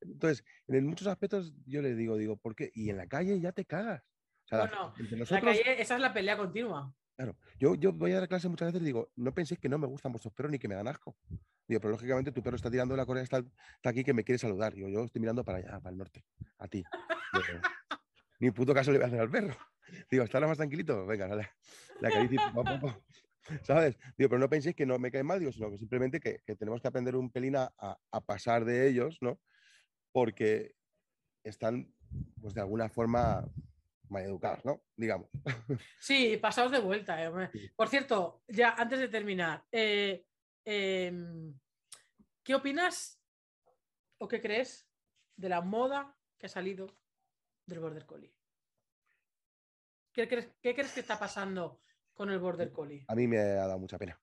Entonces, 0.00 0.44
en 0.68 0.86
muchos 0.86 1.06
aspectos 1.06 1.52
yo 1.66 1.82
le 1.82 1.94
digo, 1.94 2.16
digo, 2.16 2.36
¿por 2.36 2.54
qué? 2.54 2.70
Y 2.74 2.90
en 2.90 2.96
la 2.96 3.06
calle 3.06 3.40
ya 3.40 3.52
te 3.52 3.64
cagas. 3.64 4.02
bueno, 4.50 4.94
la 5.28 5.40
calle, 5.40 5.80
esa 5.80 5.96
es 5.96 6.00
la 6.00 6.12
pelea 6.12 6.36
continua. 6.36 6.94
Claro, 7.16 7.36
yo, 7.60 7.76
yo 7.76 7.92
voy 7.92 8.10
a 8.12 8.20
dar 8.20 8.28
clase 8.28 8.48
muchas 8.48 8.66
veces 8.66 8.82
y 8.82 8.86
digo, 8.86 9.12
no 9.16 9.32
penséis 9.32 9.60
que 9.60 9.68
no 9.68 9.78
me 9.78 9.86
gustan 9.86 10.10
vuestros 10.10 10.34
perros 10.34 10.50
ni 10.50 10.58
que 10.58 10.66
me 10.66 10.74
dan 10.74 10.88
asco. 10.88 11.16
Digo, 11.66 11.80
pero 11.80 11.92
lógicamente 11.92 12.32
tu 12.32 12.42
perro 12.42 12.56
está 12.56 12.70
tirando 12.70 12.96
la 12.96 13.06
corea, 13.06 13.22
está, 13.22 13.38
está 13.38 13.90
aquí 13.90 14.02
que 14.02 14.12
me 14.12 14.24
quiere 14.24 14.38
saludar. 14.38 14.74
Digo, 14.74 14.88
yo 14.88 15.04
estoy 15.04 15.20
mirando 15.20 15.44
para 15.44 15.58
allá, 15.58 15.80
para 15.80 15.90
el 15.90 15.98
norte, 15.98 16.24
a 16.58 16.66
ti. 16.66 16.82
ni 18.40 18.50
puto 18.50 18.74
caso 18.74 18.90
le 18.90 18.98
voy 18.98 19.04
a 19.04 19.06
hacer 19.08 19.20
al 19.20 19.30
perro. 19.30 19.56
Digo, 20.10 20.24
¿está 20.24 20.40
más 20.40 20.56
tranquilito? 20.56 21.06
Venga, 21.06 21.28
dale. 21.28 21.50
La 22.00 22.10
caricia. 22.10 22.52
¿Sabes? 23.62 23.98
Digo, 24.16 24.30
pero 24.30 24.38
no 24.38 24.48
penséis 24.48 24.74
que 24.74 24.86
no 24.86 24.98
me 24.98 25.10
caen 25.10 25.26
mal, 25.26 25.38
digo, 25.38 25.52
sino 25.52 25.70
que 25.70 25.78
simplemente 25.78 26.20
que, 26.20 26.40
tenemos 26.56 26.80
que 26.80 26.88
aprender 26.88 27.16
un 27.16 27.30
pelín 27.30 27.56
a, 27.56 27.70
pasar 28.26 28.64
de 28.64 28.88
ellos, 28.88 29.18
¿no? 29.20 29.40
Porque 30.12 30.74
están, 31.42 31.92
pues 32.40 32.54
de 32.54 32.60
alguna 32.60 32.88
forma, 32.88 33.46
mal 34.08 34.24
educados, 34.24 34.64
¿no? 34.64 34.82
Digamos. 34.96 35.28
Sí, 35.98 36.36
pasados 36.38 36.72
de 36.72 36.80
vuelta. 36.80 37.22
Eh. 37.22 37.50
Por 37.76 37.88
cierto, 37.88 38.42
ya 38.48 38.70
antes 38.70 38.98
de 38.98 39.08
terminar, 39.08 39.64
eh, 39.72 40.24
em, 40.64 41.58
¿qué 42.42 42.54
opinas 42.54 43.20
o 44.18 44.28
qué 44.28 44.40
crees 44.40 44.88
de 45.36 45.48
la 45.48 45.60
moda 45.60 46.16
que 46.38 46.46
ha 46.46 46.48
salido 46.48 46.86
del 47.66 47.80
Border 47.80 48.06
Collie? 48.06 48.34
¿Qué 50.12 50.28
crees, 50.28 50.48
qué 50.62 50.74
crees 50.74 50.92
que 50.92 51.00
está 51.00 51.18
pasando 51.18 51.82
con 52.14 52.30
el 52.30 52.38
Border 52.38 52.72
Collie? 52.72 53.04
A 53.08 53.14
mí 53.14 53.26
me 53.26 53.38
ha 53.38 53.66
dado 53.66 53.78
mucha 53.78 53.98
pena. 53.98 54.18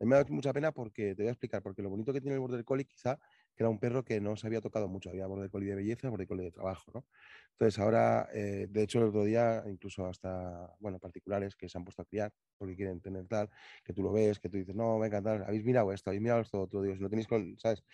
A 0.00 0.04
mí 0.04 0.08
me 0.08 0.16
ha 0.16 0.18
dado 0.18 0.34
mucha 0.34 0.52
pena 0.52 0.72
porque, 0.72 1.14
te 1.14 1.22
voy 1.22 1.28
a 1.28 1.32
explicar, 1.32 1.62
porque 1.62 1.80
lo 1.80 1.88
bonito 1.88 2.12
que 2.12 2.20
tiene 2.20 2.34
el 2.34 2.40
Border 2.40 2.64
Collie 2.64 2.84
quizá 2.84 3.18
que 3.54 3.62
era 3.62 3.70
un 3.70 3.78
perro 3.78 4.04
que 4.04 4.20
no 4.20 4.36
se 4.36 4.46
había 4.48 4.60
tocado 4.60 4.88
mucho, 4.88 5.10
había 5.10 5.26
Border 5.26 5.48
Collie 5.48 5.70
de 5.70 5.76
belleza, 5.76 6.10
Border 6.10 6.26
Collie 6.26 6.44
de 6.44 6.50
trabajo, 6.50 6.90
¿no? 6.92 7.06
Entonces 7.52 7.78
ahora, 7.78 8.28
eh, 8.32 8.66
de 8.68 8.82
hecho 8.82 8.98
el 8.98 9.04
otro 9.04 9.22
día, 9.22 9.62
incluso 9.68 10.06
hasta, 10.06 10.74
bueno, 10.80 10.98
particulares 10.98 11.54
que 11.54 11.68
se 11.68 11.78
han 11.78 11.84
puesto 11.84 12.02
a 12.02 12.04
criar 12.04 12.32
porque 12.58 12.74
quieren 12.74 13.00
tener 13.00 13.28
tal, 13.28 13.48
que 13.84 13.92
tú 13.92 14.02
lo 14.02 14.10
ves, 14.10 14.40
que 14.40 14.48
tú 14.48 14.56
dices, 14.56 14.74
no, 14.74 14.98
venga, 14.98 15.22
tal, 15.22 15.44
habéis 15.44 15.64
mirado 15.64 15.92
esto, 15.92 16.10
habéis 16.10 16.22
mirado 16.22 16.40
esto 16.40 16.62
otro, 16.62 16.82
digo, 16.82 16.96
si 16.96 17.02
no 17.02 17.08
tenéis 17.08 17.28
con, 17.28 17.56
¿sabes? 17.58 17.84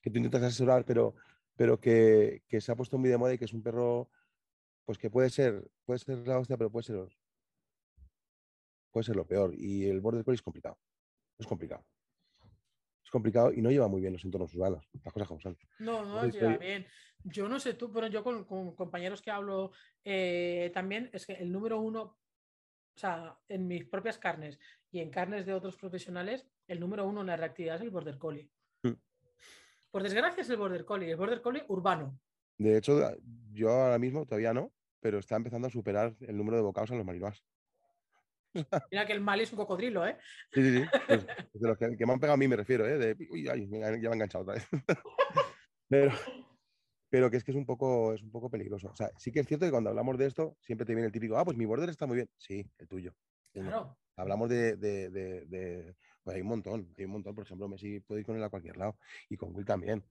Que 0.00 0.10
tú 0.10 0.16
intentas 0.18 0.42
asesorar, 0.42 0.86
pero, 0.86 1.14
pero 1.54 1.78
que, 1.78 2.42
que 2.48 2.62
se 2.62 2.72
ha 2.72 2.76
puesto 2.76 2.96
muy 2.96 3.10
de 3.10 3.18
moda 3.18 3.34
y 3.34 3.38
que 3.38 3.44
es 3.44 3.52
un 3.52 3.62
perro, 3.62 4.10
pues 4.86 4.96
que 4.96 5.10
puede 5.10 5.28
ser, 5.28 5.70
puede 5.84 5.98
ser 5.98 6.26
la 6.26 6.38
hostia, 6.38 6.56
pero 6.56 6.70
puede 6.70 6.84
ser 6.84 6.96
puede 8.90 9.04
ser 9.04 9.16
lo 9.16 9.26
peor. 9.26 9.54
Y 9.56 9.86
el 9.86 10.00
border 10.00 10.24
collie 10.24 10.36
es 10.36 10.42
complicado. 10.42 10.78
Es 11.38 11.46
complicado. 11.46 11.84
Es 13.04 13.10
complicado 13.10 13.52
y 13.52 13.60
no 13.60 13.70
lleva 13.70 13.88
muy 13.88 14.00
bien 14.00 14.12
los 14.12 14.24
entornos 14.24 14.54
urbanos. 14.54 14.88
Las 15.04 15.12
cosas 15.12 15.28
como 15.28 15.40
son. 15.40 15.58
No, 15.78 16.04
no 16.04 16.26
lleva 16.26 16.56
bien. 16.56 16.86
Yo 17.24 17.48
no 17.48 17.60
sé 17.60 17.74
tú, 17.74 17.92
pero 17.92 18.06
yo 18.06 18.22
con, 18.22 18.44
compañeros 18.74 19.20
que 19.20 19.30
hablo 19.30 19.72
eh, 20.04 20.70
también, 20.72 21.10
es 21.12 21.26
que 21.26 21.34
el 21.34 21.52
número 21.52 21.80
uno, 21.80 22.02
o 22.02 22.98
sea, 22.98 23.38
en 23.48 23.66
mis 23.66 23.84
propias 23.84 24.18
carnes 24.18 24.58
y 24.90 25.00
en 25.00 25.10
carnes 25.10 25.44
de 25.44 25.52
otros 25.52 25.76
profesionales, 25.76 26.46
el 26.66 26.80
número 26.80 27.06
uno 27.06 27.20
en 27.20 27.26
la 27.26 27.36
reactividad 27.36 27.76
es 27.76 27.82
el 27.82 27.90
border 27.90 28.16
collie. 28.16 28.48
Mm. 28.82 28.92
Por 29.90 30.02
desgracia 30.02 30.42
es 30.42 30.50
el 30.50 30.56
border 30.56 30.84
collie, 30.84 31.10
el 31.10 31.16
border 31.16 31.42
collie 31.42 31.64
urbano. 31.68 32.18
De 32.56 32.76
hecho, 32.76 33.00
yo 33.52 33.70
ahora 33.70 33.98
mismo 33.98 34.24
todavía 34.24 34.54
no, 34.54 34.72
pero 35.00 35.18
está 35.18 35.36
empezando 35.36 35.66
a 35.66 35.70
superar 35.70 36.14
el 36.20 36.36
número 36.36 36.56
de 36.56 36.62
bocados 36.62 36.90
a 36.90 36.94
los 36.94 37.04
marinos. 37.04 37.44
Mira 38.90 39.06
que 39.06 39.12
el 39.12 39.20
mal 39.20 39.40
es 39.40 39.52
un 39.52 39.58
cocodrilo, 39.58 40.06
¿eh? 40.06 40.16
Sí, 40.52 40.62
sí, 40.62 40.78
sí. 40.78 40.88
Pues, 41.06 41.26
de 41.26 41.68
los 41.68 41.78
que, 41.78 42.06
me 42.06 42.12
han 42.12 42.20
pegado 42.20 42.34
a 42.34 42.36
mí 42.36 42.48
me 42.48 42.56
refiero, 42.56 42.86
¿eh? 42.86 42.98
De, 42.98 43.28
uy, 43.30 43.48
ay, 43.48 43.68
ya 43.68 43.78
me 43.78 43.84
ha 43.84 44.12
enganchado 44.12 44.42
otra 44.42 44.54
vez. 44.54 44.68
pero, 45.88 46.12
pero 47.08 47.30
que 47.30 47.36
es 47.36 47.44
que 47.44 47.50
es 47.50 47.56
un 47.56 47.66
poco, 47.66 48.12
es 48.14 48.22
un 48.22 48.30
poco 48.30 48.50
peligroso. 48.50 48.88
O 48.88 48.96
sea, 48.96 49.10
sí 49.18 49.32
que 49.32 49.40
es 49.40 49.46
cierto 49.46 49.66
que 49.66 49.70
cuando 49.70 49.90
hablamos 49.90 50.18
de 50.18 50.26
esto, 50.26 50.56
siempre 50.60 50.86
te 50.86 50.94
viene 50.94 51.06
el 51.06 51.12
típico, 51.12 51.36
ah, 51.36 51.44
pues 51.44 51.56
mi 51.56 51.64
border 51.64 51.88
está 51.90 52.06
muy 52.06 52.16
bien. 52.16 52.28
Sí, 52.38 52.64
el 52.78 52.88
tuyo. 52.88 53.14
Claro. 53.52 53.96
Hablamos 54.16 54.48
de, 54.48 54.76
de, 54.76 55.10
de, 55.10 55.96
pues 56.22 56.36
hay 56.36 56.42
un 56.42 56.48
montón, 56.48 56.94
hay 56.96 57.04
un 57.04 57.12
montón. 57.12 57.34
Por 57.34 57.44
ejemplo, 57.44 57.68
Messi 57.68 58.00
puede 58.00 58.20
ir 58.20 58.26
con 58.26 58.36
él 58.36 58.44
a 58.44 58.50
cualquier 58.50 58.76
lado 58.76 58.98
y 59.28 59.36
con 59.36 59.54
Will 59.54 59.64
también. 59.64 60.04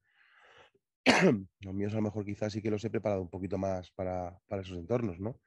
Los 1.61 1.73
míos 1.73 1.93
a 1.93 1.97
lo 1.97 2.01
mejor 2.01 2.25
quizás 2.25 2.51
sí 2.51 2.61
que 2.61 2.69
los 2.69 2.83
he 2.83 2.89
preparado 2.89 3.21
un 3.21 3.29
poquito 3.29 3.57
más 3.57 3.91
para, 3.91 4.37
para 4.47 4.61
esos 4.61 4.77
entornos, 4.77 5.19
¿no? 5.19 5.39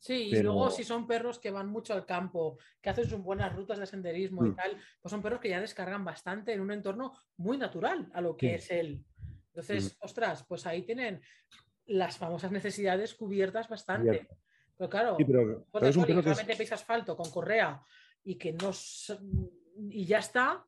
Sí, 0.00 0.30
y 0.32 0.42
luego 0.42 0.70
si 0.70 0.82
son 0.82 1.06
perros 1.06 1.38
que 1.38 1.50
van 1.50 1.68
mucho 1.68 1.92
al 1.92 2.06
campo, 2.06 2.58
que 2.80 2.88
hacen 2.88 3.06
sus 3.06 3.20
buenas 3.20 3.54
rutas 3.54 3.78
de 3.78 3.86
senderismo 3.86 4.46
y 4.46 4.50
mm. 4.50 4.56
tal, 4.56 4.78
pues 5.00 5.10
son 5.10 5.20
perros 5.20 5.40
que 5.40 5.50
ya 5.50 5.60
descargan 5.60 6.04
bastante 6.04 6.54
en 6.54 6.60
un 6.60 6.72
entorno 6.72 7.12
muy 7.36 7.58
natural 7.58 8.10
a 8.14 8.22
lo 8.22 8.34
que 8.34 8.54
es 8.54 8.70
él. 8.70 9.04
Entonces, 9.48 9.92
mm. 9.92 10.04
ostras, 10.04 10.44
pues 10.48 10.66
ahí 10.66 10.82
tienen 10.82 11.20
las 11.84 12.16
famosas 12.16 12.50
necesidades 12.50 13.14
cubiertas 13.14 13.68
bastante. 13.68 14.26
Pero 14.78 14.88
claro, 14.88 15.18
es 15.18 15.96
un 15.96 16.06
perro 16.06 16.22
que 16.22 16.74
asfalto 16.74 17.14
con 17.14 17.30
correa 17.30 17.82
y 18.24 18.36
que 18.36 18.54
no 18.54 18.70
y 19.76 20.06
ya 20.06 20.18
está, 20.18 20.64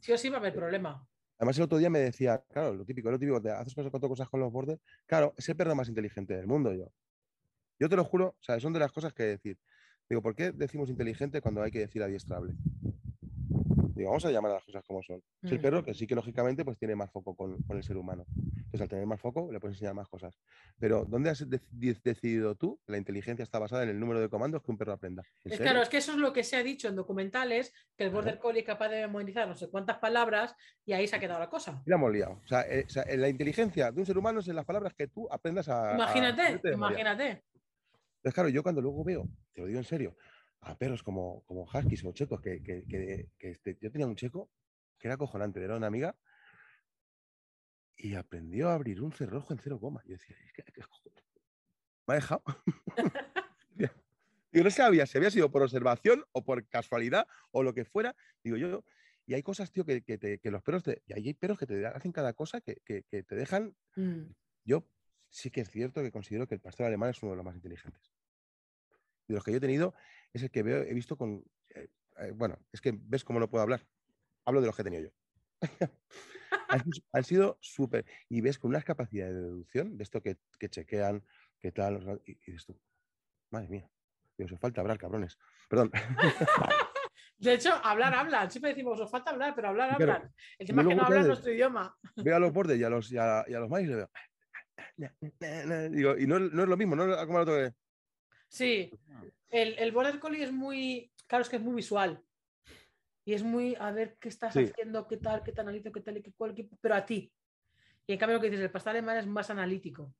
sí 0.00 0.12
o 0.12 0.18
sí 0.18 0.28
va 0.28 0.38
a 0.38 0.40
haber 0.40 0.54
problema. 0.54 1.06
Además, 1.38 1.58
el 1.58 1.64
otro 1.64 1.78
día 1.78 1.90
me 1.90 1.98
decía, 1.98 2.42
claro, 2.48 2.74
lo 2.74 2.84
típico, 2.84 3.10
lo 3.10 3.18
típico, 3.18 3.40
te 3.40 3.50
haces 3.50 3.74
cosas, 3.74 3.92
cosas 3.92 4.28
con 4.28 4.40
los 4.40 4.50
bordes. 4.50 4.80
Claro, 5.04 5.34
es 5.36 5.48
el 5.48 5.56
perro 5.56 5.74
más 5.74 5.88
inteligente 5.88 6.34
del 6.34 6.46
mundo, 6.46 6.72
yo. 6.72 6.90
Yo 7.78 7.88
te 7.88 7.96
lo 7.96 8.04
juro, 8.04 8.28
o 8.28 8.42
sea, 8.42 8.58
son 8.60 8.72
de 8.72 8.80
las 8.80 8.92
cosas 8.92 9.12
que 9.12 9.22
decir. 9.24 9.58
Digo, 10.08 10.22
¿por 10.22 10.34
qué 10.34 10.52
decimos 10.52 10.88
inteligente 10.88 11.40
cuando 11.40 11.62
hay 11.62 11.70
que 11.70 11.80
decir 11.80 12.02
adiestrable? 12.02 12.54
Digo, 13.96 14.10
vamos 14.10 14.26
a 14.26 14.30
llamar 14.30 14.50
a 14.50 14.54
las 14.56 14.64
cosas 14.64 14.84
como 14.84 15.02
son. 15.02 15.22
Es 15.42 15.52
el 15.52 15.58
perro 15.58 15.82
que 15.82 15.94
sí 15.94 16.06
que 16.06 16.14
lógicamente 16.14 16.66
pues 16.66 16.76
tiene 16.78 16.94
más 16.94 17.10
foco 17.10 17.34
con, 17.34 17.56
el 17.70 17.82
ser 17.82 17.96
humano. 17.96 18.26
Entonces, 18.36 18.82
al 18.82 18.88
tener 18.90 19.06
más 19.06 19.20
foco, 19.20 19.50
le 19.50 19.58
puedes 19.58 19.76
enseñar 19.76 19.94
más 19.94 20.06
cosas. 20.06 20.38
Pero, 20.78 21.06
¿dónde 21.06 21.30
has 21.30 21.46
decidido 21.48 22.56
tú 22.56 22.78
que 22.84 22.92
la 22.92 22.98
inteligencia 22.98 23.42
está 23.42 23.58
basada 23.58 23.84
en 23.84 23.88
el 23.88 23.98
número 23.98 24.20
de 24.20 24.28
comandos 24.28 24.62
que 24.62 24.70
un 24.70 24.76
perro 24.76 24.92
aprenda? 24.92 25.22
Es 25.44 25.58
claro, 25.58 25.80
es 25.80 25.88
que 25.88 25.96
eso 25.96 26.12
es 26.12 26.18
lo 26.18 26.34
que 26.34 26.44
se 26.44 26.56
ha 26.56 26.62
dicho 26.62 26.88
en 26.88 26.96
documentales, 26.96 27.72
que 27.96 28.04
el 28.04 28.10
Border 28.10 28.38
Collie 28.38 28.60
es 28.60 28.66
capaz 28.66 28.90
de 28.90 29.00
memorizar 29.00 29.48
no 29.48 29.54
sé 29.54 29.70
cuántas 29.70 29.96
palabras 29.96 30.54
y 30.84 30.92
ahí 30.92 31.08
se 31.08 31.16
ha 31.16 31.18
quedado 31.18 31.40
la 31.40 31.48
cosa. 31.48 31.82
Y 31.86 31.90
la 31.90 31.96
hemos 31.96 32.12
liado. 32.12 32.40
O 32.44 32.46
sea, 32.46 32.62
eh, 32.68 32.86
la 33.16 33.30
inteligencia 33.30 33.90
de 33.90 34.00
un 34.00 34.04
ser 34.04 34.18
humano 34.18 34.40
es 34.40 34.48
en 34.48 34.56
las 34.56 34.66
palabras 34.66 34.92
que 34.92 35.08
tú 35.08 35.26
aprendas 35.30 35.70
a. 35.70 35.94
Imagínate, 35.94 36.60
imagínate. 36.70 37.44
Entonces, 38.26 38.34
claro, 38.34 38.48
yo 38.48 38.64
cuando 38.64 38.82
luego 38.82 39.04
veo, 39.04 39.28
te 39.52 39.60
lo 39.60 39.68
digo 39.68 39.78
en 39.78 39.84
serio, 39.84 40.16
a 40.62 40.76
perros 40.76 41.00
como, 41.04 41.44
como 41.44 41.62
huskies 41.62 42.04
o 42.04 42.10
checos, 42.10 42.40
que, 42.40 43.30
este, 43.38 43.78
yo 43.80 43.92
tenía 43.92 44.08
un 44.08 44.16
checo 44.16 44.50
que 44.98 45.06
era 45.06 45.14
acojonante, 45.14 45.62
era 45.62 45.76
una 45.76 45.86
amiga, 45.86 46.16
y 47.94 48.16
aprendió 48.16 48.68
a 48.68 48.74
abrir 48.74 49.00
un 49.00 49.12
cerrojo 49.12 49.52
en 49.52 49.60
cero 49.60 49.78
coma. 49.78 50.02
Yo 50.06 50.14
decía, 50.14 50.34
¿qué, 50.56 50.64
qué 50.64 50.82
¿Me 52.08 52.14
ha 52.14 52.16
dejado? 52.16 52.42
Digo, 54.50 54.64
no 54.64 54.70
sabía 54.72 55.06
si 55.06 55.18
había 55.18 55.30
sido 55.30 55.52
por 55.52 55.62
observación 55.62 56.24
o 56.32 56.44
por 56.44 56.66
casualidad 56.66 57.28
o 57.52 57.62
lo 57.62 57.74
que 57.74 57.84
fuera. 57.84 58.16
Digo, 58.42 58.56
yo, 58.56 58.84
y 59.24 59.34
hay 59.34 59.44
cosas, 59.44 59.70
tío, 59.70 59.84
que, 59.84 60.40
los 60.42 60.62
perros, 60.64 60.82
te, 60.82 61.00
y 61.06 61.12
hay 61.12 61.32
perros 61.34 61.60
que 61.60 61.66
te 61.66 61.86
hacen 61.86 62.10
cada 62.10 62.32
cosa 62.32 62.60
que, 62.60 62.80
te 62.84 63.36
dejan. 63.36 63.76
Mm. 63.94 64.32
Yo 64.64 64.84
sí 65.30 65.52
que 65.52 65.60
es 65.60 65.70
cierto 65.70 66.02
que 66.02 66.10
considero 66.10 66.48
que 66.48 66.56
el 66.56 66.60
pastor 66.60 66.86
alemán 66.86 67.10
es 67.10 67.22
uno 67.22 67.30
de 67.30 67.36
los 67.36 67.44
más 67.44 67.54
inteligentes 67.54 68.15
de 69.28 69.34
los 69.34 69.44
que 69.44 69.50
yo 69.50 69.58
he 69.58 69.60
tenido 69.60 69.94
es 70.32 70.42
el 70.42 70.50
que 70.50 70.62
veo, 70.62 70.82
he 70.82 70.94
visto 70.94 71.16
con. 71.16 71.44
Eh, 71.74 71.88
eh, 72.18 72.32
bueno, 72.34 72.58
es 72.72 72.80
que 72.80 72.92
ves 72.94 73.24
cómo 73.24 73.40
no 73.40 73.50
puedo 73.50 73.62
hablar. 73.62 73.86
Hablo 74.44 74.60
de 74.60 74.66
los 74.66 74.76
que 74.76 74.82
he 74.82 74.84
tenido 74.84 75.04
yo. 75.04 75.10
han, 77.12 77.24
sido 77.24 77.58
súper. 77.60 78.04
Y 78.28 78.40
ves 78.40 78.58
con 78.58 78.70
unas 78.70 78.84
capacidades 78.84 79.34
de 79.34 79.42
deducción, 79.42 79.96
de 79.96 80.04
esto 80.04 80.22
que, 80.22 80.38
chequean, 80.68 81.24
que 81.58 81.72
tal, 81.72 82.20
y, 82.26 82.34
dices 82.34 82.66
tú, 82.66 82.78
madre 83.50 83.68
mía, 83.68 83.90
Dios, 84.36 84.52
os 84.52 84.60
falta 84.60 84.80
hablar, 84.80 84.98
cabrones. 84.98 85.38
Perdón. 85.68 85.90
De 87.38 87.52
hecho, 87.52 87.72
hablar, 87.82 88.14
hablan. 88.14 88.50
Siempre 88.50 88.70
decimos, 88.70 88.98
os 88.98 89.10
falta 89.10 89.30
hablar, 89.30 89.54
pero 89.54 89.68
hablar, 89.68 89.92
hablan. 89.92 90.32
El 90.58 90.66
tema 90.66 90.82
es 90.82 90.88
que 90.88 90.94
no 90.94 91.02
hablan 91.02 91.26
nuestro 91.26 91.52
idioma. 91.52 91.94
Veo 92.16 92.36
a 92.36 92.40
los 92.40 92.52
bordes 92.52 92.78
y 92.78 92.84
a 92.84 92.88
los, 92.88 93.12
y 93.12 93.18
a, 93.18 93.44
los 93.46 93.68
más 93.68 93.82
y 93.82 93.86
le 93.86 93.96
veo. 93.96 94.10
Digo, 95.90 96.16
y 96.16 96.26
no, 96.26 96.38
no, 96.38 96.62
es 96.62 96.68
lo 96.68 96.76
mismo, 96.76 96.96
no 96.96 97.04
como 97.26 97.38
lo 97.38 97.42
otro 97.42 97.54
que 97.54 97.74
Sí, 98.48 98.90
el, 99.50 99.78
el 99.78 99.92
Border 99.92 100.18
Collie 100.18 100.42
es 100.42 100.52
muy, 100.52 101.12
Claro, 101.26 101.42
es 101.42 101.48
que 101.48 101.56
es 101.56 101.62
muy 101.62 101.74
visual. 101.74 102.22
Y 103.24 103.34
es 103.34 103.42
muy, 103.42 103.74
a 103.80 103.90
ver 103.90 104.16
qué 104.20 104.28
estás 104.28 104.54
Sí. 104.54 104.60
haciendo, 104.70 105.08
qué 105.08 105.16
tal, 105.16 105.42
qué 105.42 105.50
te 105.52 105.60
analizo, 105.60 105.90
qué 105.90 106.00
tal 106.00 106.16
y 106.18 106.22
qué 106.22 106.32
cual, 106.32 106.54
qué- 106.54 106.68
pero 106.80 106.94
a 106.94 107.04
ti. 107.04 107.32
Y 108.06 108.12
en 108.12 108.18
cambio 108.18 108.36
lo 108.36 108.40
que 108.40 108.48
dices, 108.50 108.64
el 108.64 108.70
pastor 108.70 108.90
alemán 108.90 109.16
es 109.18 109.26
más 109.26 109.50
analítico. 109.50 110.14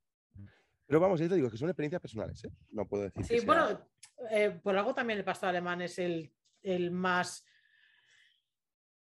Pero 0.87 0.99
vamos, 1.01 1.21
yo 1.21 1.29
te 1.29 1.37
digo 1.37 1.49
que 1.51 1.57
son 1.57 1.69
experiencias 1.69 2.03
personales, 2.03 2.45
¿eh? 2.45 2.51
No 2.71 2.87
puedo 2.89 3.05
decir 3.05 3.23
que 3.25 3.29
Sí, 3.29 3.39
sea- 3.41 3.47
bueno, 3.47 3.89
eh, 4.31 4.51
por 4.63 4.77
algo 4.77 4.93
también 4.95 5.19
el 5.21 5.25
pastor 5.25 5.51
alemán 5.51 5.83
es 5.83 5.99
el, 6.01 6.33
el 6.63 6.91
más. 6.91 7.45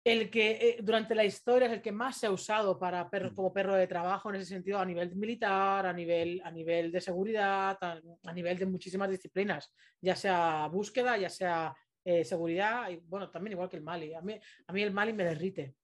El 0.04 0.32
que 0.32 0.52
eh, 0.52 0.78
durante 0.82 1.14
la 1.14 1.24
historia 1.24 1.68
es 1.68 1.74
el 1.74 1.82
que 1.82 1.92
más 1.92 2.18
se 2.18 2.26
ha 2.26 2.32
usado 2.32 2.80
para 2.80 3.08
perro, 3.10 3.32
Mm. 3.32 3.36
como 3.36 3.54
perro 3.54 3.76
de 3.76 3.86
trabajo 3.88 4.30
en 4.30 4.36
ese 4.38 4.46
sentido, 4.48 4.80
a 4.80 4.86
nivel 4.86 5.16
militar, 5.16 5.86
a 5.86 5.94
nivel, 5.94 6.42
a 6.44 6.50
nivel 6.52 6.92
de 6.92 7.00
seguridad, 7.02 7.78
a, 7.80 8.02
a 8.24 8.34
nivel 8.34 8.58
de 8.58 8.66
muchísimas 8.66 9.10
disciplinas, 9.12 9.72
ya 10.02 10.16
sea 10.16 10.68
búsqueda, 10.72 11.18
ya 11.18 11.30
sea 11.30 11.76
eh, 12.04 12.26
seguridad, 12.26 12.90
y 12.90 12.96
bueno, 12.98 13.30
también 13.30 13.52
igual 13.52 13.70
que 13.70 13.78
el 13.78 13.84
Mali. 13.84 14.16
A 14.16 14.22
mí, 14.22 14.40
a 14.66 14.74
mí 14.74 14.82
el 14.82 14.92
Mali 14.92 15.14
me 15.14 15.24
derrite. 15.24 15.76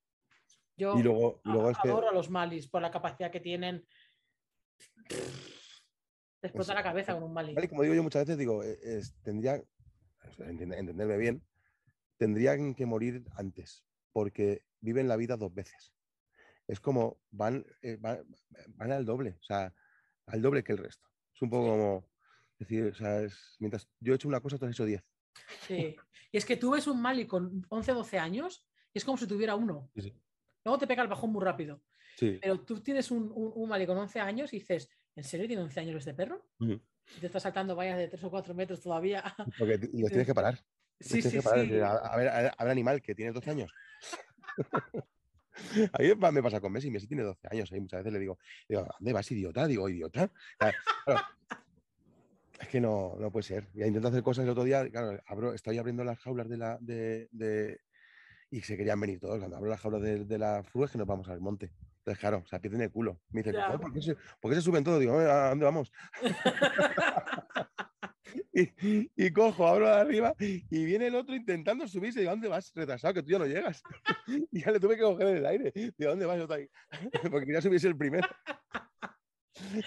Yo 0.75 0.97
Y 0.97 1.03
luego, 1.03 1.41
y 1.45 1.49
luego 1.49 1.69
es 1.69 1.77
que 1.77 1.89
adoro 1.89 2.09
a 2.09 2.13
los 2.13 2.29
Malis 2.31 2.67
por 2.67 2.81
la 2.81 2.89
capacidad 2.89 3.29
que 3.29 3.39
tienen 3.39 3.85
de 6.41 6.47
explotar 6.47 6.75
la 6.75 6.83
cabeza 6.83 7.13
con 7.13 7.23
un 7.23 7.33
Mali. 7.33 7.55
Como 7.67 7.83
digo 7.83 7.93
yo 7.95 8.03
muchas 8.03 8.23
veces, 8.25 8.37
digo, 8.37 8.63
eh, 8.63 8.77
es- 8.81 9.15
tendría, 9.21 9.61
entenderme 10.39 11.17
bien, 11.17 11.43
tendrían 12.17 12.73
que 12.73 12.85
morir 12.87 13.23
antes, 13.35 13.85
porque 14.17 14.63
viven 14.81 15.07
la 15.07 15.15
vida 15.15 15.37
dos 15.37 15.53
veces. 15.53 15.93
Es 16.67 16.79
como 16.79 17.21
van, 17.29 17.63
eh, 17.83 17.97
van, 17.99 18.25
van 18.69 18.91
al 18.91 19.05
doble, 19.05 19.37
o 19.39 19.43
sea, 19.43 19.71
al 20.25 20.41
doble 20.41 20.63
que 20.63 20.71
el 20.71 20.79
resto. 20.79 21.07
Es 21.35 21.41
un 21.43 21.51
poco 21.51 21.67
como 21.67 22.09
decir, 22.57 22.85
o 22.85 22.95
sea, 22.95 23.21
es, 23.21 23.57
mientras 23.59 23.87
yo 23.99 24.13
he 24.13 24.15
hecho 24.15 24.27
una 24.27 24.41
cosa, 24.41 24.57
tú 24.57 24.65
has 24.65 24.71
hecho 24.71 24.85
diez. 24.85 25.03
Sí. 25.67 25.95
Y 26.31 26.37
es 26.37 26.45
que 26.45 26.57
tú 26.57 26.71
ves 26.71 26.87
un 26.87 26.99
Mali 26.99 27.27
con 27.27 27.63
11, 27.69 27.91
12 27.91 28.17
años 28.17 28.67
y 28.91 28.97
es 28.97 29.05
como 29.05 29.19
si 29.19 29.27
tuviera 29.27 29.53
uno. 29.53 29.91
Sí, 29.93 30.01
sí. 30.01 30.13
Luego 30.65 30.79
te 30.79 30.87
pega 30.87 31.03
el 31.03 31.09
bajón 31.09 31.31
muy 31.31 31.43
rápido. 31.43 31.83
Sí. 32.15 32.39
Pero 32.41 32.61
tú 32.61 32.81
tienes 32.81 33.11
un, 33.11 33.31
un, 33.35 33.51
un 33.53 33.69
Mali 33.69 33.85
con 33.85 33.99
11 33.99 34.19
años 34.19 34.51
y 34.51 34.57
dices, 34.57 34.89
¿en 35.15 35.25
serio 35.25 35.45
tiene 35.45 35.61
11 35.61 35.79
años 35.79 35.95
este 35.97 36.15
perro? 36.15 36.49
Y 36.59 37.19
te 37.19 37.27
está 37.27 37.39
saltando 37.39 37.75
vallas 37.75 37.99
de 37.99 38.07
3 38.07 38.23
o 38.23 38.31
4 38.31 38.55
metros 38.55 38.81
todavía. 38.81 39.23
Porque 39.59 39.77
los 39.93 40.09
tienes 40.09 40.25
que 40.25 40.33
parar. 40.33 40.59
Sí, 40.99 41.21
sí, 41.21 41.29
sí. 41.41 41.79
A, 41.79 41.91
a 41.91 42.17
ver, 42.17 42.27
a 42.29 42.41
ver, 42.41 42.51
a 42.57 42.63
ver, 42.63 42.71
animal 42.71 43.01
que 43.01 43.13
tiene 43.15 43.31
12 43.31 43.51
años. 43.51 43.71
A 45.93 45.97
mí 46.03 46.09
me 46.33 46.43
pasa 46.43 46.61
con 46.61 46.71
Messi, 46.71 46.91
Messi 46.91 47.07
tiene 47.07 47.23
12 47.23 47.47
años, 47.49 47.71
y 47.71 47.79
muchas 47.79 48.01
veces 48.01 48.13
le 48.13 48.19
digo, 48.19 48.37
digo, 48.69 48.81
¿a 48.81 48.95
¿dónde 48.99 49.13
vas, 49.13 49.31
idiota? 49.31 49.65
Digo, 49.65 49.89
idiota. 49.89 50.31
Claro, 50.57 50.77
es 52.59 52.67
que 52.67 52.79
no, 52.79 53.15
no 53.19 53.31
puede 53.31 53.43
ser. 53.43 53.67
Ya 53.73 53.87
intento 53.87 54.07
hacer 54.09 54.21
cosas 54.21 54.43
el 54.43 54.51
otro 54.51 54.63
día, 54.63 54.87
claro, 54.89 55.19
abro, 55.25 55.53
estoy 55.53 55.79
abriendo 55.79 56.03
las 56.03 56.19
jaulas 56.19 56.47
de 56.47 56.57
la. 56.57 56.77
De, 56.79 57.27
de- 57.31 57.81
y 58.51 58.61
se 58.61 58.77
querían 58.77 58.99
venir 59.01 59.19
todos. 59.19 59.39
Cuando 59.39 59.57
abro 59.57 59.69
las 59.69 59.81
jaulas 59.81 60.01
de, 60.01 60.25
de 60.25 60.37
la 60.37 60.63
furgo 60.63 60.85
es 60.85 60.91
que 60.91 60.97
nos 60.99 61.07
vamos 61.07 61.27
al 61.27 61.41
monte. 61.41 61.71
Entonces, 61.97 62.19
claro, 62.19 62.43
o 62.45 62.47
sea, 62.47 62.59
pierden 62.59 62.81
el 62.81 62.91
culo. 62.91 63.19
Me 63.31 63.41
dicen, 63.41 63.55
Ya. 63.55 63.65
"Joder, 63.65 63.81
¿por 63.81 63.91
qué, 63.93 64.01
se, 64.01 64.15
por 64.39 64.51
qué 64.51 64.55
se 64.55 64.61
suben 64.61 64.83
todos? 64.83 64.99
Digo, 64.99 65.17
¿a 65.17 65.49
dónde 65.49 65.65
vamos? 65.65 65.91
Y, 68.53 69.11
y 69.15 69.31
cojo, 69.31 69.67
abro 69.67 69.85
de 69.85 69.93
arriba 69.93 70.35
y 70.39 70.85
viene 70.85 71.07
el 71.07 71.15
otro 71.15 71.35
intentando 71.35 71.87
subirse. 71.87 72.19
Digo, 72.19 72.31
¿a 72.31 72.33
dónde 72.33 72.47
vas? 72.47 72.71
Retrasado, 72.73 73.13
que 73.13 73.23
tú 73.23 73.29
ya 73.29 73.39
no 73.39 73.45
llegas. 73.45 73.81
Y 74.51 74.61
ya 74.61 74.71
le 74.71 74.79
tuve 74.79 74.95
que 74.95 75.03
coger 75.03 75.27
en 75.27 75.37
el 75.37 75.45
aire. 75.45 75.71
Digo, 75.73 76.07
¿a 76.07 76.09
dónde 76.09 76.25
vas? 76.25 76.37
Yo 76.37 76.43
estoy 76.43 76.61
ahí. 76.61 76.69
Porque 77.31 77.45
quería 77.45 77.61
subirse 77.61 77.87
el 77.87 77.97
primero. 77.97 78.27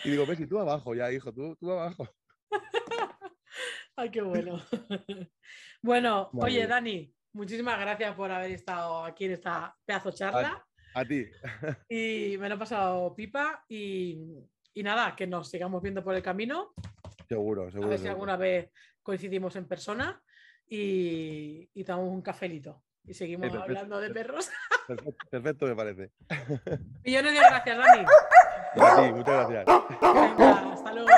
Y 0.04 0.10
digo, 0.10 0.26
Messi, 0.26 0.46
tú 0.46 0.58
abajo, 0.58 0.94
ya, 0.94 1.12
hijo, 1.12 1.32
tú, 1.32 1.56
tú 1.56 1.70
abajo. 1.70 2.08
Ay, 3.96 4.10
qué 4.10 4.22
bueno. 4.22 4.60
bueno, 5.82 6.30
oye. 6.34 6.66
Dani, 6.66 7.14
muchísimas 7.32 7.78
gracias 7.78 8.14
por 8.14 8.30
haber 8.30 8.52
estado 8.52 9.04
aquí 9.04 9.26
en 9.26 9.32
esta 9.32 9.76
pedazo 9.84 10.10
charla. 10.12 10.66
A 10.94 11.04
ti. 11.04 11.26
Y 11.88 12.36
me 12.38 12.48
lo 12.48 12.54
he 12.54 12.58
pasado 12.58 13.14
pipa. 13.14 13.64
Y, 13.68 14.18
y 14.74 14.82
nada, 14.82 15.14
que 15.14 15.26
nos 15.26 15.48
sigamos 15.50 15.82
viendo 15.82 16.02
por 16.02 16.14
el 16.14 16.22
camino. 16.22 16.72
Seguro, 17.30 17.68
A 17.68 17.70
seguro. 17.70 17.90
ver 17.90 17.98
si 18.00 18.08
alguna 18.08 18.36
vez 18.36 18.70
coincidimos 19.04 19.54
en 19.54 19.64
persona 19.68 20.20
y, 20.66 21.70
y 21.72 21.84
tomamos 21.84 22.12
un 22.12 22.22
cafelito. 22.22 22.82
Y 23.04 23.14
seguimos 23.14 23.42
perfecto. 23.50 23.62
hablando 23.62 24.00
de 24.00 24.10
perros. 24.10 24.50
Perfecto, 24.88 25.26
perfecto, 25.30 25.66
me 25.66 25.76
parece. 25.76 26.10
Millones 27.04 27.32
de 27.34 27.38
gracias, 27.38 27.78
Dani. 27.78 28.04
A 28.80 28.96
ti, 28.96 29.12
muchas 29.12 29.48
gracias. 29.48 29.64
Venga, 30.02 30.72
hasta 30.72 30.92
luego. 30.92 31.08